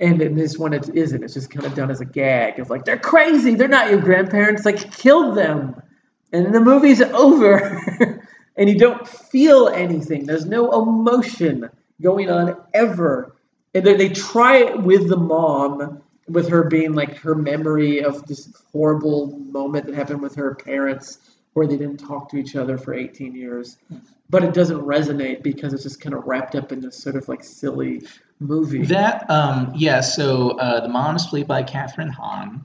And 0.00 0.20
in 0.20 0.34
this 0.34 0.58
one, 0.58 0.72
it 0.72 0.88
isn't. 0.94 1.22
It's 1.22 1.34
just 1.34 1.50
kind 1.50 1.64
of 1.66 1.74
done 1.74 1.90
as 1.90 2.00
a 2.00 2.04
gag 2.04 2.58
of 2.58 2.70
like 2.70 2.84
they're 2.84 2.98
crazy. 2.98 3.54
They're 3.54 3.68
not 3.68 3.90
your 3.90 4.00
grandparents. 4.00 4.64
Like 4.64 4.92
kill 4.96 5.34
them, 5.34 5.80
and 6.32 6.54
the 6.54 6.60
movie's 6.60 7.00
over, 7.00 8.20
and 8.56 8.68
you 8.68 8.78
don't 8.78 9.06
feel 9.06 9.68
anything. 9.68 10.26
There's 10.26 10.46
no 10.46 10.70
emotion 10.82 11.70
going 12.00 12.30
on 12.30 12.56
ever. 12.74 13.36
And 13.74 13.84
they, 13.84 13.94
they 13.94 14.08
try 14.08 14.58
it 14.58 14.82
with 14.82 15.08
the 15.08 15.16
mom, 15.16 16.02
with 16.28 16.48
her 16.48 16.64
being 16.64 16.94
like 16.94 17.16
her 17.18 17.34
memory 17.34 18.02
of 18.04 18.26
this 18.26 18.52
horrible 18.72 19.38
moment 19.38 19.86
that 19.86 19.94
happened 19.94 20.20
with 20.20 20.34
her 20.34 20.54
parents 20.54 21.18
where 21.54 21.66
they 21.66 21.76
didn't 21.76 21.98
talk 21.98 22.30
to 22.30 22.36
each 22.36 22.56
other 22.56 22.78
for 22.78 22.94
18 22.94 23.34
years. 23.34 23.76
But 24.30 24.44
it 24.44 24.54
doesn't 24.54 24.80
resonate 24.80 25.42
because 25.42 25.74
it's 25.74 25.82
just 25.82 26.00
kind 26.00 26.14
of 26.14 26.26
wrapped 26.26 26.54
up 26.54 26.72
in 26.72 26.80
this 26.80 26.96
sort 26.96 27.16
of 27.16 27.28
like 27.28 27.44
silly 27.44 28.02
movie. 28.40 28.84
That 28.86 29.28
um 29.30 29.72
yeah, 29.76 30.00
so 30.00 30.50
uh, 30.58 30.80
the 30.80 30.88
mom 30.88 31.16
is 31.16 31.26
played 31.26 31.46
by 31.46 31.62
Kathryn 31.62 32.10
Hahn, 32.10 32.64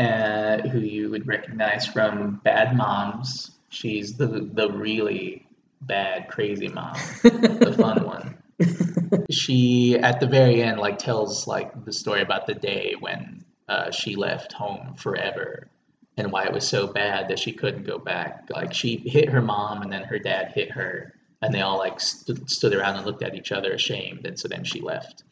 uh, 0.00 0.68
who 0.68 0.78
you 0.80 1.10
would 1.10 1.26
recognize 1.26 1.86
from 1.86 2.40
Bad 2.42 2.76
Moms. 2.76 3.50
She's 3.68 4.16
the 4.16 4.26
the 4.26 4.70
really 4.70 5.46
bad 5.82 6.28
crazy 6.28 6.68
mom, 6.68 6.94
the 7.22 7.74
fun 7.78 8.04
one. 8.04 9.26
She 9.30 9.98
at 9.98 10.20
the 10.20 10.26
very 10.26 10.62
end 10.62 10.78
like 10.78 10.98
tells 10.98 11.46
like 11.46 11.84
the 11.84 11.92
story 11.92 12.22
about 12.22 12.46
the 12.46 12.54
day 12.54 12.94
when 12.98 13.44
uh, 13.68 13.90
she 13.90 14.16
left 14.16 14.52
home 14.52 14.94
forever 14.96 15.68
and 16.16 16.32
why 16.32 16.44
it 16.44 16.52
was 16.52 16.66
so 16.66 16.86
bad 16.86 17.28
that 17.28 17.38
she 17.38 17.52
couldn't 17.52 17.84
go 17.84 17.98
back. 17.98 18.48
Like 18.50 18.74
she 18.74 18.96
hit 18.96 19.28
her 19.28 19.42
mom 19.42 19.82
and 19.82 19.92
then 19.92 20.02
her 20.04 20.18
dad 20.18 20.52
hit 20.54 20.70
her 20.72 21.14
and 21.42 21.54
they 21.54 21.60
all 21.60 21.78
like 21.78 22.00
st- 22.00 22.50
stood 22.50 22.74
around 22.74 22.96
and 22.96 23.06
looked 23.06 23.22
at 23.22 23.34
each 23.34 23.52
other 23.52 23.72
ashamed 23.72 24.26
and 24.26 24.38
so 24.38 24.48
then 24.48 24.64
she 24.64 24.80
left. 24.80 25.24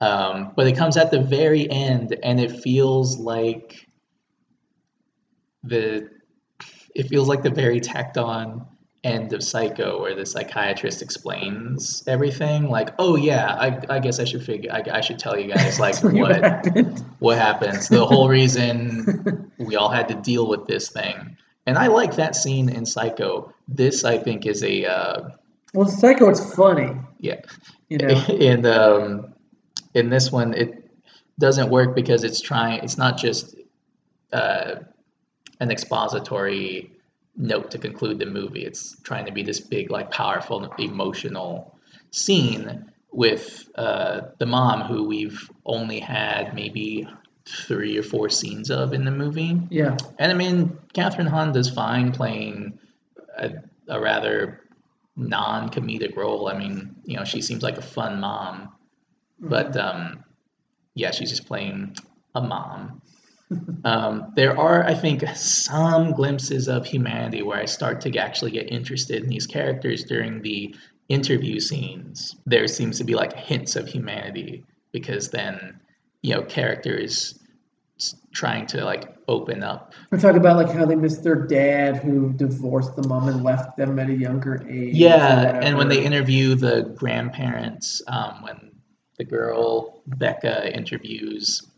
Um, 0.00 0.52
but 0.56 0.66
it 0.66 0.76
comes 0.76 0.96
at 0.96 1.10
the 1.10 1.20
very 1.20 1.70
end 1.70 2.16
and 2.22 2.40
it 2.40 2.62
feels 2.62 3.18
like 3.18 3.86
the 5.62 6.10
it 6.94 7.08
feels 7.08 7.28
like 7.28 7.42
the 7.42 7.50
very 7.50 7.80
tacked 7.80 8.18
on 8.18 8.66
end 9.02 9.32
of 9.32 9.42
Psycho 9.42 10.02
where 10.02 10.14
the 10.14 10.26
psychiatrist 10.26 11.00
explains 11.02 12.04
everything. 12.06 12.68
Like, 12.68 12.94
oh 12.98 13.16
yeah, 13.16 13.46
I, 13.54 13.96
I 13.96 13.98
guess 13.98 14.20
I 14.20 14.24
should 14.24 14.44
figure. 14.44 14.70
I, 14.72 14.84
I 14.92 15.00
should 15.00 15.18
tell 15.18 15.38
you 15.38 15.52
guys 15.52 15.80
like 15.80 16.02
what 16.02 16.14
what 16.14 16.36
happened. 16.36 17.04
what 17.18 17.38
happens. 17.38 17.88
The 17.88 18.04
whole 18.04 18.28
reason 18.28 19.50
we 19.58 19.76
all 19.76 19.90
had 19.90 20.08
to 20.08 20.14
deal 20.14 20.48
with 20.48 20.66
this 20.66 20.90
thing. 20.90 21.36
And 21.66 21.78
I 21.78 21.86
like 21.88 22.16
that 22.16 22.34
scene 22.34 22.68
in 22.68 22.84
Psycho. 22.86 23.54
This 23.68 24.04
I 24.04 24.18
think 24.18 24.46
is 24.46 24.62
a 24.62 24.86
uh, 24.86 25.30
Well, 25.72 25.88
Psycho, 25.88 26.28
it's 26.28 26.54
funny, 26.54 26.96
yeah. 27.18 27.40
you 27.88 27.98
know. 27.98 28.08
And 28.28 28.66
um, 28.66 29.34
in 29.94 30.10
this 30.10 30.32
one, 30.32 30.54
it 30.54 30.90
doesn't 31.38 31.70
work 31.70 31.94
because 31.94 32.24
it's 32.24 32.40
trying. 32.40 32.82
It's 32.82 32.98
not 32.98 33.18
just 33.18 33.54
uh, 34.32 34.76
an 35.60 35.70
expository 35.70 36.90
note 37.36 37.70
to 37.70 37.78
conclude 37.78 38.18
the 38.18 38.26
movie. 38.26 38.64
It's 38.64 38.96
trying 39.02 39.26
to 39.26 39.32
be 39.32 39.42
this 39.42 39.60
big, 39.60 39.90
like, 39.90 40.10
powerful, 40.10 40.72
emotional 40.78 41.78
scene 42.10 42.90
with 43.12 43.68
uh, 43.76 44.22
the 44.38 44.46
mom, 44.46 44.82
who 44.82 45.06
we've 45.06 45.50
only 45.64 46.00
had 46.00 46.54
maybe 46.54 47.08
three 47.46 47.98
or 47.98 48.02
four 48.02 48.28
scenes 48.28 48.70
of 48.70 48.92
in 48.92 49.04
the 49.04 49.10
movie. 49.10 49.60
Yeah, 49.70 49.96
And 50.18 50.30
I 50.30 50.34
mean, 50.34 50.78
Kathryn 50.94 51.26
Hahn 51.28 51.52
does 51.52 51.70
fine 51.70 52.12
playing 52.12 52.78
a, 53.36 53.52
a 53.88 54.00
rather 54.00 54.60
non-comedic 55.16 56.16
role. 56.16 56.48
I 56.48 56.56
mean, 56.56 56.96
you 57.04 57.16
know, 57.16 57.24
she 57.24 57.42
seems 57.42 57.62
like 57.62 57.78
a 57.78 57.82
fun 57.82 58.20
mom, 58.20 58.72
but 59.38 59.76
um, 59.76 60.24
yeah, 60.94 61.10
she's 61.10 61.30
just 61.30 61.46
playing 61.46 61.96
a 62.34 62.40
mom. 62.40 63.02
Um, 63.84 64.32
there 64.36 64.58
are, 64.58 64.84
I 64.84 64.94
think, 64.94 65.26
some 65.34 66.12
glimpses 66.12 66.68
of 66.68 66.86
humanity 66.86 67.42
where 67.42 67.58
I 67.58 67.64
start 67.64 68.00
to 68.02 68.16
actually 68.18 68.52
get 68.52 68.70
interested 68.70 69.22
in 69.22 69.28
these 69.28 69.46
characters 69.46 70.04
during 70.04 70.42
the 70.42 70.74
interview 71.08 71.58
scenes. 71.60 72.36
There 72.46 72.68
seems 72.68 72.98
to 72.98 73.04
be 73.04 73.14
like 73.14 73.34
hints 73.34 73.76
of 73.76 73.88
humanity 73.88 74.64
because 74.92 75.30
then, 75.30 75.80
you 76.22 76.34
know, 76.34 76.42
characters 76.42 77.38
trying 78.32 78.66
to 78.66 78.82
like 78.82 79.14
open 79.28 79.62
up 79.62 79.92
we 80.10 80.18
talk 80.18 80.34
about 80.34 80.56
like 80.56 80.74
how 80.74 80.86
they 80.86 80.96
missed 80.96 81.22
their 81.22 81.46
dad, 81.46 81.98
who 81.98 82.32
divorced 82.32 82.96
the 82.96 83.06
mom 83.06 83.28
and 83.28 83.44
left 83.44 83.76
them 83.76 83.98
at 83.98 84.08
a 84.08 84.14
younger 84.14 84.66
age. 84.68 84.94
Yeah, 84.94 85.60
and 85.62 85.76
when 85.76 85.88
they 85.88 86.02
interview 86.04 86.54
the 86.54 86.92
grandparents, 86.96 88.02
um, 88.08 88.42
when 88.42 88.72
the 89.18 89.24
girl 89.24 90.02
Becca 90.06 90.74
interviews 90.74 91.69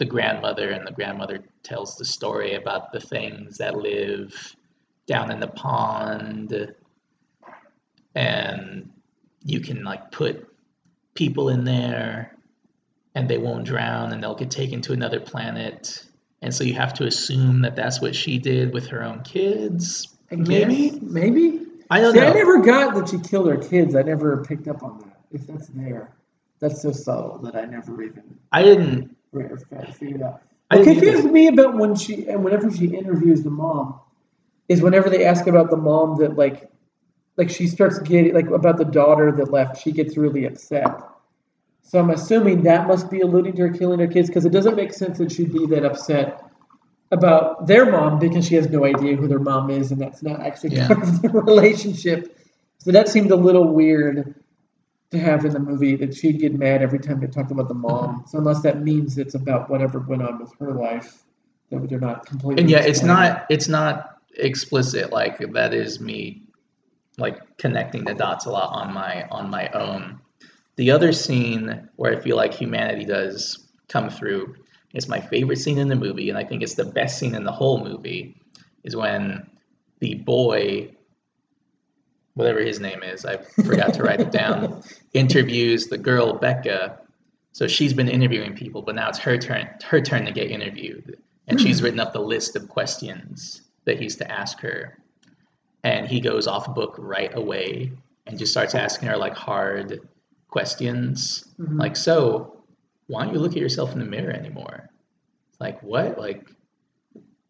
the 0.00 0.06
grandmother, 0.06 0.70
and 0.70 0.86
the 0.86 0.92
grandmother 0.92 1.40
tells 1.62 1.96
the 1.96 2.06
story 2.06 2.54
about 2.54 2.90
the 2.90 2.98
things 2.98 3.58
that 3.58 3.76
live 3.76 4.56
down 5.06 5.30
in 5.30 5.38
the 5.38 5.46
pond, 5.46 6.74
and 8.14 8.90
you 9.44 9.60
can 9.60 9.84
like 9.84 10.10
put 10.10 10.48
people 11.14 11.50
in 11.50 11.64
there, 11.64 12.34
and 13.14 13.28
they 13.28 13.36
won't 13.36 13.64
drown, 13.64 14.12
and 14.12 14.22
they'll 14.22 14.34
get 14.34 14.50
taken 14.50 14.80
to 14.80 14.94
another 14.94 15.20
planet. 15.20 16.02
And 16.40 16.54
so 16.54 16.64
you 16.64 16.72
have 16.74 16.94
to 16.94 17.04
assume 17.04 17.60
that 17.60 17.76
that's 17.76 18.00
what 18.00 18.16
she 18.16 18.38
did 18.38 18.72
with 18.72 18.86
her 18.86 19.04
own 19.04 19.20
kids. 19.22 20.08
Maybe 20.30 20.98
maybe. 21.02 21.66
I 21.90 22.00
don't 22.00 22.14
See, 22.14 22.20
know. 22.20 22.30
I 22.30 22.32
never 22.32 22.62
got 22.62 22.94
that 22.94 23.10
she 23.10 23.18
killed 23.18 23.48
her 23.48 23.58
kids. 23.58 23.94
I 23.94 24.02
never 24.02 24.42
picked 24.44 24.66
up 24.66 24.82
on 24.82 25.00
that. 25.00 25.20
If 25.30 25.46
that's 25.46 25.66
there, 25.68 26.16
that's 26.58 26.80
so 26.80 26.90
subtle 26.90 27.36
that 27.42 27.54
I 27.54 27.66
never 27.66 28.02
even 28.02 28.38
I 28.50 28.62
didn't. 28.62 29.14
Re- 29.32 29.48
fi- 29.70 29.90
figured 29.92 30.22
out. 30.22 30.42
I 30.70 30.76
What 30.76 30.84
didn't 30.84 31.00
confused 31.00 31.30
me 31.30 31.48
about 31.48 31.76
when 31.76 31.94
she 31.96 32.26
and 32.28 32.44
whenever 32.44 32.70
she 32.70 32.86
interviews 32.86 33.42
the 33.42 33.50
mom 33.50 34.00
is 34.68 34.82
whenever 34.82 35.10
they 35.10 35.24
ask 35.24 35.46
about 35.46 35.70
the 35.70 35.76
mom 35.76 36.18
that 36.20 36.36
like 36.36 36.70
like 37.36 37.50
she 37.50 37.66
starts 37.66 37.98
getting 38.00 38.34
like 38.34 38.46
about 38.48 38.76
the 38.76 38.84
daughter 38.84 39.32
that 39.32 39.50
left, 39.50 39.80
she 39.82 39.92
gets 39.92 40.16
really 40.16 40.44
upset. 40.46 41.00
So 41.82 41.98
I'm 41.98 42.10
assuming 42.10 42.62
that 42.64 42.86
must 42.86 43.10
be 43.10 43.20
alluding 43.20 43.54
to 43.56 43.62
her 43.62 43.70
killing 43.72 43.98
her 43.98 44.06
kids 44.06 44.28
because 44.28 44.44
it 44.44 44.52
doesn't 44.52 44.76
make 44.76 44.92
sense 44.92 45.18
that 45.18 45.32
she'd 45.32 45.52
be 45.52 45.66
that 45.66 45.84
upset 45.84 46.44
about 47.10 47.66
their 47.66 47.90
mom 47.90 48.18
because 48.20 48.46
she 48.46 48.54
has 48.54 48.68
no 48.68 48.84
idea 48.84 49.16
who 49.16 49.26
their 49.26 49.40
mom 49.40 49.70
is 49.70 49.90
and 49.90 50.00
that's 50.00 50.22
not 50.22 50.40
actually 50.40 50.76
Yeah. 50.76 50.86
part 50.86 51.02
of 51.02 51.22
the 51.22 51.28
relationship. 51.30 52.36
So 52.78 52.92
that 52.92 53.08
seemed 53.08 53.30
a 53.32 53.36
little 53.36 53.72
weird 53.72 54.34
to 55.10 55.18
have 55.18 55.44
in 55.44 55.52
the 55.52 55.58
movie 55.58 55.96
that 55.96 56.14
she'd 56.14 56.38
get 56.38 56.54
mad 56.54 56.82
every 56.82 56.98
time 56.98 57.20
they 57.20 57.26
talked 57.26 57.50
about 57.50 57.68
the 57.68 57.74
mom. 57.74 58.10
Uh-huh. 58.10 58.26
So 58.26 58.38
unless 58.38 58.62
that 58.62 58.82
means 58.82 59.18
it's 59.18 59.34
about 59.34 59.68
whatever 59.68 59.98
went 60.00 60.22
on 60.22 60.38
with 60.38 60.52
her 60.58 60.72
life, 60.72 61.24
that 61.70 61.88
they're 61.88 62.00
not 62.00 62.26
completely. 62.26 62.62
and 62.62 62.70
yeah 62.70 62.80
it's 62.80 63.02
not 63.02 63.46
it's 63.48 63.68
not 63.68 64.18
explicit 64.36 65.12
like 65.12 65.38
that 65.52 65.74
is 65.74 66.00
me 66.00 66.42
like 67.18 67.38
connecting 67.58 68.04
the 68.04 68.14
dots 68.14 68.46
a 68.46 68.50
lot 68.50 68.72
on 68.72 68.92
my 68.92 69.26
on 69.30 69.50
my 69.50 69.68
own 69.68 70.20
the 70.76 70.90
other 70.90 71.12
scene 71.12 71.88
where 71.96 72.16
i 72.16 72.20
feel 72.20 72.36
like 72.36 72.52
humanity 72.52 73.04
does 73.04 73.68
come 73.88 74.08
through 74.08 74.54
is 74.94 75.08
my 75.08 75.20
favorite 75.20 75.58
scene 75.58 75.78
in 75.78 75.88
the 75.88 75.96
movie 75.96 76.28
and 76.28 76.38
i 76.38 76.44
think 76.44 76.62
it's 76.62 76.74
the 76.74 76.84
best 76.84 77.18
scene 77.18 77.34
in 77.34 77.44
the 77.44 77.52
whole 77.52 77.84
movie 77.84 78.36
is 78.84 78.96
when 78.96 79.46
the 80.00 80.14
boy 80.14 80.88
whatever 82.40 82.60
his 82.60 82.80
name 82.80 83.02
is 83.02 83.24
i 83.24 83.36
forgot 83.36 83.94
to 83.94 84.02
write 84.02 84.20
it 84.20 84.32
down 84.32 84.82
interviews 85.14 85.86
the 85.86 85.98
girl 85.98 86.34
becca 86.34 86.98
so 87.52 87.66
she's 87.66 87.92
been 87.92 88.08
interviewing 88.08 88.54
people 88.54 88.82
but 88.82 88.94
now 88.94 89.08
it's 89.08 89.18
her 89.18 89.38
turn 89.38 89.68
her 89.84 90.00
turn 90.00 90.24
to 90.24 90.32
get 90.32 90.50
interviewed 90.50 91.16
and 91.50 91.60
she's 91.60 91.82
written 91.82 91.98
up 91.98 92.12
the 92.12 92.20
list 92.20 92.54
of 92.54 92.68
questions 92.68 93.62
that 93.84 94.00
he's 94.00 94.16
to 94.16 94.30
ask 94.30 94.60
her. 94.60 94.96
And 95.82 96.06
he 96.06 96.20
goes 96.20 96.46
off 96.46 96.74
book 96.74 96.94
right 96.98 97.34
away 97.36 97.92
and 98.26 98.38
just 98.38 98.52
starts 98.52 98.74
asking 98.74 99.08
her 99.08 99.16
like 99.16 99.34
hard 99.34 100.08
questions. 100.48 101.44
Mhm. 101.58 101.78
Like, 101.78 101.96
so 101.96 102.62
why 103.08 103.24
don't 103.24 103.34
you 103.34 103.40
look 103.40 103.52
at 103.52 103.58
yourself 103.58 103.92
in 103.92 103.98
the 103.98 104.04
mirror 104.04 104.30
anymore? 104.30 104.90
Like, 105.58 105.82
what? 105.82 106.18
Like, 106.18 106.48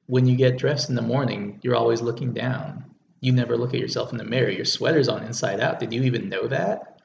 when 0.06 0.26
you 0.26 0.36
get 0.36 0.56
dressed 0.56 0.88
in 0.88 0.94
the 0.94 1.02
morning, 1.02 1.60
you're 1.62 1.76
always 1.76 2.00
looking 2.00 2.32
down. 2.32 2.86
You 3.20 3.32
never 3.32 3.56
look 3.56 3.74
at 3.74 3.80
yourself 3.80 4.12
in 4.12 4.18
the 4.18 4.24
mirror. 4.24 4.50
Your 4.50 4.64
sweater's 4.64 5.08
on 5.08 5.22
inside 5.22 5.60
out. 5.60 5.78
Did 5.78 5.92
you 5.92 6.02
even 6.04 6.28
know 6.28 6.48
that? 6.48 7.00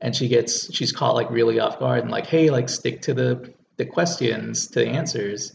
And 0.00 0.14
she 0.14 0.28
gets, 0.28 0.72
she's 0.74 0.92
caught 0.92 1.14
like 1.14 1.30
really 1.30 1.60
off 1.60 1.78
guard 1.78 2.02
and 2.02 2.10
like, 2.10 2.26
hey, 2.26 2.50
like 2.50 2.68
stick 2.68 3.02
to 3.02 3.14
the 3.14 3.52
the 3.76 3.86
questions, 3.86 4.66
to 4.68 4.80
the 4.80 4.88
answers, 4.88 5.52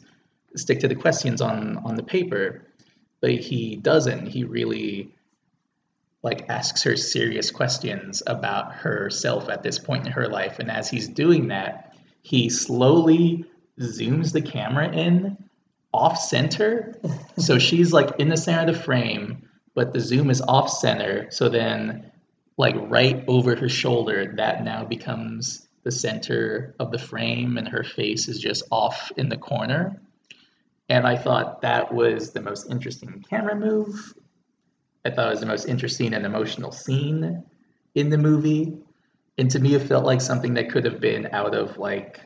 stick 0.56 0.80
to 0.80 0.88
the 0.88 0.96
questions 0.96 1.42
on 1.42 1.78
on 1.78 1.96
the 1.96 2.04
paper. 2.04 2.68
But 3.22 3.32
he 3.32 3.76
doesn't. 3.76 4.28
He 4.28 4.44
really 4.44 5.14
like 6.24 6.50
asks 6.50 6.84
her 6.84 6.96
serious 6.96 7.52
questions 7.52 8.24
about 8.26 8.74
herself 8.74 9.50
at 9.50 9.62
this 9.62 9.78
point 9.78 10.06
in 10.06 10.14
her 10.14 10.28
life. 10.28 10.60
And 10.60 10.72
as 10.72 10.90
he's 10.90 11.08
doing 11.08 11.50
that, 11.50 11.96
he 12.22 12.50
slowly 12.50 13.46
zooms 13.80 14.32
the 14.32 14.42
camera 14.42 14.90
in 14.90 15.38
off 15.94 16.18
center. 16.18 16.96
so 17.38 17.60
she's 17.60 17.92
like 17.92 18.20
in 18.20 18.30
the 18.30 18.38
center 18.38 18.70
of 18.70 18.76
the 18.76 18.82
frame, 18.82 19.50
but 19.76 19.94
the 19.94 20.00
zoom 20.00 20.30
is 20.30 20.42
off 20.42 20.70
center. 20.70 21.30
So 21.32 21.50
then, 21.50 22.12
like 22.58 22.76
right 22.78 23.24
over 23.28 23.56
her 23.56 23.70
shoulder, 23.70 24.34
that 24.38 24.64
now 24.64 24.86
becomes 24.86 25.68
the 25.84 25.92
center 25.92 26.76
of 26.80 26.92
the 26.92 26.98
frame, 26.98 27.58
and 27.58 27.68
her 27.68 27.84
face 27.84 28.28
is 28.28 28.40
just 28.40 28.64
off 28.72 29.12
in 29.18 29.30
the 29.30 29.38
corner. 29.38 30.02
And 30.90 31.08
I 31.08 31.18
thought 31.18 31.62
that 31.62 31.94
was 31.94 32.32
the 32.32 32.42
most 32.42 32.70
interesting 32.70 33.24
camera 33.30 33.56
move. 33.56 34.14
I 35.06 35.10
thought 35.10 35.28
it 35.28 35.32
was 35.32 35.40
the 35.40 35.46
most 35.46 35.68
interesting 35.68 36.14
and 36.14 36.26
emotional 36.26 36.72
scene 36.72 37.44
in 37.96 38.10
the 38.10 38.18
movie. 38.18 38.78
And 39.38 39.50
to 39.52 39.60
me, 39.60 39.76
it 39.76 39.82
felt 39.82 40.06
like 40.06 40.22
something 40.22 40.54
that 40.54 40.70
could 40.70 40.86
have 40.86 41.00
been 41.00 41.28
out 41.32 41.56
of 41.56 41.78
like 41.78 42.22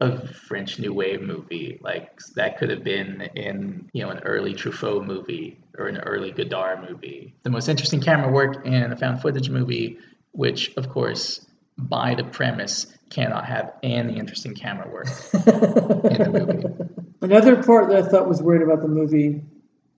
a 0.00 0.26
French 0.28 0.78
New 0.78 0.92
Wave 0.92 1.22
movie. 1.22 1.78
Like 1.82 2.20
that 2.36 2.58
could 2.58 2.70
have 2.70 2.84
been 2.84 3.22
in 3.34 3.88
you 3.92 4.02
know 4.02 4.10
an 4.10 4.20
early 4.20 4.54
Truffaut 4.54 5.04
movie 5.04 5.58
or 5.76 5.88
an 5.88 5.98
early 5.98 6.30
Godard 6.30 6.88
movie. 6.88 7.34
The 7.42 7.50
most 7.50 7.68
interesting 7.68 8.00
camera 8.00 8.30
work 8.30 8.64
in 8.66 8.92
a 8.92 8.96
found 8.96 9.20
footage 9.20 9.50
movie, 9.50 9.98
which 10.32 10.76
of 10.76 10.88
course 10.88 11.44
by 11.76 12.14
the 12.14 12.24
premise 12.24 12.86
cannot 13.10 13.44
have 13.46 13.72
any 13.82 14.18
interesting 14.18 14.54
camera 14.54 14.88
work 14.88 15.08
in 15.32 16.32
the 16.32 16.46
movie. 16.46 16.94
Another 17.20 17.62
part 17.62 17.88
that 17.88 18.04
I 18.04 18.08
thought 18.08 18.28
was 18.28 18.42
weird 18.42 18.62
about 18.62 18.82
the 18.82 18.88
movie 18.88 19.42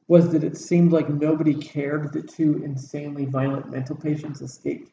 was 0.08 0.32
that 0.32 0.42
it 0.42 0.56
seemed 0.56 0.92
like 0.92 1.08
nobody 1.08 1.54
cared 1.54 2.12
that 2.12 2.28
two 2.28 2.62
insanely 2.64 3.26
violent 3.26 3.70
mental 3.70 3.94
patients 3.94 4.40
escaped 4.40 4.90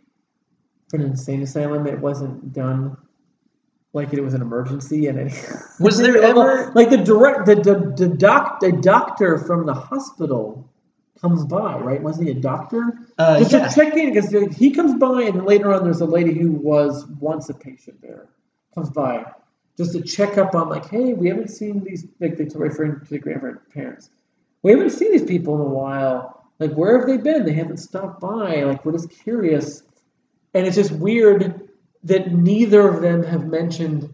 from 0.89 1.01
an 1.01 1.07
insane 1.07 1.41
asylum. 1.41 1.88
It 1.88 1.99
wasn't 1.99 2.53
done 2.53 2.97
like 3.98 4.14
it 4.14 4.22
was 4.22 4.34
an 4.34 4.41
emergency 4.41 5.07
and 5.07 5.19
it, 5.19 5.34
Was 5.80 5.98
there 5.98 6.22
ever- 6.24 6.72
like 6.76 6.90
the 6.90 6.98
direct 6.98 7.45
the, 7.45 7.56
the, 7.56 7.94
the 7.98 8.07
doc 8.07 8.61
the 8.61 8.72
doctor 8.72 9.38
from 9.38 9.65
the 9.65 9.74
hospital 9.74 10.69
comes 11.19 11.44
by 11.45 11.78
right? 11.80 12.02
Wasn't 12.02 12.26
he 12.26 12.32
a 12.32 12.40
doctor? 12.40 12.94
Uh, 13.18 13.40
just 13.40 13.52
yeah. 13.52 13.68
to 13.68 13.76
check 13.76 13.94
in 13.95 14.14
because 14.14 14.30
he 14.56 14.72
comes 14.72 14.95
by 14.95 15.24
and 15.24 15.45
later 15.45 15.74
on 15.74 15.84
there's 15.84 16.02
a 16.02 16.06
lady 16.06 16.34
who 16.34 16.52
was 16.52 17.06
once 17.19 17.49
a 17.49 17.53
patient 17.53 18.02
there 18.02 18.30
comes 18.74 18.90
by 18.90 19.26
just 19.76 19.91
to 19.94 20.02
check 20.02 20.38
up 20.38 20.56
on 20.56 20.69
like 20.69 20.88
hey 20.90 21.14
we 21.14 21.28
haven't 21.28 21.49
seen 21.49 21.84
these 21.84 22.06
like 22.22 22.38
they're 22.38 22.48
referring 22.56 22.99
to 22.99 23.06
the 23.10 23.19
grandparents 23.19 24.10
we 24.64 24.72
haven't 24.72 24.90
seen 24.90 25.11
these 25.11 25.24
people 25.24 25.56
in 25.56 25.61
a 25.61 25.69
while. 25.69 26.45
Like 26.60 26.74
where 26.74 26.98
have 26.98 27.07
they 27.07 27.18
been? 27.18 27.45
They 27.45 27.53
haven't 27.53 27.78
stopped 27.78 28.19
by. 28.19 28.64
Like 28.64 28.84
we're 28.84 28.94
just 28.94 29.10
curious. 29.10 29.84
And 30.53 30.65
it's 30.65 30.76
just 30.76 30.91
weird 30.91 31.66
that 32.07 32.31
neither 32.34 32.88
of 32.88 33.01
them 33.01 33.23
have 33.23 33.45
mentioned 33.45 34.13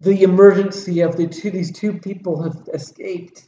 the 0.00 0.22
emergency 0.22 1.00
of 1.00 1.16
the 1.16 1.26
two 1.26 1.50
these 1.50 1.72
two 1.72 1.92
people 1.98 2.42
have 2.42 2.56
escaped 2.72 3.44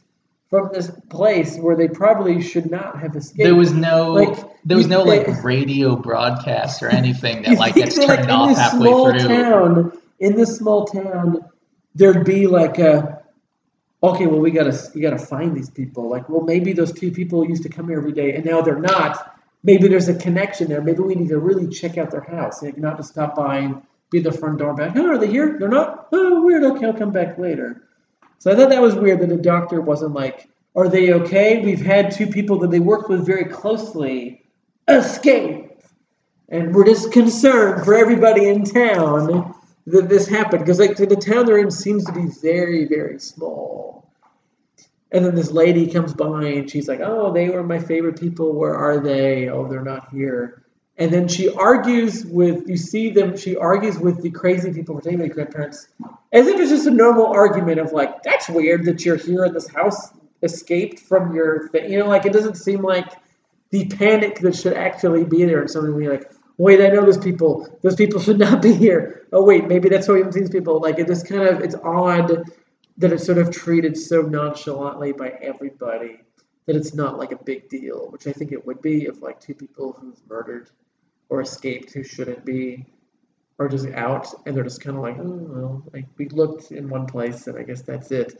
from 0.49 0.69
this 0.71 0.91
place 1.09 1.57
where 1.57 1.75
they 1.75 1.87
probably 1.87 2.39
should 2.41 2.69
not 2.69 2.99
have 2.99 3.15
escaped 3.15 3.43
There 3.43 3.55
was 3.55 3.73
no 3.73 4.11
Like, 4.13 4.37
there 4.63 4.77
was 4.77 4.85
you- 4.85 4.91
no 4.91 5.03
they- 5.05 5.25
like 5.25 5.43
radio 5.43 5.95
broadcast 5.95 6.83
or 6.83 6.89
anything 6.89 7.41
that 7.43 7.57
like 7.65 7.73
gets 7.75 7.95
turned 7.95 8.07
like, 8.27 8.29
off 8.29 8.43
in 8.43 8.49
this 8.49 8.59
halfway 8.59 8.87
small 8.87 9.09
through. 9.09 9.27
town, 9.27 9.91
in 10.19 10.35
this 10.35 10.55
small 10.57 10.85
town, 10.85 11.43
there'd 11.95 12.23
be 12.25 12.45
like 12.47 12.77
a, 12.77 13.21
okay, 14.03 14.27
well 14.27 14.39
we 14.39 14.51
gotta 14.51 14.77
you 14.93 15.01
gotta 15.01 15.17
find 15.17 15.55
these 15.57 15.71
people. 15.71 16.07
Like, 16.07 16.29
well 16.29 16.41
maybe 16.41 16.71
those 16.73 16.91
two 16.93 17.11
people 17.11 17.43
used 17.47 17.63
to 17.63 17.69
come 17.69 17.87
here 17.89 17.97
every 17.97 18.11
day 18.13 18.35
and 18.35 18.45
now 18.45 18.61
they're 18.61 18.79
not. 18.79 19.32
Maybe 19.63 19.87
there's 19.87 20.09
a 20.09 20.15
connection 20.15 20.67
there. 20.67 20.81
Maybe 20.81 20.99
we 20.99 21.15
need 21.15 21.29
to 21.29 21.39
really 21.39 21.67
check 21.67 21.97
out 21.97 22.11
their 22.11 22.21
house. 22.21 22.61
Like, 22.61 22.77
not 22.77 22.97
just 22.97 23.11
stop 23.11 23.35
by 23.35 23.59
and 23.59 23.81
be 24.11 24.19
the 24.19 24.31
front 24.31 24.59
door 24.59 24.75
back. 24.75 24.95
Oh, 24.95 25.09
are 25.09 25.17
they 25.17 25.27
here? 25.27 25.57
They're 25.57 25.69
not. 25.69 26.09
Oh, 26.11 26.43
weird. 26.43 26.63
Okay, 26.63 26.85
I'll 26.85 26.93
come 26.93 27.11
back 27.11 27.37
later. 27.37 27.87
So 28.39 28.51
I 28.51 28.55
thought 28.55 28.69
that 28.69 28.81
was 28.81 28.95
weird 28.95 29.21
that 29.21 29.29
the 29.29 29.37
doctor 29.37 29.79
wasn't 29.79 30.13
like, 30.13 30.49
are 30.75 30.89
they 30.89 31.13
okay? 31.13 31.63
We've 31.63 31.81
had 31.81 32.11
two 32.11 32.27
people 32.27 32.59
that 32.59 32.71
they 32.71 32.79
worked 32.79 33.09
with 33.09 33.25
very 33.25 33.45
closely 33.45 34.43
escape. 34.87 35.71
And 36.49 36.75
we're 36.75 36.85
just 36.85 37.11
concerned 37.13 37.85
for 37.85 37.95
everybody 37.95 38.49
in 38.49 38.65
town 38.65 39.55
that 39.87 40.09
this 40.09 40.27
happened. 40.27 40.65
Because 40.65 40.79
like 40.79 40.97
the 40.97 41.15
town 41.15 41.45
they're 41.45 41.57
in 41.57 41.71
seems 41.71 42.03
to 42.05 42.11
be 42.11 42.27
very, 42.41 42.85
very 42.85 43.19
small. 43.19 44.02
And 45.13 45.23
then 45.23 45.35
this 45.35 45.51
lady 45.51 45.91
comes 45.91 46.13
by 46.13 46.45
and 46.45 46.69
she's 46.69 46.87
like, 46.87 46.99
Oh, 46.99 47.31
they 47.31 47.49
were 47.49 47.63
my 47.63 47.79
favorite 47.79 48.19
people. 48.19 48.53
Where 48.53 48.75
are 48.75 48.99
they? 48.99 49.47
Oh, 49.47 49.67
they're 49.67 49.83
not 49.83 50.09
here. 50.09 50.63
And 50.97 51.11
then 51.11 51.27
she 51.27 51.49
argues 51.49 52.25
with 52.25 52.67
you 52.67 52.77
see 52.77 53.11
them, 53.11 53.37
she 53.37 53.55
argues 53.55 53.97
with 53.97 54.21
the 54.21 54.31
crazy 54.31 54.73
people 54.73 54.99
be 54.99 55.27
grandparents 55.27 55.87
as 56.31 56.47
if 56.47 56.59
it's 56.59 56.69
just 56.69 56.87
a 56.87 56.91
normal 56.91 57.27
argument 57.27 57.79
of 57.79 57.93
like, 57.93 58.23
that's 58.23 58.49
weird 58.49 58.85
that 58.85 59.05
you're 59.05 59.15
here 59.15 59.45
in 59.45 59.53
this 59.53 59.67
house, 59.67 60.09
escaped 60.41 60.99
from 60.99 61.35
your 61.35 61.69
thing. 61.69 61.91
You 61.91 61.99
know, 61.99 62.07
like 62.07 62.25
it 62.25 62.33
doesn't 62.33 62.55
seem 62.55 62.81
like 62.81 63.07
the 63.69 63.87
panic 63.87 64.39
that 64.39 64.55
should 64.55 64.73
actually 64.73 65.23
be 65.23 65.45
there. 65.45 65.61
And 65.61 65.69
someone 65.69 65.97
be 65.97 66.09
like, 66.09 66.31
wait, 66.57 66.81
I 66.81 66.87
know 66.89 67.05
those 67.05 67.17
people. 67.17 67.67
Those 67.81 67.95
people 67.95 68.19
should 68.19 68.39
not 68.39 68.61
be 68.61 68.73
here. 68.73 69.25
Oh 69.31 69.43
wait, 69.43 69.67
maybe 69.67 69.89
that's 69.89 70.07
why 70.07 70.15
we 70.15 70.19
haven't 70.19 70.33
seen 70.33 70.43
these 70.43 70.51
people. 70.51 70.79
Like 70.79 70.99
it 70.99 71.07
just 71.07 71.27
kind 71.27 71.41
of 71.41 71.61
it's 71.61 71.75
odd 71.75 72.51
that 72.97 73.11
it's 73.11 73.25
sort 73.25 73.37
of 73.37 73.51
treated 73.51 73.97
so 73.97 74.21
nonchalantly 74.21 75.11
by 75.11 75.29
everybody 75.41 76.21
that 76.65 76.75
it's 76.75 76.93
not 76.93 77.17
like 77.17 77.31
a 77.31 77.43
big 77.43 77.69
deal, 77.69 78.09
which 78.11 78.27
I 78.27 78.31
think 78.31 78.51
it 78.51 78.65
would 78.65 78.81
be 78.81 79.05
if 79.05 79.21
like 79.21 79.39
two 79.39 79.53
people 79.53 79.93
who've 79.93 80.19
murdered 80.29 80.69
or 81.29 81.41
escaped 81.41 81.93
who 81.93 82.03
shouldn't 82.03 82.45
be 82.45 82.85
are 83.59 83.67
just 83.67 83.87
out 83.89 84.27
and 84.45 84.55
they're 84.55 84.63
just 84.63 84.81
kind 84.81 84.95
of 84.95 85.03
like, 85.03 85.17
oh, 85.19 85.47
well, 85.49 85.83
like 85.93 86.05
we 86.17 86.27
looked 86.29 86.71
in 86.71 86.89
one 86.89 87.05
place 87.05 87.47
and 87.47 87.57
I 87.57 87.63
guess 87.63 87.81
that's 87.81 88.11
it. 88.11 88.37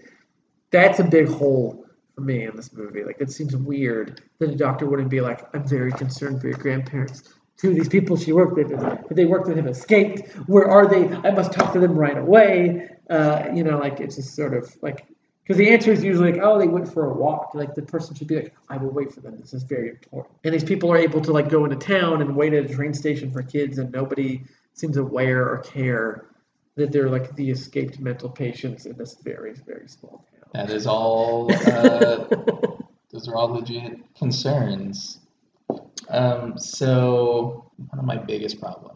That's 0.72 1.00
a 1.00 1.04
big 1.04 1.28
hole 1.28 1.86
for 2.16 2.22
me 2.22 2.46
in 2.46 2.56
this 2.56 2.74
movie. 2.74 3.04
Like 3.04 3.18
it 3.20 3.32
seems 3.32 3.56
weird 3.56 4.22
that 4.40 4.50
a 4.50 4.56
doctor 4.56 4.86
wouldn't 4.86 5.10
be 5.10 5.22
like, 5.22 5.54
I'm 5.56 5.68
very 5.68 5.92
concerned 5.92 6.42
for 6.42 6.48
your 6.48 6.58
grandparents. 6.58 7.34
Two 7.58 7.70
of 7.70 7.76
these 7.76 7.90
people 7.90 8.18
she 8.18 8.34
worked 8.34 8.56
with, 8.56 8.70
they 9.12 9.26
worked 9.26 9.48
with 9.48 9.58
have 9.58 9.68
escaped. 9.68 10.34
Where 10.48 10.70
are 10.70 10.88
they? 10.88 11.08
I 11.08 11.32
must 11.32 11.54
talk 11.54 11.74
to 11.74 11.80
them 11.80 11.96
right 11.96 12.18
away. 12.18 12.90
Uh, 13.10 13.50
you 13.54 13.64
know, 13.64 13.78
like 13.78 14.00
it's 14.00 14.16
just 14.16 14.36
sort 14.36 14.54
of 14.54 14.76
like 14.82 15.06
because 15.44 15.58
the 15.58 15.70
answer 15.70 15.92
is 15.92 16.04
usually 16.04 16.32
like, 16.32 16.42
oh, 16.42 16.58
they 16.58 16.68
went 16.68 16.92
for 16.92 17.12
a 17.12 17.14
walk. 17.14 17.52
Like 17.54 17.76
the 17.76 17.82
person 17.82 18.16
should 18.16 18.28
be 18.28 18.36
like, 18.36 18.56
I 18.70 18.78
will 18.78 18.92
wait 18.92 19.14
for 19.14 19.20
them. 19.20 19.38
This 19.38 19.54
is 19.54 19.64
very 19.64 19.90
important. 19.90 20.34
And 20.46 20.54
these 20.54 20.64
people 20.64 20.90
are 20.92 20.98
able 20.98 21.20
to 21.22 21.34
like 21.34 21.50
go 21.50 21.66
into 21.66 21.76
town 21.76 22.22
and 22.22 22.36
wait 22.36 22.54
at 22.54 22.70
a 22.70 22.74
train 22.74 22.94
station 22.94 23.32
for 23.32 23.44
kids, 23.44 23.78
and 23.78 23.92
nobody 23.92 24.44
seems 24.74 24.98
aware 24.98 25.48
or 25.50 25.58
care 25.60 26.28
that 26.76 26.92
they're 26.92 27.10
like 27.10 27.36
the 27.36 27.52
escaped 27.52 28.00
mental 28.00 28.30
patients 28.30 28.86
in 28.86 28.98
this 28.98 29.16
very 29.16 29.54
very 29.54 29.88
small 29.88 30.26
town. 30.32 30.50
That 30.54 30.74
is 30.74 30.88
all. 30.88 31.52
Uh, 31.54 32.26
those 33.12 33.28
are 33.28 33.36
all 33.36 33.50
legit 33.50 34.00
concerns. 34.16 35.20
Um, 36.10 36.58
so 36.58 37.72
one 37.90 38.00
of 38.00 38.06
my 38.06 38.18
biggest 38.18 38.60
problems 38.60 38.93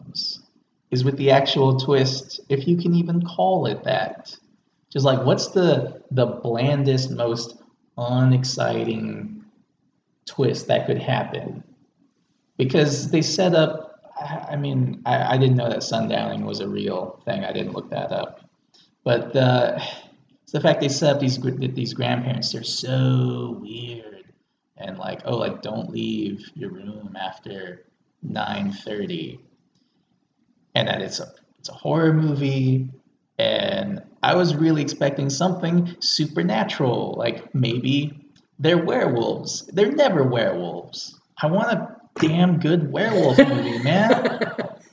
is 0.90 1.04
with 1.04 1.16
the 1.16 1.30
actual 1.30 1.78
twist, 1.78 2.40
if 2.48 2.66
you 2.66 2.76
can 2.76 2.94
even 2.94 3.22
call 3.22 3.66
it 3.66 3.84
that. 3.84 4.34
Just 4.90 5.04
like, 5.04 5.24
what's 5.24 5.48
the 5.48 6.02
the 6.10 6.26
blandest, 6.26 7.10
most 7.10 7.58
unexciting 7.98 9.44
twist 10.24 10.66
that 10.68 10.86
could 10.86 11.00
happen? 11.00 11.62
Because 12.56 13.10
they 13.10 13.22
set 13.22 13.54
up. 13.54 13.84
I 14.18 14.56
mean, 14.56 15.02
I, 15.06 15.34
I 15.34 15.38
didn't 15.38 15.56
know 15.56 15.68
that 15.68 15.78
sundowning 15.80 16.44
was 16.44 16.60
a 16.60 16.68
real 16.68 17.20
thing. 17.24 17.44
I 17.44 17.52
didn't 17.52 17.72
look 17.72 17.90
that 17.90 18.10
up, 18.10 18.40
but 19.04 19.32
the 19.32 19.80
it's 20.42 20.52
the 20.52 20.60
fact 20.60 20.80
they 20.80 20.88
set 20.88 21.16
up 21.16 21.20
these 21.20 21.38
these 21.38 21.92
grandparents. 21.92 22.52
They're 22.52 22.64
so 22.64 23.58
weird, 23.60 24.32
and 24.78 24.96
like, 24.96 25.20
oh, 25.26 25.36
like 25.36 25.60
don't 25.60 25.90
leave 25.90 26.50
your 26.54 26.70
room 26.70 27.14
after 27.20 27.84
nine 28.22 28.72
thirty, 28.72 29.40
and 30.74 30.88
that 30.88 31.00
it's 31.02 31.20
a 31.20 31.26
it's 31.58 31.68
a 31.68 31.72
horror 31.74 32.12
movie, 32.12 32.88
and 33.38 34.02
I 34.22 34.34
was 34.34 34.54
really 34.54 34.82
expecting 34.82 35.30
something 35.30 35.96
supernatural, 36.00 37.14
like 37.18 37.54
maybe 37.54 38.24
they're 38.58 38.82
werewolves. 38.84 39.66
They're 39.66 39.92
never 39.92 40.22
werewolves. 40.24 41.18
I 41.40 41.46
want 41.46 41.70
a 41.72 41.96
damn 42.20 42.58
good 42.58 42.92
werewolf 42.92 43.38
movie, 43.38 43.78
man. 43.82 44.38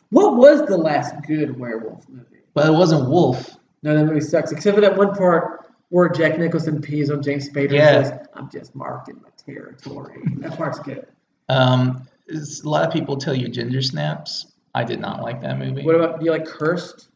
what 0.09 0.35
was 0.37 0.65
the 0.67 0.77
last 0.77 1.15
good 1.27 1.59
werewolf 1.59 2.07
movie? 2.09 2.41
But 2.53 2.67
it 2.67 2.71
wasn't 2.73 3.09
Wolf. 3.09 3.55
No, 3.83 3.95
that 3.95 4.05
movie 4.05 4.21
sucks. 4.21 4.51
Except 4.51 4.75
for 4.75 4.81
that 4.81 4.95
one 4.97 5.13
part 5.13 5.71
where 5.89 6.09
Jack 6.09 6.37
Nicholson 6.39 6.81
pees 6.81 7.09
on 7.11 7.21
James 7.21 7.49
Spader 7.49 7.71
Yeah. 7.73 7.97
and 7.97 8.07
says, 8.07 8.27
"I'm 8.33 8.49
just 8.49 8.75
marking 8.75 9.21
my 9.21 9.29
territory." 9.37 10.21
That 10.37 10.57
part's 10.57 10.79
good. 10.79 11.05
Um, 11.49 12.07
a 12.29 12.67
lot 12.67 12.85
of 12.87 12.91
people 12.93 13.17
tell 13.17 13.35
you 13.35 13.47
Ginger 13.49 13.81
Snaps. 13.81 14.47
I 14.75 14.83
did 14.83 14.99
not 14.99 15.21
like 15.23 15.41
that 15.41 15.57
movie. 15.57 15.83
What 15.83 15.95
about 15.95 16.19
do 16.19 16.25
you 16.25 16.31
like 16.31 16.45
Cursed? 16.45 17.07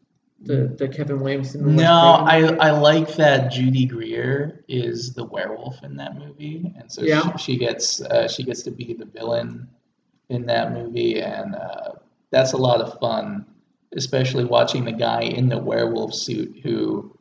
The 0.42 0.74
the 0.78 0.88
Kevin 0.88 1.20
Williamson. 1.20 1.76
No, 1.76 1.92
I, 2.26 2.42
movie? 2.42 2.60
I 2.60 2.72
like 2.72 3.14
that 3.16 3.52
Judy 3.52 3.86
Greer 3.86 4.64
is 4.70 5.14
the 5.14 5.26
werewolf 5.26 5.84
in 5.84 5.98
that 5.98 6.18
movie, 6.18 6.74
and 6.80 6.90
so 6.90 7.02
Yeah. 7.02 7.36
she, 7.36 7.54
she 7.54 7.58
gets 7.58 8.02
uh, 8.02 8.30
she 8.30 8.44
gets 8.44 8.64
to 8.64 8.72
be 8.72 8.94
the 8.94 9.06
villain 9.06 9.68
in 10.30 10.46
that 10.46 10.72
movie, 10.72 11.22
and 11.22 11.56
uh, 11.56 11.92
that's 12.32 12.54
a 12.54 12.58
lot 12.58 12.80
of 12.80 12.98
fun, 13.00 13.46
especially 13.98 14.46
watching 14.46 14.86
the 14.86 14.94
guy 14.94 15.24
in 15.24 15.50
the 15.50 15.58
werewolf 15.58 16.14
suit 16.14 16.58
who 16.64 17.14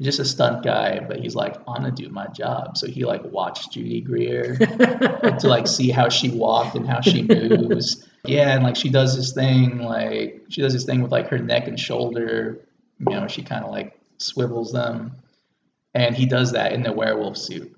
just 0.00 0.18
a 0.18 0.24
stunt 0.24 0.62
guy, 0.62 1.00
but 1.00 1.20
he's 1.20 1.34
like, 1.34 1.56
I'm 1.66 1.82
gonna 1.82 1.90
do 1.90 2.08
my 2.10 2.26
job. 2.28 2.76
So 2.76 2.86
he 2.86 3.04
like 3.04 3.24
watched 3.24 3.72
Judy 3.72 4.02
Greer 4.02 4.56
to 4.58 5.40
like 5.44 5.66
see 5.66 5.90
how 5.90 6.08
she 6.08 6.28
walked 6.28 6.76
and 6.76 6.86
how 6.86 7.00
she 7.00 7.22
moves. 7.22 8.06
Yeah, 8.24 8.54
and 8.54 8.62
like 8.62 8.76
she 8.76 8.90
does 8.90 9.16
this 9.16 9.32
thing, 9.32 9.78
like 9.78 10.44
she 10.48 10.60
does 10.60 10.74
this 10.74 10.84
thing 10.84 11.00
with 11.00 11.12
like 11.12 11.28
her 11.28 11.38
neck 11.38 11.66
and 11.66 11.80
shoulder. 11.80 12.60
You 12.98 13.14
know, 13.14 13.28
she 13.28 13.42
kind 13.42 13.64
of 13.64 13.70
like 13.70 13.98
swivels 14.18 14.72
them, 14.72 15.12
and 15.94 16.14
he 16.14 16.26
does 16.26 16.52
that 16.52 16.72
in 16.72 16.82
the 16.82 16.92
werewolf 16.92 17.38
suit. 17.38 17.74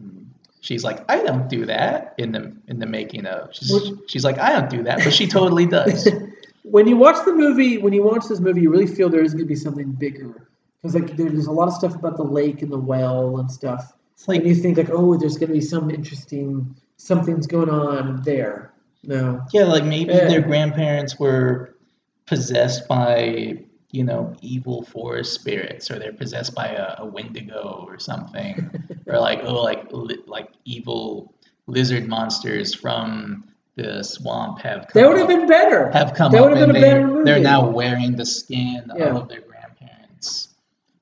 She's 0.60 0.82
like, 0.82 1.08
I 1.08 1.22
don't 1.22 1.48
do 1.48 1.66
that 1.66 2.14
in 2.18 2.32
the 2.32 2.52
in 2.66 2.80
the 2.80 2.86
making 2.86 3.26
of. 3.26 3.54
She's, 3.54 3.92
she's 4.08 4.24
like, 4.24 4.38
I 4.38 4.52
don't 4.52 4.70
do 4.70 4.82
that, 4.84 5.04
but 5.04 5.12
she 5.12 5.28
totally 5.28 5.66
does. 5.66 6.08
when 6.62 6.88
you 6.88 6.96
watch 6.96 7.24
the 7.24 7.32
movie, 7.32 7.78
when 7.78 7.92
you 7.92 8.02
watch 8.02 8.26
this 8.28 8.40
movie, 8.40 8.62
you 8.62 8.70
really 8.70 8.88
feel 8.88 9.08
there 9.08 9.22
is 9.22 9.34
going 9.34 9.44
to 9.44 9.48
be 9.48 9.54
something 9.54 9.92
bigger 9.92 10.47
because 10.82 10.94
like 10.94 11.16
there's 11.16 11.46
a 11.46 11.52
lot 11.52 11.68
of 11.68 11.74
stuff 11.74 11.94
about 11.94 12.16
the 12.16 12.22
lake 12.24 12.62
and 12.62 12.72
the 12.72 12.78
well 12.78 13.38
and 13.38 13.50
stuff. 13.50 13.92
It's 14.14 14.28
like 14.28 14.40
and 14.40 14.48
you 14.48 14.54
think 14.54 14.78
like, 14.78 14.90
oh, 14.90 15.16
there's 15.16 15.36
going 15.36 15.48
to 15.48 15.54
be 15.54 15.60
some 15.60 15.90
interesting 15.90 16.74
something's 16.96 17.46
going 17.46 17.70
on 17.70 18.22
there. 18.22 18.72
No, 19.04 19.40
Yeah, 19.52 19.64
like 19.64 19.84
maybe 19.84 20.12
Yeah. 20.12 20.26
their 20.28 20.40
grandparents 20.40 21.18
were 21.20 21.76
possessed 22.26 22.88
by, 22.88 23.62
you 23.92 24.02
know, 24.04 24.34
evil 24.42 24.82
forest 24.82 25.32
spirits, 25.34 25.90
or 25.90 25.98
they're 26.00 26.12
possessed 26.12 26.54
by 26.54 26.66
a, 26.68 26.96
a 26.98 27.06
wendigo 27.06 27.84
or 27.88 27.98
something, 28.00 28.68
or 29.06 29.18
like 29.20 29.40
oh, 29.44 29.62
like 29.62 29.86
li- 29.92 30.22
like 30.26 30.48
evil 30.64 31.32
lizard 31.68 32.08
monsters 32.08 32.74
from 32.74 33.44
the 33.76 34.02
swamp 34.02 34.58
have 34.60 34.88
come 34.88 35.00
that 35.02 35.08
would 35.08 35.18
have 35.18 35.28
been 35.28 35.46
better. 35.46 35.90
have 35.92 36.12
come 36.14 36.32
that 36.32 36.42
would 36.42 36.56
have 36.56 36.66
been 36.66 36.70
a 36.76 36.80
better 36.80 36.98
they're, 36.98 37.06
movie. 37.06 37.24
they're 37.24 37.38
now 37.40 37.68
wearing 37.70 38.16
the 38.16 38.26
skin 38.26 38.90
Yeah. 38.96 39.14
of 39.16 39.28
their 39.28 39.42
grandparents. 39.42 40.47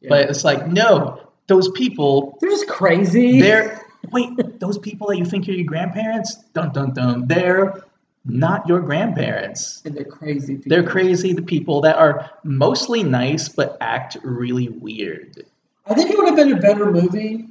Yeah. 0.01 0.09
But 0.11 0.31
it's 0.31 0.45
like 0.45 0.67
no, 0.69 1.21
those 1.47 1.69
people 1.71 2.37
They're 2.41 2.51
just 2.51 2.69
crazy. 2.69 3.41
they're 3.41 3.83
wait, 4.13 4.61
those 4.61 4.79
people 4.79 5.09
that 5.09 5.19
you 5.19 5.25
think 5.25 5.49
are 5.49 5.53
your 5.53 5.65
grandparents, 5.67 6.37
dun 6.55 6.73
dun 6.73 6.93
dun, 6.93 7.27
they're 7.27 7.83
not 8.25 8.67
your 8.67 8.81
grandparents. 8.81 9.83
and 9.85 9.95
they're 9.97 10.05
crazy. 10.05 10.57
People. 10.57 10.71
They're 10.71 10.83
crazy 10.89 11.33
the 11.33 11.43
people 11.43 11.81
that 11.83 11.97
are 11.97 12.31
mostly 12.45 13.03
nice 13.03 13.49
but 13.49 13.77
act 13.81 14.17
really 14.23 14.69
weird. 14.69 15.45
I 15.87 15.95
think 15.95 16.11
it 16.11 16.17
would 16.17 16.27
have 16.27 16.37
been 16.37 16.53
a 16.53 16.61
better 16.61 16.91
movie 16.91 17.49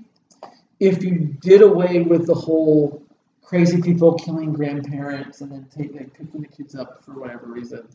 if 0.80 1.04
you 1.04 1.36
did 1.40 1.62
away 1.62 2.02
with 2.02 2.28
the 2.28 2.34
whole 2.34 3.02
crazy 3.42 3.82
people 3.82 4.14
killing 4.14 4.52
grandparents 4.52 5.40
and 5.42 5.52
then 5.52 5.66
take, 5.76 5.94
like, 5.94 6.14
picking 6.14 6.42
the 6.42 6.48
kids 6.48 6.76
up 6.76 7.04
for 7.06 7.14
whatever 7.14 7.46
reason. 7.46 7.88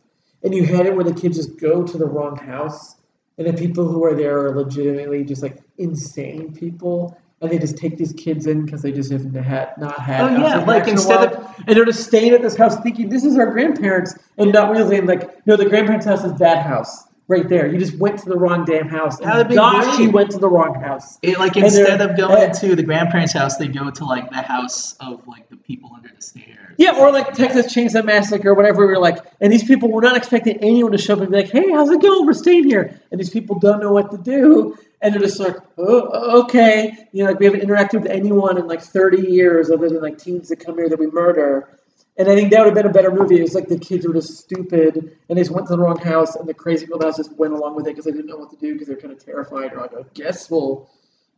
And 0.43 0.55
you 0.55 0.65
had 0.65 0.87
it 0.87 0.95
where 0.95 1.03
the 1.03 1.13
kids 1.13 1.37
just 1.37 1.59
go 1.59 1.83
to 1.85 1.97
the 1.97 2.05
wrong 2.05 2.35
house 2.35 2.95
and 3.37 3.47
the 3.47 3.53
people 3.53 3.87
who 3.87 4.03
are 4.03 4.15
there 4.15 4.45
are 4.45 4.55
legitimately 4.55 5.23
just 5.23 5.41
like 5.41 5.59
insane 5.77 6.53
people. 6.53 7.17
And 7.41 7.49
they 7.49 7.57
just 7.57 7.75
take 7.75 7.97
these 7.97 8.13
kids 8.13 8.45
in 8.45 8.65
because 8.65 8.83
they 8.83 8.91
just 8.91 9.11
have 9.11 9.33
had, 9.33 9.75
not 9.79 9.99
had. 9.99 10.21
Oh, 10.21 10.27
yeah, 10.39 10.57
like, 10.63 10.81
action 10.81 10.89
in 10.89 10.89
a 10.89 10.91
instead 10.91 11.35
while. 11.35 11.55
and 11.65 11.75
they're 11.75 11.85
just 11.85 12.05
staying 12.05 12.33
at 12.33 12.43
this 12.43 12.55
house 12.55 12.79
thinking 12.81 13.09
this 13.09 13.25
is 13.25 13.35
our 13.35 13.51
grandparents 13.51 14.13
and 14.37 14.51
not 14.51 14.69
realizing 14.71 15.07
like 15.07 15.43
no 15.47 15.55
the 15.55 15.67
grandparents' 15.67 16.05
house 16.05 16.23
is 16.23 16.33
that 16.35 16.63
house 16.63 17.07
right 17.31 17.47
there. 17.47 17.65
You 17.65 17.79
just 17.79 17.97
went 17.97 18.19
to 18.19 18.29
the 18.29 18.37
wrong 18.37 18.65
damn 18.65 18.87
house. 18.87 19.17
Gosh, 19.17 19.97
you 19.97 20.11
went 20.11 20.31
to 20.31 20.37
the 20.37 20.49
wrong 20.49 20.75
house. 20.75 21.17
It, 21.21 21.39
like 21.39 21.55
And 21.55 21.65
instead 21.65 22.01
of 22.01 22.15
going 22.17 22.49
uh, 22.49 22.53
to 22.53 22.75
the 22.75 22.83
grandparents' 22.83 23.33
house, 23.33 23.57
they 23.57 23.67
go 23.67 23.89
to 23.89 24.05
like 24.05 24.29
the 24.29 24.41
house 24.41 24.93
of 24.99 25.25
like 25.27 25.49
the 25.49 25.55
people 25.55 25.91
under 25.95 26.11
the 26.13 26.21
stairs. 26.21 26.75
Yeah, 26.77 26.97
or 26.99 27.11
like 27.11 27.33
Texas 27.33 27.73
Chainsaw 27.73 28.03
Massacre 28.03 28.49
or 28.49 28.53
whatever. 28.53 28.85
We 28.85 28.93
are 28.93 28.99
like, 28.99 29.19
and 29.39 29.51
these 29.51 29.63
people 29.63 29.91
were 29.91 30.01
not 30.01 30.17
expecting 30.17 30.57
anyone 30.57 30.91
to 30.91 30.97
show 30.97 31.13
up 31.13 31.21
and 31.21 31.31
be 31.31 31.37
like, 31.37 31.51
"Hey, 31.51 31.71
how's 31.71 31.89
it 31.89 32.01
going? 32.01 32.25
We're 32.25 32.33
staying 32.33 32.65
here." 32.65 32.99
And 33.11 33.19
these 33.19 33.29
people 33.29 33.57
don't 33.59 33.79
know 33.79 33.91
what 33.91 34.11
to 34.11 34.17
do, 34.17 34.77
and 35.01 35.13
they're 35.13 35.21
just 35.21 35.39
like, 35.39 35.55
"Oh, 35.77 36.43
okay." 36.43 37.07
You 37.11 37.23
know, 37.23 37.31
like 37.31 37.39
we 37.39 37.45
haven't 37.45 37.61
interacted 37.61 38.01
with 38.01 38.11
anyone 38.11 38.57
in 38.57 38.67
like 38.67 38.81
30 38.81 39.29
years, 39.31 39.71
other 39.71 39.89
than 39.89 40.01
like 40.01 40.17
teens 40.17 40.49
that 40.49 40.57
come 40.57 40.75
here 40.75 40.89
that 40.89 40.99
we 40.99 41.07
murder. 41.07 41.69
And 42.17 42.27
I 42.27 42.35
think 42.35 42.51
that 42.51 42.59
would 42.59 42.67
have 42.67 42.75
been 42.75 42.85
a 42.85 42.93
better 42.93 43.11
movie. 43.11 43.39
It 43.39 43.43
was 43.43 43.55
like 43.55 43.67
the 43.67 43.79
kids 43.79 44.05
were 44.05 44.13
just 44.13 44.37
stupid 44.37 45.17
and 45.29 45.37
they 45.37 45.41
just 45.41 45.51
went 45.51 45.67
to 45.67 45.75
the 45.75 45.79
wrong 45.79 45.97
house, 45.97 46.35
and 46.35 46.47
the 46.47 46.53
crazy 46.53 46.85
people 46.85 47.01
house 47.01 47.17
just 47.17 47.31
went 47.37 47.53
along 47.53 47.75
with 47.75 47.87
it 47.87 47.91
because 47.91 48.05
they 48.05 48.11
didn't 48.11 48.27
know 48.27 48.37
what 48.37 48.49
to 48.51 48.57
do 48.57 48.73
because 48.73 48.87
they're 48.87 48.97
kind 48.97 49.13
of 49.13 49.23
terrified. 49.23 49.73
Or 49.73 49.81
like, 49.81 49.93
I 49.93 50.03
guess 50.13 50.49
we'll 50.49 50.89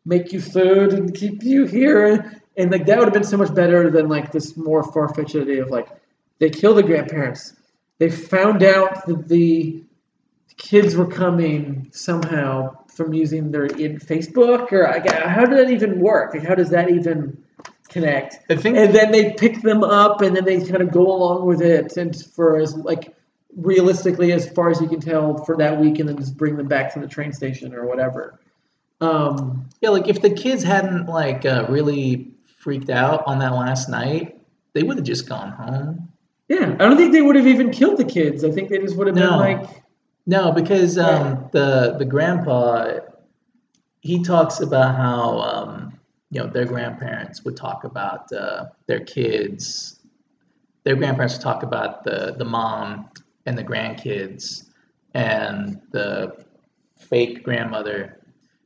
make 0.05 0.33
you 0.33 0.41
food 0.41 0.93
and 0.93 1.13
keep 1.13 1.43
you 1.43 1.65
here. 1.65 2.41
And 2.57 2.71
like 2.71 2.85
that 2.87 2.97
would 2.97 3.05
have 3.05 3.13
been 3.13 3.23
so 3.23 3.37
much 3.37 3.53
better 3.53 3.89
than 3.89 4.09
like 4.09 4.31
this 4.31 4.57
more 4.57 4.83
far 4.83 5.13
fetched 5.13 5.35
idea 5.35 5.63
of 5.63 5.69
like 5.69 5.87
they 6.39 6.49
killed 6.49 6.77
the 6.77 6.83
grandparents. 6.83 7.53
They 7.99 8.09
found 8.09 8.63
out 8.63 9.05
that 9.05 9.27
the 9.27 9.83
kids 10.57 10.95
were 10.95 11.07
coming 11.07 11.89
somehow 11.91 12.75
from 12.87 13.13
using 13.13 13.51
their 13.51 13.65
in 13.65 13.99
Facebook 13.99 14.71
or 14.71 14.83
like, 14.83 15.09
how 15.11 15.45
did 15.45 15.57
that 15.57 15.71
even 15.71 15.99
work? 15.99 16.33
Like 16.33 16.45
how 16.45 16.55
does 16.55 16.69
that 16.71 16.89
even 16.89 17.42
connect? 17.93 18.39
I 18.49 18.55
think 18.55 18.77
And 18.77 18.93
then 18.93 19.11
they 19.11 19.33
pick 19.33 19.61
them 19.61 19.83
up 19.83 20.21
and 20.21 20.35
then 20.35 20.45
they 20.45 20.59
kind 20.65 20.81
of 20.81 20.91
go 20.91 21.05
along 21.07 21.45
with 21.45 21.61
it 21.61 21.95
and 21.97 22.15
for 22.35 22.57
as 22.57 22.75
like 22.75 23.15
realistically 23.55 24.31
as 24.31 24.49
far 24.49 24.69
as 24.71 24.81
you 24.81 24.87
can 24.87 24.99
tell 24.99 25.43
for 25.45 25.55
that 25.57 25.79
week 25.79 25.99
and 25.99 26.09
then 26.09 26.17
just 26.17 26.35
bring 26.35 26.57
them 26.57 26.67
back 26.67 26.93
to 26.93 26.99
the 26.99 27.07
train 27.07 27.31
station 27.31 27.73
or 27.73 27.85
whatever. 27.85 28.39
Um, 28.99 29.69
yeah, 29.81 29.89
like 29.89 30.07
if 30.07 30.21
the 30.21 30.29
kids 30.29 30.63
hadn't 30.63 31.05
like 31.07 31.45
uh, 31.45 31.65
really 31.69 32.31
freaked 32.57 32.89
out 32.89 33.23
on 33.27 33.39
that 33.39 33.53
last 33.53 33.89
night, 33.89 34.39
they 34.73 34.83
would 34.83 34.97
have 34.97 35.05
just 35.05 35.27
gone 35.29 35.51
home. 35.51 36.09
Yeah, 36.47 36.75
I 36.79 36.83
don't 36.85 36.97
think 36.97 37.13
they 37.13 37.21
would 37.21 37.35
have 37.35 37.47
even 37.47 37.71
killed 37.71 37.97
the 37.97 38.05
kids. 38.05 38.43
I 38.43 38.51
think 38.51 38.69
they 38.69 38.79
just 38.79 38.95
would 38.97 39.07
have 39.07 39.15
No. 39.15 39.29
been 39.31 39.39
like, 39.39 39.83
No, 40.25 40.51
because 40.51 40.97
um, 40.97 41.49
the 41.51 41.95
the 41.99 42.05
grandpa 42.05 42.99
he 44.01 44.23
talks 44.23 44.59
about 44.59 44.95
how 44.95 45.39
um, 45.39 45.92
you 46.33 46.39
know 46.39 46.47
their 46.47 46.65
grandparents 46.65 47.45
would 47.45 47.55
talk 47.55 47.83
about 47.83 48.31
uh, 48.33 48.65
their 48.87 49.01
kids. 49.01 49.99
Their 50.83 50.95
grandparents 50.95 51.35
would 51.35 51.43
talk 51.43 51.61
about 51.61 52.03
the 52.03 52.33
the 52.35 52.45
mom 52.45 53.09
and 53.45 53.55
the 53.55 53.63
grandkids, 53.63 54.69
and 55.13 55.79
the 55.91 56.43
fake 56.97 57.43
grandmother. 57.43 58.19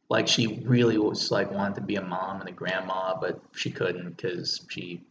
Like 0.10 0.30
she 0.30 0.64
really 0.66 0.98
was 0.98 1.30
like 1.30 1.52
wanted 1.52 1.76
to 1.76 1.82
be 1.82 1.96
a 1.98 2.02
mom 2.02 2.40
and 2.40 2.48
a 2.48 2.54
grandma, 2.54 3.20
but 3.20 3.42
she 3.54 3.70
couldn't 3.70 4.16
because 4.16 4.66
she 4.70 5.02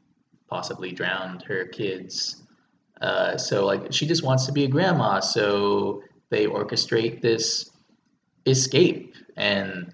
possibly 0.48 0.92
drowned 0.92 1.42
her 1.42 1.66
kids. 1.66 2.42
Uh, 3.02 3.36
so 3.36 3.66
like 3.66 3.92
she 3.92 4.06
just 4.06 4.22
wants 4.22 4.46
to 4.46 4.52
be 4.52 4.64
a 4.64 4.68
grandma. 4.68 5.20
So 5.20 6.02
they 6.30 6.46
orchestrate 6.46 7.20
this 7.20 7.70
escape 8.46 9.14
and 9.36 9.92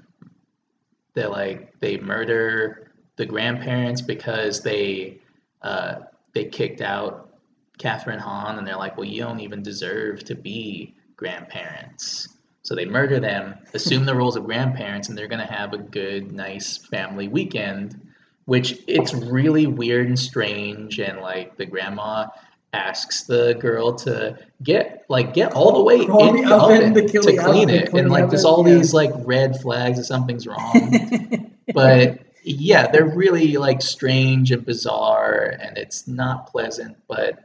they 1.15 1.27
like 1.27 1.79
they 1.81 1.99
murder 1.99 2.93
the 3.17 3.27
grandparents 3.27 4.01
because 4.01 4.63
they 4.63 5.19
uh, 5.63 6.01
they 6.33 6.45
kicked 6.45 6.81
out 6.81 7.31
Kathryn 7.79 8.19
Hahn 8.19 8.59
and 8.59 8.67
they're 8.67 8.77
like, 8.77 8.97
well, 8.97 9.07
you 9.07 9.23
don't 9.23 9.41
even 9.41 9.63
deserve 9.63 10.25
to 10.25 10.35
be 10.35 10.95
grandparents. 11.17 12.29
So 12.63 12.75
they 12.75 12.85
murder 12.85 13.19
them, 13.19 13.57
assume 13.75 14.05
the 14.05 14.15
roles 14.15 14.37
of 14.37 14.45
grandparents, 14.45 15.09
and 15.09 15.19
they're 15.19 15.29
gonna 15.29 15.47
have 15.47 15.73
a 15.73 15.79
good, 15.79 16.33
nice 16.33 16.77
family 16.77 17.29
weekend. 17.29 18.01
Which 18.45 18.81
it's 18.89 19.15
really 19.15 19.67
weird 19.67 20.09
and 20.09 20.19
strange, 20.19 20.99
and 20.99 21.21
like 21.21 21.57
the 21.57 21.67
grandma 21.67 22.27
asks 22.73 23.25
the 23.25 23.55
girl 23.61 23.95
to 23.95 24.39
get 24.63 25.05
like 25.09 25.35
get 25.35 25.53
all 25.53 25.73
the 25.73 25.83
way 25.83 25.97
in 26.01 26.07
the 26.07 26.49
oven 26.51 26.95
to 26.95 27.07
to, 27.07 27.37
clean 27.37 27.69
it, 27.69 27.91
clean 27.91 28.05
and 28.05 28.11
like 28.11 28.31
there's 28.31 28.45
all 28.45 28.67
yeah. 28.67 28.75
these 28.75 28.95
like 28.95 29.11
red 29.25 29.61
flags 29.61 29.99
that 29.99 30.05
something's 30.05 30.47
wrong. 30.47 31.51
but 31.75 32.21
yeah, 32.45 32.91
they're 32.91 33.15
really 33.15 33.57
like 33.57 33.83
strange 33.83 34.51
and 34.51 34.65
bizarre, 34.65 35.57
and 35.61 35.77
it's 35.77 36.09
not 36.09 36.47
pleasant. 36.51 36.97
But 37.09 37.45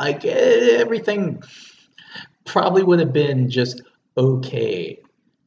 I 0.00 0.12
get 0.12 0.36
everything 0.80 1.42
probably 2.44 2.82
would 2.82 2.98
have 2.98 3.12
been 3.12 3.48
just 3.48 3.82
okay. 4.16 5.00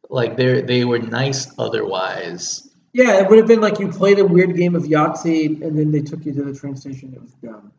like 0.09 0.37
they 0.37 0.61
they 0.61 0.85
were 0.85 0.99
nice 0.99 1.51
otherwise. 1.59 2.69
Yeah, 2.93 3.21
it 3.21 3.29
would 3.29 3.37
have 3.37 3.47
been 3.47 3.61
like 3.61 3.79
you 3.79 3.87
played 3.87 4.19
a 4.19 4.25
weird 4.25 4.55
game 4.55 4.75
of 4.75 4.83
Yahtzee 4.83 5.61
and 5.61 5.77
then 5.77 5.91
they 5.91 6.01
took 6.01 6.25
you 6.25 6.33
to 6.33 6.43
the 6.43 6.53
train 6.53 6.75
station. 6.75 7.13
It 7.13 7.21
was 7.21 7.33
dumb. 7.35 7.71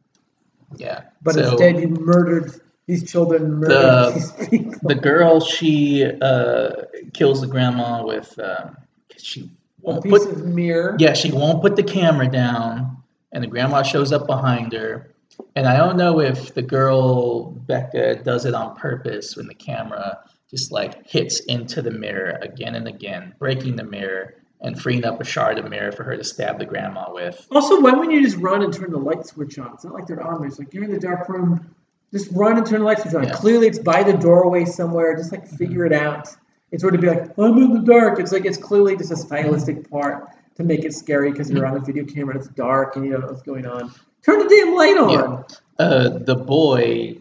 Yeah. 0.76 1.02
But 1.22 1.34
So- 1.34 1.50
instead, 1.50 1.80
you 1.80 1.88
murdered 1.88 2.52
these 2.86 3.10
children. 3.10 3.60
Murdered 3.60 3.70
The- 4.14 4.48
these 4.50 4.78
the 4.82 4.94
girl 4.94 5.40
she 5.40 6.04
uh, 6.04 6.70
kills 7.12 7.40
the 7.40 7.46
grandma 7.46 8.04
with 8.04 8.38
um, 8.38 8.76
she 9.16 9.50
won't 9.80 10.02
piece 10.02 10.12
put 10.26 10.32
of 10.32 10.46
mirror. 10.46 10.96
yeah 10.98 11.12
she 11.12 11.30
won't 11.32 11.60
put 11.62 11.74
the 11.76 11.82
camera 11.82 12.28
down 12.30 12.96
and 13.32 13.42
the 13.42 13.48
grandma 13.48 13.82
shows 13.82 14.12
up 14.12 14.26
behind 14.28 14.72
her 14.72 15.12
and 15.56 15.66
i 15.66 15.76
don't 15.76 15.96
know 15.96 16.20
if 16.20 16.54
the 16.54 16.62
girl 16.62 17.50
becca 17.50 18.14
does 18.22 18.44
it 18.44 18.54
on 18.54 18.76
purpose 18.76 19.36
when 19.36 19.46
the 19.48 19.54
camera 19.54 20.18
just 20.50 20.70
like 20.70 21.04
hits 21.08 21.40
into 21.40 21.82
the 21.82 21.90
mirror 21.90 22.38
again 22.42 22.76
and 22.76 22.86
again 22.86 23.34
breaking 23.40 23.74
the 23.74 23.82
mirror 23.84 24.34
and 24.62 24.80
freeing 24.80 25.04
up 25.04 25.20
a 25.20 25.24
shard 25.24 25.58
of 25.58 25.68
mirror 25.68 25.92
for 25.92 26.04
her 26.04 26.16
to 26.16 26.24
stab 26.24 26.58
the 26.58 26.64
grandma 26.64 27.12
with 27.12 27.46
Also, 27.50 27.80
why 27.80 27.92
wouldn't 27.92 28.12
you 28.12 28.22
just 28.22 28.36
run 28.36 28.62
and 28.62 28.72
turn 28.72 28.90
the 28.90 28.98
light 28.98 29.26
switch 29.26 29.58
on? 29.58 29.72
It's 29.74 29.84
not 29.84 29.94
like 29.94 30.06
they're 30.06 30.22
on 30.22 30.38
there. 30.40 30.48
It's 30.48 30.58
like 30.58 30.72
you're 30.72 30.84
in 30.84 30.92
the 30.92 31.00
dark 31.00 31.28
room. 31.28 31.74
Just 32.12 32.30
run 32.32 32.56
and 32.58 32.66
turn 32.66 32.80
the 32.80 32.86
light 32.86 33.00
switch 33.00 33.14
on. 33.14 33.24
Yeah. 33.24 33.32
Clearly, 33.32 33.66
it's 33.66 33.78
by 33.78 34.02
the 34.02 34.12
doorway 34.12 34.64
somewhere. 34.64 35.16
Just 35.16 35.32
like 35.32 35.46
figure 35.48 35.84
it 35.84 35.92
out. 35.92 36.28
It's 36.70 36.82
sort 36.82 36.94
of 36.94 37.00
be 37.00 37.08
like, 37.08 37.36
I'm 37.38 37.58
in 37.58 37.74
the 37.74 37.80
dark. 37.80 38.18
It's 38.18 38.32
like 38.32 38.44
it's 38.46 38.56
clearly 38.56 38.96
just 38.96 39.10
a 39.10 39.16
stylistic 39.16 39.90
part 39.90 40.28
to 40.56 40.62
make 40.64 40.84
it 40.84 40.94
scary 40.94 41.30
because 41.32 41.50
you're 41.50 41.66
on 41.66 41.76
a 41.76 41.80
video 41.80 42.04
camera 42.04 42.34
and 42.34 42.44
it's 42.44 42.52
dark 42.54 42.96
and 42.96 43.04
you 43.04 43.12
don't 43.12 43.22
know 43.22 43.26
what's 43.28 43.42
going 43.42 43.66
on. 43.66 43.92
Turn 44.24 44.38
the 44.38 44.48
damn 44.48 44.74
light 44.74 44.96
on. 44.96 45.44
uh, 45.78 46.08
the 46.18 46.36
boy 46.36 47.16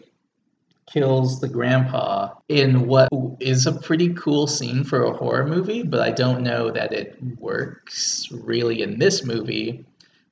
kills 0.86 1.40
the 1.40 1.48
grandpa 1.48 2.34
in 2.48 2.86
what 2.86 3.08
is 3.40 3.66
a 3.66 3.72
pretty 3.72 4.12
cool 4.14 4.46
scene 4.46 4.84
for 4.84 5.04
a 5.04 5.12
horror 5.12 5.46
movie, 5.46 5.82
but 5.82 6.00
I 6.00 6.10
don't 6.10 6.42
know 6.42 6.70
that 6.70 6.92
it 6.92 7.16
works 7.38 8.28
really 8.30 8.82
in 8.82 8.98
this 8.98 9.24
movie. 9.24 9.84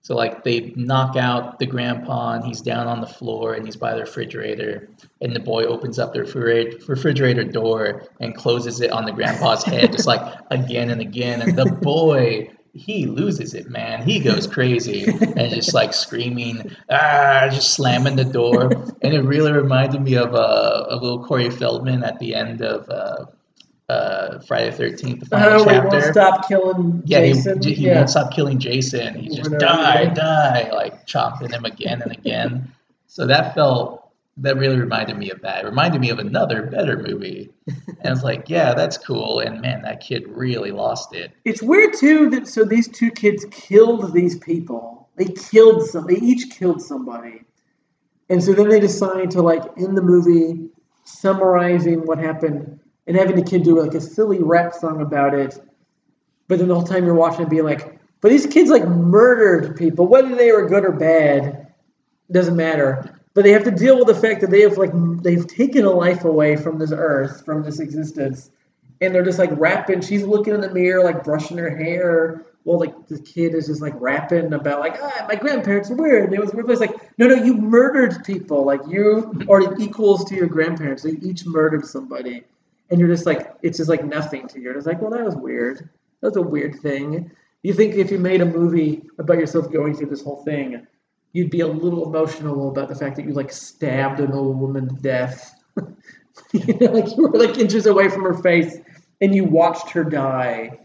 So 0.02 0.16
like 0.16 0.44
they 0.44 0.72
knock 0.76 1.16
out 1.16 1.58
the 1.58 1.66
grandpa 1.66 2.32
and 2.32 2.44
he's 2.44 2.62
down 2.62 2.86
on 2.86 3.00
the 3.00 3.06
floor 3.06 3.54
and 3.54 3.66
he's 3.66 3.76
by 3.76 3.94
the 3.94 4.00
refrigerator 4.00 4.88
and 5.20 5.36
the 5.36 5.40
boy 5.40 5.64
opens 5.64 5.98
up 5.98 6.14
the 6.14 6.20
refrigerator, 6.20 6.78
refrigerator 6.88 7.44
door 7.44 8.04
and 8.18 8.34
closes 8.34 8.80
it 8.80 8.90
on 8.90 9.04
the 9.04 9.12
grandpa's 9.12 9.62
head 9.62 9.92
just 9.92 10.06
like 10.06 10.22
again 10.50 10.90
and 10.90 11.00
again 11.00 11.42
and 11.42 11.56
the 11.56 11.66
boy 11.66 12.48
he 12.72 13.06
loses 13.06 13.52
it 13.54 13.68
man 13.68 14.02
he 14.02 14.20
goes 14.20 14.46
crazy 14.46 15.04
and 15.04 15.50
just 15.52 15.74
like 15.74 15.92
screaming 15.92 16.70
ah 16.90 17.48
just 17.50 17.74
slamming 17.74 18.16
the 18.16 18.24
door 18.24 18.70
and 19.02 19.12
it 19.14 19.22
really 19.22 19.52
reminded 19.52 20.00
me 20.00 20.14
of 20.16 20.34
uh, 20.34 20.86
a 20.88 20.94
little 20.96 21.24
Corey 21.24 21.50
Feldman 21.50 22.04
at 22.04 22.18
the 22.20 22.34
end 22.34 22.62
of 22.62 22.88
uh, 22.88 23.26
uh, 23.92 24.38
Friday 24.46 24.70
the 24.70 24.76
Thirteenth 24.76 25.20
the 25.20 25.26
final 25.26 25.62
Oh, 25.62 25.64
chapter 25.64 25.88
won't 25.88 26.04
stop 26.04 26.48
killing 26.48 27.02
yeah, 27.06 27.18
Jason. 27.20 27.60
he, 27.60 27.74
he 27.74 27.86
yeah. 27.86 27.96
won't 27.96 28.10
stop 28.10 28.32
killing 28.32 28.60
Jason. 28.60 29.14
He's 29.16 29.34
just 29.34 29.50
die, 29.58 30.04
die, 30.14 30.70
like 30.72 31.06
chopping 31.06 31.50
him 31.50 31.64
again 31.64 32.00
and 32.02 32.12
again. 32.12 32.72
so 33.08 33.26
that 33.26 33.52
felt 33.54 33.99
that 34.36 34.56
really 34.56 34.78
reminded 34.78 35.18
me 35.18 35.30
of 35.30 35.40
that. 35.42 35.64
It 35.64 35.68
reminded 35.68 36.00
me 36.00 36.10
of 36.10 36.18
another 36.18 36.62
better 36.62 36.98
movie. 36.98 37.50
and 37.66 38.06
I 38.06 38.10
was 38.10 38.24
like, 38.24 38.48
yeah, 38.48 38.74
that's 38.74 38.96
cool. 38.96 39.40
And 39.40 39.60
man, 39.60 39.82
that 39.82 40.00
kid 40.00 40.24
really 40.28 40.70
lost 40.70 41.14
it. 41.14 41.32
It's 41.44 41.62
weird 41.62 41.94
too 41.94 42.30
that 42.30 42.48
so 42.48 42.64
these 42.64 42.88
two 42.88 43.10
kids 43.10 43.44
killed 43.50 44.12
these 44.12 44.38
people. 44.38 45.08
They 45.16 45.26
killed 45.26 45.86
some. 45.86 46.06
They 46.06 46.16
each 46.16 46.50
killed 46.50 46.80
somebody, 46.80 47.42
and 48.30 48.42
so 48.42 48.54
then 48.54 48.70
they 48.70 48.80
decide 48.80 49.30
to 49.32 49.42
like 49.42 49.62
in 49.76 49.94
the 49.94 50.00
movie 50.00 50.70
summarizing 51.04 52.06
what 52.06 52.18
happened 52.18 52.80
and 53.06 53.16
having 53.16 53.36
the 53.36 53.42
kid 53.42 53.62
do 53.64 53.78
like 53.78 53.92
a 53.92 54.00
silly 54.00 54.42
rap 54.42 54.72
song 54.72 55.02
about 55.02 55.34
it. 55.34 55.58
But 56.48 56.58
then 56.58 56.68
the 56.68 56.74
whole 56.74 56.84
time 56.84 57.04
you're 57.04 57.14
watching 57.14 57.42
it, 57.42 57.50
being 57.50 57.64
like, 57.64 58.00
"But 58.22 58.30
these 58.30 58.46
kids 58.46 58.70
like 58.70 58.86
murdered 58.86 59.76
people, 59.76 60.06
whether 60.06 60.34
they 60.34 60.52
were 60.52 60.66
good 60.66 60.86
or 60.86 60.92
bad, 60.92 61.66
doesn't 62.30 62.56
matter." 62.56 63.19
But 63.34 63.44
they 63.44 63.52
have 63.52 63.64
to 63.64 63.70
deal 63.70 63.98
with 63.98 64.08
the 64.08 64.14
fact 64.14 64.40
that 64.40 64.50
they 64.50 64.62
have 64.62 64.76
like 64.76 64.90
they've 65.22 65.46
taken 65.46 65.84
a 65.84 65.90
life 65.90 66.24
away 66.24 66.56
from 66.56 66.78
this 66.78 66.92
earth, 66.92 67.44
from 67.44 67.62
this 67.62 67.78
existence, 67.78 68.50
and 69.00 69.14
they're 69.14 69.24
just 69.24 69.38
like 69.38 69.50
rapping. 69.52 70.00
She's 70.00 70.24
looking 70.24 70.54
in 70.54 70.60
the 70.60 70.70
mirror, 70.70 71.04
like 71.04 71.22
brushing 71.22 71.58
her 71.58 71.74
hair. 71.74 72.44
Well, 72.64 72.78
like 72.78 73.06
the 73.06 73.18
kid 73.18 73.54
is 73.54 73.68
just 73.68 73.80
like 73.80 73.94
rapping 73.98 74.52
about 74.52 74.80
like, 74.80 74.98
ah, 75.00 75.26
my 75.28 75.34
grandparents 75.34 75.88
were 75.88 75.96
weird. 75.96 76.24
And 76.24 76.34
it 76.34 76.40
was 76.40 76.52
weird. 76.52 76.68
It's 76.68 76.80
like, 76.80 77.16
no, 77.18 77.26
no, 77.26 77.34
you 77.34 77.54
murdered 77.54 78.22
people. 78.24 78.64
Like 78.64 78.80
you 78.88 79.46
are 79.48 79.80
equals 79.80 80.24
to 80.26 80.34
your 80.34 80.46
grandparents. 80.48 81.04
They 81.04 81.12
each 81.22 81.46
murdered 81.46 81.86
somebody, 81.86 82.42
and 82.90 83.00
you're 83.00 83.08
just 83.08 83.26
like, 83.26 83.54
it's 83.62 83.78
just 83.78 83.88
like 83.88 84.04
nothing 84.04 84.48
to 84.48 84.58
you. 84.58 84.64
You're 84.64 84.74
just 84.74 84.86
like, 84.86 85.00
well, 85.00 85.12
that 85.12 85.24
was 85.24 85.36
weird. 85.36 85.88
That 86.20 86.28
was 86.28 86.36
a 86.36 86.42
weird 86.42 86.80
thing. 86.80 87.30
You 87.62 87.74
think 87.74 87.94
if 87.94 88.10
you 88.10 88.18
made 88.18 88.40
a 88.40 88.46
movie 88.46 89.02
about 89.18 89.38
yourself 89.38 89.70
going 89.70 89.94
through 89.94 90.08
this 90.08 90.22
whole 90.22 90.42
thing, 90.44 90.86
you'd 91.32 91.50
be 91.50 91.60
a 91.60 91.66
little 91.66 92.06
emotional 92.06 92.70
about 92.70 92.88
the 92.88 92.94
fact 92.94 93.16
that 93.16 93.24
you 93.24 93.32
like 93.32 93.52
stabbed 93.52 94.20
an 94.20 94.32
old 94.32 94.58
woman 94.58 94.88
to 94.88 94.94
death. 94.94 95.54
you 96.52 96.74
know, 96.78 96.92
like 96.92 97.16
you 97.16 97.28
were 97.28 97.38
like 97.38 97.58
inches 97.58 97.86
away 97.86 98.08
from 98.08 98.22
her 98.22 98.34
face 98.34 98.76
and 99.20 99.34
you 99.34 99.44
watched 99.44 99.90
her 99.90 100.04
die. 100.04 100.78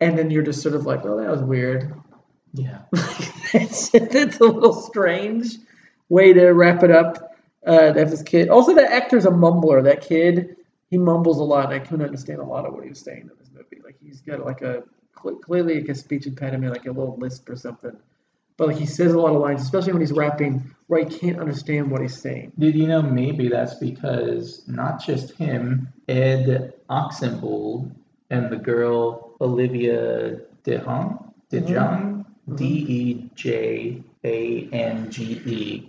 And 0.00 0.18
then 0.18 0.30
you're 0.30 0.42
just 0.42 0.62
sort 0.62 0.74
of 0.74 0.86
like, 0.86 1.04
oh, 1.04 1.20
that 1.20 1.30
was 1.30 1.42
weird. 1.42 1.94
Yeah. 2.54 2.82
it's, 3.54 3.94
it's 3.94 4.40
a 4.40 4.44
little 4.44 4.72
strange 4.72 5.56
way 6.08 6.32
to 6.32 6.48
wrap 6.48 6.82
it 6.82 6.90
up. 6.90 7.30
Uh, 7.66 7.92
that 7.92 8.08
this 8.08 8.22
kid. 8.22 8.48
Also, 8.48 8.74
that 8.74 8.90
actor's 8.90 9.26
a 9.26 9.30
mumbler. 9.30 9.84
That 9.84 10.00
kid, 10.00 10.56
he 10.88 10.96
mumbles 10.96 11.38
a 11.38 11.42
lot, 11.42 11.66
and 11.66 11.74
I 11.74 11.78
couldn't 11.78 12.06
understand 12.06 12.38
a 12.38 12.44
lot 12.44 12.64
of 12.64 12.72
what 12.72 12.84
he 12.84 12.88
was 12.88 13.00
saying 13.00 13.22
in 13.22 13.30
this 13.38 13.50
movie. 13.54 13.82
Like 13.84 13.96
he's 14.02 14.22
got 14.22 14.44
like 14.44 14.62
a 14.62 14.82
clearly 15.14 15.80
like 15.80 15.90
a 15.90 15.94
speech 15.94 16.26
impediment, 16.26 16.72
like 16.72 16.86
a 16.86 16.90
little 16.90 17.18
lisp 17.18 17.50
or 17.50 17.56
something. 17.56 17.96
But 18.60 18.68
like 18.68 18.76
he 18.76 18.84
says 18.84 19.14
a 19.14 19.18
lot 19.18 19.34
of 19.34 19.40
lines, 19.40 19.62
especially 19.62 19.94
when 19.94 20.02
he's 20.02 20.12
rapping, 20.12 20.70
where 20.88 21.02
he 21.02 21.06
can't 21.06 21.40
understand 21.40 21.90
what 21.90 22.02
he's 22.02 22.20
saying. 22.20 22.52
Did 22.58 22.74
you 22.74 22.86
know 22.86 23.00
maybe 23.00 23.48
that's 23.48 23.76
because 23.76 24.62
not 24.66 25.02
just 25.02 25.30
him, 25.32 25.88
Ed 26.08 26.74
Oxenbould 26.90 27.90
and 28.28 28.50
the 28.50 28.58
girl 28.58 29.34
Olivia 29.40 30.40
DeHong, 30.64 31.32
DeJong, 31.50 31.70
mm-hmm. 31.70 32.20
mm-hmm. 32.20 32.56
D 32.56 32.64
E 32.66 33.30
J 33.34 34.02
A 34.24 34.68
N 34.72 35.10
G 35.10 35.40
E, 35.46 35.88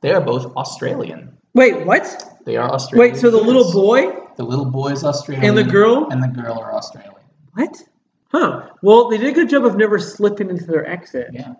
they 0.00 0.12
are 0.12 0.20
both 0.20 0.54
Australian. 0.54 1.36
Wait, 1.54 1.84
what? 1.84 2.38
They 2.44 2.56
are 2.56 2.70
Australian. 2.72 3.14
Wait, 3.14 3.20
so 3.20 3.32
the 3.32 3.36
little 3.36 3.72
boy? 3.72 4.16
the 4.36 4.44
little 4.44 4.66
boy 4.66 4.92
is 4.92 5.02
Australian, 5.02 5.44
And 5.44 5.58
the 5.58 5.64
girl? 5.64 6.06
and 6.12 6.22
the 6.22 6.28
girl 6.28 6.56
are 6.56 6.72
Australian. 6.72 7.14
What? 7.54 7.82
Huh. 8.28 8.68
Well, 8.80 9.08
they 9.08 9.18
did 9.18 9.30
a 9.30 9.32
good 9.32 9.48
job 9.48 9.64
of 9.64 9.76
never 9.76 9.98
slipping 9.98 10.50
into 10.50 10.66
their 10.66 10.88
accent. 10.88 11.34
Yeah, 11.34 11.54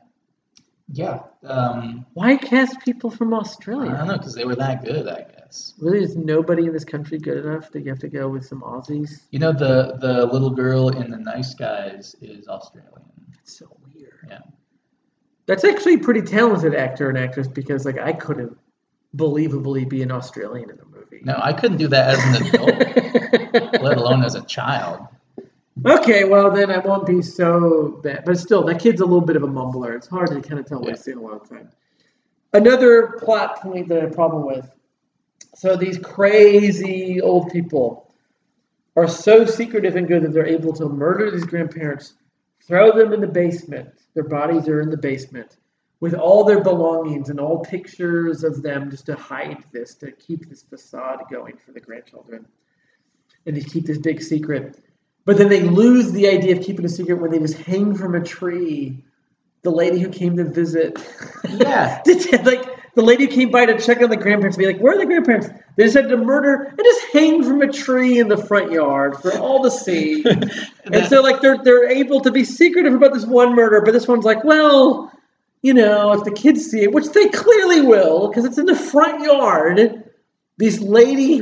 yeah. 0.90 1.20
Um, 1.44 2.06
Why 2.14 2.36
cast 2.36 2.80
people 2.80 3.10
from 3.10 3.32
Australia? 3.34 3.92
I 3.92 3.98
don't 3.98 4.08
know 4.08 4.18
because 4.18 4.34
they 4.34 4.44
were 4.44 4.56
that 4.56 4.84
good, 4.84 5.08
I 5.08 5.22
guess. 5.22 5.74
Really, 5.78 6.02
is 6.02 6.16
nobody 6.16 6.66
in 6.66 6.72
this 6.72 6.84
country 6.84 7.18
good 7.18 7.44
enough 7.44 7.70
that 7.72 7.82
you 7.82 7.90
have 7.90 7.98
to 8.00 8.08
go 8.08 8.28
with 8.28 8.46
some 8.46 8.62
Aussies? 8.62 9.22
You 9.30 9.38
know, 9.38 9.52
the 9.52 9.96
the 10.00 10.26
little 10.26 10.50
girl 10.50 10.88
in 10.90 11.10
the 11.10 11.18
Nice 11.18 11.54
Guys 11.54 12.16
is 12.20 12.48
Australian. 12.48 13.10
It's 13.40 13.58
so 13.58 13.76
weird. 13.94 14.26
Yeah. 14.28 14.40
That's 15.46 15.64
actually 15.64 15.94
a 15.94 15.98
pretty 15.98 16.22
talented 16.22 16.74
actor 16.74 17.08
and 17.08 17.18
actress 17.18 17.48
because, 17.48 17.84
like, 17.84 17.98
I 17.98 18.12
couldn't 18.12 18.56
believably 19.16 19.88
be 19.88 20.02
an 20.02 20.12
Australian 20.12 20.70
in 20.70 20.78
a 20.78 20.84
movie. 20.84 21.20
No, 21.24 21.38
I 21.42 21.52
couldn't 21.52 21.78
do 21.78 21.88
that 21.88 22.10
as 22.10 22.40
an 22.40 22.46
adult, 22.46 23.82
let 23.82 23.98
alone 23.98 24.22
as 24.24 24.34
a 24.34 24.42
child. 24.42 25.06
Okay, 25.84 26.24
well 26.24 26.50
then 26.50 26.70
I 26.70 26.78
won't 26.78 27.06
be 27.06 27.22
so 27.22 28.00
bad. 28.02 28.24
But 28.24 28.38
still, 28.38 28.64
that 28.64 28.80
kid's 28.80 29.00
a 29.00 29.04
little 29.04 29.20
bit 29.20 29.36
of 29.36 29.42
a 29.42 29.48
mumbler. 29.48 29.94
It's 29.96 30.06
hard 30.06 30.28
to 30.30 30.40
kind 30.40 30.60
of 30.60 30.66
tell 30.66 30.78
what 30.78 30.88
Yeah. 30.88 30.94
he's 30.94 31.04
saying 31.04 31.18
a 31.18 31.22
lot 31.22 31.42
of 31.42 31.48
time. 31.48 31.70
Another 32.52 33.18
plot 33.22 33.60
point 33.60 33.88
that 33.88 33.98
I 33.98 34.00
have 34.02 34.12
a 34.12 34.14
problem 34.14 34.44
with. 34.46 34.70
So 35.54 35.76
these 35.76 35.98
crazy 35.98 37.20
old 37.20 37.50
people 37.50 38.12
are 38.96 39.08
so 39.08 39.44
secretive 39.44 39.96
and 39.96 40.06
good 40.06 40.22
that 40.22 40.32
they're 40.32 40.46
able 40.46 40.72
to 40.74 40.88
murder 40.88 41.30
these 41.30 41.44
grandparents, 41.44 42.14
throw 42.66 42.92
them 42.92 43.12
in 43.12 43.20
the 43.20 43.26
basement. 43.26 43.88
Their 44.14 44.24
bodies 44.24 44.68
are 44.68 44.80
in 44.80 44.90
the 44.90 44.96
basement 44.98 45.56
with 46.00 46.14
all 46.14 46.44
their 46.44 46.62
belongings 46.62 47.30
and 47.30 47.38
all 47.38 47.60
pictures 47.64 48.44
of 48.44 48.60
them 48.60 48.90
just 48.90 49.06
to 49.06 49.14
hide 49.14 49.64
this, 49.72 49.94
to 49.94 50.10
keep 50.10 50.48
this 50.48 50.62
facade 50.62 51.20
going 51.30 51.56
for 51.56 51.72
the 51.72 51.80
grandchildren 51.80 52.44
and 53.46 53.54
to 53.54 53.62
keep 53.62 53.86
this 53.86 53.98
big 53.98 54.20
secret. 54.20 54.80
But 55.24 55.38
then 55.38 55.48
they 55.48 55.62
lose 55.62 56.12
the 56.12 56.28
idea 56.28 56.56
of 56.56 56.64
keeping 56.64 56.84
a 56.84 56.88
secret 56.88 57.20
when 57.20 57.30
they 57.30 57.38
just 57.38 57.56
hang 57.56 57.94
from 57.94 58.14
a 58.14 58.20
tree. 58.22 59.04
The 59.62 59.70
lady 59.70 60.00
who 60.00 60.08
came 60.08 60.36
to 60.38 60.44
visit, 60.44 60.98
Yeah. 61.48 62.02
like 62.44 62.94
the 62.94 63.02
lady 63.02 63.26
who 63.26 63.30
came 63.30 63.50
by 63.50 63.66
to 63.66 63.78
check 63.78 64.02
on 64.02 64.10
the 64.10 64.16
grandparents, 64.16 64.56
be 64.56 64.66
like, 64.66 64.80
"Where 64.80 64.94
are 64.94 64.98
the 64.98 65.06
grandparents?" 65.06 65.48
They 65.76 65.84
decided 65.84 66.08
to 66.08 66.16
murder 66.16 66.64
and 66.64 66.78
just 66.82 67.12
hang 67.12 67.44
from 67.44 67.62
a 67.62 67.72
tree 67.72 68.18
in 68.18 68.26
the 68.26 68.36
front 68.36 68.72
yard 68.72 69.16
for 69.18 69.32
all 69.38 69.62
to 69.62 69.70
see. 69.70 70.24
and 70.92 71.06
so, 71.06 71.22
like, 71.22 71.40
they're 71.40 71.58
they're 71.62 71.88
able 71.88 72.20
to 72.22 72.32
be 72.32 72.42
secretive 72.44 72.92
about 72.92 73.14
this 73.14 73.24
one 73.24 73.54
murder, 73.54 73.80
but 73.82 73.92
this 73.92 74.08
one's 74.08 74.24
like, 74.24 74.42
well, 74.42 75.12
you 75.62 75.74
know, 75.74 76.12
if 76.12 76.24
the 76.24 76.32
kids 76.32 76.68
see 76.68 76.82
it, 76.82 76.92
which 76.92 77.06
they 77.10 77.28
clearly 77.28 77.82
will, 77.82 78.28
because 78.28 78.44
it's 78.44 78.58
in 78.58 78.66
the 78.66 78.76
front 78.76 79.22
yard. 79.22 80.08
This 80.58 80.80
lady 80.80 81.38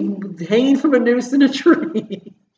hanging 0.46 0.78
from 0.78 0.94
a 0.94 0.98
noose 0.98 1.32
in 1.32 1.42
a 1.42 1.48
tree. 1.48 2.34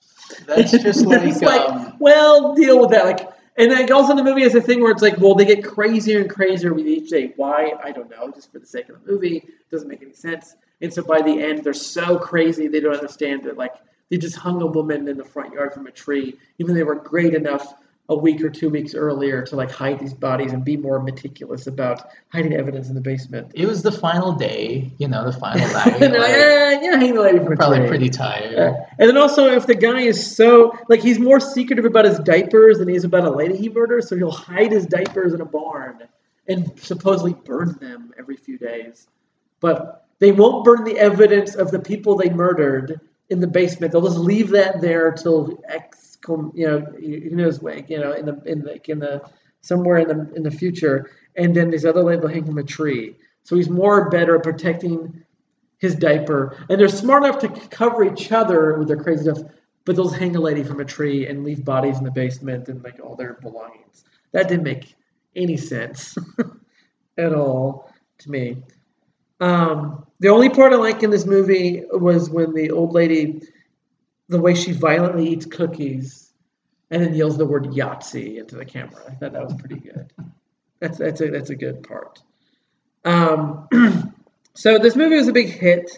That's 0.46 0.72
just 0.72 1.06
like, 1.06 1.22
it's 1.22 1.42
like, 1.42 1.68
um, 1.68 1.96
well, 1.98 2.54
deal 2.54 2.80
with 2.80 2.90
that. 2.90 3.04
Like, 3.04 3.28
and 3.56 3.70
like 3.70 3.90
also 3.90 4.16
the 4.16 4.24
movie 4.24 4.42
has 4.42 4.54
a 4.54 4.60
thing 4.60 4.80
where 4.80 4.92
it's 4.92 5.02
like, 5.02 5.18
well, 5.18 5.34
they 5.34 5.44
get 5.44 5.64
crazier 5.64 6.20
and 6.20 6.30
crazier 6.30 6.72
with 6.72 6.86
each 6.86 7.10
day. 7.10 7.32
Why? 7.36 7.72
I 7.82 7.92
don't 7.92 8.10
know. 8.10 8.30
Just 8.30 8.50
for 8.52 8.58
the 8.58 8.66
sake 8.66 8.88
of 8.88 9.04
the 9.04 9.12
movie, 9.12 9.36
it 9.38 9.70
doesn't 9.70 9.88
make 9.88 10.02
any 10.02 10.14
sense. 10.14 10.54
And 10.80 10.92
so 10.92 11.02
by 11.02 11.22
the 11.22 11.42
end, 11.42 11.62
they're 11.62 11.74
so 11.74 12.18
crazy 12.18 12.68
they 12.68 12.80
don't 12.80 12.94
understand 12.94 13.44
that 13.44 13.56
like 13.56 13.74
they 14.08 14.18
just 14.18 14.36
hung 14.36 14.60
a 14.62 14.66
woman 14.66 15.06
in 15.08 15.16
the 15.16 15.24
front 15.24 15.54
yard 15.54 15.74
from 15.74 15.86
a 15.86 15.90
tree, 15.90 16.36
even 16.58 16.74
though 16.74 16.78
they 16.78 16.84
were 16.84 16.96
great 16.96 17.34
enough 17.34 17.74
a 18.12 18.18
week 18.18 18.42
or 18.42 18.50
two 18.50 18.70
weeks 18.70 18.94
earlier 18.94 19.42
to 19.42 19.56
like 19.56 19.70
hide 19.70 19.98
these 19.98 20.14
bodies 20.14 20.52
and 20.52 20.64
be 20.64 20.76
more 20.76 21.02
meticulous 21.02 21.66
about 21.66 22.10
hiding 22.28 22.54
evidence 22.54 22.88
in 22.88 22.94
the 22.94 23.00
basement. 23.00 23.50
it 23.54 23.66
was 23.66 23.82
the 23.82 23.92
final 23.92 24.32
day, 24.32 24.90
you 24.98 25.08
know, 25.08 25.24
the 25.24 25.32
final 25.32 25.66
night. 25.72 26.00
and 26.00 26.14
they're 26.14 26.20
like, 26.20 26.30
like, 26.30 26.30
eh, 26.30 26.80
yeah, 26.82 26.96
hang 26.96 27.14
the 27.14 27.20
lady 27.20 27.38
from 27.38 27.56
probably 27.56 27.86
pretty 27.88 28.08
tired. 28.08 28.58
Uh, 28.58 28.74
and 28.98 29.08
then 29.08 29.16
also, 29.16 29.46
if 29.46 29.66
the 29.66 29.74
guy 29.74 30.00
is 30.00 30.36
so 30.36 30.76
like 30.88 31.00
he's 31.00 31.18
more 31.18 31.40
secretive 31.40 31.84
about 31.84 32.04
his 32.04 32.18
diapers 32.20 32.78
than 32.78 32.88
he 32.88 32.94
is 32.94 33.04
about 33.04 33.24
a 33.24 33.30
lady 33.30 33.56
he 33.56 33.68
murders, 33.68 34.08
so 34.08 34.16
he'll 34.16 34.30
hide 34.30 34.72
his 34.72 34.86
diapers 34.86 35.34
in 35.34 35.40
a 35.40 35.46
barn 35.46 36.02
and 36.48 36.78
supposedly 36.78 37.34
burn 37.34 37.76
them 37.80 38.12
every 38.18 38.36
few 38.36 38.58
days. 38.58 39.06
But 39.60 40.06
they 40.18 40.32
won't 40.32 40.64
burn 40.64 40.84
the 40.84 40.98
evidence 40.98 41.54
of 41.54 41.70
the 41.70 41.78
people 41.78 42.16
they 42.16 42.30
murdered 42.30 43.00
in 43.28 43.40
the 43.40 43.46
basement. 43.46 43.92
They'll 43.92 44.02
just 44.02 44.18
leave 44.18 44.50
that 44.50 44.80
there 44.80 45.12
till 45.12 45.62
X, 45.68 46.01
you 46.28 46.66
know, 46.66 46.80
who 46.80 47.30
knows, 47.30 47.62
like, 47.62 47.90
you 47.90 47.98
know, 47.98 48.12
in 48.12 48.26
the 48.26 48.42
in 48.44 48.60
the 48.60 48.90
in 48.90 48.98
the 48.98 49.22
somewhere 49.60 49.98
in 49.98 50.08
the 50.08 50.34
in 50.34 50.42
the 50.42 50.50
future. 50.50 51.10
And 51.36 51.54
then 51.54 51.70
this 51.70 51.84
other 51.84 52.04
will 52.04 52.28
hang 52.28 52.44
from 52.44 52.58
a 52.58 52.64
tree. 52.64 53.16
So 53.44 53.56
he's 53.56 53.68
more 53.68 54.10
better 54.10 54.36
at 54.36 54.42
protecting 54.42 55.24
his 55.78 55.96
diaper, 55.96 56.56
and 56.68 56.80
they're 56.80 56.88
smart 56.88 57.24
enough 57.24 57.40
to 57.40 57.48
cover 57.68 58.04
each 58.04 58.30
other 58.30 58.78
with 58.78 58.88
their 58.88 59.02
crazy 59.02 59.24
stuff. 59.24 59.38
But 59.84 59.96
they'll 59.96 60.08
hang 60.08 60.36
a 60.36 60.40
lady 60.40 60.62
from 60.62 60.78
a 60.78 60.84
tree 60.84 61.26
and 61.26 61.42
leave 61.42 61.64
bodies 61.64 61.98
in 61.98 62.04
the 62.04 62.10
basement 62.12 62.68
and 62.68 62.84
like 62.84 63.00
all 63.02 63.16
their 63.16 63.34
belongings. 63.34 64.04
That 64.30 64.48
didn't 64.48 64.62
make 64.62 64.94
any 65.34 65.56
sense 65.56 66.16
at 67.18 67.34
all 67.34 67.92
to 68.18 68.30
me. 68.30 68.62
Um, 69.40 70.06
the 70.20 70.28
only 70.28 70.48
part 70.48 70.72
I 70.72 70.76
like 70.76 71.02
in 71.02 71.10
this 71.10 71.26
movie 71.26 71.82
was 71.90 72.30
when 72.30 72.54
the 72.54 72.70
old 72.70 72.92
lady, 72.92 73.42
the 74.32 74.40
way 74.40 74.54
she 74.54 74.72
violently 74.72 75.28
eats 75.28 75.46
cookies, 75.46 76.32
and 76.90 77.02
then 77.02 77.14
yells 77.14 77.36
the 77.38 77.46
word 77.46 77.66
Yahtzee 77.66 78.38
into 78.38 78.56
the 78.56 78.64
camera. 78.64 79.00
I 79.08 79.12
thought 79.14 79.32
that 79.32 79.44
was 79.44 79.54
pretty 79.54 79.76
good. 79.76 80.12
That's 80.80 80.98
that's 80.98 81.20
a 81.20 81.30
that's 81.30 81.50
a 81.50 81.54
good 81.56 81.82
part. 81.86 82.20
Um, 83.04 83.68
so 84.54 84.78
this 84.78 84.96
movie 84.96 85.16
was 85.16 85.28
a 85.28 85.32
big 85.32 85.48
hit. 85.50 85.90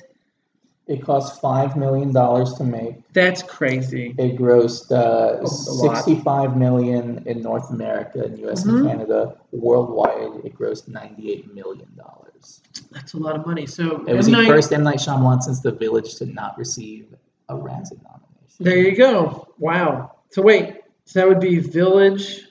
It 0.87 1.03
cost 1.03 1.41
five 1.41 1.77
million 1.77 2.13
dollars 2.13 2.53
to 2.55 2.65
make. 2.65 2.97
That's 3.15 3.43
crazy. 3.43 4.15
It 4.19 4.37
grossed 4.37 4.91
uh, 4.93 5.47
sixty-five 5.47 6.57
million 6.59 7.23
in 7.27 7.41
North 7.41 7.71
America 7.71 8.23
and 8.23 8.39
U.S. 8.41 8.65
Mhm. 8.65 8.81
and 8.81 8.89
Canada. 8.89 9.39
Worldwide, 9.53 10.45
it 10.45 10.55
grossed 10.59 10.89
ninety-eight 10.89 11.55
million 11.55 11.89
dollars. 11.97 12.61
That's 12.91 13.15
a 13.15 13.17
lot 13.17 13.35
of 13.37 13.47
money. 13.47 13.65
So 13.67 14.05
It 14.07 14.15
was 14.15 14.27
M. 14.27 14.33
the 14.33 14.39
Night- 14.43 14.49
first 14.49 14.73
M 14.75 14.83
Night 14.83 14.99
Shyamalan 14.99 15.41
since 15.43 15.61
The 15.61 15.73
Village 15.73 16.17
to 16.17 16.27
not 16.27 16.59
receive 16.59 17.07
a 17.49 17.55
Razzie 17.55 17.97
nomination. 18.03 18.24
There 18.59 18.79
you 18.79 18.97
go. 18.97 19.49
Wow. 19.59 20.17
So 20.31 20.43
wait. 20.43 20.81
So 21.07 21.21
that 21.21 21.29
would 21.29 21.41
be 21.41 21.59
Village, 21.59 22.43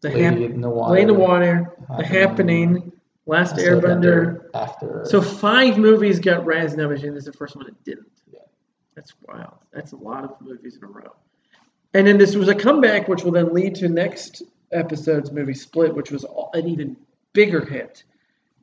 the 0.00 0.08
Lady 0.08 0.22
hap- 0.22 0.36
in 0.36 0.60
the 0.60 0.70
Water, 0.70 1.04
the 1.04 1.14
Water, 1.14 1.76
The 1.98 2.04
Happening, 2.06 2.74
Happening, 2.74 2.92
Last 3.26 3.56
Airbender. 3.56 4.44
After. 4.54 5.04
So 5.04 5.20
five 5.20 5.76
movies 5.76 6.18
got 6.18 6.44
Razzie 6.44 6.76
nomination. 6.76 7.14
This 7.14 7.26
is 7.26 7.32
the 7.32 7.36
first 7.36 7.56
one 7.56 7.66
that 7.66 7.84
didn't. 7.84 8.06
Yeah. 8.32 8.40
That's 8.94 9.12
wild. 9.26 9.54
That's 9.72 9.92
a 9.92 9.96
lot 9.96 10.24
of 10.24 10.40
movies 10.40 10.76
in 10.76 10.84
a 10.84 10.86
row. 10.86 11.14
And 11.94 12.06
then 12.06 12.18
this 12.18 12.34
was 12.34 12.48
a 12.48 12.54
comeback, 12.54 13.08
which 13.08 13.22
will 13.22 13.32
then 13.32 13.52
lead 13.52 13.74
to 13.76 13.88
next 13.88 14.42
episode's 14.72 15.30
movie 15.32 15.54
Split, 15.54 15.94
which 15.94 16.10
was 16.10 16.24
an 16.54 16.68
even 16.68 16.96
bigger 17.32 17.64
hit. 17.64 18.04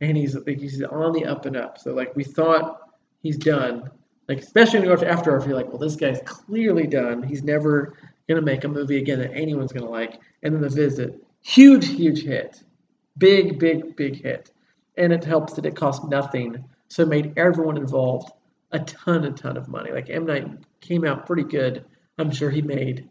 And 0.01 0.17
he's 0.17 0.35
like 0.35 0.59
he's 0.59 0.81
on 0.83 1.13
the 1.13 1.25
up 1.25 1.45
and 1.45 1.55
up. 1.55 1.77
So 1.77 1.93
like 1.93 2.15
we 2.15 2.23
thought 2.23 2.81
he's 3.21 3.37
done. 3.37 3.89
Like 4.27 4.39
especially 4.39 4.79
when 4.79 4.89
you 4.89 4.95
watch 4.95 5.03
After 5.03 5.31
Earth, 5.31 5.45
you're 5.45 5.55
like, 5.55 5.69
well, 5.69 5.77
this 5.77 5.95
guy's 5.95 6.19
clearly 6.25 6.87
done. 6.87 7.23
He's 7.23 7.43
never 7.43 7.95
gonna 8.27 8.41
make 8.41 8.63
a 8.63 8.67
movie 8.67 8.97
again 8.97 9.19
that 9.19 9.33
anyone's 9.33 9.71
gonna 9.71 9.89
like. 9.89 10.19
And 10.43 10.53
then 10.53 10.61
The 10.61 10.69
Visit, 10.69 11.23
huge, 11.41 11.87
huge 11.87 12.23
hit, 12.23 12.63
big, 13.17 13.59
big, 13.59 13.95
big 13.95 14.21
hit. 14.21 14.51
And 14.97 15.13
it 15.13 15.23
helps 15.23 15.53
that 15.53 15.65
it 15.65 15.75
cost 15.75 16.07
nothing, 16.07 16.63
so 16.87 17.03
it 17.03 17.09
made 17.09 17.33
everyone 17.37 17.77
involved 17.77 18.31
a 18.71 18.79
ton, 18.79 19.25
a 19.25 19.31
ton 19.31 19.57
of 19.57 19.67
money. 19.67 19.91
Like 19.91 20.09
M 20.09 20.25
Night 20.25 20.47
came 20.81 21.05
out 21.05 21.25
pretty 21.25 21.43
good. 21.43 21.85
I'm 22.17 22.31
sure 22.31 22.49
he 22.49 22.61
made 22.61 23.09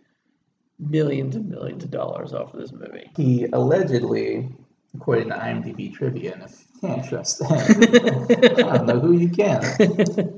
millions 0.79 1.37
and 1.37 1.49
millions 1.49 1.85
of 1.85 1.91
dollars 1.91 2.33
off 2.33 2.55
of 2.55 2.61
this 2.61 2.73
movie. 2.73 3.11
he 3.17 3.47
allegedly, 3.53 4.49
according 4.95 5.29
to 5.29 5.37
IMDb 5.37 5.93
trivia, 5.95 6.33
and 6.35 6.43
if 6.43 6.65
can't 6.87 7.09
trust 7.09 7.39
them, 7.39 7.53
I 7.53 8.77
don't 8.77 8.87
know 8.87 9.01
who 9.01 9.13
you 9.13 9.29
can. 9.29 9.63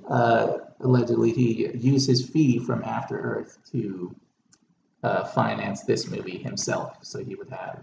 Uh, 0.06 0.58
allegedly, 0.80 1.32
he 1.32 1.68
used 1.74 2.08
his 2.08 2.24
fee 2.28 2.60
from 2.60 2.82
After 2.84 3.18
Earth 3.18 3.58
to 3.72 4.14
uh, 5.02 5.24
finance 5.24 5.82
this 5.82 6.08
movie 6.08 6.38
himself, 6.38 6.98
so 7.02 7.22
he 7.22 7.34
would 7.34 7.50
have 7.50 7.80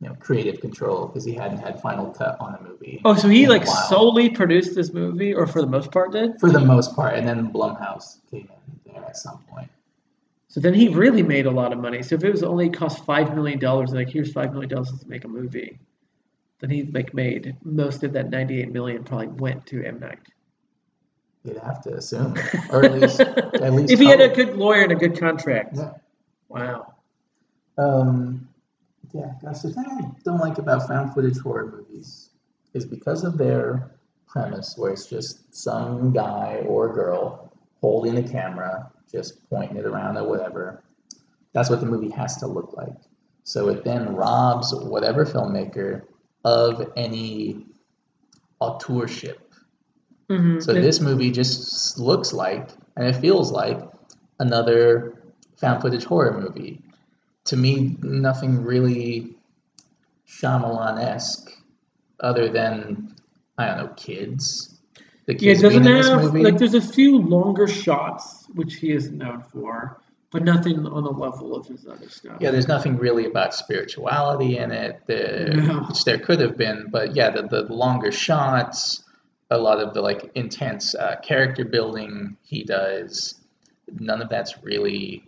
you 0.00 0.08
know 0.08 0.16
creative 0.16 0.60
control 0.60 1.06
because 1.06 1.24
he 1.24 1.32
hadn't 1.32 1.58
had 1.58 1.80
final 1.80 2.06
cut 2.10 2.36
on 2.40 2.52
the 2.52 2.68
movie. 2.68 3.00
Oh, 3.04 3.14
so 3.14 3.28
he 3.28 3.46
like 3.46 3.66
solely 3.66 4.30
produced 4.30 4.74
this 4.74 4.92
movie, 4.92 5.32
or 5.32 5.46
for 5.46 5.60
the 5.60 5.68
most 5.68 5.92
part 5.92 6.12
did? 6.12 6.40
for 6.40 6.50
the 6.50 6.60
most 6.60 6.96
part, 6.96 7.14
and 7.14 7.26
then 7.26 7.52
Blumhouse 7.52 8.18
came 8.30 8.48
in 8.66 8.92
there 8.92 9.04
at 9.04 9.16
some 9.16 9.38
point. 9.44 9.70
So 10.48 10.58
then 10.58 10.74
he 10.74 10.88
really 10.88 11.22
made 11.22 11.46
a 11.46 11.50
lot 11.50 11.72
of 11.72 11.78
money. 11.78 12.02
So 12.02 12.16
if 12.16 12.24
it 12.24 12.32
was 12.32 12.42
only 12.42 12.68
cost 12.68 13.04
five 13.04 13.34
million 13.36 13.60
dollars, 13.60 13.92
like 13.92 14.08
here's 14.08 14.32
five 14.32 14.52
million 14.52 14.70
dollars 14.70 14.90
to 14.98 15.08
make 15.08 15.24
a 15.24 15.28
movie, 15.28 15.78
then 16.60 16.70
he 16.70 16.84
like 16.84 17.14
made 17.14 17.56
most 17.62 18.04
of 18.04 18.12
that 18.12 18.30
ninety 18.30 18.60
eight 18.60 18.70
million 18.70 19.04
probably 19.04 19.28
went 19.28 19.66
to 19.66 19.82
M 19.84 19.98
Night. 19.98 20.18
You'd 21.44 21.56
have 21.58 21.80
to 21.82 21.94
assume, 21.94 22.36
or 22.70 22.84
at 22.84 22.92
least 22.92 23.20
at 23.20 23.72
least 23.72 23.92
if 23.92 23.98
he 23.98 24.06
had 24.06 24.20
a 24.20 24.28
good 24.28 24.56
lawyer 24.56 24.82
and 24.82 24.92
a 24.92 24.96
good 24.96 25.18
contract. 25.18 25.76
Yeah. 25.76 25.92
Wow. 26.48 26.94
Um, 27.78 28.48
yeah, 29.12 29.32
that's 29.42 29.62
the 29.62 29.70
thing 29.70 29.86
I 29.88 30.10
don't 30.24 30.38
like 30.38 30.58
about 30.58 30.86
found 30.86 31.14
footage 31.14 31.38
horror 31.38 31.70
movies 31.70 32.30
is 32.74 32.84
because 32.84 33.24
of 33.24 33.38
their 33.38 33.90
premise, 34.28 34.74
where 34.76 34.92
it's 34.92 35.06
just 35.06 35.54
some 35.54 36.12
guy 36.12 36.62
or 36.66 36.92
girl 36.92 37.52
holding 37.80 38.18
a 38.18 38.22
camera, 38.22 38.90
just 39.10 39.48
pointing 39.48 39.78
it 39.78 39.86
around 39.86 40.16
or 40.16 40.28
whatever. 40.28 40.84
That's 41.52 41.70
what 41.70 41.80
the 41.80 41.86
movie 41.86 42.10
has 42.10 42.36
to 42.38 42.46
look 42.46 42.74
like. 42.76 42.94
So 43.42 43.68
it 43.68 43.82
then 43.82 44.14
robs 44.14 44.72
whatever 44.74 45.24
filmmaker 45.24 46.04
of 46.44 46.92
any 46.96 47.66
auteurship. 48.60 49.38
Mm-hmm. 50.28 50.60
So 50.60 50.72
this 50.74 51.00
movie 51.00 51.30
just 51.30 51.98
looks 51.98 52.32
like, 52.32 52.70
and 52.96 53.06
it 53.06 53.16
feels 53.16 53.50
like, 53.50 53.80
another 54.38 55.22
found 55.56 55.82
footage 55.82 56.04
horror 56.04 56.40
movie. 56.40 56.80
To 57.46 57.56
me, 57.56 57.96
nothing 58.02 58.64
really 58.64 59.36
Shyamalan-esque, 60.26 61.50
other 62.20 62.48
than 62.48 63.14
I 63.58 63.66
don't 63.66 63.76
know, 63.76 63.92
kids. 63.94 64.78
The 65.26 65.34
Yeah, 65.34 65.38
kids 65.38 65.62
doesn't 65.62 65.86
in 65.86 65.92
this 65.92 66.08
have 66.08 66.22
movie. 66.22 66.42
like 66.42 66.58
there's 66.58 66.74
a 66.74 66.80
few 66.80 67.18
longer 67.18 67.66
shots 67.68 68.46
which 68.54 68.76
he 68.76 68.92
is 68.92 69.10
known 69.10 69.42
for, 69.52 70.00
but 70.30 70.44
nothing 70.44 70.86
on 70.86 71.04
the 71.04 71.10
level 71.10 71.56
of 71.56 71.66
his 71.66 71.86
other 71.86 72.08
stuff. 72.08 72.36
yeah, 72.40 72.50
there's 72.50 72.68
nothing 72.68 72.96
really 72.96 73.26
about 73.26 73.54
spirituality 73.54 74.58
in 74.58 74.70
it. 74.70 75.02
The, 75.06 75.52
No. 75.56 75.80
Which 75.88 76.04
there 76.04 76.18
could 76.18 76.40
have 76.40 76.56
been, 76.56 76.86
but 76.90 77.16
yeah, 77.16 77.30
the, 77.30 77.42
the 77.42 77.62
longer 77.62 78.12
shots, 78.12 79.02
a 79.50 79.58
lot 79.58 79.80
of 79.80 79.94
the 79.94 80.00
like 80.00 80.30
intense 80.34 80.94
uh, 80.94 81.16
character 81.22 81.64
building 81.64 82.36
he 82.42 82.62
does, 82.62 83.34
none 83.92 84.22
of 84.22 84.28
that's 84.28 84.62
really 84.62 85.24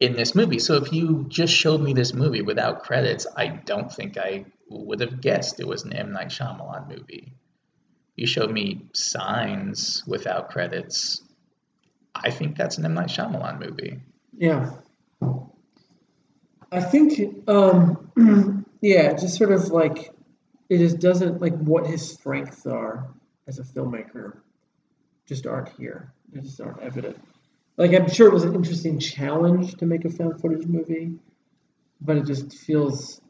in 0.00 0.14
this 0.14 0.34
movie. 0.34 0.58
So 0.58 0.74
if 0.76 0.92
you 0.92 1.26
just 1.28 1.54
showed 1.54 1.80
me 1.80 1.92
this 1.92 2.12
movie 2.12 2.42
without 2.42 2.82
credits, 2.82 3.26
I 3.36 3.46
don't 3.48 3.92
think 3.92 4.18
I 4.18 4.46
would 4.68 5.00
have 5.00 5.20
guessed 5.20 5.60
it 5.60 5.66
was 5.66 5.84
an 5.84 5.92
M 5.92 6.12
Night 6.12 6.28
Shyamalan 6.28 6.88
movie. 6.88 7.32
You 8.16 8.26
showed 8.26 8.50
me 8.50 8.88
Signs 8.92 10.02
without 10.06 10.50
credits. 10.50 11.22
I 12.14 12.30
think 12.30 12.56
that's 12.56 12.78
an 12.78 12.84
M 12.84 12.94
Night 12.94 13.08
Shyamalan 13.08 13.60
movie. 13.60 14.00
Yeah. 14.36 14.70
I 16.70 16.80
think, 16.80 17.48
um, 17.48 18.66
yeah, 18.80 19.12
just 19.14 19.36
sort 19.36 19.52
of 19.52 19.68
like 19.68 20.12
it 20.68 20.78
just 20.78 20.98
doesn't 20.98 21.40
like 21.40 21.56
what 21.58 21.86
his 21.86 22.12
strengths 22.12 22.66
are 22.66 23.08
as 23.46 23.58
a 23.58 23.62
filmmaker 23.62 24.38
just 25.26 25.46
aren't 25.46 25.70
here. 25.70 26.12
They 26.32 26.40
just 26.40 26.60
aren't 26.60 26.80
evident. 26.80 27.18
Like 27.76 27.94
I'm 27.94 28.08
sure 28.08 28.28
it 28.28 28.34
was 28.34 28.44
an 28.44 28.54
interesting 28.54 28.98
challenge 28.98 29.76
to 29.76 29.86
make 29.86 30.04
a 30.04 30.10
found 30.10 30.40
footage 30.40 30.66
movie, 30.66 31.12
but 32.00 32.16
it 32.16 32.26
just 32.26 32.52
feels 32.52 33.20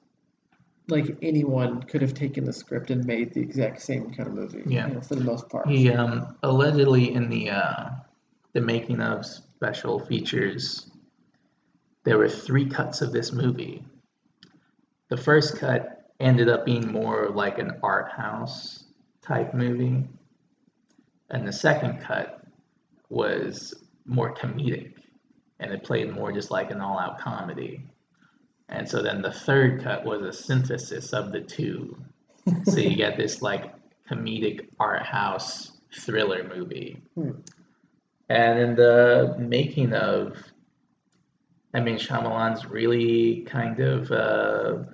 like 0.89 1.19
anyone 1.21 1.83
could 1.83 2.01
have 2.01 2.15
taken 2.15 2.45
the 2.45 2.53
script 2.53 2.91
and 2.91 3.05
made 3.05 3.35
the 3.35 3.41
exact 3.41 3.83
same 3.83 4.13
kind 4.15 4.29
of 4.29 4.35
movie. 4.35 4.63
Yeah. 4.67 4.89
you 4.89 4.95
know, 4.95 5.01
for 5.03 5.17
the 5.17 5.25
most 5.25 5.49
part. 5.49 5.69
He 5.69 5.91
um, 5.93 6.35
allegedly 6.43 7.13
in 7.13 7.29
the 7.29 7.51
uh, 7.51 7.91
the 8.53 8.61
making 8.61 9.01
of 9.01 9.25
special 9.27 9.99
features 9.99 10.89
there 12.09 12.17
were 12.17 12.29
three 12.29 12.65
cuts 12.65 13.03
of 13.03 13.13
this 13.13 13.33
movie. 13.33 13.85
The 15.11 15.17
first 15.19 15.59
cut 15.59 16.07
ended 16.21 16.49
up 16.49 16.65
being 16.65 16.91
more 16.91 17.29
like 17.29 17.59
an 17.59 17.73
art 17.83 18.11
house 18.11 18.85
type 19.21 19.53
movie, 19.53 20.09
and 21.29 21.47
the 21.47 21.53
second 21.53 22.01
cut 22.01 22.43
was 23.11 23.75
more 24.07 24.35
comedic, 24.35 24.95
and 25.61 25.71
it 25.71 25.85
played 25.85 26.11
more 26.11 26.33
just 26.33 26.51
like 26.51 26.71
an 26.71 26.81
all-out 26.81 27.19
comedy. 27.19 27.85
And 28.71 28.89
so 28.89 29.03
then 29.03 29.21
the 29.21 29.33
third 29.33 29.83
cut 29.83 30.07
was 30.07 30.23
a 30.23 30.33
synthesis 30.33 31.13
of 31.13 31.31
the 31.31 31.41
two. 31.41 31.95
so 32.65 32.79
you 32.79 32.97
get 33.05 33.19
this 33.19 33.43
like 33.43 33.75
comedic 34.11 34.67
art 34.81 35.03
house 35.03 35.73
thriller 35.95 36.51
movie. 36.55 37.03
Hmm. 37.15 37.33
And 38.29 38.59
in 38.59 38.75
the 38.77 39.37
making 39.39 39.95
of, 39.95 40.37
I 41.73 41.81
mean, 41.81 41.97
Shyamalan's 41.97 42.67
really 42.67 43.43
kind 43.43 43.81
of 43.81 44.11
uh, 44.13 44.85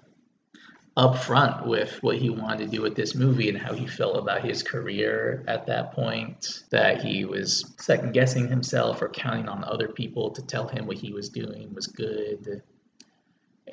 upfront 0.97 1.67
with 1.67 2.01
what 2.03 2.17
he 2.17 2.31
wanted 2.31 2.59
to 2.59 2.77
do 2.77 2.83
with 2.83 2.95
this 2.95 3.17
movie 3.17 3.49
and 3.49 3.59
how 3.59 3.73
he 3.73 3.87
felt 3.87 4.17
about 4.17 4.45
his 4.45 4.63
career 4.63 5.45
at 5.49 5.67
that 5.67 5.93
point. 5.93 6.63
That 6.71 7.03
he 7.03 7.25
was 7.25 7.75
second 7.79 8.13
guessing 8.13 8.49
himself 8.49 9.03
or 9.03 9.09
counting 9.09 9.49
on 9.49 9.65
other 9.65 9.89
people 9.89 10.31
to 10.31 10.43
tell 10.43 10.69
him 10.69 10.87
what 10.87 10.99
he 10.99 11.13
was 11.13 11.29
doing 11.29 11.75
was 11.75 11.89
good. 11.89 12.63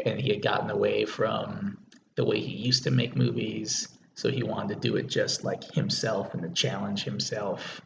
And 0.03 0.19
he 0.19 0.29
had 0.29 0.41
gotten 0.41 0.71
away 0.71 1.05
from 1.05 1.77
the 2.15 2.25
way 2.25 2.39
he 2.39 2.55
used 2.55 2.83
to 2.83 2.91
make 2.91 3.15
movies. 3.15 3.87
So 4.15 4.29
he 4.29 4.41
wanted 4.41 4.81
to 4.81 4.87
do 4.87 4.95
it 4.95 5.07
just 5.07 5.43
like 5.43 5.63
himself 5.63 6.33
and 6.33 6.41
to 6.41 6.49
challenge 6.49 7.03
himself. 7.03 7.81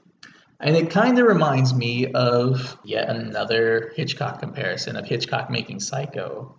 And 0.59 0.75
it 0.75 0.89
kind 0.89 1.19
of 1.19 1.27
reminds 1.27 1.73
me 1.73 2.11
of 2.13 2.77
yet 2.83 3.09
another 3.09 3.91
Hitchcock 3.95 4.39
comparison 4.39 4.95
of 4.95 5.05
Hitchcock 5.05 5.49
making 5.49 5.81
Psycho, 5.81 6.55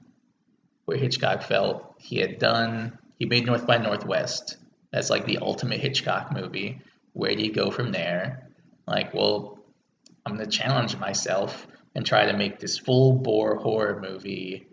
where 0.84 0.98
Hitchcock 0.98 1.42
felt 1.42 1.94
he 1.98 2.18
had 2.18 2.38
done, 2.38 2.98
he 3.18 3.24
made 3.26 3.46
North 3.46 3.66
by 3.66 3.78
Northwest. 3.78 4.56
That's 4.92 5.10
like 5.10 5.24
the 5.24 5.38
ultimate 5.38 5.80
Hitchcock 5.80 6.32
movie. 6.32 6.80
Where 7.12 7.34
do 7.34 7.42
you 7.42 7.52
go 7.52 7.70
from 7.70 7.90
there? 7.90 8.50
Like, 8.86 9.14
well, 9.14 9.58
I'm 10.24 10.36
going 10.36 10.48
to 10.48 10.56
challenge 10.56 10.96
myself 10.98 11.66
and 11.94 12.04
try 12.04 12.26
to 12.26 12.36
make 12.36 12.58
this 12.58 12.78
full 12.78 13.14
bore 13.14 13.56
horror 13.56 14.00
movie 14.00 14.68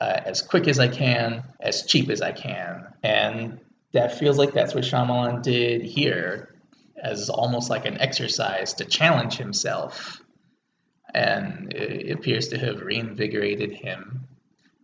uh, 0.00 0.20
as 0.24 0.42
quick 0.42 0.68
as 0.68 0.78
I 0.78 0.88
can, 0.88 1.42
as 1.60 1.84
cheap 1.84 2.08
as 2.08 2.22
I 2.22 2.32
can. 2.32 2.86
And 3.02 3.60
that 3.92 4.18
feels 4.18 4.38
like 4.38 4.52
that's 4.52 4.74
what 4.74 4.84
Shyamalan 4.84 5.42
did 5.42 5.82
here 5.82 6.49
as 7.02 7.28
almost 7.28 7.70
like 7.70 7.86
an 7.86 8.00
exercise 8.00 8.74
to 8.74 8.84
challenge 8.84 9.36
himself. 9.36 10.20
And 11.12 11.72
it 11.72 12.12
appears 12.12 12.48
to 12.48 12.58
have 12.58 12.82
reinvigorated 12.82 13.72
him. 13.72 14.28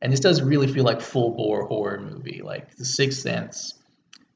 And 0.02 0.12
this 0.12 0.20
does 0.20 0.42
really 0.42 0.66
feel 0.66 0.84
like 0.84 1.00
full 1.00 1.30
bore 1.30 1.66
horror 1.66 2.00
movie. 2.00 2.42
Like 2.42 2.76
The 2.76 2.84
Sixth 2.84 3.20
Sense 3.20 3.74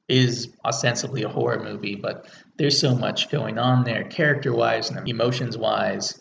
is 0.09 0.49
ostensibly 0.65 1.23
a 1.23 1.29
horror 1.29 1.63
movie, 1.63 1.97
but 1.97 2.29
there's 2.57 2.81
so 2.81 2.95
much 2.95 3.31
going 3.31 3.59
on 3.59 3.85
there, 3.85 4.05
character 4.05 4.53
wise 4.55 4.91
and 4.91 5.09
emotions 5.09 5.57
wise, 5.57 6.21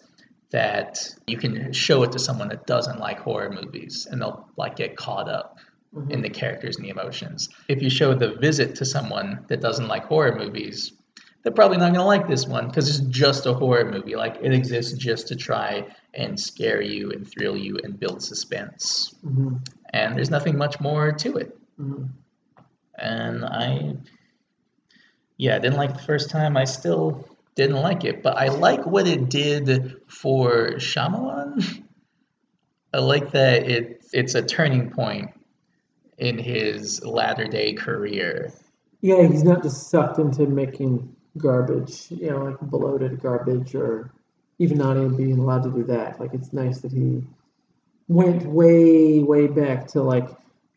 that 0.51 1.07
you 1.27 1.37
can 1.37 1.73
show 1.73 2.03
it 2.03 2.11
to 2.13 2.19
someone 2.19 2.49
that 2.49 2.65
doesn't 2.65 2.99
like 2.99 3.19
horror 3.19 3.51
movies 3.51 4.07
and 4.09 4.21
they'll 4.21 4.47
like 4.57 4.75
get 4.75 4.95
caught 4.95 5.29
up 5.29 5.57
Mm-hmm. 5.95 6.11
in 6.11 6.21
the 6.21 6.29
characters 6.29 6.75
and 6.75 6.85
the 6.85 6.91
emotions. 6.91 7.49
If 7.67 7.81
you 7.81 7.89
show 7.89 8.13
the 8.13 8.35
visit 8.35 8.75
to 8.75 8.85
someone 8.85 9.45
that 9.47 9.59
doesn't 9.59 9.87
like 9.87 10.05
horror 10.05 10.35
movies, 10.37 10.91
they're 11.43 11.53
probably 11.53 11.77
not 11.77 11.93
going 11.93 11.99
to 11.99 12.03
like 12.03 12.27
this 12.27 12.45
one 12.45 12.67
because 12.67 12.89
it's 12.89 12.99
just 13.07 13.45
a 13.45 13.53
horror 13.53 13.89
movie. 13.89 14.15
Like 14.15 14.39
it 14.41 14.53
exists 14.53 14.97
just 14.97 15.29
to 15.29 15.35
try 15.35 15.85
and 16.13 16.39
scare 16.39 16.81
you 16.81 17.11
and 17.11 17.29
thrill 17.29 17.55
you 17.55 17.79
and 17.83 17.99
build 17.99 18.21
suspense. 18.21 19.15
Mm-hmm. 19.25 19.55
And 19.93 20.17
there's 20.17 20.29
nothing 20.29 20.57
much 20.57 20.79
more 20.79 21.11
to 21.11 21.37
it. 21.37 21.57
Mm-hmm. 21.79 22.05
And 22.95 23.45
I, 23.45 23.95
yeah, 25.37 25.55
I 25.55 25.59
didn't 25.59 25.77
like 25.77 25.91
it 25.91 25.97
the 25.97 26.03
first 26.03 26.29
time. 26.29 26.57
I 26.57 26.65
still 26.65 27.25
didn't 27.55 27.77
like 27.77 28.03
it, 28.03 28.21
but 28.21 28.37
I 28.37 28.49
like 28.49 28.85
what 28.85 29.07
it 29.07 29.29
did 29.29 30.01
for 30.07 30.71
Shyamalan. 30.75 31.83
I 32.93 32.97
like 32.99 33.31
that 33.31 33.69
it 33.69 34.03
it's 34.11 34.33
a 34.33 34.41
turning 34.41 34.89
point 34.89 35.29
in 36.17 36.37
his 36.37 37.05
latter 37.05 37.45
day 37.45 37.73
career. 37.73 38.51
Yeah, 39.01 39.27
he's 39.27 39.43
not 39.43 39.63
just 39.63 39.89
sucked 39.89 40.17
into 40.17 40.47
making 40.47 41.15
garbage, 41.39 42.11
you 42.11 42.29
know, 42.29 42.43
like 42.45 42.59
bloated 42.61 43.21
garbage, 43.21 43.75
or 43.75 44.11
even 44.59 44.77
not 44.77 44.97
even 44.97 45.15
being 45.15 45.39
allowed 45.39 45.63
to 45.63 45.71
do 45.71 45.83
that. 45.85 46.19
Like, 46.19 46.33
it's 46.33 46.53
nice 46.53 46.81
that 46.81 46.91
he 46.91 47.23
went 48.07 48.45
way, 48.45 49.19
way 49.19 49.47
back 49.47 49.87
to 49.87 50.01
like, 50.01 50.27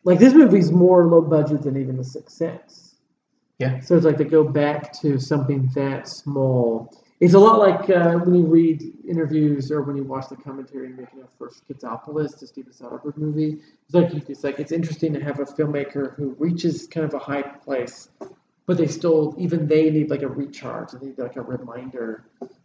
like 0.05 0.19
this 0.19 0.35
movie's 0.35 0.71
more 0.71 1.07
low 1.07 1.21
budget 1.21 1.63
than 1.63 1.77
even 1.77 1.97
The 1.97 2.05
Sixth 2.05 2.37
Sense. 2.37 2.95
Yeah. 3.59 3.81
So 3.81 3.97
it's 3.97 4.05
like 4.05 4.17
to 4.19 4.25
go 4.25 4.43
back 4.43 4.93
to 5.03 5.19
something 5.19 5.71
that 5.75 6.09
small. 6.09 6.93
It's 7.21 7.35
a 7.35 7.39
lot 7.39 7.61
like 7.61 7.89
uh, 7.89 8.15
when 8.15 8.35
you 8.35 8.47
read 8.47 8.83
interviews 9.09 9.71
or 9.71 9.83
when 9.83 9.95
you 9.95 10.03
watch 10.03 10.29
the 10.29 10.35
commentary 10.35 10.89
making 10.89 11.23
of 11.23 11.29
for 11.39 11.51
Schizopolis, 11.51 12.41
the 12.41 12.49
Steven 12.49 12.73
Soderbergh 12.73 13.17
movie. 13.17 13.61
It's 13.85 13.95
like 13.95 14.29
it's 14.29 14.43
like 14.43 14.59
it's 14.59 14.73
interesting 14.73 15.13
to 15.15 15.21
have 15.21 15.39
a 15.39 15.45
filmmaker 15.45 16.17
who 16.17 16.35
reaches 16.41 16.89
kind 16.89 17.07
of 17.07 17.15
a 17.15 17.21
high 17.21 17.43
place, 17.43 18.09
but 18.67 18.77
they 18.77 18.87
still 18.87 19.35
even 19.39 19.67
they 19.67 19.91
need 19.91 20.11
like 20.11 20.23
a 20.23 20.29
recharge. 20.29 20.93
They 20.93 21.07
need 21.07 21.19
like 21.19 21.37
a 21.37 21.43
reminder. 21.43 22.25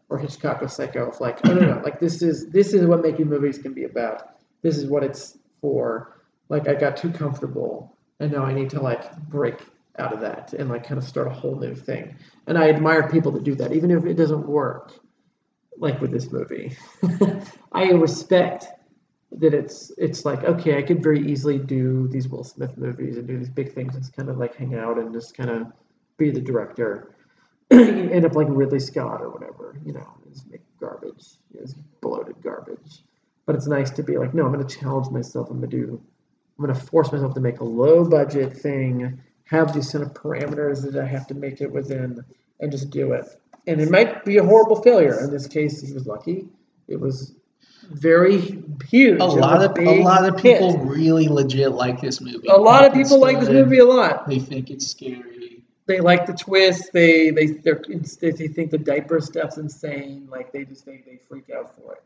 Or 0.10 0.18
Hitchcock 0.18 0.64
or 0.64 0.70
Psycho 0.70 1.10
of 1.10 1.20
like, 1.20 1.40
oh 1.46 1.54
no 1.54 1.60
no, 1.60 1.82
like 1.84 2.00
this 2.00 2.22
is 2.22 2.48
this 2.50 2.74
is 2.74 2.86
what 2.86 3.02
making 3.02 3.28
movies 3.28 3.58
can 3.58 3.74
be 3.74 3.84
about. 3.84 4.38
This 4.62 4.78
is 4.78 4.86
what 4.86 5.04
it's 5.04 5.38
for. 5.60 6.22
Like 6.48 6.70
I 6.70 6.76
got 6.76 6.96
too 6.96 7.12
comfortable, 7.12 7.94
and 8.22 8.32
now 8.32 8.46
I 8.46 8.54
need 8.54 8.70
to 8.70 8.82
like 8.82 9.18
break 9.28 9.60
out 10.00 10.14
of 10.14 10.22
that 10.22 10.54
and 10.54 10.70
like 10.70 10.88
kind 10.88 10.98
of 10.98 11.04
start 11.04 11.28
a 11.28 11.32
whole 11.32 11.58
new 11.58 11.76
thing. 11.76 12.16
And 12.46 12.58
I 12.58 12.70
admire 12.70 13.10
people 13.10 13.34
that 13.34 13.44
do 13.44 13.56
that, 13.56 13.74
even 13.74 13.92
if 13.92 14.06
it 14.06 14.14
doesn't 14.14 14.48
work, 14.48 14.94
like 15.78 16.00
with 16.00 16.12
this 16.12 16.32
movie. 16.32 16.78
I 17.74 17.90
respect 17.90 18.68
that 19.34 19.54
it's 19.54 19.92
it's 19.98 20.24
like 20.24 20.46
okay, 20.46 20.78
I 20.78 20.84
could 20.84 21.04
very 21.04 21.30
easily 21.30 21.58
do 21.58 22.08
these 22.08 22.30
Will 22.30 22.46
Smith 22.46 22.78
movies 22.78 23.18
and 23.18 23.28
do 23.28 23.38
these 23.38 23.50
big 23.50 23.74
things 23.74 23.94
just 23.96 24.16
kind 24.16 24.30
of 24.30 24.38
like 24.38 24.56
hang 24.56 24.76
out 24.76 24.98
and 24.98 25.14
just 25.14 25.36
kind 25.36 25.50
of 25.50 25.68
be 26.18 26.32
the 26.32 26.42
director. 26.42 27.16
you 27.72 28.10
End 28.10 28.26
up 28.26 28.36
like 28.36 28.48
Ridley 28.50 28.80
Scott 28.80 29.22
or 29.22 29.30
whatever, 29.30 29.80
you 29.86 29.94
know, 29.94 30.08
just 30.32 30.50
make 30.50 30.62
garbage, 30.80 31.26
you 31.52 31.60
know, 31.60 31.66
just 31.66 31.78
bloated 32.02 32.42
garbage. 32.42 33.04
But 33.46 33.56
it's 33.56 33.68
nice 33.68 33.92
to 33.92 34.04
be 34.04 34.18
like, 34.18 34.34
no, 34.34 34.46
I'm 34.46 34.54
going 34.54 34.66
to 34.66 34.78
challenge 34.80 35.10
myself. 35.10 35.50
I'm 35.50 35.60
going 35.60 35.70
to 35.70 35.78
do, 35.78 36.02
I'm 36.58 36.66
going 36.66 36.78
to 36.78 36.86
force 36.86 37.12
myself 37.12 37.34
to 37.36 37.40
make 37.40 37.60
a 37.60 37.64
low 37.64 38.04
budget 38.04 38.54
thing 38.58 39.22
have 39.46 39.74
these 39.74 39.92
kind 39.92 40.04
of 40.04 40.14
parameters 40.14 40.82
that 40.84 41.02
I 41.02 41.06
have 41.06 41.28
to 41.28 41.34
make 41.34 41.62
it 41.62 41.72
within 41.72 42.24
and 42.60 42.72
just 42.72 42.90
do 42.90 43.14
it. 43.14 43.26
And 43.66 43.82
it 43.82 43.90
might 43.90 44.24
be 44.26 44.38
a 44.38 44.44
horrible 44.44 44.82
failure. 44.82 45.20
In 45.24 45.32
this 45.32 45.48
case, 45.48 45.82
he 45.82 45.94
was 45.94 46.06
lucky. 46.06 46.48
It 46.88 47.00
was 47.00 47.34
very 47.90 48.64
huge. 48.90 49.20
A 49.20 49.26
lot 49.26 49.64
of 49.64 49.78
a 49.78 50.02
lot 50.02 50.26
of 50.26 50.40
hit. 50.40 50.60
people 50.60 50.78
really 50.80 51.28
legit 51.28 51.72
like 51.72 52.02
this 52.02 52.22
movie. 52.22 52.48
A 52.50 52.58
lot 52.58 52.86
of 52.86 52.94
people 52.94 53.20
like 53.20 53.40
this 53.40 53.50
movie 53.50 53.80
a 53.80 53.86
lot. 53.86 54.28
They 54.28 54.40
think 54.40 54.70
it's 54.70 54.88
scary. 54.88 55.37
They 55.88 56.02
like 56.02 56.26
the 56.26 56.34
twist. 56.34 56.92
They 56.92 57.32
they 57.32 57.48
they're, 57.48 57.82
they 58.20 58.32
think 58.32 58.72
the 58.72 58.78
diaper 58.78 59.22
stuff's 59.22 59.58
insane. 59.58 60.28
Like 60.30 60.52
they 60.52 60.66
just 60.66 60.84
think 60.84 61.06
they 61.06 61.18
freak 61.28 61.50
out 61.50 61.76
for 61.76 61.94
it. 61.94 62.04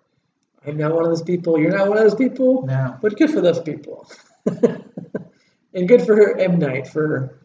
I'm 0.66 0.78
not 0.78 0.94
one 0.94 1.04
of 1.04 1.10
those 1.10 1.24
people. 1.24 1.60
You're 1.60 1.76
not 1.76 1.88
one 1.88 1.98
of 1.98 2.04
those 2.04 2.16
people. 2.16 2.66
No. 2.68 2.98
But 3.02 3.18
good 3.18 3.32
for 3.32 3.42
those 3.42 3.60
people. 3.60 4.08
and 5.74 5.88
good 5.88 6.04
for 6.04 6.38
M 6.38 6.60
Night 6.60 6.88
for 6.88 7.42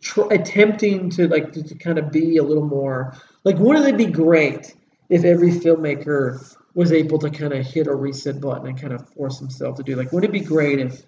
tr- 0.00 0.32
attempting 0.32 1.10
to 1.10 1.26
like 1.26 1.52
to, 1.52 1.62
to 1.62 1.74
kind 1.74 1.98
of 1.98 2.12
be 2.12 2.36
a 2.36 2.42
little 2.42 2.66
more 2.66 3.16
like 3.42 3.56
wouldn't 3.58 3.86
it 3.86 3.96
be 3.96 4.06
great 4.06 4.74
if 5.08 5.24
every 5.24 5.50
filmmaker 5.50 6.56
was 6.74 6.92
able 6.92 7.18
to 7.18 7.30
kind 7.30 7.52
of 7.52 7.66
hit 7.66 7.86
a 7.86 7.94
reset 7.94 8.40
button 8.40 8.68
and 8.68 8.80
kind 8.80 8.92
of 8.92 9.08
force 9.10 9.38
himself 9.38 9.76
to 9.76 9.82
do 9.82 9.96
like 9.96 10.12
wouldn't 10.12 10.34
it 10.34 10.38
be 10.38 10.44
great 10.44 10.78
if 10.78 11.02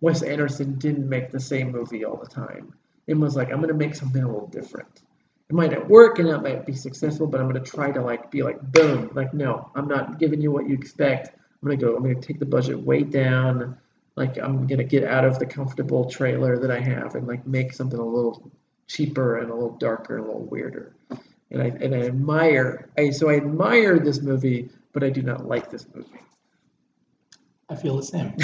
Wes 0.00 0.22
Anderson 0.22 0.78
didn't 0.78 1.08
make 1.08 1.30
the 1.30 1.40
same 1.40 1.72
movie 1.72 2.04
all 2.04 2.16
the 2.16 2.28
time 2.28 2.72
and 3.08 3.20
was 3.20 3.36
like 3.36 3.50
I'm 3.52 3.60
gonna 3.60 3.74
make 3.74 3.94
something 3.94 4.22
a 4.22 4.26
little 4.26 4.48
different 4.48 5.02
it 5.48 5.54
might 5.54 5.72
not 5.72 5.88
work 5.88 6.18
and 6.18 6.28
it 6.28 6.42
might 6.42 6.66
be 6.66 6.74
successful 6.74 7.26
but 7.26 7.40
I'm 7.40 7.46
gonna 7.46 7.60
try 7.60 7.90
to 7.90 8.00
like 8.00 8.30
be 8.30 8.42
like 8.42 8.60
boom 8.72 9.10
like 9.14 9.34
no 9.34 9.70
I'm 9.74 9.88
not 9.88 10.18
giving 10.18 10.40
you 10.40 10.50
what 10.50 10.68
you 10.68 10.74
expect 10.74 11.28
I'm 11.28 11.68
gonna 11.68 11.76
go 11.76 11.96
I'm 11.96 12.02
gonna 12.02 12.20
take 12.20 12.38
the 12.38 12.46
budget 12.46 12.78
way 12.78 13.02
down 13.02 13.78
like 14.16 14.38
I'm 14.38 14.66
gonna 14.66 14.84
get 14.84 15.04
out 15.04 15.24
of 15.24 15.38
the 15.38 15.46
comfortable 15.46 16.10
trailer 16.10 16.58
that 16.58 16.70
I 16.70 16.80
have 16.80 17.14
and 17.14 17.26
like 17.26 17.46
make 17.46 17.72
something 17.72 17.98
a 17.98 18.04
little 18.04 18.50
cheaper 18.86 19.38
and 19.38 19.50
a 19.50 19.54
little 19.54 19.76
darker 19.76 20.16
and 20.16 20.24
a 20.24 20.26
little 20.26 20.44
weirder. 20.44 20.94
And 21.50 21.62
I 21.62 21.66
and 21.66 21.94
I 21.94 22.02
admire 22.06 22.90
I 22.96 23.10
so 23.10 23.28
I 23.28 23.36
admire 23.36 23.98
this 23.98 24.20
movie, 24.20 24.70
but 24.92 25.02
I 25.02 25.10
do 25.10 25.22
not 25.22 25.46
like 25.46 25.70
this 25.70 25.86
movie. 25.94 26.08
I 27.72 27.74
feel 27.74 27.96
the 27.96 28.02
same. 28.02 28.34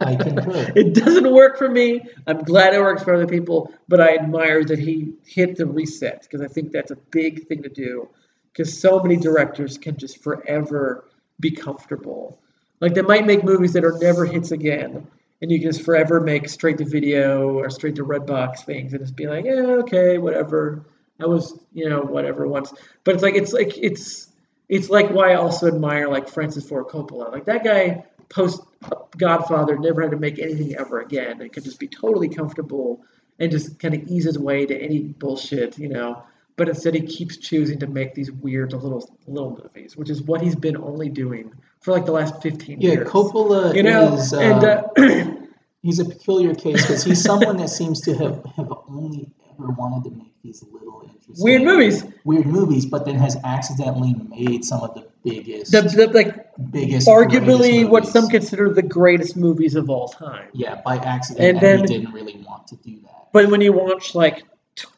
I 0.00 0.14
concur. 0.14 0.72
It 0.76 0.94
doesn't 0.94 1.32
work 1.32 1.58
for 1.58 1.68
me. 1.68 2.00
I'm 2.28 2.44
glad 2.44 2.74
it 2.74 2.80
works 2.80 3.02
for 3.02 3.12
other 3.12 3.26
people, 3.26 3.74
but 3.88 4.00
I 4.00 4.14
admire 4.14 4.64
that 4.64 4.78
he 4.78 5.14
hit 5.26 5.56
the 5.56 5.66
reset 5.66 6.22
because 6.22 6.40
I 6.40 6.46
think 6.46 6.70
that's 6.70 6.92
a 6.92 6.96
big 7.10 7.48
thing 7.48 7.64
to 7.64 7.68
do. 7.68 8.08
Because 8.52 8.78
so 8.78 9.00
many 9.00 9.16
directors 9.16 9.78
can 9.78 9.96
just 9.96 10.22
forever 10.22 11.08
be 11.40 11.50
comfortable. 11.50 12.38
Like 12.78 12.94
they 12.94 13.02
might 13.02 13.26
make 13.26 13.42
movies 13.42 13.72
that 13.72 13.84
are 13.84 13.98
never 13.98 14.24
hits 14.24 14.52
again, 14.52 15.08
and 15.40 15.50
you 15.50 15.58
can 15.58 15.72
just 15.72 15.82
forever 15.82 16.20
make 16.20 16.48
straight 16.48 16.78
to 16.78 16.84
video 16.84 17.58
or 17.58 17.68
straight 17.70 17.96
to 17.96 18.04
Redbox 18.04 18.60
things 18.64 18.92
and 18.92 19.02
just 19.02 19.16
be 19.16 19.26
like, 19.26 19.44
yeah, 19.44 19.80
okay, 19.82 20.18
whatever. 20.18 20.84
I 21.18 21.26
was, 21.26 21.58
you 21.72 21.88
know, 21.88 22.02
whatever 22.02 22.46
once. 22.46 22.72
But 23.02 23.14
it's 23.14 23.24
like 23.24 23.34
it's 23.34 23.52
like 23.52 23.76
it's 23.76 24.28
it's 24.72 24.88
like 24.88 25.10
why 25.10 25.32
I 25.32 25.34
also 25.34 25.66
admire 25.66 26.08
like 26.08 26.30
Francis 26.30 26.66
Ford 26.66 26.86
Coppola. 26.86 27.30
Like 27.30 27.44
that 27.44 27.62
guy 27.62 28.06
post 28.30 28.62
Godfather 29.18 29.78
never 29.78 30.00
had 30.00 30.12
to 30.12 30.16
make 30.16 30.38
anything 30.38 30.74
ever 30.76 31.00
again. 31.00 31.42
It 31.42 31.52
could 31.52 31.64
just 31.64 31.78
be 31.78 31.88
totally 31.88 32.30
comfortable 32.30 33.04
and 33.38 33.50
just 33.50 33.78
kind 33.78 33.92
of 33.92 34.04
ease 34.08 34.24
his 34.24 34.38
way 34.38 34.64
to 34.64 34.74
any 34.74 35.00
bullshit, 35.00 35.78
you 35.78 35.90
know. 35.90 36.22
But 36.56 36.70
instead, 36.70 36.94
he 36.94 37.02
keeps 37.02 37.36
choosing 37.36 37.80
to 37.80 37.86
make 37.86 38.14
these 38.14 38.32
weird 38.32 38.72
little 38.72 39.14
little 39.26 39.60
movies, 39.62 39.94
which 39.94 40.08
is 40.08 40.22
what 40.22 40.40
he's 40.40 40.56
been 40.56 40.78
only 40.78 41.10
doing 41.10 41.52
for 41.80 41.92
like 41.92 42.06
the 42.06 42.12
last 42.12 42.40
fifteen 42.40 42.80
Yeah, 42.80 42.92
years. 42.92 43.08
Coppola 43.08 43.74
you 43.74 43.82
know, 43.82 44.14
is 44.14 44.32
uh, 44.32 44.40
and 44.40 44.64
uh, 44.64 45.34
he's 45.82 45.98
a 45.98 46.06
peculiar 46.06 46.54
case 46.54 46.80
because 46.80 47.04
he's 47.04 47.22
someone 47.22 47.58
that 47.58 47.68
seems 47.68 48.00
to 48.02 48.14
have, 48.14 48.42
have 48.56 48.72
only 48.88 49.28
ever 49.58 49.70
wanted 49.72 50.08
to 50.10 50.16
make 50.16 50.32
these 50.42 50.64
little 50.72 51.02
interesting 51.04 51.44
weird 51.44 51.62
movies. 51.62 52.04
weird 52.24 52.46
movies, 52.46 52.86
but 52.86 53.04
then 53.04 53.16
has 53.16 53.36
accidentally 53.44 54.14
made 54.28 54.64
some 54.64 54.80
of 54.82 54.94
the 54.94 55.06
biggest, 55.24 55.70
The, 55.72 55.82
the, 55.82 56.06
like 56.08 56.48
biggest, 56.70 57.06
arguably 57.08 57.88
what 57.88 58.06
some 58.06 58.28
consider 58.28 58.72
the 58.72 58.82
greatest 58.82 59.36
movies 59.36 59.74
of 59.76 59.88
all 59.90 60.08
time. 60.08 60.48
yeah 60.52 60.80
by 60.84 60.96
accident, 60.96 61.40
And 61.44 61.56
and, 61.58 61.64
then- 61.80 61.88
he 61.88 61.98
didn't 61.98 62.12
really 62.14 62.44
want 62.46 62.66
to 62.68 62.76
do 62.76 62.96
that. 63.02 63.28
But 63.32 63.48
when 63.50 63.60
you 63.60 63.72
watch 63.72 64.14
like 64.14 64.42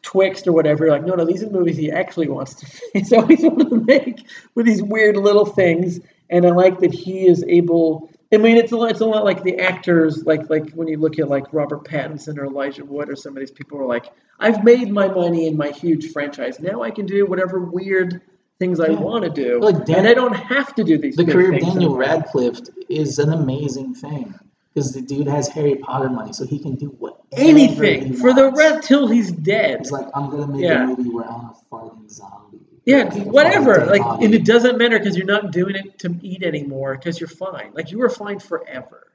Twixt 0.01 0.47
or 0.47 0.51
whatever, 0.53 0.85
you're 0.85 0.93
like, 0.93 1.05
no, 1.05 1.15
no, 1.15 1.25
these 1.25 1.43
are 1.43 1.49
movies 1.49 1.77
he 1.77 1.91
actually 1.91 2.27
wants 2.27 2.55
to. 2.55 2.81
He's 2.93 3.11
always 3.13 3.41
wanted 3.43 3.69
to 3.69 3.77
make 3.81 4.25
with 4.55 4.65
these 4.65 4.81
weird 4.81 5.15
little 5.17 5.45
things, 5.45 5.99
and 6.29 6.45
I 6.45 6.49
like 6.49 6.79
that 6.79 6.93
he 6.93 7.27
is 7.27 7.43
able. 7.47 8.09
I 8.33 8.37
mean, 8.37 8.57
it's 8.57 8.71
a 8.71 8.77
lot, 8.77 8.91
it's 8.91 9.01
a 9.01 9.05
lot 9.05 9.23
like 9.25 9.43
the 9.43 9.59
actors, 9.59 10.25
like 10.25 10.49
like 10.49 10.71
when 10.71 10.87
you 10.87 10.97
look 10.97 11.19
at 11.19 11.27
like 11.29 11.53
Robert 11.53 11.83
Pattinson 11.85 12.37
or 12.37 12.45
Elijah 12.45 12.83
Wood 12.85 13.09
or 13.09 13.15
some 13.15 13.33
of 13.35 13.39
these 13.39 13.51
people 13.51 13.77
are 13.79 13.85
like, 13.85 14.07
I've 14.39 14.63
made 14.63 14.91
my 14.91 15.07
money 15.07 15.47
in 15.47 15.55
my 15.57 15.69
huge 15.69 16.11
franchise. 16.11 16.59
Now 16.59 16.83
I 16.83 16.91
can 16.91 17.05
do 17.05 17.25
whatever 17.25 17.59
weird 17.59 18.21
things 18.59 18.79
I 18.79 18.89
want 18.89 19.23
to 19.25 19.29
do, 19.29 19.59
Like 19.59 19.85
Dan- 19.85 19.99
and 19.99 20.07
I 20.07 20.13
don't 20.13 20.33
have 20.35 20.73
to 20.75 20.83
do 20.83 20.97
these. 20.97 21.15
Things. 21.15 21.27
The 21.27 21.33
career 21.33 21.53
of 21.53 21.59
Daniel. 21.61 21.95
Radcliffe 21.97 22.59
is 22.89 23.19
an 23.19 23.31
amazing 23.33 23.95
thing 23.95 24.33
because 24.73 24.93
the 24.93 25.01
dude 25.01 25.27
has 25.27 25.47
Harry 25.49 25.75
Potter 25.75 26.09
money, 26.09 26.31
so 26.33 26.45
he 26.45 26.59
can 26.59 26.75
do 26.75 26.87
whatever 26.99 27.19
Anything 27.33 28.13
for 28.13 28.33
the 28.33 28.51
rest 28.51 28.87
till 28.87 29.07
he's 29.07 29.31
dead. 29.31 29.79
He's 29.79 29.91
like, 29.91 30.07
I'm 30.13 30.29
gonna 30.29 30.47
make 30.47 30.61
Yeah. 30.61 30.83
a 30.83 30.87
movie 30.87 31.09
where 31.09 31.25
I'm 31.25 31.45
a 31.45 31.55
farting 31.71 32.09
zombie. 32.09 32.59
Yeah, 32.85 33.13
whatever. 33.23 33.85
Like, 33.87 34.01
body. 34.03 34.25
and 34.25 34.33
it 34.35 34.45
doesn't 34.45 34.77
matter 34.77 34.99
because 34.99 35.17
you're 35.17 35.25
not 35.25 35.51
doing 35.51 35.75
it 35.75 35.97
to 35.99 36.15
eat 36.21 36.43
anymore 36.43 36.93
because 36.95 37.19
you're 37.19 37.27
fine. 37.27 37.71
Like, 37.73 37.91
you 37.91 37.97
were 37.97 38.09
fine 38.09 38.39
forever. 38.39 39.11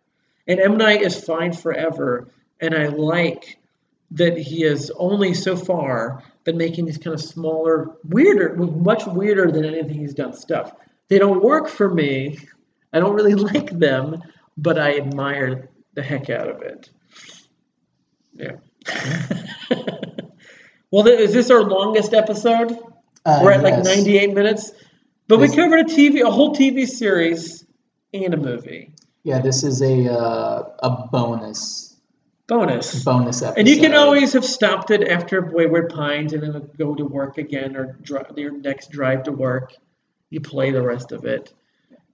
And 0.48 0.58
M. 0.60 0.76
Night 0.76 1.02
is 1.02 1.22
fine 1.24 1.52
forever. 1.52 2.28
And 2.60 2.74
I 2.74 2.88
like 2.88 3.58
that 4.12 4.36
he 4.36 4.62
has 4.62 4.90
only 4.96 5.34
so 5.34 5.56
far 5.56 6.22
been 6.44 6.56
making 6.56 6.86
these 6.86 6.98
kind 6.98 7.14
of 7.14 7.20
smaller, 7.20 7.96
weirder, 8.04 8.56
much 8.56 9.06
weirder 9.06 9.50
than 9.50 9.64
anything 9.64 9.98
he's 9.98 10.14
done 10.14 10.32
stuff. 10.32 10.72
They 11.08 11.18
don't 11.18 11.42
work 11.42 11.68
for 11.68 11.92
me. 11.92 12.38
I 12.92 13.00
don't 13.00 13.14
really 13.14 13.34
like 13.52 13.70
them, 13.70 14.22
but 14.56 14.78
I 14.78 14.96
admire 14.96 15.68
the 15.94 16.02
heck 16.02 16.30
out 16.30 16.48
of 16.48 16.62
it. 16.62 16.90
Yeah. 18.34 18.56
well, 20.90 21.06
is 21.06 21.32
this 21.32 21.50
our 21.50 21.62
longest 21.62 22.14
episode? 22.14 22.76
Uh, 23.24 23.40
We're 23.42 23.52
at 23.52 23.62
like 23.62 23.84
98 23.84 24.32
minutes. 24.32 24.72
But 25.28 25.38
we 25.38 25.48
covered 25.48 25.80
a 25.80 25.84
TV, 25.84 26.26
a 26.26 26.30
whole 26.30 26.56
TV 26.56 26.88
series 26.88 27.64
and 28.12 28.34
a 28.34 28.36
movie. 28.36 28.92
Yeah, 29.22 29.38
this 29.40 29.62
is 29.62 29.80
a 29.80 30.12
uh, 30.12 30.70
a 30.80 31.06
bonus 31.12 31.89
Bonus. 32.50 33.04
bonus 33.04 33.42
episode. 33.42 33.58
And 33.60 33.68
you 33.68 33.78
can 33.80 33.94
always 33.94 34.32
have 34.34 34.44
stopped 34.44 34.90
it 34.90 35.06
after 35.08 35.40
Wayward 35.40 35.88
Pines 35.90 36.32
and 36.32 36.42
then 36.42 36.68
go 36.76 36.94
to 36.94 37.04
work 37.04 37.38
again 37.38 37.76
or 37.76 37.96
dri 38.02 38.20
your 38.36 38.52
next 38.52 38.90
drive 38.90 39.22
to 39.24 39.32
work. 39.32 39.72
You 40.30 40.40
play 40.40 40.70
the 40.72 40.82
rest 40.82 41.12
of 41.12 41.24
it. 41.24 41.52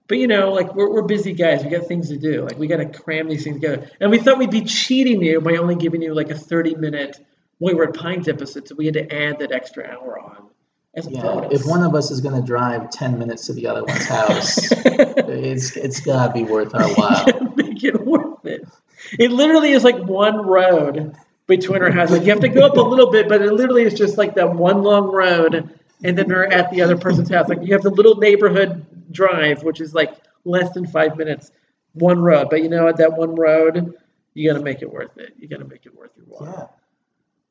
But 0.07 0.19
you 0.19 0.27
know, 0.27 0.53
like 0.53 0.73
we're, 0.75 0.89
we're 0.93 1.01
busy 1.01 1.33
guys. 1.33 1.63
We 1.63 1.69
got 1.69 1.87
things 1.87 2.09
to 2.09 2.17
do. 2.17 2.43
Like 2.43 2.57
we 2.57 2.67
got 2.67 2.77
to 2.77 2.85
cram 2.85 3.27
these 3.27 3.43
things 3.43 3.57
together. 3.57 3.89
And 3.99 4.09
we 4.11 4.19
thought 4.19 4.37
we'd 4.37 4.51
be 4.51 4.61
cheating 4.63 5.21
you 5.21 5.41
by 5.41 5.57
only 5.57 5.75
giving 5.75 6.01
you 6.01 6.13
like 6.13 6.29
a 6.29 6.35
30 6.37 6.75
minute 6.75 7.19
Wayward 7.59 7.95
Pines 7.95 8.27
episode. 8.27 8.67
So 8.67 8.75
we 8.75 8.85
had 8.85 8.93
to 8.93 9.13
add 9.13 9.39
that 9.39 9.51
extra 9.51 9.85
hour 9.89 10.19
on 10.19 10.49
as 10.93 11.07
a 11.07 11.11
Yeah, 11.11 11.21
bonus. 11.23 11.61
if 11.61 11.67
one 11.67 11.83
of 11.83 11.95
us 11.95 12.11
is 12.11 12.21
gonna 12.21 12.41
drive 12.43 12.89
ten 12.91 13.17
minutes 13.19 13.47
to 13.47 13.53
the 13.53 13.67
other 13.67 13.83
one's 13.83 14.05
house, 14.07 14.71
it's 14.71 15.75
it's 15.75 15.99
gotta 15.99 16.31
be 16.31 16.43
worth 16.43 16.73
our 16.75 16.87
while. 16.93 17.25
make 17.55 17.83
it 17.83 18.05
worth 18.05 18.45
it. 18.45 18.67
It 19.17 19.31
literally 19.31 19.71
is 19.71 19.83
like 19.83 19.97
one 19.97 20.45
road 20.45 21.15
between 21.47 21.81
our 21.81 21.91
houses. 21.91 22.17
Like 22.17 22.25
you 22.25 22.31
have 22.31 22.41
to 22.41 22.49
go 22.49 22.65
up 22.65 22.77
a 22.77 22.81
little 22.81 23.11
bit, 23.11 23.27
but 23.29 23.41
it 23.41 23.51
literally 23.53 23.83
is 23.83 23.93
just 23.93 24.17
like 24.17 24.35
that 24.35 24.53
one 24.53 24.83
long 24.83 25.11
road, 25.11 25.77
and 26.03 26.17
then 26.17 26.27
we're 26.27 26.45
at 26.45 26.71
the 26.71 26.81
other 26.81 26.97
person's 26.97 27.29
house. 27.29 27.47
Like 27.47 27.59
you 27.61 27.73
have 27.73 27.83
the 27.83 27.89
little 27.89 28.15
neighborhood 28.15 28.85
drive, 29.11 29.63
which 29.63 29.81
is 29.81 29.93
like 29.93 30.13
less 30.45 30.71
than 30.73 30.85
five 30.85 31.17
minutes, 31.17 31.51
one 31.93 32.19
road. 32.19 32.49
But 32.49 32.63
you 32.63 32.69
know, 32.69 32.87
at 32.87 32.97
that 32.97 33.13
one 33.13 33.35
road, 33.35 33.93
you 34.33 34.51
got 34.51 34.57
to 34.57 34.63
make 34.63 34.81
it 34.81 34.91
worth 34.91 35.17
it. 35.17 35.33
You 35.39 35.47
got 35.47 35.59
to 35.59 35.65
make 35.65 35.85
it 35.85 35.95
worth 35.95 36.11
your 36.17 36.25
while. 36.27 36.53
Yeah. 36.53 36.67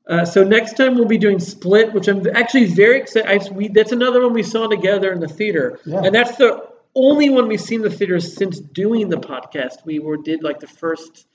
Uh, 0.08 0.24
so 0.24 0.44
next 0.44 0.76
time 0.76 0.94
we'll 0.94 1.04
be 1.06 1.18
doing 1.18 1.40
Split, 1.40 1.92
which 1.92 2.06
I'm 2.06 2.24
actually 2.28 2.66
very 2.66 3.00
excited. 3.00 3.28
I, 3.28 3.52
we, 3.52 3.68
that's 3.68 3.90
another 3.90 4.22
one 4.22 4.34
we 4.34 4.44
saw 4.44 4.68
together 4.68 5.12
in 5.12 5.18
the 5.18 5.26
theater, 5.26 5.80
Yeah. 5.84 6.02
and 6.04 6.14
that's 6.14 6.36
the 6.36 6.68
only 6.94 7.28
one 7.28 7.48
we've 7.48 7.60
seen 7.60 7.82
in 7.84 7.90
the 7.90 7.96
theater 7.96 8.20
since 8.20 8.60
doing 8.60 9.08
the 9.08 9.16
podcast. 9.16 9.84
We 9.84 9.98
were 9.98 10.16
did 10.16 10.44
like 10.44 10.60
the 10.60 10.68
first 10.68 11.26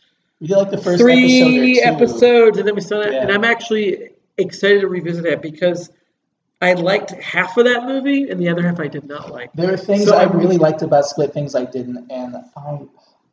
We 0.41 0.47
did 0.47 0.57
like 0.57 0.71
the 0.71 0.77
first 0.79 1.01
three 1.01 1.79
episode 1.79 2.01
episodes, 2.01 2.57
and 2.57 2.67
then 2.67 2.75
we 2.75 2.81
saw 2.81 2.97
that. 2.99 3.13
And 3.13 3.31
I'm 3.31 3.43
actually 3.43 4.09
excited 4.37 4.81
to 4.81 4.87
revisit 4.87 5.25
it 5.25 5.41
because 5.41 5.91
I 6.61 6.73
liked 6.73 7.11
half 7.11 7.55
of 7.57 7.65
that 7.65 7.83
movie, 7.85 8.29
and 8.29 8.41
the 8.41 8.49
other 8.49 8.63
half 8.63 8.79
I 8.79 8.87
did 8.87 9.05
not 9.05 9.31
like. 9.31 9.53
There 9.53 9.71
are 9.71 9.77
things 9.77 10.05
So 10.05 10.17
I 10.17 10.23
really 10.23 10.57
liked 10.57 10.81
about 10.81 11.05
Split, 11.05 11.31
things 11.31 11.53
I 11.53 11.65
didn't, 11.65 12.11
and 12.11 12.35
I 12.57 12.79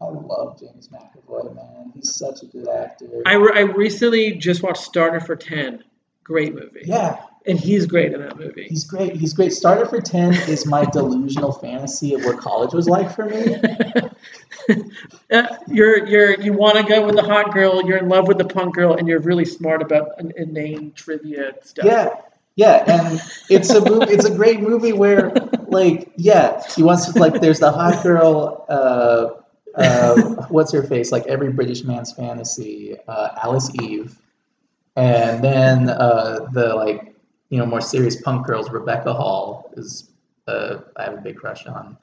I 0.01 0.05
love 0.05 0.61
James 0.61 0.89
McAvoy, 0.89 1.55
man. 1.57 1.93
He's 1.95 2.15
such 2.15 2.43
a 2.43 2.47
good 2.47 2.69
actor. 2.69 3.23
I, 3.27 3.35
re- 3.35 3.53
I 3.55 3.61
recently 3.63 4.35
just 4.35 4.63
watched 4.63 4.83
Starter 4.83 5.19
for 5.19 5.35
Ten. 5.35 5.83
Great 6.23 6.55
movie. 6.55 6.83
yeah, 6.85 7.23
And 7.49 7.59
he's 7.59 7.87
great 7.87 8.13
in 8.13 8.21
that 8.21 8.39
movie. 8.39 8.67
he's 8.69 8.85
great. 8.85 9.17
He's 9.17 9.33
great. 9.33 9.53
Starter 9.53 9.87
for 9.87 10.01
ten 10.01 10.35
is 10.35 10.67
my 10.67 10.85
delusional 10.93 11.53
fantasy 11.53 12.15
of 12.15 12.25
what 12.25 12.39
college 12.39 12.75
was 12.75 12.89
like 12.89 13.15
for 13.15 13.25
me. 13.27 13.57
Uh, 15.31 15.47
you're 15.69 16.07
you're 16.07 16.41
you 16.41 16.53
want 16.53 16.77
to 16.77 16.83
go 16.83 17.05
with 17.05 17.15
the 17.15 17.23
hot 17.23 17.53
girl. 17.53 17.83
You're 17.87 17.99
in 17.99 18.09
love 18.09 18.29
with 18.29 18.39
the 18.39 18.45
punk 18.45 18.75
girl, 18.75 18.95
and 18.95 19.09
you're 19.09 19.21
really 19.21 19.45
smart 19.45 19.81
about 19.83 20.19
an 20.19 20.33
inane 20.37 20.93
trivia 20.95 21.55
stuff. 21.63 21.87
Yeah, 21.87 22.09
yeah, 22.57 22.85
and 22.87 23.21
it's 23.49 23.71
a 23.71 23.81
movie. 23.81 24.13
It's 24.13 24.25
a 24.25 24.35
great 24.35 24.61
movie 24.61 24.93
where, 24.93 25.33
like, 25.69 26.13
yeah, 26.17 26.63
he 26.75 26.83
wants 26.83 27.11
to 27.13 27.19
like. 27.19 27.41
There's 27.41 27.61
the 27.61 27.71
hot 27.71 28.03
girl. 28.03 28.67
Uh, 28.69 29.29
uh, 29.75 30.21
what's 30.49 30.73
her 30.73 30.83
face? 30.83 31.13
Like 31.13 31.27
every 31.27 31.53
British 31.53 31.85
man's 31.85 32.13
fantasy, 32.13 32.97
uh, 33.07 33.29
Alice 33.43 33.71
Eve, 33.81 34.19
and 34.97 35.43
then 35.43 35.89
uh, 35.89 36.47
the 36.53 36.75
like, 36.75 37.15
you 37.51 37.59
know, 37.59 37.67
more 37.67 37.81
serious 37.81 38.21
punk 38.21 38.47
girls. 38.47 38.71
Rebecca 38.71 39.13
Hall 39.13 39.71
is. 39.77 40.11
Uh, 40.47 40.79
I 40.97 41.05
have 41.05 41.15
a 41.15 41.21
big 41.21 41.37
crush 41.37 41.67
on, 41.67 41.97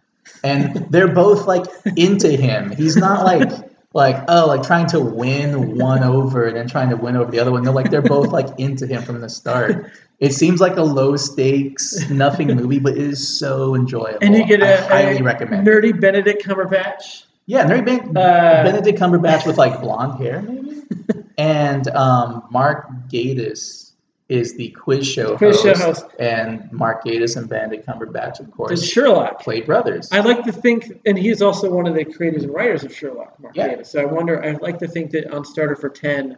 and 0.43 0.75
they're 0.91 1.07
both 1.13 1.47
like 1.47 1.65
into 1.97 2.29
him. 2.29 2.71
He's 2.71 2.95
not 2.95 3.25
like 3.25 3.49
like 3.93 4.23
oh 4.27 4.45
like 4.47 4.61
trying 4.61 4.85
to 4.87 4.99
win 4.99 5.77
one 5.79 6.03
over 6.03 6.45
and 6.45 6.55
then 6.57 6.67
trying 6.67 6.89
to 6.89 6.95
win 6.97 7.15
over 7.15 7.31
the 7.31 7.39
other 7.39 7.51
one. 7.51 7.63
They're 7.63 7.73
like 7.73 7.89
they're 7.89 8.01
both 8.03 8.31
like 8.31 8.47
into 8.59 8.85
him 8.85 9.01
from 9.01 9.21
the 9.21 9.29
start. 9.29 9.91
It 10.19 10.33
seems 10.33 10.61
like 10.61 10.77
a 10.77 10.83
low 10.83 11.15
stakes 11.17 12.09
nothing 12.09 12.47
movie, 12.47 12.79
but 12.79 12.93
it 12.93 12.99
is 12.99 13.37
so 13.39 13.73
enjoyable. 13.75 14.19
And 14.21 14.35
you 14.35 14.45
get 14.45 14.61
I 14.61 14.67
a, 14.67 14.87
highly 14.87 15.17
a 15.17 15.23
recommend. 15.23 15.67
it. 15.67 15.71
nerdy 15.71 15.99
Benedict 15.99 16.45
Cumberbatch. 16.45 17.23
Yeah, 17.47 17.65
Nerdy 17.67 17.85
ben- 17.85 18.17
Uh, 18.17 18.63
Benedict 18.63 18.97
Cumberbatch 18.99 19.45
with 19.45 19.57
like 19.57 19.79
blonde 19.81 20.19
hair 20.23 20.41
maybe, 20.41 20.83
and 21.37 21.87
um, 21.89 22.43
Mark 22.51 22.87
Gatiss 23.09 23.84
is 24.27 24.55
the 24.57 24.69
quiz 24.71 25.07
show 25.07 25.37
Quiz 25.37 25.61
show 25.61 25.69
host, 25.75 26.01
host. 26.03 26.05
and 26.19 26.71
Mark 26.71 27.03
Gatiss 27.05 27.37
and 27.37 27.47
Benedict 27.47 27.85
Cumberbatch 27.87 28.39
of 28.39 28.49
course 28.51 28.83
Sherlock. 28.83 29.39
play 29.41 29.61
brothers. 29.61 30.09
I 30.11 30.21
like 30.21 30.43
to 30.45 30.51
think, 30.51 30.99
and 31.05 31.17
he's 31.17 31.41
also 31.43 31.69
one 31.71 31.85
of 31.85 31.93
the 31.93 32.03
creators 32.05 32.43
and 32.43 32.53
writers 32.53 32.83
of 32.83 32.93
Sherlock, 32.95 33.39
Mark 33.39 33.55
Yeah. 33.55 33.75
Gatiss. 33.75 33.87
So 33.87 34.01
I 34.01 34.05
wonder, 34.05 34.43
I 34.43 34.53
like 34.53 34.79
to 34.79 34.87
think 34.87 35.11
that 35.11 35.31
on 35.31 35.45
Starter 35.45 35.75
for 35.75 35.89
10, 35.89 36.37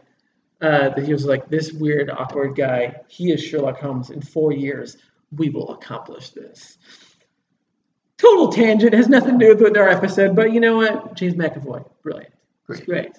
uh, 0.60 0.90
that 0.90 0.98
he 1.04 1.12
was 1.14 1.24
like, 1.24 1.48
this 1.48 1.72
weird, 1.72 2.10
awkward 2.10 2.56
guy, 2.56 2.94
he 3.08 3.32
is 3.32 3.42
Sherlock 3.42 3.78
Holmes. 3.78 4.10
In 4.10 4.20
four 4.20 4.52
years, 4.52 4.98
we 5.34 5.48
will 5.48 5.70
accomplish 5.72 6.30
this. 6.30 6.76
Total 8.18 8.50
tangent, 8.52 8.92
has 8.94 9.08
nothing 9.08 9.38
to 9.38 9.54
do 9.54 9.64
with 9.64 9.76
our 9.78 9.88
episode, 9.88 10.34
but 10.34 10.52
you 10.52 10.60
know 10.60 10.76
what? 10.76 11.14
James 11.14 11.34
McAvoy, 11.34 11.88
brilliant. 12.02 12.34
Great. 12.66 12.84
great. 12.84 13.12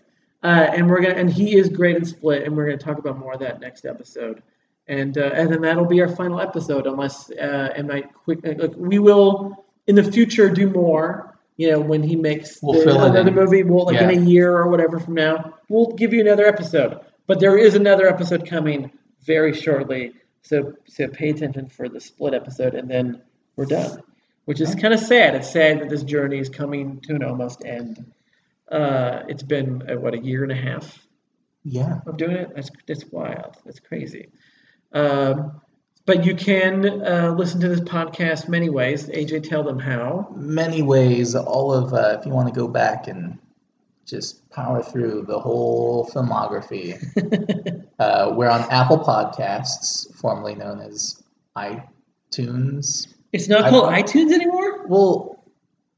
Uh, 0.44 0.68
and 0.74 0.90
we're 0.90 1.02
gonna, 1.02 1.16
and 1.16 1.30
he 1.32 1.58
is 1.58 1.70
great 1.70 1.96
in 1.96 2.06
Split, 2.06 2.44
and 2.44 2.56
we're 2.56 2.66
gonna 2.66 2.78
talk 2.78 2.98
about 2.98 3.18
more 3.18 3.34
of 3.34 3.40
that 3.40 3.60
next 3.62 3.86
episode. 3.86 4.44
And 4.90 5.18
uh, 5.18 5.30
and 5.34 5.54
then 5.54 5.62
that'll 5.62 5.86
be 5.86 6.02
our 6.02 6.10
final 6.10 6.42
episode, 6.42 6.88
unless 6.88 7.30
uh, 7.32 7.70
M 7.76 7.88
Night 7.88 8.14
quick. 8.14 8.40
Like, 8.44 8.74
we 8.76 9.00
will 9.00 9.66
in 9.88 9.96
the 9.96 10.04
future 10.04 10.50
do 10.50 10.70
more 10.70 11.28
you 11.58 11.70
know, 11.70 11.80
when 11.82 12.02
he 12.02 12.16
makes 12.16 12.60
We'll 12.64 12.86
the- 12.86 12.90
another 13.06 13.28
in. 13.30 13.36
movie, 13.36 13.64
we'll 13.64 13.86
like 13.86 14.00
in 14.02 14.10
a 14.10 14.22
year 14.22 14.56
or 14.56 14.70
whatever 14.70 14.98
from 14.98 15.16
now, 15.16 15.56
we'll 15.68 15.92
give 15.94 16.14
you 16.14 16.22
another 16.22 16.46
episode. 16.48 17.02
But 17.28 17.42
there 17.42 17.58
is 17.58 17.76
another 17.76 18.08
episode 18.08 18.48
coming 18.48 18.90
very 19.26 19.54
shortly, 19.54 20.14
so 20.42 20.74
so 20.88 21.08
pay 21.10 21.30
attention 21.32 21.68
for 21.68 21.90
the 21.90 22.00
split 22.00 22.34
episode, 22.34 22.76
and 22.76 22.90
then 22.90 23.22
we're 23.58 23.66
done. 23.66 24.02
Which 24.46 24.62
is 24.62 24.74
kind 24.74 24.94
of 24.94 25.02
sad. 25.02 25.36
It's 25.36 25.52
sad 25.52 25.82
that 25.82 25.90
this 25.90 26.02
journey 26.04 26.40
is 26.40 26.48
coming 26.50 27.02
to 27.02 27.14
an 27.16 27.24
almost 27.24 27.66
end. 27.66 28.10
Uh, 28.72 29.24
it's 29.28 29.44
been 29.44 29.84
uh, 29.92 30.00
what 30.00 30.14
a 30.14 30.18
year 30.20 30.44
and 30.44 30.52
a 30.54 30.56
half 30.56 30.98
Yeah. 31.66 32.00
of 32.08 32.16
doing 32.18 32.38
it. 32.38 32.56
That's 32.56 32.72
that's 32.88 33.06
wild. 33.12 33.58
That's 33.66 33.80
crazy. 33.82 34.30
Um, 34.94 35.60
but 36.06 36.26
you 36.26 36.34
can 36.36 37.06
uh, 37.06 37.36
listen 37.38 37.62
to 37.62 37.70
this 37.70 37.82
podcast 37.82 38.48
many 38.50 38.70
ways. 38.70 39.08
AJ, 39.10 39.48
tell 39.48 39.64
them 39.64 39.78
how. 39.78 40.34
Many 40.36 40.82
ways, 40.82 41.36
all 41.36 41.72
of, 41.72 41.94
uh, 41.94 42.18
if 42.20 42.26
you 42.26 42.32
want 42.32 42.48
to 42.48 42.60
go 42.60 42.68
back 42.68 43.08
and 43.08 43.38
just 44.06 44.50
power 44.50 44.82
through 44.82 45.26
the 45.28 45.40
whole 45.40 46.08
filmography, 46.08 46.98
uh, 48.00 48.34
we're 48.34 48.50
on 48.50 48.62
Apple 48.72 48.98
Podcasts, 48.98 50.12
formerly 50.16 50.56
known 50.56 50.80
as 50.80 51.22
iTunes. 51.56 53.08
It's 53.32 53.48
not 53.48 53.66
I- 53.66 53.70
called 53.70 53.94
iTunes 53.94 54.32
anymore. 54.32 54.88
Well, 54.88 55.44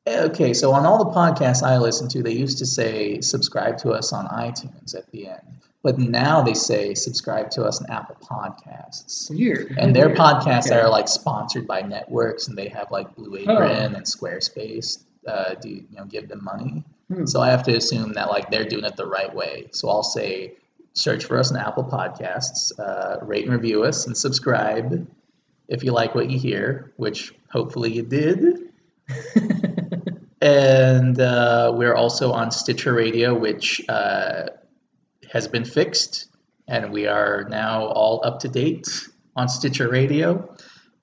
eh, 0.07 0.23
okay, 0.23 0.53
so 0.53 0.73
on 0.73 0.85
all 0.85 1.05
the 1.05 1.11
podcasts 1.11 1.63
I 1.63 1.77
listen 1.77 2.09
to, 2.09 2.21
they 2.21 2.33
used 2.33 2.57
to 2.57 2.65
say 2.65 3.21
subscribe 3.21 3.77
to 3.77 3.91
us 3.91 4.11
on 4.11 4.27
iTunes 4.27 4.93
at 4.93 5.09
the 5.11 5.27
end. 5.29 5.61
But 5.83 5.97
now 5.97 6.41
they 6.43 6.53
say 6.53 6.93
subscribe 6.93 7.49
to 7.51 7.63
us 7.63 7.81
on 7.81 7.89
Apple 7.89 8.15
Podcasts. 8.21 9.29
Weird. 9.31 9.75
And 9.79 9.95
their 9.95 10.07
Weird. 10.07 10.17
podcasts 10.19 10.67
Okay. 10.67 10.79
are 10.79 10.89
like 10.89 11.07
sponsored 11.07 11.65
by 11.65 11.81
networks, 11.81 12.47
and 12.47 12.57
they 12.57 12.67
have 12.67 12.91
like 12.91 13.15
Blue 13.15 13.35
Apron 13.37 13.95
and 13.95 14.05
Squarespace. 14.05 15.03
Uh, 15.27 15.55
do 15.55 15.69
you 15.69 15.85
know 15.91 16.05
give 16.05 16.27
them 16.29 16.43
money? 16.43 16.83
Hmm. 17.11 17.25
So 17.25 17.41
I 17.41 17.49
have 17.49 17.63
to 17.63 17.75
assume 17.75 18.13
that 18.13 18.29
like 18.29 18.51
they're 18.51 18.65
doing 18.65 18.85
it 18.85 18.95
the 18.95 19.07
right 19.07 19.33
way. 19.33 19.69
So 19.71 19.89
I'll 19.89 20.03
say 20.03 20.53
search 20.93 21.25
for 21.25 21.39
us 21.39 21.51
on 21.51 21.57
Apple 21.57 21.83
Podcasts, 21.85 22.77
uh, 22.79 23.23
rate 23.25 23.45
and 23.45 23.53
review 23.53 23.83
us, 23.83 24.05
and 24.07 24.15
subscribe 24.15 25.07
if 25.67 25.83
you 25.83 25.93
like 25.93 26.13
what 26.15 26.29
you 26.29 26.37
hear, 26.37 26.91
which 26.97 27.33
hopefully 27.49 27.91
you 27.91 28.03
did. 28.03 28.69
And 30.41 31.19
uh, 31.21 31.71
we're 31.75 31.93
also 31.93 32.31
on 32.31 32.49
Stitcher 32.49 32.93
Radio, 32.93 33.37
which 33.37 33.79
uh, 33.87 34.47
has 35.31 35.47
been 35.47 35.65
fixed, 35.65 36.27
and 36.67 36.91
we 36.91 37.07
are 37.07 37.45
now 37.49 37.85
all 37.85 38.21
up 38.23 38.39
to 38.41 38.47
date 38.49 38.87
on 39.35 39.47
Stitcher 39.49 39.89
Radio. 39.89 40.55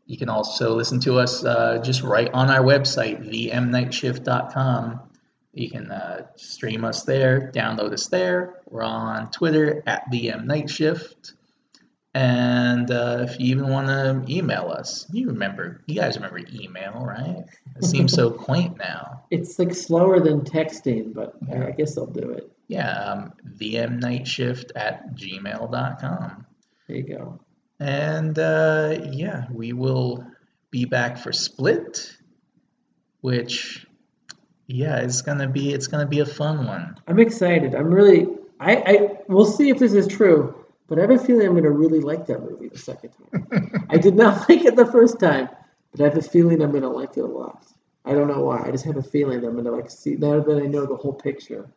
You 0.07 0.17
can 0.17 0.29
also 0.29 0.75
listen 0.75 1.01
to 1.01 1.19
us 1.19 1.45
uh, 1.45 1.81
just 1.85 2.03
right 2.03 2.31
on 2.33 2.51
our 2.51 2.63
website, 2.63 3.27
themnightshift.com. 3.31 5.01
You 5.53 5.71
can 5.71 5.91
uh, 5.91 6.27
stream 6.37 6.85
us 6.85 7.03
there, 7.05 7.51
download 7.55 7.93
us 7.93 8.07
there. 8.09 8.61
We're 8.71 8.83
on 8.83 9.31
Twitter 9.31 9.83
at 9.87 10.11
themnightshift. 10.13 11.33
And 12.15 12.91
uh, 12.91 13.27
if 13.29 13.39
you 13.39 13.49
even 13.57 13.69
want 13.69 13.89
to 13.89 14.25
email 14.35 14.69
us, 14.71 15.07
you 15.13 15.29
remember, 15.29 15.83
you 15.87 15.95
guys 15.95 16.17
remember 16.17 16.41
email, 16.53 17.05
right? 17.05 17.45
It 17.77 17.85
seems 17.85 18.13
so 18.13 18.31
quaint 18.47 18.79
now. 18.79 19.25
It's 19.31 19.59
like 19.59 19.75
slower 19.75 20.21
than 20.21 20.41
texting, 20.43 21.13
but 21.15 21.35
I- 21.53 21.69
I 21.69 21.71
guess 21.73 21.97
I'll 21.99 22.07
do 22.07 22.31
it. 22.31 22.51
Yeah, 22.69 22.91
um, 22.91 23.33
vmnightshift 23.47 24.73
at 24.77 25.15
gmail.com. 25.17 26.47
There 26.87 26.97
you 26.97 27.03
go. 27.03 27.41
And 27.81 28.39
uh, 28.39 28.99
yeah, 29.11 29.47
we 29.51 29.73
will 29.73 30.27
be 30.71 30.85
back 30.85 31.19
for 31.19 31.33
Split, 31.33 32.15
which 33.21 33.87
yeah, 34.67 34.99
it's 34.99 35.23
gonna 35.23 35.49
be 35.49 35.73
it's 35.73 35.87
gonna 35.87 36.07
be 36.07 36.21
a 36.21 36.27
fun 36.27 36.67
one. 36.67 36.97
I'm 37.07 37.19
excited. 37.19 37.75
I'm 37.75 37.93
really. 37.93 38.27
I. 38.61 38.77
I. 38.77 39.09
We'll 39.29 39.47
see 39.47 39.71
if 39.71 39.79
this 39.79 39.95
is 39.95 40.07
true, 40.07 40.67
but 40.89 40.99
I 40.99 41.03
have 41.03 41.11
a 41.11 41.19
feeling 41.19 41.47
I'm 41.47 41.53
going 41.53 41.65
to 41.65 41.71
really 41.71 42.01
like 42.01 42.27
that 42.27 42.43
movie 42.43 42.69
the 42.69 42.79
second 42.79 43.11
time. 43.11 43.87
I 43.91 43.99
did 43.99 44.15
not 44.15 44.49
like 44.49 44.65
it 44.65 44.75
the 44.75 44.87
first 44.87 45.21
time, 45.21 45.49
but 45.93 46.01
I 46.01 46.05
have 46.05 46.17
a 46.17 46.23
feeling 46.23 46.63
I'm 46.63 46.71
going 46.71 46.83
to 46.83 46.89
like 46.89 47.17
it 47.17 47.21
a 47.21 47.27
lot. 47.27 47.65
I 48.05 48.13
don't 48.13 48.29
know 48.29 48.41
why. 48.41 48.63
I 48.67 48.71
just 48.71 48.87
have 48.87 48.97
a 48.97 49.03
feeling 49.03 49.43
that 49.43 49.47
I'm 49.47 49.53
going 49.53 49.67
to 49.67 49.71
like 49.71 49.91
see 49.91 50.17
now 50.17 50.41
that 50.41 50.63
I 50.63 50.67
know 50.67 50.87
the 50.87 50.97
whole 50.97 51.13
picture. 51.13 51.71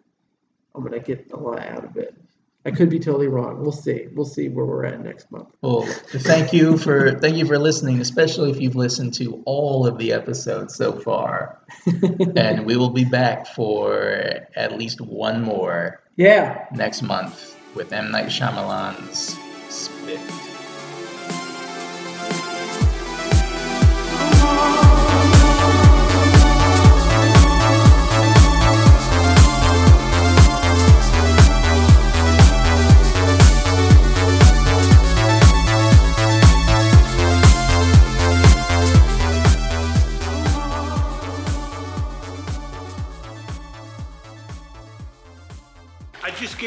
I'm 0.75 0.81
going 0.81 0.93
to 0.93 0.99
get 0.99 1.31
a 1.31 1.37
lot 1.37 1.59
out 1.59 1.83
of 1.83 1.97
it. 1.97 2.15
I 2.63 2.69
could 2.69 2.91
be 2.91 2.99
totally 2.99 3.27
wrong. 3.27 3.59
We'll 3.59 3.71
see. 3.71 4.07
We'll 4.13 4.23
see 4.25 4.47
where 4.47 4.65
we're 4.65 4.85
at 4.85 5.03
next 5.03 5.31
month. 5.31 5.47
Well, 5.61 5.81
thank 5.81 6.53
you 6.53 6.77
for 6.77 7.17
thank 7.19 7.35
you 7.37 7.45
for 7.47 7.57
listening, 7.57 7.99
especially 8.01 8.51
if 8.51 8.61
you've 8.61 8.75
listened 8.75 9.15
to 9.15 9.41
all 9.45 9.87
of 9.87 9.97
the 9.97 10.13
episodes 10.13 10.75
so 10.75 10.91
far. 10.99 11.59
and 12.35 12.65
we 12.67 12.77
will 12.77 12.91
be 12.91 13.03
back 13.03 13.47
for 13.47 14.45
at 14.55 14.77
least 14.77 15.01
one 15.01 15.41
more 15.41 16.01
Yeah. 16.17 16.67
next 16.71 17.01
month 17.01 17.57
with 17.73 17.91
M 17.91 18.11
Night 18.11 18.27
Shyamalan's 18.27 19.35
Split. 19.69 20.50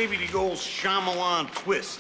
You 0.05 0.11
the 0.27 0.37
old 0.37 0.59
Shyamalan 0.59 1.51
twist. 1.55 1.93